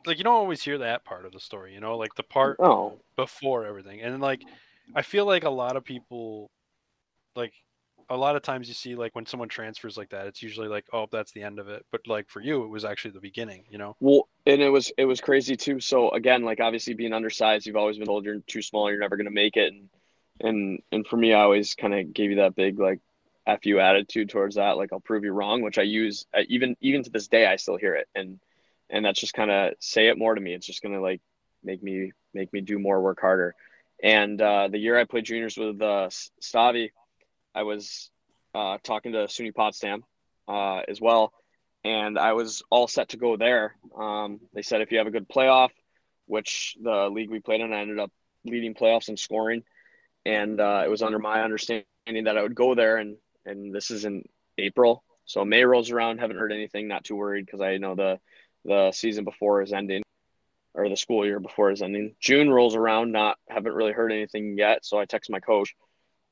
like 0.05 0.17
you 0.17 0.23
don't 0.23 0.36
always 0.36 0.61
hear 0.61 0.77
that 0.77 1.03
part 1.03 1.25
of 1.25 1.34
the 1.34 1.39
story, 1.39 1.73
you 1.73 1.81
know, 1.81 1.97
like 1.97 2.15
the 2.15 2.23
part 2.23 2.57
Oh, 2.59 2.99
before 3.17 3.65
everything. 3.65 4.01
And 4.01 4.21
like 4.21 4.41
I 4.95 5.01
feel 5.01 5.25
like 5.25 5.43
a 5.43 5.49
lot 5.49 5.75
of 5.75 5.84
people 5.84 6.51
like 7.36 7.53
a 8.09 8.17
lot 8.17 8.36
of 8.36 8.43
times 8.43 8.67
you 8.67 8.73
see 8.73 8.95
like 8.95 9.15
when 9.15 9.25
someone 9.25 9.49
transfers 9.49 9.97
like 9.97 10.09
that, 10.11 10.27
it's 10.27 10.43
usually 10.43 10.67
like, 10.67 10.86
oh, 10.93 11.07
that's 11.11 11.31
the 11.31 11.41
end 11.43 11.59
of 11.59 11.67
it. 11.69 11.86
But 11.91 12.01
like 12.07 12.29
for 12.29 12.41
you, 12.41 12.63
it 12.63 12.67
was 12.69 12.86
actually 12.86 13.11
the 13.11 13.21
beginning, 13.21 13.63
you 13.69 13.77
know? 13.77 13.95
well, 13.99 14.27
and 14.45 14.61
it 14.61 14.69
was 14.69 14.91
it 14.97 15.05
was 15.05 15.19
crazy 15.19 15.55
too. 15.57 15.79
So 15.79 16.11
again, 16.11 16.43
like 16.43 16.59
obviously 16.59 16.93
being 16.93 17.13
undersized, 17.13 17.65
you've 17.65 17.75
always 17.75 17.97
been 17.97 18.07
told 18.07 18.25
you're 18.25 18.39
too 18.47 18.61
small, 18.61 18.89
you're 18.89 18.99
never 18.99 19.17
gonna 19.17 19.31
make 19.31 19.57
it, 19.57 19.73
and 19.73 19.89
and 20.39 20.79
and 20.91 21.07
for 21.07 21.17
me, 21.17 21.34
I 21.34 21.41
always 21.41 21.75
kind 21.75 21.93
of 21.93 22.13
gave 22.13 22.29
you 22.29 22.38
that 22.38 22.55
big 22.55 22.79
like 22.79 22.99
fu 23.63 23.79
attitude 23.79 24.29
towards 24.29 24.55
that. 24.55 24.77
Like 24.77 24.93
I'll 24.93 24.99
prove 24.99 25.23
you 25.23 25.31
wrong, 25.31 25.61
which 25.61 25.77
I 25.77 25.83
use 25.83 26.25
uh, 26.33 26.41
even 26.47 26.75
even 26.81 27.03
to 27.03 27.09
this 27.09 27.27
day. 27.27 27.45
I 27.45 27.57
still 27.57 27.77
hear 27.77 27.95
it, 27.95 28.07
and 28.15 28.39
and 28.89 29.05
that's 29.05 29.19
just 29.19 29.33
kind 29.33 29.51
of 29.51 29.73
say 29.79 30.07
it 30.07 30.17
more 30.17 30.35
to 30.35 30.41
me. 30.41 30.53
It's 30.53 30.67
just 30.67 30.81
gonna 30.81 31.01
like 31.01 31.21
make 31.63 31.81
me 31.83 32.11
make 32.33 32.51
me 32.53 32.61
do 32.61 32.79
more, 32.79 33.01
work 33.01 33.19
harder. 33.19 33.55
And 34.01 34.41
uh, 34.41 34.67
the 34.67 34.77
year 34.77 34.97
I 34.97 35.05
played 35.05 35.25
juniors 35.25 35.57
with 35.57 35.81
uh, 35.81 36.09
Stavi, 36.41 36.91
I 37.55 37.63
was 37.63 38.09
uh, 38.53 38.77
talking 38.83 39.13
to 39.13 39.19
SUNY 39.19 39.55
Potsdam 39.55 40.03
uh, 40.47 40.81
as 40.87 40.99
well, 40.99 41.33
and 41.83 42.17
I 42.17 42.33
was 42.33 42.63
all 42.69 42.87
set 42.87 43.09
to 43.09 43.17
go 43.17 43.37
there. 43.37 43.75
Um, 43.97 44.41
they 44.53 44.61
said 44.61 44.81
if 44.81 44.91
you 44.91 44.97
have 44.97 45.07
a 45.07 45.11
good 45.11 45.29
playoff, 45.29 45.69
which 46.25 46.75
the 46.81 47.09
league 47.09 47.29
we 47.29 47.39
played 47.39 47.61
in, 47.61 47.73
I 47.73 47.81
ended 47.81 47.99
up 47.99 48.11
leading 48.43 48.73
playoffs 48.73 49.07
and 49.07 49.17
scoring, 49.17 49.63
and 50.25 50.59
uh, 50.59 50.83
it 50.85 50.89
was 50.89 51.01
under 51.01 51.19
my 51.19 51.41
understanding 51.41 51.85
that 52.25 52.37
I 52.37 52.41
would 52.41 52.55
go 52.55 52.75
there, 52.75 52.97
and 52.97 53.15
and 53.45 53.73
this 53.73 53.91
is 53.91 54.05
in 54.05 54.23
April, 54.57 55.03
so 55.25 55.45
May 55.45 55.63
rolls 55.63 55.91
around, 55.91 56.19
haven't 56.19 56.37
heard 56.37 56.51
anything, 56.51 56.87
not 56.87 57.03
too 57.03 57.15
worried 57.15 57.45
because 57.45 57.61
I 57.61 57.77
know 57.77 57.95
the 57.95 58.19
the 58.65 58.91
season 58.91 59.25
before 59.25 59.61
is 59.61 59.73
ending 59.73 60.03
or 60.73 60.89
the 60.89 60.97
school 60.97 61.25
year 61.25 61.39
before 61.39 61.71
is 61.71 61.81
ending. 61.81 62.15
June 62.19 62.49
rolls 62.49 62.75
around, 62.75 63.11
not 63.11 63.37
haven't 63.47 63.73
really 63.73 63.91
heard 63.91 64.11
anything 64.11 64.57
yet. 64.57 64.85
So 64.85 64.97
I 64.97 65.05
text 65.05 65.29
my 65.29 65.39
coach 65.39 65.75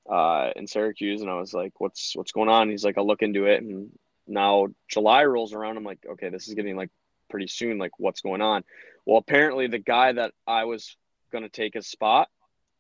uh, 0.09 0.51
in 0.55 0.68
Syracuse 0.68 1.22
and 1.22 1.30
I 1.30 1.36
was 1.36 1.53
like, 1.53 1.80
"What's 1.80 2.16
what's 2.16 2.32
going 2.32 2.49
on?" 2.49 2.70
He's 2.70 2.84
like, 2.84 2.97
"I'll 2.97 3.07
look 3.07 3.22
into 3.22 3.45
it." 3.45 3.62
And 3.62 3.91
now 4.28 4.68
July 4.88 5.26
rolls 5.26 5.53
around. 5.53 5.78
I'm 5.78 5.84
like, 5.84 6.05
"Okay, 6.09 6.30
this 6.30 6.47
is 6.47 6.53
getting 6.55 6.76
like 6.76 6.89
pretty 7.30 7.47
soon. 7.47 7.78
Like, 7.78 7.91
what's 7.97 8.22
going 8.22 8.41
on?" 8.41 8.64
Well, 9.05 9.18
apparently 9.18 9.68
the 9.68 9.80
guy 9.80 10.12
that 10.14 10.34
I 10.47 10.66
was 10.66 10.95
going 11.32 11.43
to 11.43 11.49
take 11.49 11.74
his 11.74 11.88
spot, 11.88 12.30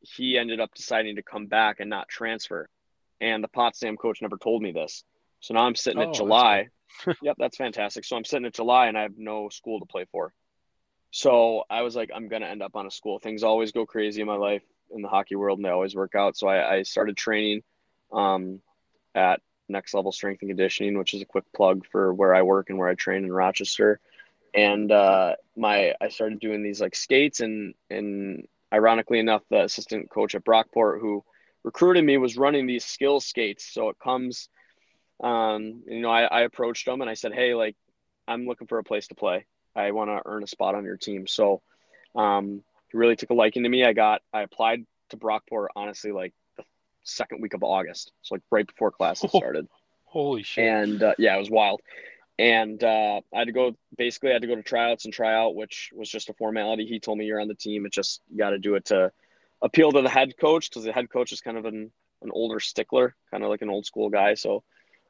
he 0.01 0.37
ended 0.37 0.59
up 0.59 0.73
deciding 0.73 1.17
to 1.17 1.23
come 1.23 1.47
back 1.47 1.79
and 1.79 1.89
not 1.89 2.07
transfer. 2.09 2.69
And 3.21 3.43
the 3.43 3.47
Potsdam 3.47 3.97
coach 3.97 4.21
never 4.21 4.37
told 4.37 4.61
me 4.61 4.71
this. 4.71 5.03
So 5.39 5.53
now 5.53 5.61
I'm 5.61 5.75
sitting 5.75 5.99
Oh, 5.99 6.03
at 6.03 6.07
that's 6.07 6.17
July. 6.17 6.69
yep, 7.21 7.35
that's 7.37 7.57
fantastic. 7.57 8.03
So 8.03 8.17
I'm 8.17 8.25
sitting 8.25 8.45
at 8.45 8.53
July 8.55 8.87
and 8.87 8.97
I 8.97 9.03
have 9.03 9.17
no 9.17 9.49
school 9.49 9.79
to 9.79 9.85
play 9.85 10.05
for. 10.11 10.33
So 11.11 11.63
I 11.69 11.83
was 11.83 11.95
like, 11.95 12.09
I'm 12.13 12.27
gonna 12.27 12.47
end 12.47 12.63
up 12.63 12.75
on 12.75 12.87
a 12.87 12.91
school. 12.91 13.19
Things 13.19 13.43
always 13.43 13.71
go 13.71 13.85
crazy 13.85 14.21
in 14.21 14.27
my 14.27 14.35
life 14.35 14.63
in 14.93 15.01
the 15.01 15.09
hockey 15.09 15.35
world, 15.35 15.59
and 15.59 15.65
they 15.65 15.69
always 15.69 15.95
work 15.95 16.15
out. 16.15 16.35
So 16.37 16.47
I, 16.47 16.75
I 16.77 16.83
started 16.83 17.15
training 17.17 17.63
um, 18.11 18.61
at 19.13 19.41
Next 19.69 19.93
Level 19.93 20.11
Strength 20.11 20.41
and 20.41 20.49
Conditioning, 20.49 20.97
which 20.97 21.13
is 21.13 21.21
a 21.21 21.25
quick 21.25 21.45
plug 21.55 21.85
for 21.91 22.13
where 22.13 22.33
I 22.33 22.41
work 22.43 22.69
and 22.69 22.79
where 22.79 22.87
I 22.89 22.95
train 22.95 23.23
in 23.23 23.31
Rochester. 23.31 23.99
And 24.53 24.91
uh, 24.91 25.35
my 25.55 25.95
I 26.01 26.09
started 26.09 26.39
doing 26.39 26.63
these 26.63 26.81
like 26.81 26.95
skates, 26.95 27.39
and 27.39 27.73
and 27.89 28.47
ironically 28.73 29.19
enough, 29.19 29.43
the 29.49 29.63
assistant 29.63 30.09
coach 30.09 30.35
at 30.35 30.45
Brockport 30.45 30.99
who 31.01 31.23
recruited 31.63 32.03
me 32.03 32.17
was 32.17 32.37
running 32.37 32.67
these 32.67 32.85
skill 32.85 33.19
skates. 33.19 33.71
So 33.71 33.89
it 33.89 33.97
comes, 33.99 34.49
um, 35.23 35.83
you 35.87 36.01
know, 36.01 36.09
I, 36.09 36.23
I 36.23 36.41
approached 36.41 36.87
him 36.87 37.01
and 37.01 37.09
I 37.09 37.13
said, 37.13 37.33
hey, 37.33 37.53
like 37.53 37.75
I'm 38.27 38.45
looking 38.45 38.67
for 38.67 38.79
a 38.79 38.83
place 38.83 39.07
to 39.07 39.15
play. 39.15 39.45
I 39.75 39.91
want 39.91 40.09
to 40.09 40.21
earn 40.25 40.43
a 40.43 40.47
spot 40.47 40.75
on 40.75 40.83
your 40.83 40.97
team. 40.97 41.27
So 41.27 41.61
um, 42.15 42.63
he 42.91 42.97
really 42.97 43.15
took 43.15 43.29
a 43.29 43.33
liking 43.33 43.63
to 43.63 43.69
me. 43.69 43.85
I 43.85 43.93
got 43.93 44.21
I 44.33 44.41
applied 44.41 44.85
to 45.09 45.17
Brockport 45.17 45.67
honestly 45.75 46.11
like 46.11 46.33
the 46.57 46.63
second 47.03 47.41
week 47.41 47.53
of 47.53 47.63
August, 47.63 48.11
so 48.21 48.35
like 48.35 48.41
right 48.51 48.67
before 48.67 48.91
classes 48.91 49.31
started. 49.35 49.67
Holy 50.05 50.43
shit. 50.43 50.67
And 50.67 51.03
uh, 51.03 51.13
yeah, 51.17 51.35
it 51.35 51.39
was 51.39 51.49
wild. 51.49 51.81
And 52.37 52.83
uh, 52.83 53.21
I 53.33 53.39
had 53.39 53.47
to 53.47 53.53
go 53.53 53.75
basically 53.97 54.31
I 54.31 54.33
had 54.33 54.41
to 54.41 54.47
go 54.47 54.55
to 54.55 54.63
tryouts 54.63 55.05
and 55.05 55.13
try 55.13 55.33
out, 55.33 55.55
which 55.55 55.91
was 55.93 56.09
just 56.09 56.29
a 56.29 56.33
formality. 56.33 56.85
He 56.85 56.99
told 56.99 57.17
me 57.17 57.25
you're 57.25 57.39
on 57.39 57.47
the 57.47 57.55
team. 57.55 57.85
It 57.85 57.93
just 57.93 58.21
you 58.29 58.37
got 58.37 58.49
to 58.49 58.59
do 58.59 58.75
it 58.75 58.85
to 58.85 59.11
appeal 59.61 59.91
to 59.91 60.01
the 60.01 60.09
head 60.09 60.33
coach 60.39 60.69
because 60.69 60.83
the 60.83 60.91
head 60.91 61.09
coach 61.09 61.31
is 61.31 61.41
kind 61.41 61.57
of 61.57 61.65
an 61.65 61.91
an 62.21 62.29
older 62.31 62.59
stickler, 62.59 63.15
kind 63.31 63.43
of 63.43 63.49
like 63.49 63.61
an 63.61 63.69
old 63.69 63.85
school 63.85 64.09
guy. 64.09 64.35
So 64.35 64.63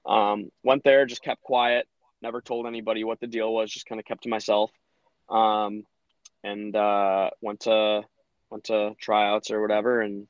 um, 0.05 0.49
went 0.63 0.83
there, 0.83 1.05
just 1.05 1.23
kept 1.23 1.41
quiet, 1.41 1.87
never 2.21 2.41
told 2.41 2.67
anybody 2.67 3.03
what 3.03 3.19
the 3.19 3.27
deal 3.27 3.53
was, 3.53 3.69
just 3.69 3.85
kind 3.85 3.99
of 3.99 4.05
kept 4.05 4.23
to 4.23 4.29
myself. 4.29 4.71
Um, 5.29 5.83
and 6.43 6.75
uh, 6.75 7.29
went 7.41 7.61
to 7.61 8.03
went 8.49 8.65
to 8.65 8.95
tryouts 8.99 9.51
or 9.51 9.61
whatever, 9.61 10.01
and 10.01 10.27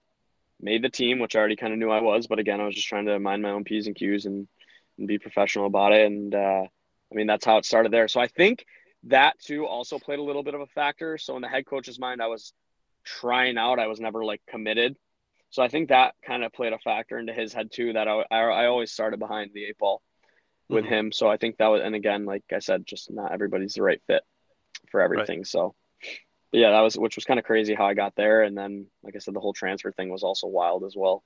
made 0.59 0.83
the 0.83 0.89
team, 0.89 1.19
which 1.19 1.35
I 1.35 1.39
already 1.39 1.55
kind 1.55 1.73
of 1.73 1.79
knew 1.79 1.89
I 1.89 2.01
was. 2.01 2.27
But 2.27 2.39
again, 2.39 2.61
I 2.61 2.65
was 2.65 2.75
just 2.75 2.87
trying 2.87 3.05
to 3.07 3.19
mind 3.19 3.41
my 3.41 3.51
own 3.51 3.63
p's 3.63 3.87
and 3.87 3.95
q's 3.95 4.25
and, 4.25 4.47
and 4.97 5.07
be 5.07 5.17
professional 5.17 5.65
about 5.65 5.93
it. 5.93 6.05
And 6.05 6.33
uh, 6.33 6.63
I 6.65 7.15
mean, 7.15 7.27
that's 7.27 7.45
how 7.45 7.57
it 7.57 7.65
started 7.65 7.91
there. 7.91 8.07
So 8.07 8.19
I 8.19 8.27
think 8.27 8.65
that 9.05 9.39
too 9.39 9.65
also 9.65 9.97
played 9.97 10.19
a 10.19 10.23
little 10.23 10.43
bit 10.43 10.53
of 10.53 10.61
a 10.61 10.67
factor. 10.67 11.17
So 11.17 11.35
in 11.35 11.41
the 11.41 11.47
head 11.47 11.65
coach's 11.65 11.99
mind, 11.99 12.21
I 12.21 12.27
was 12.27 12.53
trying 13.03 13.57
out. 13.57 13.79
I 13.79 13.87
was 13.87 13.99
never 13.99 14.23
like 14.23 14.41
committed. 14.47 14.95
So 15.49 15.61
I 15.61 15.67
think 15.67 15.89
that 15.89 16.15
kind 16.25 16.43
of 16.43 16.53
played 16.53 16.73
a 16.73 16.79
factor 16.79 17.17
into 17.17 17.33
his 17.33 17.53
head 17.53 17.71
too. 17.71 17.93
That 17.93 18.07
I, 18.07 18.23
I, 18.31 18.39
I 18.39 18.65
always 18.67 18.91
started 18.91 19.19
behind 19.19 19.51
the 19.53 19.65
eight 19.65 19.77
ball 19.77 20.01
with 20.69 20.85
Mhm. 20.85 20.89
him. 20.89 21.11
So 21.11 21.29
I 21.29 21.37
think 21.37 21.57
that 21.57 21.67
was, 21.67 21.81
and 21.83 21.95
again, 21.95 22.25
like 22.25 22.43
I 22.53 22.59
said, 22.59 22.85
just 22.85 23.11
not 23.11 23.31
everybody's 23.33 23.73
the 23.73 23.83
right 23.83 24.01
fit 24.07 24.23
for 24.89 25.01
everything. 25.01 25.43
So 25.45 25.75
but 26.51 26.59
yeah, 26.59 26.71
that 26.71 26.81
was 26.81 26.97
which 26.97 27.15
was 27.15 27.25
kind 27.25 27.39
of 27.39 27.45
crazy 27.45 27.73
how 27.73 27.85
I 27.85 27.93
got 27.93 28.15
there, 28.15 28.43
and 28.43 28.57
then 28.57 28.87
like 29.03 29.15
I 29.15 29.19
said, 29.19 29.33
the 29.33 29.39
whole 29.39 29.53
transfer 29.53 29.91
thing 29.91 30.09
was 30.09 30.23
also 30.23 30.47
wild 30.47 30.83
as 30.83 30.95
well. 30.95 31.23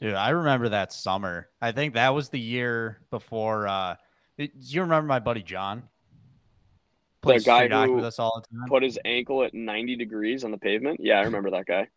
Dude, 0.00 0.14
I 0.14 0.30
remember 0.30 0.70
that 0.70 0.92
summer. 0.92 1.48
I 1.62 1.72
think 1.72 1.94
that 1.94 2.14
was 2.14 2.28
the 2.28 2.40
year 2.40 3.00
before. 3.10 3.68
Uh, 3.68 3.96
do 4.36 4.48
you 4.58 4.82
remember 4.82 5.06
my 5.06 5.20
buddy 5.20 5.42
John? 5.42 5.84
Plays 7.24 7.44
guy 7.44 7.68
who 7.86 7.94
with 7.94 8.04
us 8.04 8.18
all 8.18 8.40
the 8.40 8.56
time. 8.56 8.68
Put 8.68 8.82
his 8.82 8.98
ankle 9.04 9.42
at 9.42 9.54
90 9.54 9.96
degrees 9.96 10.44
on 10.44 10.50
the 10.50 10.58
pavement. 10.58 11.00
Yeah, 11.02 11.18
I 11.18 11.22
remember 11.22 11.50
that 11.50 11.66
guy. 11.66 11.88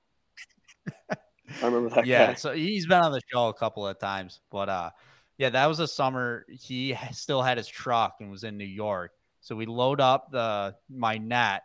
I 1.09 1.65
remember 1.65 1.89
that 1.89 2.05
yeah, 2.05 2.27
guy. 2.27 2.33
so 2.35 2.53
he's 2.53 2.85
been 2.85 2.99
on 2.99 3.11
the 3.11 3.21
show 3.31 3.47
a 3.47 3.53
couple 3.53 3.87
of 3.87 3.99
times, 3.99 4.41
but 4.51 4.69
uh, 4.69 4.89
yeah, 5.37 5.49
that 5.49 5.65
was 5.67 5.79
a 5.79 5.87
summer. 5.87 6.45
He 6.49 6.97
still 7.11 7.41
had 7.41 7.57
his 7.57 7.67
truck 7.67 8.17
and 8.19 8.31
was 8.31 8.43
in 8.43 8.57
New 8.57 8.65
York, 8.65 9.11
so 9.41 9.55
we 9.55 9.65
load 9.65 10.01
up 10.01 10.31
the 10.31 10.75
my 10.89 11.17
net, 11.17 11.63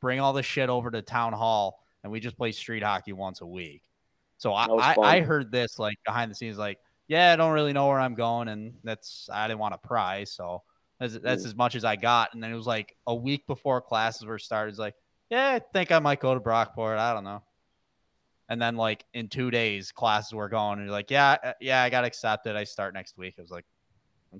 bring 0.00 0.20
all 0.20 0.32
the 0.32 0.42
shit 0.42 0.68
over 0.68 0.90
to 0.90 1.02
town 1.02 1.32
hall, 1.32 1.84
and 2.02 2.12
we 2.12 2.20
just 2.20 2.36
play 2.36 2.52
street 2.52 2.82
hockey 2.82 3.12
once 3.12 3.40
a 3.40 3.46
week. 3.46 3.82
So 4.38 4.52
I 4.52 4.66
I. 4.66 4.96
I 5.00 5.20
heard 5.20 5.52
this 5.52 5.78
like 5.78 5.96
behind 6.04 6.30
the 6.30 6.34
scenes, 6.34 6.58
like, 6.58 6.78
yeah, 7.08 7.32
I 7.32 7.36
don't 7.36 7.52
really 7.52 7.72
know 7.72 7.88
where 7.88 8.00
I'm 8.00 8.14
going, 8.14 8.48
and 8.48 8.74
that's 8.84 9.28
I 9.32 9.46
didn't 9.48 9.60
want 9.60 9.74
to 9.74 9.86
pry, 9.86 10.24
so 10.24 10.62
that's 11.02 11.18
that's 11.18 11.44
as 11.44 11.54
much 11.54 11.74
as 11.74 11.84
I 11.84 11.96
got. 11.96 12.32
And 12.32 12.42
then 12.42 12.52
it 12.52 12.56
was 12.56 12.66
like 12.66 12.96
a 13.06 13.14
week 13.14 13.46
before 13.46 13.80
classes 13.80 14.24
were 14.24 14.38
started, 14.38 14.70
it's 14.70 14.78
like, 14.78 14.94
yeah, 15.30 15.48
I 15.50 15.58
think 15.72 15.90
I 15.90 15.98
might 15.98 16.20
go 16.20 16.34
to 16.34 16.40
Brockport. 16.40 16.98
I 16.98 17.12
don't 17.12 17.24
know. 17.24 17.42
And 18.48 18.60
then 18.60 18.76
like 18.76 19.04
in 19.14 19.28
two 19.28 19.50
days, 19.50 19.92
classes 19.92 20.32
were 20.32 20.48
going, 20.48 20.78
and 20.78 20.86
you're 20.86 20.92
like, 20.92 21.10
yeah, 21.10 21.36
uh, 21.42 21.52
yeah, 21.60 21.82
I 21.82 21.90
got 21.90 22.04
accepted. 22.04 22.54
I 22.54 22.64
start 22.64 22.94
next 22.94 23.16
week. 23.18 23.34
I 23.38 23.42
was 23.42 23.50
like, 23.50 23.64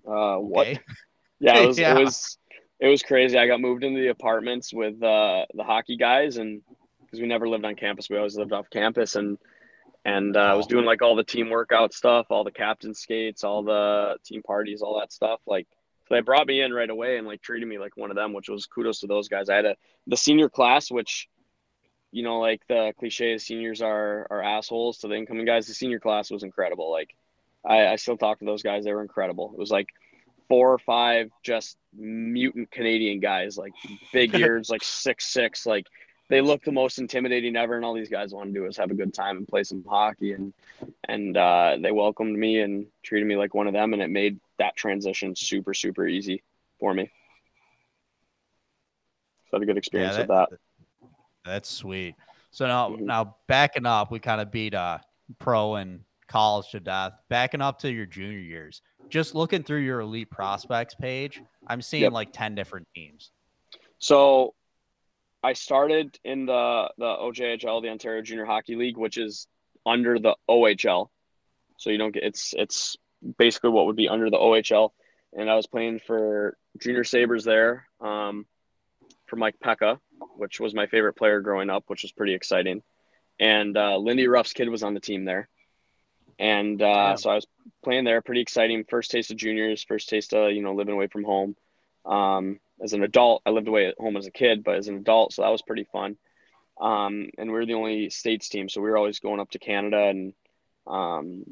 Uh, 0.06 0.36
what? 0.36 0.66
okay. 0.68 0.80
Yeah, 1.40 1.58
it 1.58 1.66
was, 1.66 1.78
Yeah. 1.78 1.98
it 1.98 2.04
was 2.04 2.38
it 2.78 2.86
was 2.88 3.02
crazy. 3.02 3.36
I 3.38 3.46
got 3.46 3.60
moved 3.60 3.82
into 3.84 4.00
the 4.00 4.08
apartments 4.08 4.72
with 4.72 5.02
uh, 5.02 5.46
the 5.54 5.64
hockey 5.64 5.96
guys, 5.96 6.36
and 6.36 6.62
because 7.00 7.20
we 7.20 7.26
never 7.26 7.48
lived 7.48 7.64
on 7.64 7.74
campus, 7.74 8.08
we 8.08 8.16
always 8.16 8.36
lived 8.36 8.52
off 8.52 8.70
campus, 8.70 9.16
and 9.16 9.38
and 10.04 10.36
uh, 10.36 10.40
I 10.40 10.54
was 10.54 10.66
doing 10.66 10.84
like 10.84 11.00
all 11.00 11.14
the 11.16 11.24
team 11.24 11.48
workout 11.48 11.94
stuff, 11.94 12.26
all 12.30 12.44
the 12.44 12.50
captain 12.50 12.92
skates, 12.94 13.44
all 13.44 13.62
the 13.62 14.16
team 14.24 14.42
parties, 14.42 14.82
all 14.82 14.98
that 14.98 15.12
stuff. 15.12 15.40
Like, 15.46 15.68
so 16.08 16.14
they 16.14 16.20
brought 16.20 16.46
me 16.46 16.60
in 16.60 16.72
right 16.72 16.90
away 16.90 17.18
and 17.18 17.26
like 17.26 17.42
treated 17.42 17.68
me 17.68 17.78
like 17.78 17.96
one 17.96 18.10
of 18.10 18.16
them, 18.16 18.32
which 18.32 18.48
was 18.48 18.66
kudos 18.66 19.00
to 19.00 19.06
those 19.06 19.28
guys. 19.28 19.48
I 19.48 19.56
had 19.56 19.64
a 19.64 19.76
the 20.06 20.16
senior 20.16 20.48
class, 20.48 20.90
which 20.90 21.28
you 22.12 22.22
know, 22.22 22.38
like 22.38 22.60
the 22.68 22.92
cliche, 22.98 23.38
seniors 23.38 23.80
are 23.80 24.26
are 24.30 24.42
assholes 24.42 24.98
to 24.98 25.08
the 25.08 25.14
incoming 25.14 25.46
guys. 25.46 25.66
The 25.66 25.74
senior 25.74 25.98
class 25.98 26.30
was 26.30 26.42
incredible. 26.42 26.92
Like, 26.92 27.14
I, 27.64 27.86
I 27.86 27.96
still 27.96 28.18
talk 28.18 28.38
to 28.40 28.44
those 28.44 28.62
guys; 28.62 28.84
they 28.84 28.92
were 28.92 29.02
incredible. 29.02 29.50
It 29.54 29.58
was 29.58 29.70
like 29.70 29.88
four 30.48 30.72
or 30.72 30.78
five 30.78 31.30
just 31.42 31.78
mutant 31.96 32.70
Canadian 32.70 33.20
guys, 33.20 33.56
like 33.56 33.72
big 34.12 34.34
ears, 34.38 34.68
like 34.68 34.84
six 34.84 35.24
six, 35.26 35.64
like 35.64 35.86
they 36.28 36.42
look 36.42 36.62
the 36.62 36.72
most 36.72 36.98
intimidating 36.98 37.56
ever. 37.56 37.76
And 37.76 37.84
all 37.84 37.94
these 37.94 38.10
guys 38.10 38.34
want 38.34 38.52
to 38.52 38.60
do 38.60 38.66
is 38.66 38.76
have 38.76 38.90
a 38.90 38.94
good 38.94 39.14
time 39.14 39.38
and 39.38 39.48
play 39.48 39.64
some 39.64 39.82
hockey. 39.88 40.32
And 40.32 40.52
and 41.08 41.34
uh, 41.34 41.78
they 41.80 41.92
welcomed 41.92 42.38
me 42.38 42.60
and 42.60 42.86
treated 43.02 43.26
me 43.26 43.36
like 43.36 43.54
one 43.54 43.66
of 43.66 43.72
them, 43.72 43.94
and 43.94 44.02
it 44.02 44.10
made 44.10 44.38
that 44.62 44.76
transition 44.76 45.34
super 45.34 45.74
super 45.74 46.06
easy 46.06 46.42
for 46.78 46.94
me. 46.94 47.10
So 49.50 49.56
I 49.56 49.56
had 49.56 49.62
a 49.62 49.66
good 49.66 49.76
experience 49.76 50.16
with 50.16 50.28
that. 50.28 50.48
That's 51.44 51.68
sweet. 51.68 52.14
So 52.52 52.66
now, 52.66 52.90
Mhm. 52.90 53.00
now 53.00 53.36
backing 53.48 53.86
up, 53.86 54.12
we 54.12 54.20
kind 54.20 54.40
of 54.40 54.50
beat 54.52 54.74
uh 54.74 54.98
pro 55.38 55.74
and 55.74 56.04
college 56.28 56.70
to 56.70 56.80
death. 56.80 57.12
Backing 57.28 57.60
up 57.60 57.78
to 57.80 57.90
your 57.92 58.06
junior 58.06 58.38
years, 58.38 58.82
just 59.10 59.34
looking 59.34 59.62
through 59.64 59.80
your 59.80 60.00
elite 60.00 60.30
prospects 60.30 60.94
page, 60.94 61.42
I'm 61.66 61.82
seeing 61.82 62.02
Yep. 62.04 62.12
like 62.12 62.32
10 62.32 62.54
different 62.54 62.86
teams. 62.94 63.32
So 63.98 64.54
I 65.42 65.54
started 65.54 66.18
in 66.24 66.46
the 66.46 66.92
the 66.98 67.06
OJHL, 67.06 67.82
the 67.82 67.88
Ontario 67.88 68.22
Junior 68.22 68.44
Hockey 68.44 68.76
League, 68.76 68.96
which 68.96 69.18
is 69.18 69.48
under 69.84 70.18
the 70.20 70.36
OHL. 70.48 71.10
So 71.78 71.90
you 71.90 71.98
don't 71.98 72.12
get 72.12 72.22
it's 72.22 72.54
it's 72.56 72.96
basically 73.38 73.70
what 73.70 73.86
would 73.86 73.96
be 73.96 74.08
under 74.08 74.30
the 74.30 74.36
OHL. 74.38 74.90
And 75.34 75.50
I 75.50 75.54
was 75.56 75.66
playing 75.66 76.00
for 76.00 76.56
Junior 76.78 77.04
Sabres 77.04 77.44
there, 77.44 77.86
um, 78.00 78.46
for 79.26 79.36
Mike 79.36 79.56
Peca, 79.64 79.98
which 80.36 80.60
was 80.60 80.74
my 80.74 80.86
favorite 80.86 81.14
player 81.14 81.40
growing 81.40 81.70
up, 81.70 81.84
which 81.86 82.02
was 82.02 82.12
pretty 82.12 82.34
exciting. 82.34 82.82
And 83.40 83.76
uh, 83.76 83.96
Lindy 83.96 84.28
Ruff's 84.28 84.52
kid 84.52 84.68
was 84.68 84.82
on 84.82 84.94
the 84.94 85.00
team 85.00 85.24
there. 85.24 85.48
And 86.38 86.80
uh, 86.82 86.86
Yeah. 86.86 87.14
so 87.16 87.30
I 87.30 87.34
was 87.36 87.46
playing 87.82 88.04
there, 88.04 88.20
pretty 88.20 88.40
exciting. 88.42 88.84
First 88.84 89.10
taste 89.10 89.30
of 89.30 89.36
juniors, 89.36 89.82
first 89.82 90.08
taste 90.08 90.34
of, 90.34 90.52
you 90.52 90.62
know, 90.62 90.74
living 90.74 90.94
away 90.94 91.06
from 91.06 91.24
home 91.24 91.56
um, 92.04 92.60
as 92.82 92.92
an 92.92 93.02
adult. 93.02 93.42
I 93.46 93.50
lived 93.50 93.68
away 93.68 93.86
at 93.86 93.98
home 93.98 94.16
as 94.16 94.26
a 94.26 94.30
kid, 94.30 94.64
but 94.64 94.76
as 94.76 94.88
an 94.88 94.96
adult, 94.96 95.32
so 95.32 95.42
that 95.42 95.48
was 95.50 95.62
pretty 95.62 95.84
fun. 95.84 96.16
Um, 96.80 97.30
and 97.38 97.48
we 97.50 97.54
were 97.54 97.66
the 97.66 97.74
only 97.74 98.10
states 98.10 98.48
team, 98.48 98.68
so 98.68 98.80
we 98.80 98.90
were 98.90 98.96
always 98.96 99.20
going 99.20 99.40
up 99.40 99.50
to 99.50 99.58
Canada 99.58 100.04
and, 100.08 100.32
um, 100.86 101.44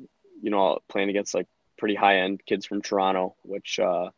you 0.42 0.50
know, 0.50 0.78
playing 0.88 1.10
against 1.10 1.34
like 1.34 1.46
pretty 1.80 1.96
high 1.96 2.20
end 2.20 2.40
kids 2.46 2.66
from 2.66 2.82
Toronto, 2.82 3.34
which, 3.42 3.80
uh, 3.80 4.10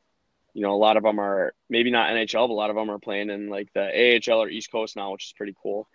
you 0.53 0.61
know, 0.61 0.75
a 0.75 0.77
lot 0.77 0.99
of 0.99 1.03
them 1.03 1.19
are 1.19 1.55
maybe 1.71 1.91
not 1.91 2.11
NHL, 2.11 2.49
but 2.49 2.53
a 2.53 2.55
lot 2.55 2.69
of 2.69 2.77
them 2.77 2.91
are 2.91 2.99
playing 2.99 3.31
in 3.31 3.49
like 3.49 3.73
the 3.73 4.21
AHL 4.29 4.43
or 4.43 4.51
East 4.51 4.71
Coast 4.71 4.97
now, 4.97 5.13
which 5.13 5.27
is 5.27 5.33
pretty 5.33 5.55
cool. 5.63 5.89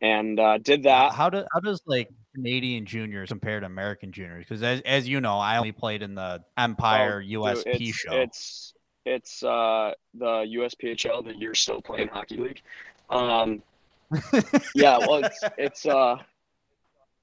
And 0.00 0.38
uh, 0.40 0.58
did 0.58 0.84
that. 0.84 1.12
How 1.12 1.28
do 1.28 1.44
how 1.52 1.60
does 1.60 1.82
like 1.86 2.10
Canadian 2.34 2.86
juniors 2.86 3.28
compare 3.28 3.60
to 3.60 3.66
American 3.66 4.12
juniors? 4.12 4.44
Because 4.46 4.62
as, 4.62 4.80
as 4.82 5.08
you 5.08 5.20
know, 5.20 5.38
I 5.38 5.56
only 5.56 5.72
played 5.72 6.02
in 6.02 6.14
the 6.14 6.42
Empire 6.56 7.18
Oh, 7.18 7.28
dude, 7.28 7.40
USP 7.40 7.64
it's, 7.66 7.96
show. 7.96 8.12
It's 8.12 8.74
it's 9.06 9.42
uh 9.42 9.92
the 10.14 10.26
USPHL 10.26 11.24
that 11.26 11.38
you're 11.38 11.54
still 11.54 11.80
playing 11.80 12.08
hockey 12.08 12.36
league. 12.36 12.60
Um, 13.08 13.62
yeah, 14.74 14.98
well, 14.98 15.24
it's 15.24 15.40
it's 15.58 15.86
uh, 15.86 16.16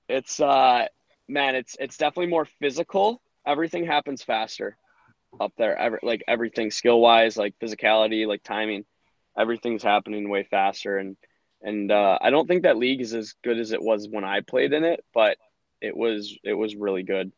it's 0.10 0.40
uh, 0.40 0.88
man, 1.28 1.56
it's 1.56 1.76
it's 1.80 1.98
definitely 1.98 2.28
more 2.28 2.46
physical. 2.46 3.22
Everything 3.46 3.86
happens 3.86 4.24
faster 4.24 4.78
up 5.40 5.54
there. 5.58 6.00
Like 6.02 6.24
everything 6.28 6.72
skill 6.72 7.00
wise, 7.00 7.38
like 7.38 7.58
physicality, 7.60 8.28
like 8.28 8.44
timing, 8.44 8.86
everything's 9.38 9.84
happening 9.84 10.30
way 10.30 10.44
faster. 10.44 10.98
And 10.98 11.18
and 11.62 11.92
uh, 11.92 12.18
I 12.22 12.30
don't 12.30 12.48
think 12.48 12.64
that 12.64 12.78
league 12.78 13.02
is 13.02 13.14
as 13.14 13.36
good 13.44 13.58
as 13.58 13.72
it 13.72 13.82
was 13.82 14.08
when 14.10 14.26
I 14.26 14.42
played 14.42 14.74
in 14.74 14.84
it, 14.84 15.04
but 15.14 15.38
it 15.82 15.96
was 15.96 16.38
it 16.44 16.54
was 16.54 16.76
really 16.76 17.04
good. 17.04 17.32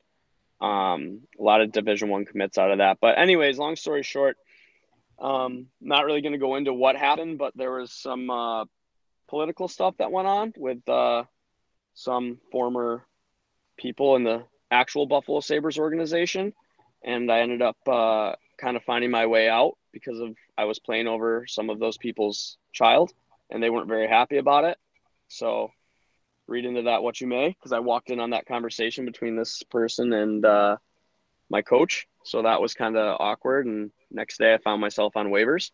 Um, 0.61 1.21
a 1.39 1.43
lot 1.43 1.61
of 1.61 1.71
Division 1.71 2.09
One 2.09 2.25
commits 2.25 2.57
out 2.57 2.71
of 2.71 2.79
that. 2.79 2.97
But 2.99 3.17
anyways, 3.17 3.59
long 3.59 3.75
story 3.75 4.03
short, 4.03 4.37
um, 5.19 5.67
not 5.79 6.05
really 6.05 6.21
going 6.21 6.33
to 6.33 6.39
go 6.39 6.55
into 6.55 6.73
what 6.73 6.95
happened, 6.95 7.37
but 7.37 7.55
there 7.55 7.71
was 7.71 7.91
some 7.91 8.29
uh, 8.29 8.65
political 9.27 9.67
stuff 9.67 9.95
that 9.97 10.11
went 10.11 10.27
on 10.27 10.53
with 10.57 10.87
uh, 10.89 11.23
some 11.93 12.39
former 12.51 13.05
people 13.77 14.15
in 14.15 14.23
the 14.23 14.43
actual 14.71 15.05
Buffalo 15.05 15.39
Sabres 15.39 15.77
organization, 15.77 16.53
and 17.03 17.31
I 17.31 17.39
ended 17.39 17.61
up 17.61 17.77
uh, 17.87 18.33
kind 18.57 18.77
of 18.77 18.83
finding 18.83 19.11
my 19.11 19.25
way 19.25 19.49
out 19.49 19.77
because 19.91 20.19
of 20.19 20.35
I 20.57 20.65
was 20.65 20.79
playing 20.79 21.07
over 21.07 21.45
some 21.47 21.69
of 21.69 21.79
those 21.79 21.97
people's 21.97 22.57
child, 22.73 23.13
and 23.49 23.61
they 23.61 23.69
weren't 23.69 23.87
very 23.87 24.07
happy 24.07 24.37
about 24.37 24.65
it. 24.65 24.77
So 25.27 25.71
read 26.47 26.65
into 26.65 26.83
that 26.83 27.03
what 27.03 27.19
you 27.19 27.27
may, 27.27 27.49
because 27.49 27.71
I 27.71 27.79
walked 27.79 28.09
in 28.09 28.19
on 28.19 28.31
that 28.31 28.45
conversation 28.45 29.05
between 29.05 29.35
this 29.35 29.63
person 29.63 30.13
and 30.13 30.45
uh, 30.45 30.77
my 31.49 31.61
coach. 31.61 32.07
So 32.23 32.41
that 32.43 32.61
was 32.61 32.73
kind 32.73 32.97
of 32.97 33.17
awkward. 33.19 33.65
And 33.65 33.91
next 34.11 34.37
day 34.37 34.53
I 34.53 34.57
found 34.57 34.81
myself 34.81 35.15
on 35.15 35.27
waivers. 35.27 35.71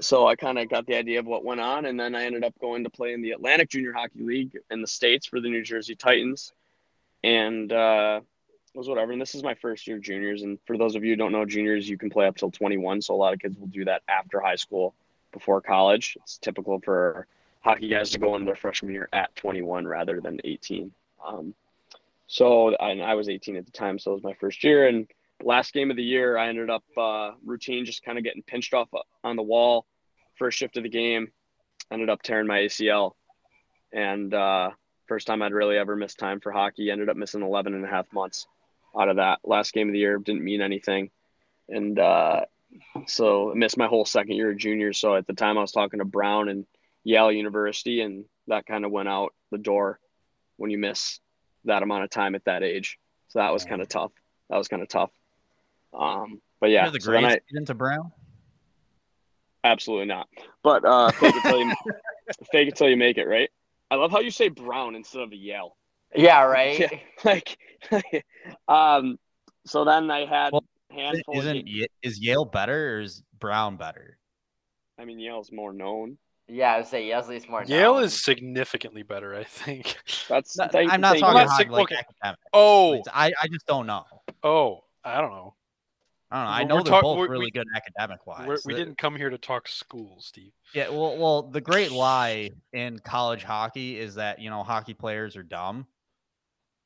So 0.00 0.26
I 0.26 0.34
kind 0.34 0.58
of 0.58 0.68
got 0.68 0.86
the 0.86 0.96
idea 0.96 1.18
of 1.18 1.26
what 1.26 1.44
went 1.44 1.60
on. 1.60 1.84
And 1.84 1.98
then 1.98 2.14
I 2.14 2.24
ended 2.24 2.44
up 2.44 2.54
going 2.60 2.84
to 2.84 2.90
play 2.90 3.12
in 3.12 3.22
the 3.22 3.32
Atlantic 3.32 3.70
Junior 3.70 3.92
Hockey 3.92 4.22
League 4.22 4.58
in 4.70 4.80
the 4.80 4.86
States 4.86 5.26
for 5.26 5.40
the 5.40 5.50
New 5.50 5.62
Jersey 5.62 5.94
Titans. 5.94 6.52
And 7.22 7.72
uh, 7.72 8.20
it 8.74 8.78
was 8.78 8.88
whatever. 8.88 9.12
And 9.12 9.20
this 9.20 9.34
is 9.34 9.42
my 9.42 9.54
first 9.54 9.86
year 9.86 9.98
juniors. 9.98 10.42
And 10.42 10.58
for 10.66 10.78
those 10.78 10.94
of 10.94 11.04
you 11.04 11.12
who 11.12 11.16
don't 11.16 11.32
know, 11.32 11.44
juniors, 11.44 11.88
you 11.88 11.98
can 11.98 12.10
play 12.10 12.26
up 12.26 12.36
till 12.36 12.50
21. 12.50 13.02
So 13.02 13.14
a 13.14 13.16
lot 13.16 13.34
of 13.34 13.40
kids 13.40 13.58
will 13.58 13.66
do 13.66 13.84
that 13.84 14.02
after 14.08 14.40
high 14.40 14.56
school, 14.56 14.94
before 15.32 15.60
college. 15.60 16.16
It's 16.22 16.38
typical 16.38 16.80
for 16.80 17.26
hockey 17.60 17.88
guys 17.88 18.10
to 18.10 18.18
go 18.18 18.34
into 18.34 18.46
their 18.46 18.56
freshman 18.56 18.92
year 18.92 19.08
at 19.12 19.34
21 19.36 19.86
rather 19.86 20.20
than 20.20 20.40
18. 20.44 20.92
Um, 21.26 21.54
so 22.26 22.74
and 22.76 23.02
I 23.02 23.14
was 23.14 23.28
18 23.28 23.56
at 23.56 23.66
the 23.66 23.72
time, 23.72 23.98
so 23.98 24.12
it 24.12 24.14
was 24.14 24.22
my 24.22 24.34
first 24.34 24.62
year. 24.62 24.86
And 24.86 25.08
last 25.42 25.72
game 25.72 25.90
of 25.90 25.96
the 25.96 26.02
year, 26.02 26.38
I 26.38 26.48
ended 26.48 26.70
up 26.70 26.84
uh, 26.96 27.32
routine 27.44 27.84
just 27.84 28.04
kind 28.04 28.18
of 28.18 28.24
getting 28.24 28.42
pinched 28.42 28.72
off 28.72 28.88
on 29.24 29.36
the 29.36 29.42
wall. 29.42 29.86
First 30.36 30.58
shift 30.58 30.76
of 30.76 30.84
the 30.84 30.88
game, 30.88 31.32
ended 31.90 32.08
up 32.08 32.22
tearing 32.22 32.46
my 32.46 32.60
ACL, 32.60 33.12
and 33.92 34.32
uh, 34.32 34.70
first 35.10 35.26
time 35.26 35.42
I'd 35.42 35.52
really 35.52 35.76
ever 35.76 35.96
missed 35.96 36.20
time 36.20 36.38
for 36.38 36.52
hockey. 36.52 36.88
Ended 36.88 37.08
up 37.08 37.16
missing 37.16 37.42
11 37.42 37.74
and 37.74 37.84
a 37.84 37.88
half 37.88 38.12
months 38.12 38.46
out 38.96 39.08
of 39.08 39.16
that. 39.16 39.40
Last 39.42 39.72
game 39.72 39.88
of 39.88 39.92
the 39.92 39.98
year 39.98 40.18
didn't 40.18 40.44
mean 40.44 40.62
anything, 40.62 41.10
and 41.68 41.98
uh, 41.98 42.42
so 43.08 43.50
I 43.50 43.54
missed 43.54 43.76
my 43.76 43.88
whole 43.88 44.04
second 44.04 44.36
year 44.36 44.52
of 44.52 44.56
junior. 44.56 44.92
So 44.92 45.16
at 45.16 45.26
the 45.26 45.32
time, 45.32 45.58
I 45.58 45.62
was 45.62 45.72
talking 45.72 45.98
to 45.98 46.04
Brown 46.04 46.48
and 46.48 46.64
Yale 47.02 47.32
University, 47.32 48.02
and 48.02 48.24
that 48.46 48.66
kind 48.66 48.84
of 48.84 48.92
went 48.92 49.08
out 49.08 49.34
the 49.50 49.58
door 49.58 49.98
when 50.58 50.70
you 50.70 50.78
miss 50.78 51.18
that 51.64 51.82
amount 51.82 52.04
of 52.04 52.10
time 52.10 52.36
at 52.36 52.44
that 52.44 52.62
age. 52.62 52.96
So 53.30 53.40
that 53.40 53.52
was 53.52 53.64
kind 53.64 53.82
of 53.82 53.88
tough. 53.88 54.12
That 54.48 54.58
was 54.58 54.68
kind 54.68 54.80
of 54.80 54.88
tough. 54.88 55.10
Um, 55.92 56.40
but 56.60 56.70
yeah, 56.70 56.84
You're 56.84 56.92
the 56.92 57.00
so 57.00 57.10
then 57.10 57.24
I, 57.24 57.40
into 57.50 57.74
Brown. 57.74 58.12
absolutely 59.64 60.06
not. 60.06 60.28
But 60.62 60.84
uh, 60.84 61.10
fake 61.10 61.34
it 61.34 61.42
till 61.42 61.58
you 61.58 61.74
fake 62.52 62.68
it 62.68 62.76
till 62.76 62.88
you 62.88 62.96
make 62.96 63.18
it, 63.18 63.26
right? 63.26 63.50
I 63.90 63.96
love 63.96 64.10
how 64.10 64.20
you 64.20 64.30
say 64.30 64.48
Brown 64.48 64.94
instead 64.94 65.22
of 65.22 65.32
Yale. 65.32 65.76
Yeah, 66.14 66.42
right. 66.42 66.78
Yeah, 66.92 66.98
like, 67.24 67.58
um, 68.68 69.18
so 69.66 69.84
then 69.84 70.10
I 70.10 70.26
had 70.26 70.52
Well, 70.52 70.64
handful. 70.90 71.38
Isn't 71.38 71.64
ga- 71.66 71.70
Ye- 71.70 71.86
is 72.02 72.20
Yale 72.20 72.44
better 72.44 72.96
or 72.96 73.00
is 73.00 73.22
Brown 73.38 73.76
better? 73.76 74.18
I 74.98 75.04
mean, 75.04 75.18
Yale's 75.18 75.50
more 75.52 75.72
known. 75.72 76.18
Yeah, 76.48 76.72
I 76.74 76.78
would 76.78 76.86
say 76.88 77.06
Yale's 77.06 77.24
at 77.26 77.30
least 77.30 77.48
more. 77.48 77.62
Yale 77.64 77.94
known. 77.94 78.04
is 78.04 78.22
significantly 78.22 79.02
better, 79.02 79.34
I 79.34 79.44
think. 79.44 79.96
That's 80.28 80.56
No, 80.56 80.68
thank- 80.68 80.92
I'm 80.92 81.00
not 81.00 81.18
talking 81.18 81.40
you. 81.40 81.46
not 81.46 81.70
like 81.70 81.82
okay. 81.92 81.96
academic. 81.96 82.38
Oh, 82.52 83.02
I, 83.12 83.32
I 83.40 83.48
just 83.48 83.66
don't 83.66 83.86
know. 83.86 84.04
oh, 84.42 84.80
I 85.04 85.20
don't 85.20 85.30
know. 85.30 85.54
I 86.30 86.36
don't 86.36 86.44
know. 86.44 86.50
I 86.50 86.58
We're- 86.58 86.64
know 86.68 86.74
we're 86.76 86.82
they're 86.82 86.90
talk- 86.92 87.02
both 87.02 87.18
we're- 87.18 87.30
really 87.30 87.44
we- 87.46 87.50
good 87.50 87.66
academic 87.74 88.26
wise. 88.26 88.62
We're, 88.64 88.76
didn't 88.76 88.98
come 88.98 89.16
here 89.16 89.30
to 89.30 89.38
talk 89.38 89.66
schools, 89.68 90.26
Steve. 90.26 90.52
Yeah, 90.74 90.88
well, 90.90 91.16
well, 91.16 91.42
the 91.42 91.60
great 91.60 91.90
lie 91.90 92.50
in 92.72 92.98
college 93.00 93.42
hockey 93.42 93.98
is 93.98 94.14
that 94.14 94.38
you 94.40 94.50
know 94.50 94.62
hockey 94.62 94.94
players 94.94 95.36
are 95.36 95.42
dumb. 95.42 95.86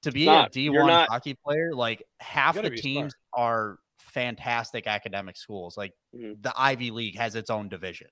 To 0.02 0.12
be 0.12 0.26
not. 0.26 0.48
a 0.48 0.50
D 0.50 0.68
one 0.70 0.86
not- 0.86 1.08
hockey 1.08 1.34
player, 1.44 1.74
like 1.74 2.02
half 2.20 2.54
the 2.54 2.70
be 2.70 2.76
teams 2.76 3.14
are 3.32 3.78
fantastic 3.98 4.86
academic 4.86 5.36
schools. 5.36 5.76
Like 5.76 5.92
Mhm. 6.14 6.42
the 6.42 6.52
Ivy 6.56 6.90
League 6.90 7.16
has 7.16 7.34
its 7.34 7.50
own 7.50 7.68
division. 7.68 8.08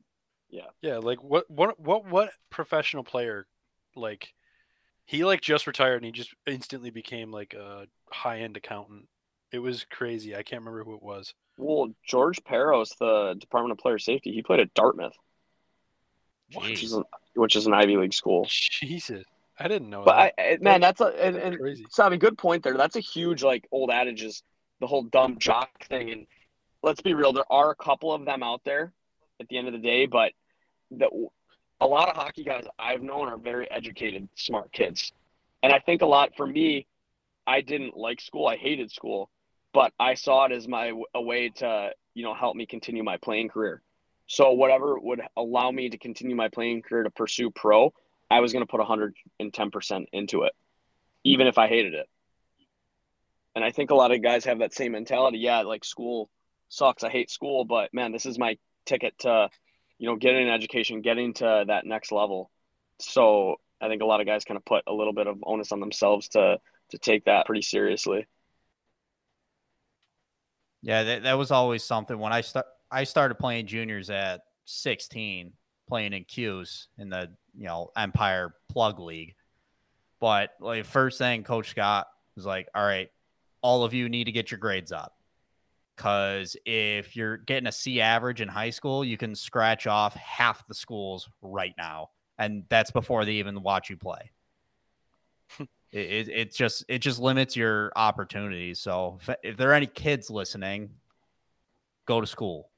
Yeah, 0.49 0.67
yeah, 0.83 0.99
like 0.99 1.23
what 1.23 1.49
what 1.51 1.79
what 1.81 2.07
what 2.07 2.33
professional 2.51 3.05
player 3.05 3.47
like 3.95 4.35
he 5.07 5.25
like 5.25 5.41
just 5.41 5.67
retired 5.67 5.97
and 5.97 6.05
he 6.07 6.13
just 6.13 6.35
instantly 6.47 6.91
became 6.91 7.31
like 7.31 7.55
a 7.55 7.87
high 8.11 8.41
end 8.41 8.57
accountant. 8.57 9.09
It 9.53 9.59
was 9.59 9.85
crazy. 9.91 10.35
I 10.35 10.43
can't 10.43 10.63
remember 10.63 10.83
who 10.85 10.95
it 10.95 11.03
was. 11.03 11.35
Well, 11.59 11.93
George 12.07 12.43
Parros, 12.45 12.97
the 12.99 13.37
Department 13.39 13.73
of 13.73 13.79
Player 13.79 13.99
Safety, 13.99 14.33
he 14.33 14.43
played 14.43 14.61
at 14.61 14.73
Dartmouth, 14.75 15.17
which 16.55 16.83
is 16.83 16.95
an, 16.95 17.05
which 17.35 17.57
is 17.57 17.67
an 17.67 17.75
Ivy 17.75 17.97
League 17.99 18.15
school. 18.15 18.47
Jesus, 18.49 19.25
I 19.59 19.69
didn't 19.69 19.91
know 19.91 20.03
But 20.05 20.33
that. 20.37 20.43
I 20.43 20.59
man, 20.61 20.81
that's 20.81 21.01
a 21.01 21.07
and, 21.07 21.37
and 21.37 21.59
crazy. 21.59 21.85
Stavi, 21.85 22.19
good 22.19 22.39
point 22.39 22.63
there. 22.63 22.77
That's 22.77 22.97
a 22.97 23.01
huge 23.01 23.43
like 23.43 23.69
old 23.71 23.91
adage 23.91 24.23
is 24.23 24.43
the 24.81 24.87
whole 24.87 25.03
dumb 25.03 25.39
jock 25.39 25.85
thing. 25.87 26.11
And 26.11 26.27
let's 26.83 27.03
be 27.03 27.15
real, 27.15 27.33
there 27.33 27.51
are 27.51 27.71
a 27.71 27.77
couple 27.77 28.13
of 28.13 28.25
them 28.25 28.43
out 28.43 28.63
there 28.65 28.93
at 29.41 29.49
the 29.49 29.59
end 29.59 29.67
of 29.67 29.75
the 29.75 29.79
day, 29.79 30.07
but 30.07 30.33
the, 30.91 31.09
a 31.81 31.87
lot 31.87 32.09
of 32.09 32.17
hockey 32.17 32.45
guys 32.45 32.65
I've 32.79 33.03
known 33.03 33.29
are 33.29 33.37
very 33.37 33.71
educated, 33.71 34.29
smart 34.35 34.73
kids. 34.73 35.13
And 35.63 35.73
I 35.73 35.79
think 35.79 36.03
a 36.03 36.07
lot 36.07 36.33
for 36.37 36.47
me, 36.47 36.87
I 37.47 37.61
didn't 37.61 37.97
like 37.97 38.21
school. 38.21 38.47
I 38.47 38.57
hated 38.57 38.91
school, 38.91 39.31
but 39.73 39.93
I 39.99 40.15
saw 40.15 40.45
it 40.47 40.53
as 40.53 40.69
my 40.69 40.93
a 41.15 41.23
way 41.23 41.51
to, 41.57 41.91
you 42.15 42.25
know, 42.25 42.35
help 42.35 42.57
me 42.57 42.67
continue 42.67 43.03
my 43.03 43.17
playing 43.17 43.49
career. 43.49 43.83
So 44.27 44.53
whatever 44.53 44.99
would 44.99 45.23
allow 45.37 45.71
me 45.71 45.91
to 45.91 45.99
continue 45.99 46.37
my 46.37 46.49
playing 46.49 46.83
career 46.83 47.03
to 47.03 47.11
pursue 47.11 47.51
pro, 47.51 47.93
I 48.31 48.41
was 48.41 48.53
going 48.53 48.65
to 48.65 48.71
put 48.71 48.81
110% 48.81 50.07
into 50.13 50.43
it, 50.43 50.53
even 51.25 51.47
if 51.47 51.59
I 51.59 51.69
hated 51.69 51.95
it. 51.95 52.09
And 53.55 53.65
I 53.65 53.71
think 53.71 53.91
a 53.91 53.95
lot 53.95 54.13
of 54.13 54.23
guys 54.23 54.47
have 54.47 54.61
that 54.61 54.73
same 54.73 54.93
mentality. 54.93 55.39
Yeah, 55.39 55.61
like 55.61 55.85
school 55.85 56.31
sucks. 56.69 57.05
I 57.05 57.11
hate 57.11 57.31
school, 57.31 57.67
but 57.67 57.93
man, 57.93 58.13
this 58.13 58.25
is 58.25 58.39
my 58.39 58.57
ticket 58.87 59.19
to, 59.21 59.51
you 59.99 60.07
know, 60.09 60.17
getting 60.17 60.49
an 60.49 60.55
education, 60.55 61.03
getting 61.03 61.35
to 61.35 61.65
that 61.67 61.85
next 61.85 62.13
level. 62.13 62.51
So 62.99 63.57
I 63.81 63.89
think 63.89 64.01
a 64.01 64.07
lot 64.07 64.21
of 64.21 64.27
guys 64.27 64.45
kind 64.45 64.57
of 64.57 64.65
put 64.65 64.85
a 64.87 64.93
little 64.93 65.13
bit 65.13 65.27
of 65.27 65.39
onus 65.43 65.73
on 65.73 65.81
themselves 65.81 66.29
to 66.29 66.59
to 66.93 66.99
take 66.99 67.25
that 67.25 67.47
pretty 67.47 67.63
seriously. 67.63 68.27
Yeah, 70.83 71.05
that, 71.05 71.23
that 71.23 71.39
was 71.39 71.51
always 71.51 71.85
something 71.85 72.19
when 72.19 72.33
I 72.33 72.41
start. 72.41 72.67
I 72.91 73.05
started 73.05 73.37
playing 73.37 73.67
juniors 73.67 74.11
at 74.11 74.43
16, 74.67 75.53
playing 75.89 76.13
in 76.13 76.25
Q's 76.25 76.89
in 76.99 77.09
the 77.09 77.31
you 77.57 77.67
know 77.67 77.91
Empire 77.97 78.55
Plug 78.69 78.99
League. 78.99 79.35
But 80.21 80.51
like 80.61 80.85
first 80.85 81.19
thing, 81.19 81.45
Coach 81.45 81.71
Scott 81.71 82.09
was 82.37 82.45
like, 82.47 82.69
"All 82.75 82.85
right, 82.85 83.09
all 83.63 83.85
of 83.85 83.95
you 83.95 84.09
need 84.09 84.25
to 84.25 84.33
get 84.33 84.51
your 84.51 84.59
grades 84.59 84.93
up, 84.93 85.17
because 85.97 86.57
if 86.67 87.15
you're 87.17 87.39
getting 87.39 87.69
a 87.69 87.73
C 87.73 88.01
average 88.01 88.41
in 88.41 88.49
high 88.49 88.71
school, 88.71 89.05
you 89.05 89.17
can 89.17 89.35
scratch 89.35 89.87
off 89.87 90.15
half 90.15 90.67
the 90.67 90.75
schools 90.75 91.29
right 91.43 91.75
now, 91.79 92.11
and 92.39 92.65
that's 92.69 92.91
before 92.91 93.25
they 93.25 93.33
even 93.35 93.63
watch 93.63 93.89
you 93.89 93.97
play." 93.97 94.31
it, 95.93 95.99
it, 95.99 96.29
it 96.29 96.55
just 96.55 96.85
it 96.89 96.99
just 96.99 97.21
limits 97.21 97.55
your 97.55 97.93
opportunities. 97.95 98.81
So 98.81 99.19
if, 99.21 99.37
if 99.43 99.57
there 99.57 99.71
are 99.71 99.75
any 99.75 99.87
kids 99.87 100.31
listening, 100.31 100.91
go 102.07 102.21
to 102.21 102.27
school. 102.27 102.71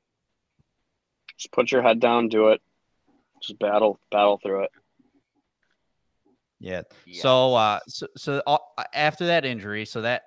Just 1.37 1.53
put 1.53 1.71
your 1.71 1.83
head 1.83 2.01
down, 2.01 2.29
do 2.29 2.49
it. 2.49 2.61
Just 3.43 3.59
battle 3.59 3.99
battle 4.11 4.41
through 4.43 4.65
it. 4.65 4.71
Yeah. 6.59 6.83
So 7.13 7.55
uh 7.55 7.81
so 7.87 8.07
so 8.17 8.43
uh, 8.47 8.59
after 8.93 9.27
that 9.27 9.45
injury, 9.45 9.85
so 9.85 10.01
that 10.03 10.23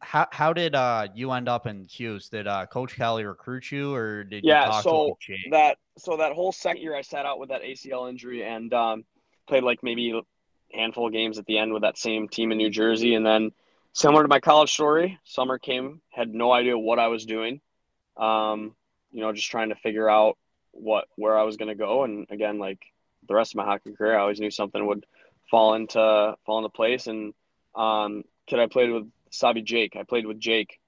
how 0.00 0.26
how 0.30 0.52
did 0.52 0.74
uh 0.74 1.08
you 1.14 1.32
end 1.32 1.48
up 1.48 1.66
in 1.66 1.84
Hughes? 1.84 2.28
Did 2.28 2.46
uh 2.46 2.66
Coach 2.66 2.96
Kelly 2.96 3.24
recruit 3.24 3.70
you 3.70 3.94
or 3.94 4.24
did 4.24 4.44
yeah, 4.44 4.66
you 4.66 4.72
talk 4.72 4.82
so 4.82 5.16
to 5.26 5.36
that 5.52 5.78
so 5.96 6.16
that 6.18 6.32
whole 6.32 6.52
second 6.52 6.82
year 6.82 6.94
I 6.94 7.00
sat 7.00 7.24
out 7.24 7.38
with 7.38 7.48
that 7.48 7.62
ACL 7.62 8.10
injury 8.10 8.44
and 8.44 8.72
um, 8.74 9.04
played 9.46 9.62
like 9.62 9.82
maybe 9.82 10.10
a 10.10 10.20
handful 10.72 11.06
of 11.06 11.12
games 11.12 11.38
at 11.38 11.46
the 11.46 11.58
end 11.58 11.72
with 11.72 11.82
that 11.82 11.98
same 11.98 12.28
team 12.28 12.52
in 12.52 12.58
New 12.58 12.70
Jersey 12.70 13.14
and 13.14 13.24
then 13.24 13.52
similar 13.92 14.22
to 14.22 14.28
my 14.28 14.40
college 14.40 14.72
story, 14.72 15.18
summer 15.24 15.58
came, 15.58 16.00
had 16.10 16.34
no 16.34 16.52
idea 16.52 16.78
what 16.78 16.98
I 16.98 17.08
was 17.08 17.24
doing. 17.24 17.60
Um, 18.16 18.74
you 19.12 19.20
know, 19.20 19.32
just 19.32 19.50
trying 19.50 19.70
to 19.70 19.74
figure 19.76 20.08
out 20.08 20.36
what 20.72 21.06
where 21.16 21.38
I 21.38 21.44
was 21.44 21.56
going 21.56 21.68
to 21.68 21.74
go 21.74 22.04
and 22.04 22.26
again 22.30 22.58
like 22.58 22.80
the 23.26 23.34
rest 23.34 23.52
of 23.52 23.56
my 23.56 23.64
hockey 23.64 23.92
career, 23.92 24.16
I 24.16 24.20
always 24.20 24.40
knew 24.40 24.50
something 24.50 24.86
would 24.86 25.06
fall 25.50 25.74
into 25.74 26.36
fall 26.44 26.58
into 26.58 26.68
place 26.68 27.06
and 27.06 27.32
um 27.74 28.24
kid 28.46 28.60
I 28.60 28.66
played 28.66 28.90
with 28.90 29.10
Stavi 29.32 29.64
Jake. 29.64 29.96
I 29.96 30.02
played 30.02 30.26
with 30.26 30.38
Jake 30.38 30.78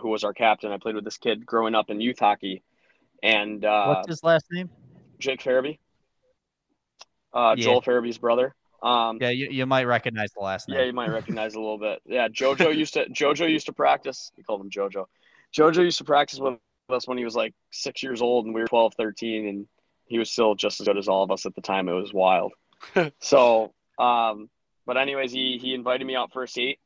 who 0.00 0.08
was 0.08 0.24
our 0.24 0.34
captain. 0.34 0.72
I 0.72 0.78
played 0.78 0.94
with 0.94 1.04
this 1.04 1.16
kid 1.16 1.46
growing 1.46 1.74
up 1.74 1.90
in 1.90 2.00
youth 2.00 2.18
hockey 2.18 2.62
and 3.22 3.64
uh, 3.64 3.86
What's 3.86 4.08
his 4.08 4.22
last 4.22 4.46
name? 4.50 4.70
Jake 5.18 5.42
Farabee, 5.42 5.78
uh, 7.32 7.54
Yeah. 7.56 7.64
Joel 7.64 7.82
Farabee's 7.82 8.18
brother. 8.18 8.54
Um, 8.82 9.18
Yeah, 9.20 9.30
you, 9.30 9.48
you 9.50 9.66
might 9.66 9.84
recognize 9.84 10.32
the 10.32 10.42
last 10.42 10.68
name. 10.68 10.78
yeah, 10.78 10.84
you 10.84 10.92
might 10.92 11.10
recognize 11.10 11.54
a 11.54 11.60
little 11.60 11.78
bit. 11.78 12.00
Yeah, 12.04 12.28
JoJo 12.28 12.74
used 12.76 12.94
to 12.94 13.06
JoJo 13.08 13.50
used 13.50 13.66
to 13.66 13.72
practice. 13.72 14.30
We 14.36 14.42
called 14.42 14.60
him 14.60 14.70
JoJo. 14.70 15.06
JoJo 15.56 15.82
used 15.82 15.98
to 15.98 16.04
practice 16.04 16.38
with 16.38 16.58
us 16.90 17.08
when 17.08 17.18
he 17.18 17.24
was 17.24 17.34
like 17.34 17.54
six 17.70 18.02
years 18.02 18.20
old, 18.20 18.46
and 18.46 18.54
we 18.54 18.60
were 18.60 18.66
12, 18.66 18.94
13, 18.94 19.48
and 19.48 19.66
he 20.06 20.18
was 20.18 20.30
still 20.30 20.54
just 20.54 20.80
as 20.80 20.86
good 20.86 20.98
as 20.98 21.08
all 21.08 21.22
of 21.22 21.30
us 21.30 21.46
at 21.46 21.54
the 21.54 21.60
time. 21.60 21.88
It 21.88 21.92
was 21.92 22.12
wild. 22.12 22.52
so, 23.20 23.72
um, 23.98 24.48
but 24.84 24.96
anyways, 24.96 25.32
he 25.32 25.58
he 25.60 25.74
invited 25.74 26.06
me 26.06 26.14
out 26.14 26.32
for 26.32 26.42
a 26.42 26.48
seat, 26.48 26.78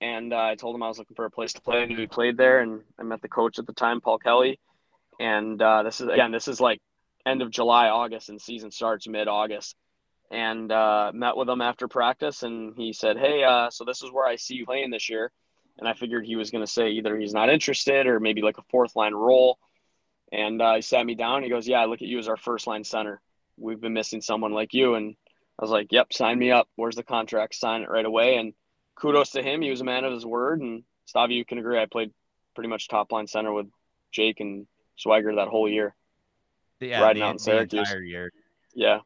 and 0.00 0.32
uh, 0.32 0.42
I 0.42 0.54
told 0.56 0.74
him 0.74 0.82
I 0.82 0.88
was 0.88 0.98
looking 0.98 1.14
for 1.14 1.24
a 1.24 1.30
place 1.30 1.52
to 1.54 1.60
play. 1.60 1.82
and 1.82 1.96
we 1.96 2.06
played 2.06 2.36
there, 2.36 2.60
and 2.60 2.82
I 2.98 3.02
met 3.02 3.22
the 3.22 3.28
coach 3.28 3.58
at 3.58 3.66
the 3.66 3.72
time, 3.72 4.00
Paul 4.00 4.18
Kelly. 4.18 4.58
And 5.20 5.60
uh, 5.60 5.82
this 5.82 6.00
is 6.00 6.08
again, 6.08 6.32
this 6.32 6.48
is 6.48 6.60
like 6.60 6.80
end 7.26 7.42
of 7.42 7.50
July, 7.50 7.88
August, 7.88 8.28
and 8.28 8.40
season 8.40 8.70
starts 8.70 9.08
mid 9.08 9.28
August. 9.28 9.74
And 10.30 10.70
uh, 10.70 11.10
met 11.14 11.36
with 11.36 11.48
him 11.48 11.62
after 11.62 11.88
practice, 11.88 12.42
and 12.42 12.74
he 12.76 12.92
said, 12.92 13.16
"Hey, 13.16 13.44
uh, 13.44 13.70
so 13.70 13.84
this 13.84 14.02
is 14.02 14.12
where 14.12 14.26
I 14.26 14.36
see 14.36 14.54
you 14.56 14.66
playing 14.66 14.90
this 14.90 15.08
year." 15.08 15.32
And 15.78 15.88
I 15.88 15.94
figured 15.94 16.26
he 16.26 16.36
was 16.36 16.50
going 16.50 16.64
to 16.64 16.70
say 16.70 16.90
either 16.90 17.16
he's 17.16 17.32
not 17.32 17.48
interested 17.48 18.06
or 18.06 18.20
maybe 18.20 18.42
like 18.42 18.58
a 18.58 18.62
fourth 18.68 18.96
line 18.96 19.14
role. 19.14 19.58
And 20.32 20.60
uh, 20.60 20.74
he 20.74 20.82
sat 20.82 21.06
me 21.06 21.14
down. 21.14 21.42
He 21.42 21.48
goes, 21.48 21.66
"Yeah, 21.66 21.80
I 21.80 21.86
look 21.86 22.02
at 22.02 22.08
you 22.08 22.18
as 22.18 22.28
our 22.28 22.36
first 22.36 22.66
line 22.66 22.84
center. 22.84 23.22
We've 23.56 23.80
been 23.80 23.94
missing 23.94 24.20
someone 24.20 24.52
like 24.52 24.74
you." 24.74 24.96
And 24.96 25.16
I 25.58 25.64
was 25.64 25.70
like, 25.70 25.92
"Yep, 25.92 26.12
sign 26.12 26.38
me 26.38 26.50
up. 26.50 26.68
Where's 26.76 26.96
the 26.96 27.02
contract? 27.02 27.54
Sign 27.54 27.82
it 27.82 27.88
right 27.88 28.04
away." 28.04 28.36
And 28.36 28.52
kudos 28.96 29.30
to 29.30 29.42
him. 29.42 29.62
He 29.62 29.70
was 29.70 29.80
a 29.80 29.84
man 29.84 30.04
of 30.04 30.12
his 30.12 30.26
word. 30.26 30.60
And 30.60 30.82
Stavi, 31.08 31.36
you 31.36 31.44
can 31.44 31.58
agree. 31.58 31.80
I 31.80 31.86
played 31.86 32.12
pretty 32.54 32.68
much 32.68 32.88
top 32.88 33.12
line 33.12 33.26
center 33.26 33.52
with 33.52 33.66
Jake 34.12 34.40
and 34.40 34.66
Swagger 34.96 35.36
that 35.36 35.48
whole 35.48 35.68
year. 35.68 35.94
yeah, 36.80 37.00
riding 37.00 37.20
the, 37.20 37.26
out 37.26 37.30
in 37.30 37.36
the 37.36 37.42
Syracuse. 37.42 37.88
entire 37.88 38.02
year. 38.02 38.32
Yeah, 38.74 38.98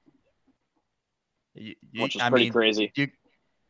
You- 1.54 1.76
you- 1.90 2.02
which 2.02 2.16
is 2.16 2.22
I 2.22 2.30
pretty 2.30 2.46
mean, 2.46 2.52
crazy. 2.52 2.92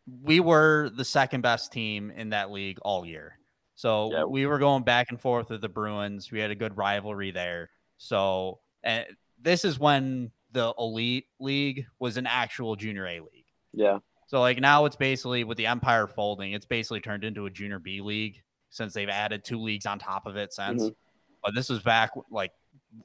we 0.07 0.41
were 0.41 0.91
the 0.95 1.05
second 1.05 1.41
best 1.43 1.73
team 1.73 2.11
in 2.11 2.31
that 2.31 2.51
league 2.51 2.79
all 2.83 3.05
year. 3.07 3.39
So 3.75 4.13
Yeah. 4.13 4.25
we 4.25 4.47
were 4.47 4.59
going 4.59 4.83
back 4.85 5.11
and 5.11 5.21
forth 5.21 5.51
with 5.51 5.61
the 5.61 5.69
Bruins. 5.69 6.31
We 6.31 6.39
had 6.39 6.51
a 6.51 6.55
good 6.55 6.77
rivalry 6.77 7.31
there. 7.31 7.71
So 7.99 8.61
and 8.85 9.07
this 9.39 9.65
is 9.65 9.79
when 9.79 10.31
the 10.53 10.75
elite 10.79 11.27
league 11.39 11.87
was 11.99 12.17
an 12.17 12.27
actual 12.27 12.77
junior 12.77 13.07
A 13.07 13.21
league. 13.21 13.47
Yeah, 13.73 13.99
So 14.27 14.41
like 14.41 14.59
now 14.61 14.85
it's 14.85 14.97
basically 14.97 15.45
with 15.45 15.57
the 15.57 15.67
Empire 15.67 16.07
folding, 16.07 16.53
it's 16.53 16.67
basically 16.67 17.01
turned 17.01 17.25
into 17.25 17.47
a 17.47 17.51
junior 17.51 17.79
B 17.79 18.01
league 18.01 18.43
since 18.71 18.93
they've 18.93 19.09
added 19.09 19.45
two 19.45 19.59
leagues 19.59 19.87
on 19.87 19.99
top 19.99 20.27
of 20.27 20.37
it 20.37 20.53
since. 20.53 20.83
Mhm. 20.85 20.97
But 21.43 21.55
this 21.55 21.69
was 21.69 21.81
back 21.83 22.11
like 22.31 22.53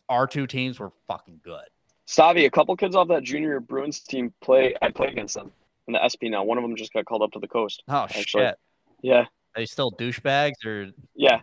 our 0.09 0.27
two 0.27 0.45
teams 0.47 0.79
were 0.79 0.91
fucking 1.07 1.39
good. 1.43 1.67
Stavi, 2.07 2.45
a 2.45 2.49
couple 2.49 2.75
kids 2.77 2.95
off 2.95 3.07
that 3.09 3.23
junior 3.23 3.59
Bruins 3.59 3.99
team 3.99 4.34
play. 4.41 4.73
I 4.81 4.89
play 4.91 5.07
against 5.07 5.35
them 5.35 5.51
in 5.88 5.93
the 5.93 5.99
SP 6.07 6.31
now. 6.31 6.43
One 6.43 6.57
of 6.57 6.61
them 6.63 6.75
just 6.75 6.93
got 6.93 7.05
called 7.05 7.21
up 7.21 7.31
to 7.34 7.39
the 7.39 7.47
coast. 7.47 7.84
Oh 7.88 8.03
Actually. 8.03 8.23
shit. 8.45 8.55
Yeah, 9.03 9.19
Are 9.21 9.27
they 9.57 9.65
still 9.65 9.91
douchebags 9.91 10.65
or 10.65 10.91
yeah, 11.15 11.41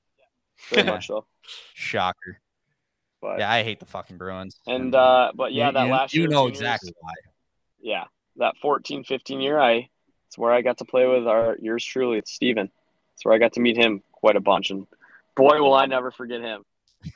very 0.70 0.84
much 0.86 1.08
so. 1.08 1.26
shocker? 1.74 2.40
But 3.20 3.38
Yeah, 3.40 3.50
I 3.50 3.62
hate 3.62 3.80
the 3.80 3.86
fucking 3.86 4.16
Bruins. 4.16 4.60
and 4.66 4.94
uh, 4.94 5.32
but 5.34 5.52
yeah, 5.52 5.66
you, 5.68 5.72
that 5.72 5.84
you- 5.86 5.92
last 5.92 6.14
you 6.14 6.20
year, 6.22 6.30
know 6.30 6.44
juniors- 6.46 6.60
exactly 6.60 6.92
why. 7.00 7.12
yeah, 7.80 8.04
that 8.36 8.56
14, 8.62 9.04
15 9.04 9.40
year, 9.40 9.58
I 9.58 9.88
it's 10.28 10.38
where 10.38 10.52
I 10.52 10.62
got 10.62 10.78
to 10.78 10.84
play 10.84 11.06
with 11.06 11.26
our 11.26 11.56
yours 11.60 11.84
truly, 11.84 12.18
it's 12.18 12.32
Steven. 12.32 12.70
It's 13.14 13.24
where 13.24 13.34
I 13.34 13.38
got 13.38 13.54
to 13.54 13.60
meet 13.60 13.76
him 13.76 14.02
quite 14.12 14.36
a 14.36 14.40
bunch, 14.40 14.70
and 14.70 14.86
boy, 15.36 15.60
will 15.60 15.74
I 15.74 15.86
never 15.86 16.10
forget 16.10 16.40
him. 16.40 16.64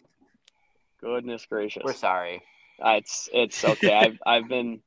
Goodness 1.00 1.46
gracious, 1.46 1.82
We're 1.84 1.92
sorry. 1.94 2.42
Uh, 2.80 2.92
it's 2.98 3.28
it's 3.32 3.64
okay. 3.64 3.92
I've 3.94 4.18
I've 4.26 4.48
been 4.48 4.80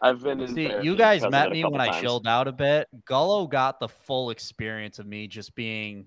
I've 0.00 0.22
been 0.22 0.40
in 0.40 0.54
See, 0.54 0.72
you 0.80 0.96
guys 0.96 1.22
met 1.28 1.50
me 1.50 1.64
when 1.64 1.80
I 1.80 2.00
chilled 2.00 2.26
out 2.26 2.48
a 2.48 2.52
bit. 2.52 2.88
Gullo 3.04 3.48
got 3.50 3.80
the 3.80 3.88
full 3.88 4.30
experience 4.30 4.98
of 4.98 5.06
me 5.06 5.26
just 5.26 5.54
being 5.54 6.06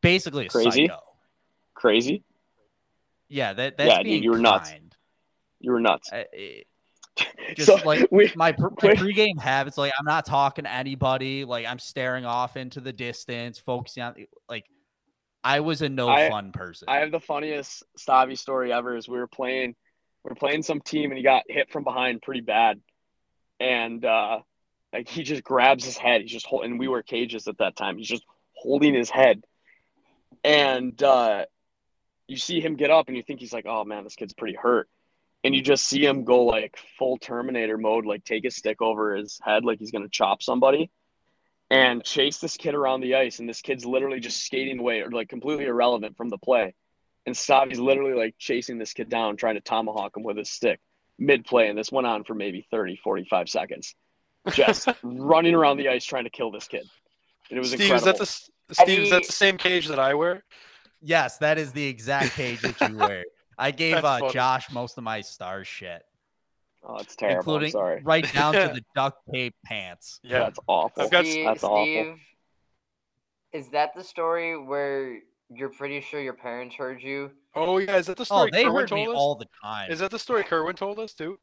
basically 0.00 0.46
a 0.46 0.48
Crazy? 0.48 0.88
psycho. 0.88 1.00
Crazy, 1.74 2.24
Yeah, 3.28 3.52
that 3.52 3.76
that's 3.76 3.88
Yeah, 3.88 3.98
dude, 3.98 4.04
being 4.06 4.22
you 4.24 4.30
were 4.32 4.38
nuts. 4.38 4.70
kind. 4.70 4.96
you 5.60 5.72
were 5.72 5.80
nuts. 5.80 6.12
Uh, 6.12 6.24
it- 6.32 6.66
just 7.56 7.66
so 7.66 7.76
like 7.84 8.06
we 8.12 8.30
my, 8.36 8.54
my 8.82 8.94
pregame 8.94 9.40
habits, 9.40 9.76
like 9.76 9.92
I'm 9.98 10.04
not 10.04 10.24
talking 10.24 10.64
to 10.64 10.72
anybody. 10.72 11.44
Like 11.44 11.66
I'm 11.66 11.80
staring 11.80 12.24
off 12.24 12.56
into 12.56 12.80
the 12.80 12.92
distance, 12.92 13.58
focusing 13.58 14.04
on 14.04 14.14
like 14.48 14.66
I 15.44 15.60
was 15.60 15.82
a 15.82 15.88
no 15.88 16.08
I- 16.08 16.28
fun 16.28 16.52
person. 16.52 16.88
I 16.88 16.98
have 16.98 17.10
the 17.10 17.20
funniest 17.20 17.84
Stavi 17.98 18.36
story 18.36 18.72
ever. 18.72 18.96
Is 18.96 19.08
we 19.08 19.18
were 19.18 19.26
playing, 19.26 19.74
we 20.24 20.28
were 20.30 20.34
playing 20.34 20.62
some 20.62 20.80
team 20.80 21.10
and 21.10 21.16
he 21.16 21.22
got 21.22 21.44
hit 21.48 21.70
from 21.70 21.84
behind 21.84 22.22
pretty 22.22 22.40
bad, 22.40 22.80
and 23.60 24.04
uh, 24.04 24.40
like 24.92 25.08
he 25.08 25.22
just 25.22 25.44
grabs 25.44 25.84
his 25.84 25.96
head. 25.96 26.22
He's 26.22 26.32
just 26.32 26.46
holding. 26.46 26.78
We 26.78 26.88
were 26.88 27.02
cages 27.02 27.48
at 27.48 27.58
that 27.58 27.76
time. 27.76 27.98
He's 27.98 28.08
just 28.08 28.24
holding 28.54 28.94
his 28.94 29.10
head, 29.10 29.42
and 30.42 31.00
uh, 31.02 31.44
you 32.26 32.36
see 32.36 32.60
him 32.60 32.76
get 32.76 32.90
up 32.90 33.08
and 33.08 33.16
you 33.16 33.22
think 33.22 33.40
he's 33.40 33.52
like, 33.52 33.66
oh 33.66 33.84
man, 33.84 34.04
this 34.04 34.16
kid's 34.16 34.34
pretty 34.34 34.56
hurt, 34.60 34.88
and 35.44 35.54
you 35.54 35.62
just 35.62 35.84
see 35.84 36.04
him 36.04 36.24
go 36.24 36.44
like 36.44 36.76
full 36.98 37.16
Terminator 37.16 37.78
mode, 37.78 38.06
like 38.06 38.24
take 38.24 38.44
his 38.44 38.56
stick 38.56 38.82
over 38.82 39.14
his 39.14 39.40
head, 39.42 39.64
like 39.64 39.78
he's 39.78 39.92
gonna 39.92 40.08
chop 40.08 40.42
somebody. 40.42 40.90
And 41.70 42.02
chase 42.02 42.38
this 42.38 42.56
kid 42.56 42.74
around 42.74 43.02
the 43.02 43.14
ice, 43.14 43.40
and 43.40 43.48
this 43.48 43.60
kid's 43.60 43.84
literally 43.84 44.20
just 44.20 44.42
skating 44.44 44.78
away, 44.78 45.00
or 45.00 45.10
like 45.10 45.28
completely 45.28 45.66
irrelevant 45.66 46.16
from 46.16 46.30
the 46.30 46.38
play. 46.38 46.74
And 47.26 47.34
Stavi's 47.36 47.78
literally 47.78 48.14
like 48.14 48.36
chasing 48.38 48.78
this 48.78 48.94
kid 48.94 49.10
down, 49.10 49.36
trying 49.36 49.56
to 49.56 49.60
tomahawk 49.60 50.16
him 50.16 50.22
with 50.22 50.38
his 50.38 50.48
stick 50.48 50.80
mid 51.18 51.44
play. 51.44 51.68
And 51.68 51.76
this 51.76 51.92
went 51.92 52.06
on 52.06 52.24
for 52.24 52.34
maybe 52.34 52.66
30, 52.70 52.96
45 53.02 53.48
seconds. 53.48 53.94
Just 54.52 54.88
running 55.02 55.54
around 55.54 55.76
the 55.76 55.88
ice 55.88 56.04
trying 56.04 56.24
to 56.24 56.30
kill 56.30 56.50
this 56.50 56.68
kid. 56.68 56.88
And 57.50 57.56
it 57.56 57.60
was 57.60 57.72
Steve, 57.72 57.80
incredible. 57.82 57.96
is 57.96 58.04
that 58.04 58.16
the 58.16 58.22
s- 58.22 58.50
Steve, 58.84 58.98
is 59.00 59.10
that 59.10 59.26
the 59.26 59.32
same 59.32 59.56
cage 59.56 59.88
that 59.88 59.98
I 59.98 60.14
wear? 60.14 60.44
yes, 61.00 61.38
that 61.38 61.58
is 61.58 61.72
the 61.72 61.86
exact 61.86 62.34
cage 62.34 62.60
that 62.60 62.80
you 62.88 62.96
wear. 62.96 63.24
I 63.58 63.70
gave 63.72 64.04
uh. 64.04 64.30
Josh 64.30 64.70
most 64.70 64.98
of 64.98 65.04
my 65.04 65.20
star 65.20 65.64
shit, 65.64 66.02
oh, 66.84 66.96
it's 66.98 67.16
terrible. 67.16 67.34
I'm 67.34 67.38
including 67.38 67.70
sorry. 67.72 68.02
right 68.04 68.32
down 68.32 68.54
to 68.54 68.70
the 68.74 68.82
duct 68.94 69.18
tape 69.32 69.54
pants. 69.64 70.20
Yeah. 70.22 70.40
That's 70.40 70.58
awful. 70.66 71.02
I've 71.02 71.10
got- 71.10 71.24
Steve, 71.26 71.44
That's 71.46 71.64
awful. 71.64 71.84
Steve, 71.84 72.14
is 73.52 73.68
that 73.70 73.94
the 73.94 74.04
story 74.04 74.58
where 74.62 75.18
you're 75.50 75.70
pretty 75.70 76.00
sure 76.00 76.20
your 76.20 76.34
parents 76.34 76.74
heard 76.76 77.02
you? 77.02 77.30
Oh 77.54 77.78
yeah, 77.78 77.96
is 77.96 78.06
that 78.06 78.16
the 78.16 78.24
story? 78.24 78.42
Oh, 78.42 78.46
story 78.48 78.62
they 78.62 78.64
Kerwin 78.68 78.80
heard 78.88 78.92
me 78.92 79.06
us? 79.06 79.12
all 79.14 79.34
the 79.34 79.46
time. 79.62 79.90
Is 79.90 79.98
that 80.00 80.10
the 80.10 80.18
story 80.18 80.44
Kerwin 80.44 80.76
told 80.76 80.98
us 80.98 81.14
too? 81.14 81.38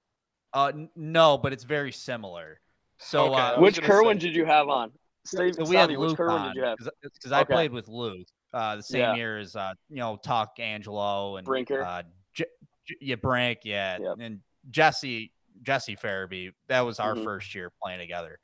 Uh, 0.54 0.72
no, 0.96 1.38
but 1.38 1.52
it's 1.52 1.64
very 1.64 1.92
similar. 1.92 2.60
So, 3.00 3.34
Okay, 3.34 3.42
uh, 3.42 3.60
Which 3.60 3.76
gonna 3.82 3.88
Kerwin 3.88 4.20
say- 4.20 4.28
did 4.28 4.36
you 4.36 4.46
have 4.46 4.70
on? 4.70 4.92
Steve, 5.26 5.56
so 5.56 5.66
we 5.66 5.76
had 5.76 5.90
Stavi, 5.90 5.98
which 5.98 6.10
Luke 6.10 6.18
Kerwin 6.18 6.38
on 6.38 6.48
did 6.50 6.56
you 6.56 6.64
have? 6.64 6.78
because 7.02 7.32
I 7.32 7.42
Okay. 7.42 7.54
played 7.54 7.72
with 7.72 7.88
Luke. 7.88 8.28
uh, 8.54 8.78
the 8.78 8.84
same 8.84 9.02
Yeah. 9.02 9.16
year 9.16 9.38
as 9.40 9.54
uh, 9.58 9.74
you 9.90 9.98
know 9.98 10.16
Tuck 10.16 10.60
Angelo 10.60 11.36
and 11.36 11.46
Brinker. 11.46 11.84
Uh, 11.84 12.04
J- 12.34 12.46
J- 12.88 12.96
yeah, 13.02 13.16
Brink, 13.16 13.60
yeah, 13.66 13.98
Yep. 14.00 14.18
and 14.22 14.40
Jesse 14.70 15.32
Jesse 15.64 15.96
Farabee. 15.96 16.52
That 16.68 16.82
was 16.82 17.00
our 17.00 17.16
Mhm. 17.16 17.24
first 17.24 17.56
year 17.56 17.72
playing 17.82 18.00
together. 18.00 18.40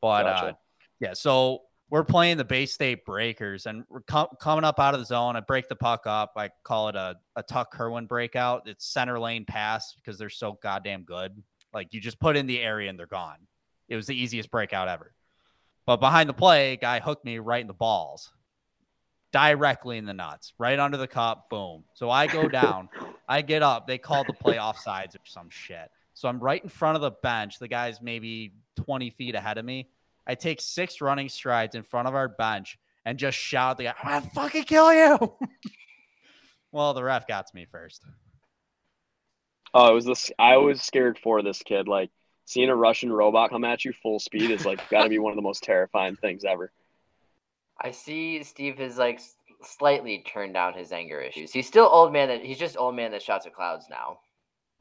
But 0.00 0.26
uh, 0.26 0.52
yeah, 1.00 1.12
so 1.12 1.62
we're 1.90 2.04
playing 2.04 2.36
the 2.36 2.44
Bay 2.44 2.66
State 2.66 3.04
Breakers, 3.04 3.66
and 3.66 3.84
we're 3.88 4.00
com- 4.02 4.28
coming 4.40 4.64
up 4.64 4.80
out 4.80 4.94
of 4.94 5.00
the 5.00 5.06
zone. 5.06 5.36
I 5.36 5.40
break 5.40 5.68
the 5.68 5.76
puck 5.76 6.02
up. 6.06 6.32
I 6.36 6.50
call 6.64 6.88
it 6.88 6.96
a, 6.96 7.16
a 7.36 7.42
Tuck 7.42 7.72
Kerwin 7.72 8.06
breakout. 8.06 8.62
It's 8.66 8.86
center 8.86 9.18
lane 9.20 9.44
pass 9.44 9.94
because 9.94 10.18
they're 10.18 10.28
so 10.30 10.58
goddamn 10.62 11.04
good. 11.04 11.40
Like 11.72 11.92
you 11.92 12.00
just 12.00 12.18
put 12.18 12.36
in 12.36 12.46
the 12.46 12.60
area 12.60 12.90
and 12.90 12.98
they're 12.98 13.06
gone. 13.06 13.46
It 13.88 13.96
was 13.96 14.06
the 14.06 14.20
easiest 14.20 14.50
breakout 14.50 14.88
ever. 14.88 15.14
But 15.84 15.98
behind 15.98 16.28
the 16.28 16.34
play, 16.34 16.76
guy 16.76 16.98
hooked 16.98 17.24
me 17.24 17.38
right 17.38 17.60
in 17.60 17.68
the 17.68 17.74
balls, 17.74 18.32
directly 19.36 19.98
in 19.98 20.06
the 20.06 20.14
nuts, 20.14 20.54
right 20.56 20.78
under 20.78 20.96
the 20.96 21.06
cup. 21.06 21.50
Boom. 21.50 21.84
So 21.92 22.10
I 22.10 22.26
go 22.26 22.48
down. 22.62 22.88
I 23.28 23.42
get 23.42 23.62
up. 23.62 23.86
They 23.86 23.98
called 23.98 24.28
the 24.28 24.32
play 24.32 24.56
offsides 24.56 25.14
or 25.14 25.20
some 25.24 25.50
shit. 25.50 25.90
So 26.14 26.26
I'm 26.26 26.38
right 26.38 26.62
in 26.62 26.70
front 26.70 26.96
of 26.96 27.02
the 27.02 27.10
bench. 27.10 27.58
The 27.58 27.68
guy's 27.68 28.00
maybe 28.00 28.54
20 28.76 29.10
feet 29.10 29.34
ahead 29.34 29.58
of 29.58 29.66
me. 29.66 29.90
I 30.26 30.36
take 30.36 30.62
six 30.62 31.02
running 31.02 31.28
strides 31.28 31.74
in 31.74 31.82
front 31.82 32.08
of 32.08 32.14
our 32.14 32.28
bench 32.28 32.78
and 33.04 33.18
just 33.18 33.36
shout 33.36 33.72
at 33.72 33.76
the 33.76 33.84
guy, 33.84 33.94
I'm 34.02 34.20
gonna 34.20 34.32
fucking 34.34 34.64
kill 34.64 34.90
you. 34.94 35.34
well, 36.72 36.94
the 36.94 37.04
ref 37.04 37.28
got 37.28 37.46
to 37.46 37.54
me 37.54 37.66
first. 37.70 38.02
Oh, 39.74 39.90
it 39.90 39.94
was 39.94 40.06
this. 40.06 40.32
I 40.38 40.56
was 40.56 40.80
scared 40.80 41.18
for 41.22 41.42
this 41.42 41.62
kid. 41.62 41.88
Like 41.88 42.10
seeing 42.46 42.70
a 42.70 42.74
Russian 42.74 43.12
robot 43.12 43.50
come 43.50 43.64
at 43.64 43.84
you 43.84 43.92
full 44.02 44.18
speed 44.18 44.50
is 44.50 44.64
like 44.64 44.88
got 44.88 45.02
to 45.02 45.10
be 45.10 45.18
one 45.18 45.32
of 45.32 45.36
the 45.36 45.42
most 45.42 45.62
terrifying 45.62 46.16
things 46.16 46.42
ever. 46.42 46.72
I 47.80 47.90
see 47.90 48.42
Steve 48.42 48.78
has 48.78 48.96
like 48.98 49.20
slightly 49.62 50.24
turned 50.26 50.54
down 50.54 50.74
his 50.74 50.92
anger 50.92 51.20
issues. 51.20 51.52
He's 51.52 51.66
still 51.66 51.88
old 51.90 52.12
man 52.12 52.28
that 52.28 52.44
he's 52.44 52.58
just 52.58 52.76
old 52.76 52.94
man 52.94 53.10
that 53.12 53.22
shouts 53.22 53.46
at 53.46 53.54
clouds 53.54 53.86
now. 53.90 54.18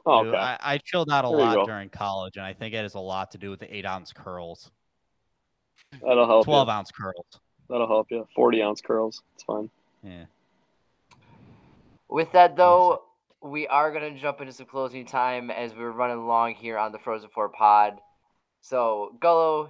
Oh, 0.05 0.23
Dude. 0.23 0.35
I, 0.35 0.57
I 0.61 0.77
chilled 0.77 1.09
out 1.09 1.25
a 1.25 1.29
There 1.29 1.37
lot 1.37 1.65
during 1.65 1.89
college, 1.89 2.37
and 2.37 2.45
I 2.45 2.53
think 2.53 2.73
it 2.75 2.83
has 2.83 2.93
a 2.93 2.99
lot 2.99 3.31
to 3.31 3.37
do 3.39 3.49
with 3.49 3.59
the 3.59 3.75
eight 3.75 3.85
ounce 3.85 4.13
curls, 4.13 4.69
That'll 6.01 6.27
help 6.27 6.45
12 6.45 6.67
you. 6.67 6.71
ounce 6.71 6.91
curls. 6.91 7.25
That'll 7.69 7.87
help 7.87 8.07
you. 8.11 8.27
Forty 8.35 8.61
ounce 8.61 8.81
curls. 8.81 9.23
It's 9.33 9.43
fine. 9.43 9.69
Yeah. 10.03 10.25
With 12.09 12.31
that 12.33 12.55
though, 12.55 13.01
we 13.41 13.67
are 13.67 13.91
gonna 13.91 14.17
jump 14.17 14.41
into 14.41 14.53
some 14.53 14.67
closing 14.67 15.05
time 15.05 15.49
as 15.49 15.73
we're 15.73 15.91
running 15.91 16.17
along 16.17 16.55
here 16.55 16.77
on 16.77 16.91
the 16.91 16.99
Frozen 16.99 17.29
Four 17.33 17.49
Pod. 17.49 17.99
So 18.61 19.15
Gullo, 19.19 19.69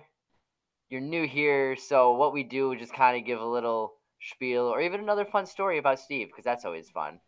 you're 0.89 1.01
new 1.01 1.27
here, 1.27 1.75
so 1.75 2.15
what 2.15 2.33
we 2.33 2.43
do 2.43 2.71
is 2.73 2.79
just 2.79 2.93
kind 2.93 3.17
of 3.17 3.25
give 3.25 3.39
a 3.39 3.45
little 3.45 3.93
spiel 4.21 4.63
or 4.63 4.81
even 4.81 4.99
another 4.99 5.25
fun 5.25 5.45
story 5.45 5.77
about 5.77 5.99
Steve 5.99 6.27
because 6.27 6.43
that's 6.43 6.65
always 6.65 6.89
fun. 6.89 7.19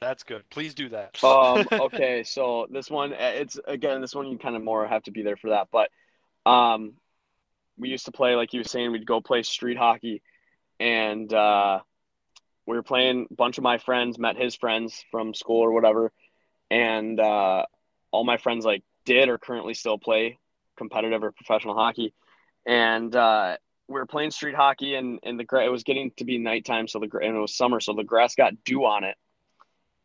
That's 0.00 0.22
good. 0.22 0.42
Please 0.50 0.74
do 0.74 0.88
that. 0.90 1.22
Um, 1.22 1.66
okay, 1.72 2.24
so 2.24 2.66
this 2.70 2.90
one, 2.90 3.12
uh, 3.12 3.32
it's 3.34 3.58
again, 3.66 4.00
this 4.00 4.14
one 4.14 4.28
you 4.28 4.38
kind 4.38 4.56
of 4.56 4.62
more 4.62 4.86
have 4.86 5.02
to 5.04 5.10
be 5.10 5.22
there 5.22 5.36
for 5.36 5.50
that. 5.50 5.68
But 5.70 5.90
um, 6.50 6.94
we 7.78 7.88
used 7.88 8.06
to 8.06 8.12
play, 8.12 8.34
like 8.36 8.52
you 8.52 8.60
were 8.60 8.64
saying, 8.64 8.92
we'd 8.92 9.06
go 9.06 9.20
play 9.20 9.42
street 9.42 9.78
hockey, 9.78 10.22
and 10.78 11.32
uh, 11.32 11.80
we 12.66 12.76
were 12.76 12.82
playing. 12.82 13.28
A 13.30 13.34
bunch 13.34 13.58
of 13.58 13.64
my 13.64 13.78
friends 13.78 14.18
met 14.18 14.36
his 14.36 14.54
friends 14.54 15.04
from 15.10 15.32
school 15.32 15.60
or 15.60 15.72
whatever, 15.72 16.12
and 16.70 17.18
uh, 17.18 17.64
all 18.10 18.24
my 18.24 18.36
friends 18.36 18.64
like 18.64 18.82
did 19.04 19.28
or 19.28 19.38
currently 19.38 19.74
still 19.74 19.98
play 19.98 20.38
competitive 20.76 21.22
or 21.22 21.30
professional 21.30 21.74
hockey, 21.74 22.12
and 22.66 23.14
uh, 23.14 23.56
we 23.88 23.94
were 23.94 24.06
playing 24.06 24.30
street 24.30 24.54
hockey, 24.54 24.94
and 24.94 25.20
and 25.22 25.38
the 25.38 25.46
it 25.60 25.70
was 25.70 25.84
getting 25.84 26.10
to 26.16 26.24
be 26.24 26.38
nighttime, 26.38 26.88
so 26.88 26.98
the 26.98 27.08
and 27.18 27.36
it 27.36 27.40
was 27.40 27.56
summer, 27.56 27.80
so 27.80 27.92
the 27.92 28.04
grass 28.04 28.34
got 28.34 28.64
dew 28.64 28.84
on 28.84 29.04
it. 29.04 29.16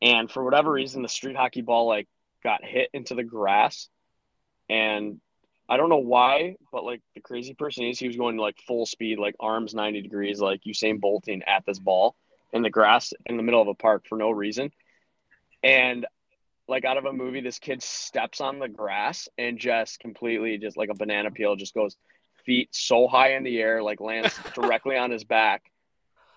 And 0.01 0.31
for 0.31 0.43
whatever 0.43 0.71
reason 0.71 1.01
the 1.01 1.09
street 1.09 1.35
hockey 1.35 1.61
ball 1.61 1.87
like 1.87 2.07
got 2.43 2.63
hit 2.63 2.89
into 2.93 3.15
the 3.15 3.23
grass. 3.23 3.89
And 4.69 5.19
i 5.71 5.77
don't 5.77 5.89
know 5.89 5.97
why 5.97 6.55
but 6.71 6.83
like 6.83 6.99
the 7.13 7.21
crazy 7.21 7.53
person 7.53 7.85
is 7.85 7.99
he 7.99 8.07
was 8.07 8.17
going 8.17 8.37
like 8.37 8.57
full 8.65 8.87
speed 8.87 9.19
like 9.19 9.35
arms 9.39 9.75
90 9.75 10.01
degrees 10.01 10.39
like 10.41 10.61
usain 10.63 10.99
bolting 10.99 11.43
at 11.43 11.63
this 11.67 11.77
ball 11.77 12.15
in 12.53 12.61
the 12.61 12.69
grass 12.69 13.13
in 13.25 13.37
the 13.37 13.43
middle 13.43 13.61
of 13.61 13.67
a 13.67 13.73
park 13.73 14.05
for 14.07 14.17
no 14.17 14.31
reason. 14.31 14.71
And 15.63 16.05
like 16.67 16.85
out 16.85 16.97
of 16.97 17.05
a 17.05 17.13
movie 17.13 17.41
this 17.41 17.59
kid 17.59 17.81
steps 17.81 18.41
on 18.41 18.59
the 18.59 18.67
grass 18.67 19.27
and 19.37 19.57
just 19.59 19.99
completely 19.99 20.57
just 20.57 20.77
like 20.77 20.89
a 20.89 20.95
banana 20.95 21.31
peel 21.31 21.55
just 21.55 21.73
goes 21.73 21.95
feet 22.45 22.69
so 22.71 23.07
high 23.07 23.33
in 23.35 23.43
the 23.43 23.59
air 23.59 23.81
like 23.83 23.99
lands 24.01 24.33
directly 24.53 24.97
on 24.97 25.11
his 25.11 25.23
back 25.23 25.63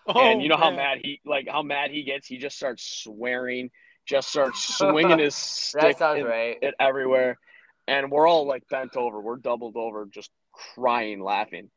Oh, 0.07 0.21
and 0.21 0.43
you 0.43 0.49
know 0.49 0.57
how 0.57 0.71
Oh, 0.73 0.77
mad 0.77 0.99
he 1.03 1.21
like 1.25 1.47
how 1.49 1.63
mad 1.63 1.93
he 1.93 2.03
gets. 2.03 2.27
He 2.27 2.37
just 2.37 2.57
starts 2.57 2.83
swearing, 3.05 3.71
just 4.05 4.29
starts 4.29 4.61
swinging 4.79 5.21
his 5.21 5.37
stick 5.37 5.99
sounds 5.99 6.19
in- 6.19 6.27
right. 6.27 6.59
it 6.61 6.75
everywhere, 6.81 7.39
and 7.87 8.11
we're 8.11 8.27
all 8.27 8.45
like 8.47 8.65
bent 8.69 8.97
over. 8.97 9.21
We're 9.21 9.37
doubled 9.37 9.77
over, 9.77 10.07
just 10.13 10.33
crying, 10.75 11.23
laughing. 11.23 11.71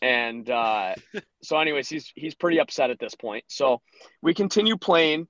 And 0.00 0.48
uh, 0.48 0.94
so, 1.42 1.58
anyways, 1.58 1.86
he's 1.90 2.10
he's 2.14 2.34
pretty 2.34 2.60
upset 2.60 2.88
at 2.88 2.98
this 2.98 3.14
point. 3.14 3.44
So 3.48 3.82
we 4.22 4.32
continue 4.32 4.78
playing, 4.78 5.28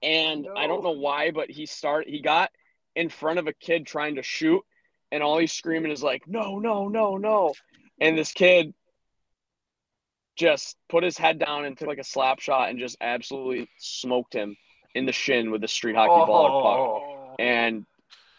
and 0.00 0.46
I 0.56 0.68
don't 0.68 0.84
know 0.84 0.92
why, 0.92 1.32
but 1.32 1.50
he 1.50 1.66
start 1.66 2.08
he 2.08 2.20
got 2.20 2.50
in 2.94 3.08
front 3.08 3.40
of 3.40 3.48
a 3.48 3.52
kid 3.52 3.84
trying 3.84 4.14
to 4.14 4.22
shoot, 4.22 4.62
and 5.12 5.22
all 5.22 5.38
he's 5.38 5.52
screaming 5.52 5.92
is 5.92 6.02
like, 6.02 6.26
"No, 6.26 6.58
no, 6.58 6.88
no, 6.88 7.18
no!" 7.18 7.54
And 8.00 8.18
this 8.18 8.32
kid 8.32 8.74
just 10.34 10.76
put 10.88 11.04
his 11.04 11.18
head 11.18 11.38
down 11.38 11.66
and 11.66 11.78
took 11.78 11.86
like 11.86 11.98
a 11.98 12.04
slap 12.04 12.40
shot 12.40 12.70
and 12.70 12.78
just 12.78 12.96
absolutely 13.00 13.68
smoked 13.78 14.32
him 14.32 14.56
in 14.94 15.06
the 15.06 15.12
shin 15.12 15.50
with 15.50 15.60
the 15.60 15.68
street 15.68 15.94
hockey 15.94 16.10
oh. 16.10 16.26
ball 16.26 16.46
or 16.46 16.62
puck. 16.62 16.78
Oh. 16.78 17.36
And 17.38 17.84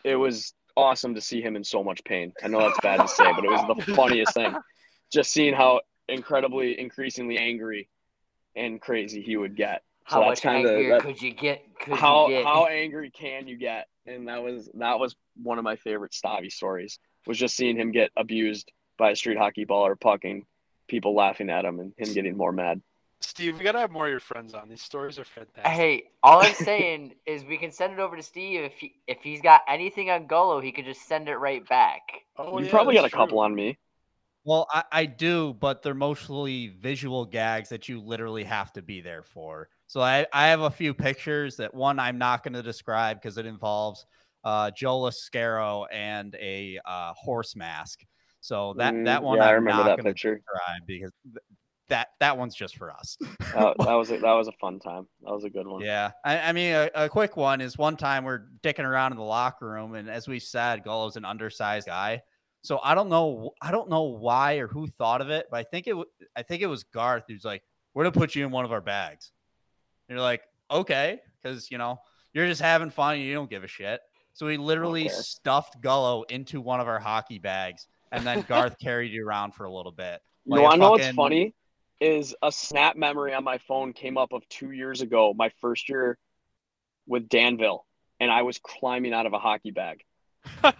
it 0.03 0.15
was 0.15 0.53
awesome 0.75 1.15
to 1.15 1.21
see 1.21 1.41
him 1.41 1.55
in 1.55 1.63
so 1.63 1.83
much 1.83 2.03
pain. 2.03 2.33
I 2.43 2.47
know 2.47 2.59
that's 2.59 2.79
bad 2.81 2.99
to 2.99 3.07
say, 3.07 3.31
but 3.35 3.45
it 3.45 3.51
was 3.51 3.77
the 3.85 3.93
funniest 3.93 4.33
thing. 4.33 4.55
Just 5.11 5.31
seeing 5.31 5.53
how 5.53 5.81
incredibly, 6.09 6.79
increasingly 6.79 7.37
angry 7.37 7.89
and 8.55 8.81
crazy 8.81 9.21
he 9.21 9.37
would 9.37 9.55
get. 9.55 9.83
So 10.09 10.15
How 10.15 10.29
that's 10.29 10.43
much 10.43 10.53
angrier 10.53 10.95
that- 10.95 11.01
could 11.01 11.21
you 11.21 11.33
get? 11.33 11.63
Could 11.79 11.93
how 11.93 12.27
you 12.27 12.37
get? 12.37 12.45
how 12.45 12.65
angry 12.65 13.11
can 13.11 13.47
you 13.47 13.57
get? 13.57 13.87
And 14.05 14.27
that 14.27 14.43
was 14.43 14.69
that 14.75 14.99
was 14.99 15.15
one 15.41 15.57
of 15.57 15.63
my 15.63 15.75
favorite 15.75 16.11
Stavi 16.11 16.51
stories. 16.51 16.99
Was 17.25 17.37
just 17.37 17.55
seeing 17.55 17.77
him 17.77 17.91
get 17.91 18.11
abused 18.17 18.71
by 18.97 19.11
a 19.11 19.15
street 19.15 19.37
hockey 19.37 19.63
ball 19.63 19.85
or 19.85 19.95
puck 19.95 20.23
people 20.87 21.15
laughing 21.15 21.49
at 21.49 21.65
him 21.65 21.79
and 21.79 21.93
him 21.97 22.13
getting 22.13 22.35
more 22.35 22.51
mad. 22.51 22.81
Steve, 23.21 23.57
we 23.57 23.63
gotta 23.63 23.79
have 23.79 23.91
more 23.91 24.05
of 24.05 24.11
your 24.11 24.19
friends 24.19 24.53
on. 24.53 24.67
These 24.67 24.81
stories 24.81 25.17
are 25.17 25.23
fantastic. 25.23 25.71
Hey, 25.71 26.03
all 26.21 26.41
I'm 26.41 26.53
saying 26.53 27.15
is 27.25 27.45
we 27.45 27.57
can 27.57 27.71
send 27.71 27.93
it 27.93 27.99
over 27.99 28.17
to 28.17 28.23
Steve 28.23 28.61
if 28.61 28.73
he 28.73 28.95
if 29.07 29.19
he's 29.21 29.41
got 29.41 29.61
anything 29.67 30.09
on 30.09 30.27
Gullo, 30.27 30.61
he 30.61 30.71
could 30.71 30.85
just 30.85 31.07
send 31.07 31.29
it 31.29 31.37
right 31.37 31.67
back. 31.67 32.01
oh, 32.37 32.59
you 32.59 32.65
yeah, 32.65 32.71
probably 32.71 32.95
got 32.95 33.01
a 33.01 33.03
that's 33.03 33.13
couple 33.13 33.39
on 33.39 33.55
me. 33.55 33.77
Well, 34.45 34.67
I, 34.73 34.83
I 34.91 35.05
do, 35.05 35.53
but 35.53 35.81
they're 35.81 35.93
mostly 35.93 36.67
visual 36.67 37.25
gags 37.25 37.69
that 37.69 37.87
you 37.87 38.01
literally 38.01 38.43
have 38.43 38.73
to 38.73 38.81
be 38.81 38.99
there 38.99 39.23
for. 39.23 39.69
So 39.87 40.01
I, 40.01 40.25
I 40.33 40.47
have 40.47 40.61
a 40.61 40.71
few 40.71 40.93
pictures 40.93 41.57
that 41.57 41.73
one 41.73 41.99
I'm 41.99 42.17
not 42.17 42.43
going 42.43 42.53
to 42.53 42.63
describe 42.63 43.21
because 43.21 43.37
it 43.37 43.45
involves 43.45 44.05
uh, 44.43 44.71
Joe 44.71 45.01
Lascaro 45.01 45.85
and 45.91 46.35
a 46.35 46.79
uh, 46.85 47.13
horse 47.13 47.55
mask. 47.55 47.99
So 48.41 48.73
that 48.77 48.93
Mm, 48.93 49.05
that 49.05 49.23
one 49.23 49.37
yeah, 49.37 49.45
I 49.45 49.49
I'm 49.49 49.55
remember 49.55 49.83
not 49.83 49.97
that 49.97 50.03
going 50.03 50.13
to 50.13 50.13
describe 50.13 50.81
because 50.87 51.11
th- 51.23 51.37
that 51.89 52.09
that 52.19 52.37
one's 52.37 52.55
just 52.55 52.77
for 52.77 52.91
us. 52.91 53.17
That, 53.53 53.75
that 53.77 53.93
was 53.93 54.09
a, 54.11 54.17
that 54.17 54.33
was 54.33 54.47
a 54.47 54.53
fun 54.53 54.79
time. 54.79 55.07
That 55.21 55.31
was 55.33 55.43
a 55.43 55.49
good 55.49 55.67
one. 55.67 55.83
Yeah, 55.83 56.11
I, 56.25 56.39
I 56.39 56.51
mean, 56.53 56.73
a, 56.73 56.89
a 56.95 57.09
quick 57.09 57.37
one 57.37 57.61
is 57.61 57.77
one 57.77 57.97
time 57.97 58.23
we're 58.23 58.47
dicking 58.61 58.85
around 58.85 59.11
in 59.11 59.17
the 59.17 59.23
locker 59.23 59.69
room, 59.69 59.95
and 59.95 60.09
as 60.09 60.27
we 60.27 60.39
said, 60.39 60.83
Gullo's 60.83 61.17
an 61.17 61.25
undersized 61.25 61.87
guy. 61.87 62.21
So 62.63 62.79
I 62.81 62.95
don't 62.95 63.09
know, 63.09 63.51
I 63.61 63.71
don't 63.71 63.89
know 63.89 64.03
why 64.03 64.55
or 64.55 64.67
who 64.67 64.87
thought 64.87 65.19
of 65.21 65.29
it, 65.29 65.47
but 65.51 65.57
I 65.57 65.63
think 65.63 65.87
it, 65.87 65.95
I 66.35 66.43
think 66.43 66.61
it 66.61 66.67
was 66.67 66.83
Garth 66.83 67.25
who's 67.27 67.43
like, 67.43 67.61
"We're 67.93 68.05
gonna 68.05 68.13
put 68.13 68.35
you 68.35 68.45
in 68.45 68.51
one 68.51 68.63
of 68.63 68.71
our 68.71 68.79
bags." 68.81 69.32
And 70.13 70.19
you're 70.19 70.23
like, 70.23 70.43
"Okay," 70.69 71.19
because 71.41 71.71
you 71.71 71.79
know 71.79 71.99
you're 72.33 72.45
just 72.45 72.61
having 72.61 72.91
fun, 72.91 73.15
and 73.15 73.23
you 73.23 73.33
don't 73.33 73.49
give 73.49 73.63
a 73.63 73.67
shit. 73.67 73.99
So 74.33 74.45
we 74.45 74.57
literally 74.57 75.05
Okay. 75.05 75.13
stuffed 75.13 75.81
Gullo 75.81 76.23
into 76.29 76.61
one 76.61 76.79
of 76.79 76.87
our 76.87 76.99
hockey 76.99 77.39
bags, 77.39 77.87
and 78.11 78.23
then 78.25 78.43
Garth 78.47 78.77
carried 78.79 79.11
you 79.11 79.25
around 79.27 79.55
for 79.55 79.63
a 79.65 79.73
little 79.73 79.91
bit. 79.91 80.21
You 80.45 80.51
Like 80.51 80.59
a 80.59 80.63
want 80.63 80.73
to 80.75 80.79
know 80.81 80.91
what's 80.91 81.07
funny? 81.15 81.55
Is 81.99 82.35
a 82.43 82.51
snap 82.51 82.95
memory 82.95 83.33
on 83.33 83.43
my 83.43 83.57
phone 83.57 83.91
came 83.91 84.15
up 84.19 84.33
of 84.33 84.47
two 84.49 84.69
years 84.69 85.01
ago, 85.01 85.33
my 85.35 85.49
first 85.61 85.89
year 85.89 86.19
with 87.07 87.27
Danville, 87.27 87.87
and 88.19 88.29
I 88.29 88.43
was 88.43 88.59
climbing 88.59 89.13
out 89.13 89.25
of 89.25 89.33
a 89.33 89.39
hockey 89.39 89.71
bag. 89.71 90.03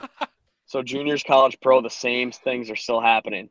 So 0.66 0.82
juniors, 0.84 1.24
college, 1.24 1.58
pro, 1.62 1.82
the 1.82 1.90
same 1.90 2.32
things 2.32 2.70
are 2.72 2.76
still 2.76 3.00
happening, 3.02 3.50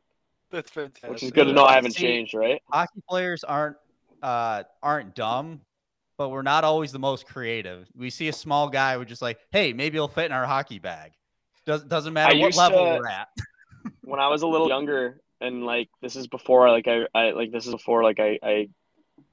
That's 0.51 0.69
fantastic. 0.71 1.09
which 1.09 1.23
is 1.23 1.31
good 1.31 1.45
to 1.45 1.53
know. 1.53 1.63
I 1.65 1.73
haven't 1.75 1.91
See- 1.93 2.01
changed, 2.01 2.33
right? 2.33 2.61
hockey 2.71 3.01
players 3.09 3.43
aren't 3.43 3.77
uh 4.21 4.63
aren't 4.81 5.15
dumb, 5.15 5.61
but 6.23 6.29
we're 6.29 6.41
not 6.41 6.63
always 6.63 6.93
the 6.93 6.99
most 6.99 7.25
creative. 7.27 7.85
We 7.97 8.09
see 8.09 8.29
a 8.29 8.33
small 8.33 8.69
guy, 8.69 8.95
we're 8.95 9.03
just 9.03 9.21
like, 9.21 9.39
hey, 9.51 9.73
maybe 9.73 9.97
he'll 9.97 10.07
fit 10.07 10.25
in 10.27 10.31
our 10.31 10.45
hockey 10.45 10.79
bag. 10.79 11.11
Does 11.65 11.83
doesn't 11.83 12.13
matter 12.13 12.33
I 12.33 12.39
what 12.39 12.55
level 12.55 12.79
to- 12.85 12.99
we're 13.01 13.07
at. 13.09 13.27
when 14.05 14.21
I 14.21 14.29
was 14.29 14.41
a 14.41 14.47
little 14.47 14.69
younger, 14.69 15.19
and 15.41 15.65
like 15.65 15.89
this 16.01 16.15
is 16.15 16.27
before 16.27 16.69
like 16.69 16.87
I, 16.87 17.07
I 17.13 17.31
like 17.31 17.51
this 17.51 17.65
is 17.67 17.73
before 17.73 18.03
like 18.03 18.21
I, 18.21 18.39
I 18.41 18.67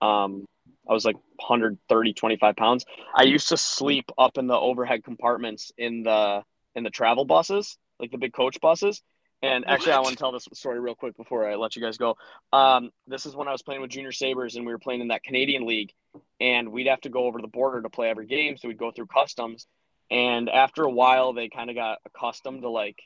Um, 0.05 0.47
I 0.89 0.93
was 0.93 1.05
like 1.05 1.15
130, 1.15 2.13
25 2.13 2.57
pounds. 2.57 2.85
I 3.15 3.23
used 3.23 3.51
to 3.51 3.57
sleep 3.57 4.11
up 4.19 4.37
in 4.37 4.49
the 4.49 4.57
overhead 4.57 5.05
compartments 5.05 5.71
in 5.79 6.03
the 6.03 6.43
in 6.75 6.83
the 6.83 6.91
travel 6.91 7.25
buses, 7.25 7.79
like 8.01 8.11
the 8.11 8.19
big 8.19 8.33
coach 8.33 8.61
buses. 8.61 9.01
And 9.43 9.65
actually, 9.67 9.93
I 9.93 10.01
want 10.01 10.11
to 10.11 10.17
tell 10.17 10.33
this 10.33 10.47
story 10.53 10.81
real 10.81 10.95
quick 10.95 11.17
before 11.17 11.51
I 11.51 11.55
let 11.55 11.75
you 11.75 11.81
guys 11.81 11.97
go. 11.97 12.17
Um, 12.53 12.91
this 13.07 13.25
is 13.25 13.35
when 13.35 13.49
I 13.49 13.53
was 13.53 13.63
playing 13.63 13.81
with 13.81 13.91
Junior 13.91 14.13
Sabres, 14.13 14.57
and 14.57 14.67
we 14.67 14.73
were 14.73 14.79
playing 14.79 15.01
in 15.01 15.09
that 15.09 15.23
Canadian 15.23 15.67
League, 15.67 15.93
and 16.41 16.71
we'd 16.71 16.89
have 16.89 17.01
to 17.03 17.09
go 17.09 17.25
over 17.25 17.41
the 17.41 17.49
border 17.49 17.81
to 17.81 17.89
play 17.89 18.11
every 18.11 18.27
game. 18.27 18.59
So 18.59 18.69
we'd 18.69 18.77
go 18.77 18.91
through 18.91 19.07
customs, 19.07 19.67
and 20.11 20.51
after 20.51 20.83
a 20.83 20.91
while, 20.91 21.33
they 21.33 21.49
kind 21.49 21.71
of 21.71 21.77
got 21.77 21.99
accustomed 22.05 22.63
to 22.63 22.69
like 22.69 22.99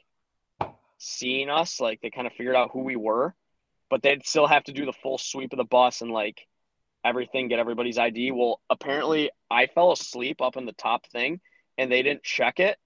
seeing 0.99 1.51
us. 1.51 1.81
Like 1.81 2.01
they 2.01 2.11
kind 2.11 2.27
of 2.27 2.33
figured 2.33 2.57
out 2.57 2.71
who 2.73 2.81
we 2.81 2.97
were, 2.97 3.33
but 3.89 4.03
they'd 4.03 4.27
still 4.27 4.49
have 4.49 4.65
to 4.65 4.73
do 4.73 4.87
the 4.87 4.93
full 4.93 5.19
sweep 5.19 5.53
of 5.53 5.59
the 5.59 5.65
bus 5.65 6.01
and 6.01 6.11
like 6.11 6.41
everything, 7.05 7.47
get 7.47 7.61
everybody's 7.61 7.99
ID. 7.99 8.33
Well, 8.33 8.61
apparently, 8.69 9.31
I 9.51 9.67
fell 9.67 9.93
asleep 9.93 10.41
up 10.41 10.57
in 10.57 10.67
the 10.67 10.73
top 10.73 11.07
thing, 11.13 11.41
and 11.79 11.93
they 11.93 12.03
didn't 12.03 12.25
check 12.25 12.59
it. 12.59 12.77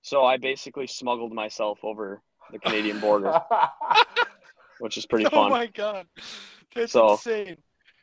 So 0.00 0.24
I 0.24 0.38
basically 0.38 0.86
smuggled 0.86 1.32
myself 1.32 1.80
over 1.82 2.22
the 2.52 2.58
Canadian 2.58 3.00
border, 3.00 3.40
which 4.80 4.96
is 4.96 5.06
pretty 5.06 5.26
oh 5.26 5.30
fun. 5.30 5.46
Oh 5.46 5.50
my 5.50 5.66
god, 5.66 6.06
that's 6.74 6.92
So- 6.92 7.12
insane. 7.12 7.56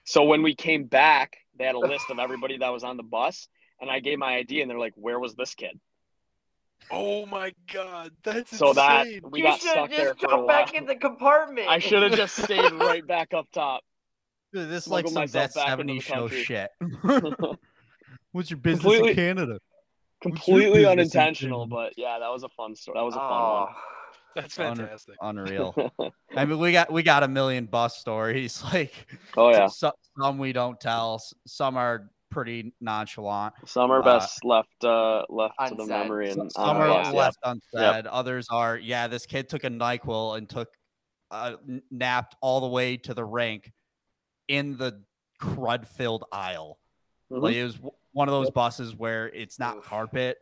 So 0.06 0.24
when 0.26 0.44
we 0.44 0.54
came 0.54 0.84
back, 0.86 1.38
they 1.58 1.64
had 1.66 1.76
a 1.76 1.80
list 1.80 2.10
of 2.10 2.20
everybody 2.20 2.58
that 2.58 2.70
was 2.70 2.84
on 2.84 2.98
the 2.98 3.04
bus, 3.04 3.48
and 3.80 3.90
I 3.90 4.00
gave 4.02 4.20
my 4.20 4.36
ID, 4.36 4.62
and 4.62 4.70
they're 4.70 4.78
like, 4.80 4.94
"Where 4.96 5.18
was 5.20 5.34
this 5.36 5.56
kid?" 5.56 5.80
Oh 6.92 7.26
my 7.26 7.54
god, 7.74 8.12
that's 8.24 8.58
So 8.58 8.74
that 8.74 9.08
we 9.24 9.40
you 9.40 9.46
got 9.46 9.62
should 9.62 9.70
stuck 9.70 9.90
there 9.90 10.08
just 10.10 10.20
for 10.20 10.26
a 10.26 10.30
go 10.30 10.38
while. 10.40 10.48
back 10.48 10.74
in 10.74 10.86
the 10.86 10.96
compartment. 10.98 11.70
I 11.70 11.80
should 11.80 12.04
have 12.04 12.12
just 12.16 12.36
stayed 12.44 12.70
right 12.74 13.08
back 13.08 13.34
up 13.34 13.48
top. 13.54 13.82
Dude, 14.52 14.70
this 14.70 14.84
is 14.86 14.92
like 14.92 15.06
Smuggle 15.08 15.14
some 15.14 15.22
myself 15.22 15.54
that 15.54 15.78
back 15.78 15.80
70s 15.80 16.02
show 16.02 16.28
shit. 16.28 16.70
What's 18.34 18.50
your 18.52 18.60
business 18.60 18.82
Completely- 18.84 19.10
in 19.12 19.16
Canada? 19.16 19.60
Completely 20.22 20.86
unintentional, 20.86 21.64
in- 21.64 21.70
but 21.70 21.94
yeah, 21.98 22.18
that 22.20 22.30
was 22.30 22.44
a 22.44 22.50
fun 22.50 22.76
story. 22.76 22.98
That 22.98 23.04
was 23.06 23.14
a 23.16 23.20
fun 23.20 23.28
Oh, 23.32 23.68
That's 24.36 24.58
Unre- 24.58 24.78
fantastic. 24.78 25.16
Unreal. 25.22 25.76
I 26.36 26.46
mean, 26.46 26.60
we 26.60 26.72
got 26.72 26.92
we 26.92 27.04
got 27.04 27.24
a 27.24 27.28
million 27.28 27.66
bus 27.66 27.98
stories. 27.98 28.64
Like, 28.74 28.94
oh 29.38 29.50
yeah, 29.52 29.68
so, 29.68 29.92
some 30.20 30.38
we 30.38 30.54
don't 30.54 30.80
tell. 30.80 31.22
Some 31.46 31.78
are 31.78 32.10
pretty 32.32 32.74
nonchalant. 32.82 33.54
some 33.66 33.92
are 33.92 34.00
Uh, 34.00 34.18
best 34.18 34.44
left 34.44 34.84
uh 34.84 35.24
left 35.30 35.54
to 35.68 35.76
the 35.76 35.86
memory 35.86 36.32
and 36.32 36.52
some 36.52 36.70
on 36.70 36.76
the 36.78 36.82
are 36.82 37.02
yeah. 37.04 37.12
left 37.12 37.38
unsaid. 37.44 38.08
Others 38.08 38.48
are, 38.50 38.76
yeah, 38.78 39.08
this 39.08 39.28
kid 39.28 39.50
took 39.50 39.64
a 39.64 39.70
Nyquil 39.70 40.38
and 40.38 40.50
took 40.50 40.70
uh, 41.30 41.58
n- 41.70 41.84
napped 41.92 42.36
all 42.42 42.62
the 42.62 42.68
way 42.68 42.98
to 42.98 43.14
the 43.14 43.24
rink 43.24 43.72
in 44.48 44.78
the 44.78 45.04
crud 45.40 45.88
filled 45.88 46.24
aisle. 46.32 46.80
Mhm. 47.32 47.42
Like 47.42 47.56
it 47.56 47.64
was 47.64 47.80
one 48.14 48.28
of 48.28 48.34
those 48.34 48.50
buses 48.50 48.96
where 48.96 49.30
it's 49.30 49.60
not 49.60 49.84
carpet, 49.84 50.38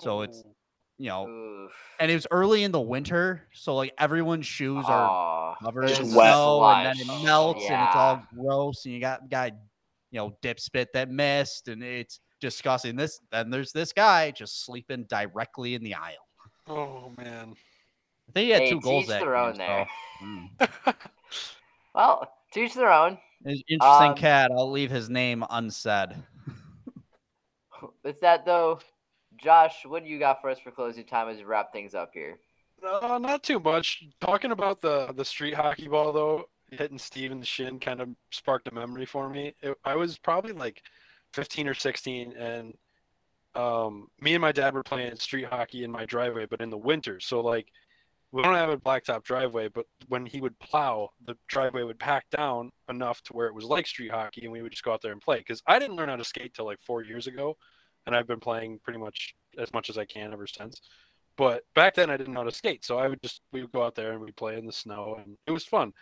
so 0.00 0.22
it's 0.22 0.38
Ooh. 0.40 0.55
You 0.98 1.08
know, 1.08 1.26
oof. 1.28 1.72
and 2.00 2.10
it 2.10 2.14
was 2.14 2.26
early 2.30 2.62
in 2.64 2.72
the 2.72 2.80
winter, 2.80 3.42
so 3.52 3.74
like 3.76 3.92
everyone's 3.98 4.46
shoes 4.46 4.84
are 4.88 5.10
Oh, 5.10 5.54
covered 5.62 5.84
it's 5.90 6.00
in 6.00 6.06
snow, 6.06 6.64
and 6.64 6.86
then 6.86 6.96
it 6.98 7.24
melts, 7.24 7.64
and 7.64 7.82
it's 7.82 7.96
all 7.96 8.22
gross, 8.34 8.84
and 8.84 8.94
you 8.94 9.00
got 9.00 9.28
guy, 9.28 9.52
you 10.10 10.18
know, 10.18 10.36
dip 10.42 10.58
spit 10.60 10.88
that 10.94 11.10
missed, 11.10 11.68
and 11.68 11.82
it's 11.82 12.20
disgusting. 12.40 12.96
This 12.96 13.20
then 13.30 13.50
there's 13.50 13.72
this 13.72 13.92
guy 13.92 14.30
just 14.30 14.64
sleeping 14.64 15.04
directly 15.04 15.74
in 15.74 15.82
the 15.82 15.94
aisle. 15.94 16.14
Oh 16.68 17.12
man. 17.16 17.54
I 18.28 18.32
think 18.32 18.44
he 18.46 18.50
had 18.50 18.62
Hey, 18.62 18.70
two 18.70 18.80
goals 18.80 19.04
each 19.04 19.08
that 19.10 19.20
their 19.20 19.34
game, 19.34 19.44
own 19.44 19.54
so, 19.54 19.58
there. 19.58 19.88
mm. 20.22 20.94
Well, 21.94 22.30
to 22.52 22.60
each 22.60 22.74
their 22.74 22.92
own. 22.92 23.18
An 23.44 23.60
Interesting 23.68 24.10
Um, 24.10 24.14
cat. 24.16 24.50
I'll 24.50 24.70
leave 24.70 24.90
his 24.90 25.08
name 25.08 25.44
unsaid. 25.48 26.16
Is 28.04 28.18
that 28.20 28.44
though, 28.44 28.80
Josh, 29.36 29.84
what 29.86 30.04
do 30.04 30.08
you 30.08 30.18
got 30.18 30.40
for 30.40 30.50
us 30.50 30.58
for 30.58 30.70
closing 30.70 31.04
time 31.04 31.28
as 31.28 31.38
we 31.38 31.44
wrap 31.44 31.72
things 31.72 31.94
up 31.94 32.10
here? 32.12 32.38
No, 32.82 33.18
not 33.18 33.42
too 33.42 33.58
much. 33.58 34.04
Talking 34.20 34.52
about 34.52 34.80
the 34.80 35.12
the 35.14 35.24
street 35.24 35.54
hockey 35.54 35.88
ball 35.88 36.12
though, 36.12 36.48
hitting 36.70 36.98
Steve 36.98 37.32
in 37.32 37.40
the 37.40 37.46
shin 37.46 37.78
kind 37.78 38.00
of 38.00 38.08
sparked 38.30 38.68
a 38.68 38.74
memory 38.74 39.06
for 39.06 39.28
me. 39.28 39.54
It, 39.62 39.76
I 39.84 39.96
was 39.96 40.18
probably 40.18 40.52
like 40.52 40.82
15 41.32 41.68
or 41.68 41.74
16, 41.74 42.32
and 42.32 42.74
um, 43.54 44.08
me 44.20 44.34
and 44.34 44.42
my 44.42 44.52
dad 44.52 44.74
were 44.74 44.82
playing 44.82 45.16
street 45.16 45.46
hockey 45.46 45.84
in 45.84 45.90
my 45.90 46.04
driveway, 46.04 46.46
but 46.46 46.60
in 46.60 46.70
the 46.70 46.76
winter. 46.76 47.20
So 47.20 47.40
like, 47.40 47.68
we 48.32 48.42
don't 48.42 48.54
have 48.54 48.68
a 48.68 48.76
blacktop 48.76 49.22
driveway, 49.22 49.68
but 49.68 49.86
when 50.08 50.26
he 50.26 50.40
would 50.40 50.58
plow, 50.58 51.10
the 51.24 51.36
driveway 51.48 51.84
would 51.84 51.98
pack 51.98 52.28
down 52.30 52.70
enough 52.88 53.22
to 53.22 53.32
where 53.32 53.46
it 53.46 53.54
was 53.54 53.64
like 53.64 53.86
street 53.86 54.10
hockey, 54.10 54.42
and 54.42 54.52
we 54.52 54.62
would 54.62 54.72
just 54.72 54.84
go 54.84 54.92
out 54.92 55.00
there 55.00 55.12
and 55.12 55.22
play. 55.22 55.38
Because 55.38 55.62
I 55.66 55.78
didn't 55.78 55.96
learn 55.96 56.08
how 56.08 56.16
to 56.16 56.24
skate 56.24 56.52
till 56.52 56.66
like 56.66 56.80
four 56.80 57.02
years 57.02 57.26
ago, 57.26 57.56
and 58.06 58.14
I've 58.14 58.26
been 58.26 58.40
playing 58.40 58.80
pretty 58.82 58.98
much 58.98 59.34
as 59.58 59.72
much 59.72 59.90
as 59.90 59.98
I 59.98 60.04
can 60.04 60.32
ever 60.32 60.46
since. 60.46 60.80
But 61.36 61.64
back 61.74 61.94
then 61.94 62.10
I 62.10 62.16
didn't 62.16 62.32
know 62.32 62.40
how 62.40 62.48
to 62.48 62.54
skate, 62.54 62.84
so 62.84 62.98
I 62.98 63.08
would 63.08 63.22
just 63.22 63.42
we 63.52 63.60
would 63.62 63.72
go 63.72 63.82
out 63.82 63.94
there 63.94 64.12
and 64.12 64.20
we'd 64.20 64.36
play 64.36 64.56
in 64.58 64.66
the 64.66 64.72
snow, 64.72 65.18
and 65.22 65.36
it 65.46 65.52
was 65.52 65.64
fun. 65.64 65.92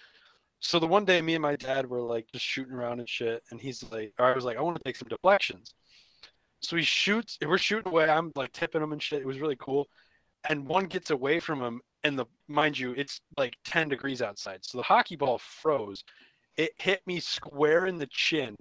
So 0.60 0.78
the 0.78 0.86
one 0.86 1.04
day, 1.04 1.20
me 1.20 1.34
and 1.34 1.42
my 1.42 1.56
dad 1.56 1.88
were 1.88 2.00
like 2.00 2.26
just 2.32 2.44
shooting 2.44 2.74
around 2.74 3.00
and 3.00 3.08
shit, 3.08 3.42
and 3.50 3.60
he's 3.60 3.84
like, 3.90 4.12
I 4.18 4.32
was 4.32 4.44
like, 4.44 4.56
I 4.56 4.62
want 4.62 4.76
to 4.78 4.84
take 4.84 4.96
some 4.96 5.08
deflections. 5.08 5.74
So 6.62 6.76
he 6.76 6.82
shoots, 6.82 7.36
we're 7.44 7.58
shooting 7.58 7.92
away. 7.92 8.08
I'm 8.08 8.32
like 8.34 8.52
tipping 8.52 8.82
him 8.82 8.92
and 8.92 9.02
shit. 9.02 9.20
It 9.20 9.26
was 9.26 9.40
really 9.40 9.56
cool. 9.56 9.86
And 10.48 10.66
one 10.66 10.86
gets 10.86 11.10
away 11.10 11.40
from 11.40 11.60
him, 11.60 11.80
and 12.02 12.18
the 12.18 12.26
mind 12.48 12.78
you, 12.78 12.92
it's 12.92 13.20
like 13.36 13.56
10 13.64 13.88
degrees 13.88 14.22
outside. 14.22 14.60
So 14.64 14.78
the 14.78 14.84
hockey 14.84 15.16
ball 15.16 15.38
froze. 15.38 16.04
It 16.56 16.72
hit 16.78 17.02
me 17.06 17.20
square 17.20 17.86
in 17.86 17.98
the 17.98 18.06
chin. 18.06 18.56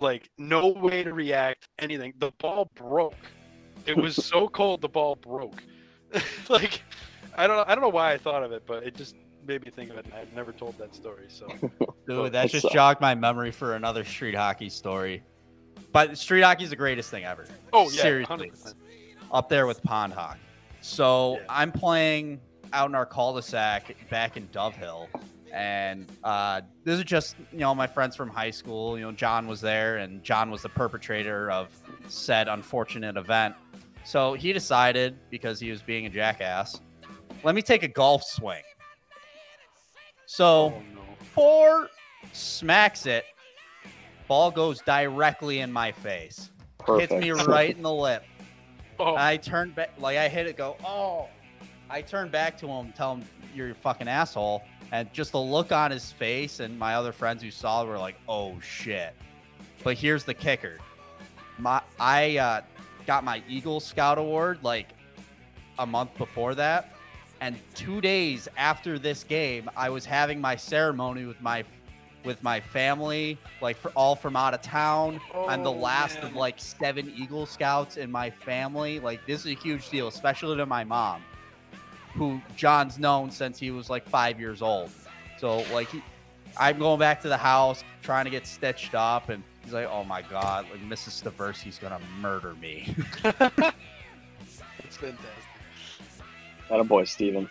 Like 0.00 0.30
no 0.38 0.68
way 0.68 1.02
to 1.02 1.12
react, 1.14 1.68
anything. 1.78 2.12
The 2.18 2.30
ball 2.38 2.70
broke. 2.74 3.14
It 3.86 3.96
was 3.96 4.16
so 4.16 4.48
cold 4.60 4.80
the 4.82 4.88
ball 4.88 5.16
broke. 5.16 5.62
like 6.48 6.82
I 7.36 7.46
don't 7.46 7.66
I 7.68 7.74
don't 7.74 7.82
know 7.82 7.88
why 7.88 8.12
I 8.12 8.18
thought 8.18 8.42
of 8.42 8.52
it, 8.52 8.64
but 8.66 8.82
it 8.84 8.94
just 8.94 9.16
made 9.46 9.64
me 9.64 9.70
think 9.70 9.90
of 9.90 9.96
it. 9.98 10.04
and 10.06 10.14
I've 10.14 10.32
never 10.34 10.52
told 10.52 10.76
that 10.78 10.94
story. 10.94 11.26
So 11.28 11.48
Dude, 12.08 12.32
that 12.32 12.50
just 12.50 12.70
jogged 12.72 13.00
my 13.00 13.14
memory 13.14 13.50
for 13.52 13.74
another 13.74 14.04
street 14.04 14.34
hockey 14.34 14.68
story. 14.68 15.22
But 15.92 16.18
street 16.18 16.42
hockey 16.42 16.64
is 16.64 16.70
the 16.70 16.76
greatest 16.76 17.10
thing 17.10 17.24
ever. 17.24 17.46
Oh 17.72 17.88
yeah, 17.90 18.02
seriously, 18.02 18.50
100%. 18.50 18.74
up 19.32 19.48
there 19.48 19.66
with 19.66 19.82
pond 19.82 20.12
hockey. 20.12 20.40
So 20.82 21.36
Yeah. 21.38 21.44
I'm 21.48 21.72
playing 21.72 22.40
out 22.72 22.88
in 22.90 22.94
our 22.94 23.06
cul-de-sac 23.06 23.96
back 24.10 24.36
in 24.36 24.48
Dove 24.52 24.74
Hill, 24.76 25.08
and 25.52 26.06
uh, 26.24 26.60
this 26.84 26.98
is 26.98 27.04
just 27.04 27.36
you 27.52 27.58
know 27.58 27.74
my 27.74 27.86
friends 27.86 28.16
from 28.16 28.28
high 28.28 28.50
school. 28.50 28.98
You 28.98 29.04
know, 29.04 29.12
John 29.12 29.46
was 29.46 29.60
there, 29.60 29.98
and 29.98 30.22
John 30.22 30.50
was 30.50 30.62
the 30.62 30.68
perpetrator 30.68 31.50
of 31.50 31.68
said 32.08 32.48
unfortunate 32.48 33.16
event. 33.16 33.54
So 34.04 34.34
he 34.34 34.52
decided 34.52 35.18
because 35.30 35.58
he 35.58 35.70
was 35.70 35.82
being 35.82 36.06
a 36.06 36.10
jackass, 36.10 36.80
let 37.42 37.54
me 37.54 37.62
take 37.62 37.82
a 37.82 37.88
golf 37.88 38.22
swing. 38.22 38.62
So 40.26 40.46
Oh 40.46 40.82
no. 40.94 41.00
four 41.34 41.88
smacks 42.32 43.06
it. 43.06 43.24
Ball 44.28 44.50
goes 44.50 44.80
directly 44.82 45.60
in 45.60 45.72
my 45.72 45.92
face. 45.92 46.50
Perfect. 46.78 47.12
Hits 47.12 47.22
me 47.24 47.30
right 47.30 47.76
in 47.76 47.82
the 47.82 47.92
lip. 47.92 48.24
Oh, 48.98 49.14
I 49.14 49.36
turn 49.36 49.72
back, 49.72 49.90
like 49.98 50.16
I 50.16 50.26
hit 50.26 50.46
it, 50.46 50.56
go, 50.56 50.74
oh. 50.82 51.28
I 51.90 52.00
turn 52.00 52.30
back 52.30 52.56
to 52.60 52.66
him, 52.66 52.94
tell 52.96 53.16
him 53.16 53.24
you're 53.54 53.72
a 53.72 53.74
fucking 53.74 54.08
asshole. 54.08 54.62
And 54.92 55.12
just 55.12 55.32
the 55.32 55.40
look 55.40 55.72
on 55.72 55.90
his 55.90 56.12
face, 56.12 56.60
and 56.60 56.78
my 56.78 56.94
other 56.94 57.12
friends 57.12 57.42
who 57.42 57.50
saw 57.50 57.82
it 57.82 57.86
were 57.86 57.98
like, 57.98 58.16
oh 58.28 58.58
shit. 58.60 59.14
But 59.82 59.96
here's 59.96 60.24
the 60.24 60.34
kicker 60.34 60.78
my 61.58 61.80
I 61.98 62.36
uh, 62.38 62.60
got 63.06 63.24
my 63.24 63.42
Eagle 63.48 63.80
Scout 63.80 64.18
Award 64.18 64.58
like 64.62 64.88
a 65.78 65.86
month 65.86 66.16
before 66.18 66.54
that. 66.56 66.94
And 67.40 67.56
two 67.74 68.00
days 68.00 68.48
after 68.56 68.98
this 68.98 69.22
game, 69.24 69.68
I 69.76 69.90
was 69.90 70.04
having 70.06 70.40
my 70.40 70.56
ceremony 70.56 71.24
with 71.26 71.40
my 71.40 71.64
with 72.24 72.42
my 72.42 72.58
family, 72.60 73.38
like 73.60 73.76
for 73.76 73.90
all 73.94 74.16
from 74.16 74.34
out 74.36 74.52
of 74.54 74.60
town. 74.62 75.20
I'm 75.46 75.62
the 75.62 75.70
Oh, 75.70 75.76
last 75.76 76.16
man. 76.16 76.26
of 76.26 76.34
like 76.36 76.58
seven 76.58 77.12
Eagle 77.16 77.46
Scouts 77.46 77.96
in 77.98 78.10
my 78.10 78.30
family. 78.30 78.98
Like 79.00 79.24
this 79.26 79.40
is 79.40 79.52
a 79.52 79.54
huge 79.54 79.88
deal, 79.90 80.08
especially 80.08 80.56
to 80.56 80.66
my 80.66 80.82
mom, 80.84 81.22
who 82.16 82.40
John's 82.56 82.98
known 82.98 83.30
since 83.30 83.58
he 83.58 83.70
was 83.70 83.90
like 83.90 84.08
five 84.08 84.40
years 84.40 84.62
old. 84.62 84.90
So 85.38 85.58
like 85.72 85.88
he, 85.90 86.02
I'm 86.58 86.78
going 86.78 86.98
back 86.98 87.20
to 87.22 87.28
the 87.28 87.36
house 87.36 87.84
trying 88.02 88.24
to 88.24 88.30
get 88.30 88.46
stitched 88.46 88.94
up, 88.94 89.28
and 89.28 89.42
he's 89.64 89.72
like, 89.72 89.88
"Oh 89.90 90.04
my 90.04 90.22
god, 90.22 90.66
like 90.70 90.80
Mrs. 90.80 91.10
Staversi's 91.22 91.78
gonna 91.78 92.00
murder 92.20 92.54
me." 92.54 92.94
it's 93.24 94.96
fantastic. 94.96 95.20
That 96.68 96.80
a 96.80 96.84
boy, 96.84 97.04
Steven. 97.04 97.48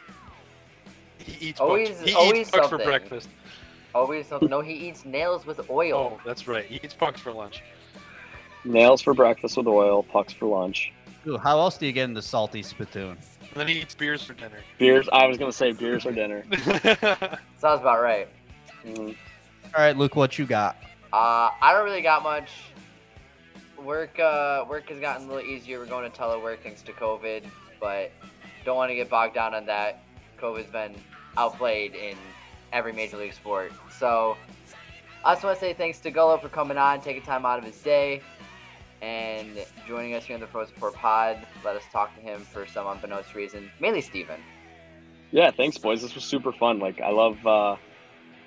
He 1.19 1.49
eats 1.49 1.59
Always- 1.59 1.89
bugs. 1.89 2.01
He 2.01 2.13
always 2.15 2.39
eats 2.41 2.51
bugs 2.51 2.69
for 2.69 2.77
breakfast. 2.77 3.29
Always 3.93 4.27
something. 4.27 4.49
No, 4.49 4.59
he 4.61 4.73
eats 4.73 5.05
nails 5.05 5.45
with 5.45 5.69
oil. 5.69 6.17
Oh, 6.17 6.21
that's 6.25 6.47
right. 6.47 6.65
He 6.65 6.81
eats 6.83 6.93
bugs 6.93 7.21
for 7.21 7.31
lunch. 7.31 7.63
Nails 8.65 9.01
for 9.01 9.13
breakfast 9.13 9.55
with 9.57 9.67
oil, 9.67 10.03
pucks 10.03 10.33
for 10.33 10.47
lunch. 10.47 10.91
Ooh, 11.27 11.37
how 11.37 11.57
else 11.59 11.77
do 11.77 11.85
you 11.85 11.91
get 11.93 12.03
into 12.09 12.21
salty 12.21 12.61
spittoon? 12.61 13.17
And 13.55 13.61
then 13.61 13.69
he 13.69 13.81
eats 13.81 13.95
beers 13.95 14.21
for 14.21 14.33
dinner. 14.33 14.57
Beers. 14.79 15.07
I 15.13 15.25
was 15.27 15.37
gonna 15.37 15.53
say 15.53 15.71
beers 15.71 16.03
for 16.03 16.11
dinner. 16.11 16.43
Sounds 17.57 17.79
about 17.79 18.01
right. 18.01 18.27
Mhm. 18.85 19.15
All 19.73 19.81
right, 19.81 19.95
Luke, 19.95 20.17
what 20.17 20.37
you 20.37 20.45
got? 20.45 20.75
Uh, 21.13 21.51
I 21.61 21.71
don't 21.71 21.85
really 21.85 22.01
got 22.01 22.21
much. 22.21 22.49
Work 23.81 24.19
uh, 24.19 24.65
work 24.67 24.89
has 24.89 24.99
gotten 24.99 25.29
a 25.29 25.33
little 25.33 25.49
easier. 25.49 25.79
We're 25.79 25.85
going 25.85 26.09
to 26.11 26.17
telework 26.17 26.59
thanks 26.63 26.81
to 26.81 26.91
COVID, 26.91 27.45
but 27.79 28.11
don't 28.65 28.75
want 28.75 28.89
to 28.89 28.95
get 28.95 29.09
bogged 29.09 29.35
down 29.35 29.53
on 29.53 29.65
that. 29.67 30.03
COVID's 30.37 30.69
been 30.69 30.93
outplayed 31.37 31.95
in 31.95 32.17
every 32.73 32.91
major 32.91 33.15
league 33.15 33.33
sport. 33.33 33.71
So 33.89 34.35
I 35.23 35.33
just 35.33 35.45
want 35.45 35.57
to 35.57 35.59
say 35.61 35.73
thanks 35.73 35.99
to 35.99 36.11
Gullo 36.11 36.41
for 36.41 36.49
coming 36.49 36.77
on, 36.77 36.99
taking 36.99 37.21
time 37.21 37.45
out 37.45 37.59
of 37.59 37.63
his 37.63 37.81
day, 37.81 38.21
and 39.05 39.63
joining 39.87 40.15
us 40.15 40.25
here 40.25 40.33
on 40.33 40.39
the 40.39 40.47
Frozen 40.47 40.75
Four 40.77 40.91
Pod. 40.91 41.37
Let 41.63 41.75
us 41.75 41.83
talk 41.91 42.15
to 42.15 42.21
him 42.21 42.41
for 42.41 42.65
some 42.65 42.87
unbeknownst 42.87 43.35
reason, 43.35 43.69
mainly 43.79 44.01
Steven. 44.01 44.39
Yeah, 45.31 45.51
thanks, 45.51 45.77
boys. 45.77 46.01
This 46.01 46.15
was 46.15 46.23
super 46.23 46.51
fun. 46.51 46.79
Like, 46.79 46.99
I 47.01 47.09
love 47.09 47.45
uh, 47.45 47.75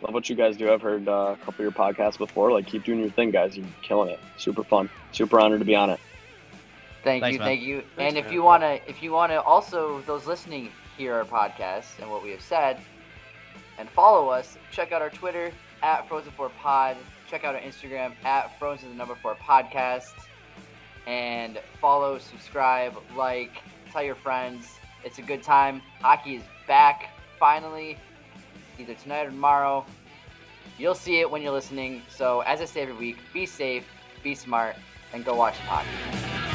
love 0.03 0.15
what 0.15 0.29
you 0.29 0.35
guys 0.35 0.57
do. 0.57 0.73
I've 0.73 0.83
heard 0.83 1.07
uh, 1.09 1.37
a 1.41 1.45
couple 1.45 1.55
of 1.55 1.61
your 1.61 1.71
podcasts 1.71 2.19
before. 2.19 2.51
Like, 2.51 2.67
keep 2.67 2.85
doing 2.85 2.99
your 2.99 3.11
thing, 3.11 3.31
guys. 3.31 3.57
You're 3.57 3.67
killing 3.83 4.11
it. 4.11 4.19
Super 4.37 4.65
fun. 4.65 4.91
Super 5.13 5.39
honored 5.39 5.61
to 5.61 5.65
be 5.65 5.77
on 5.77 5.91
it. 5.91 6.01
Thank 7.05 7.23
Thanks, 7.23 7.35
you, 7.35 7.39
man. 7.39 7.47
thank 7.47 7.63
you. 7.63 7.83
Thanks, 7.97 8.11
and 8.11 8.19
if 8.19 8.25
man. 8.25 8.35
you 8.35 8.43
wanna, 8.43 8.81
if 8.89 9.03
you 9.03 9.13
wanna, 9.13 9.41
also 9.41 10.01
those 10.03 10.27
listening 10.27 10.71
hear 10.97 11.15
our 11.15 11.25
podcast 11.25 12.01
and 12.01 12.11
what 12.11 12.25
we 12.25 12.31
have 12.31 12.43
said, 12.43 12.81
and 13.79 13.89
follow 13.91 14.29
us. 14.29 14.59
Check 14.73 14.91
out 14.91 15.03
our 15.03 15.11
Twitter 15.11 15.53
at 15.85 16.09
Frozen 16.09 16.33
Four 16.33 16.49
Pod. 16.61 16.97
Check 17.31 17.45
out 17.45 17.55
our 17.55 17.61
Instagram 17.61 18.13
at 18.25 18.59
Frozen 18.59 18.89
the 18.89 18.95
Number 18.97 19.15
Four 19.15 19.37
Podcast, 19.37 20.15
and 21.09 21.59
follow, 21.81 22.19
subscribe, 22.19 22.95
like, 23.17 23.63
tell 23.91 24.03
your 24.03 24.15
friends. 24.15 24.79
It's 25.05 25.19
a 25.19 25.23
good 25.23 25.43
time. 25.43 25.81
Hockey 26.03 26.37
is 26.37 26.43
back 26.67 27.15
finally, 27.41 27.97
either 28.79 28.93
tonight 28.95 29.23
or 29.23 29.31
tomorrow. 29.31 29.87
You'll 30.77 30.95
see 30.95 31.21
it 31.21 31.31
when 31.31 31.41
you're 31.41 31.53
listening. 31.53 32.03
So 32.11 32.41
as 32.41 32.61
I 32.61 32.67
say 32.67 32.83
every 32.83 32.95
week, 32.95 33.17
be 33.33 33.47
safe, 33.47 33.87
be 34.23 34.35
smart, 34.35 34.77
and 35.15 35.25
go 35.25 35.35
watch 35.35 35.57
hockey. 35.61 36.48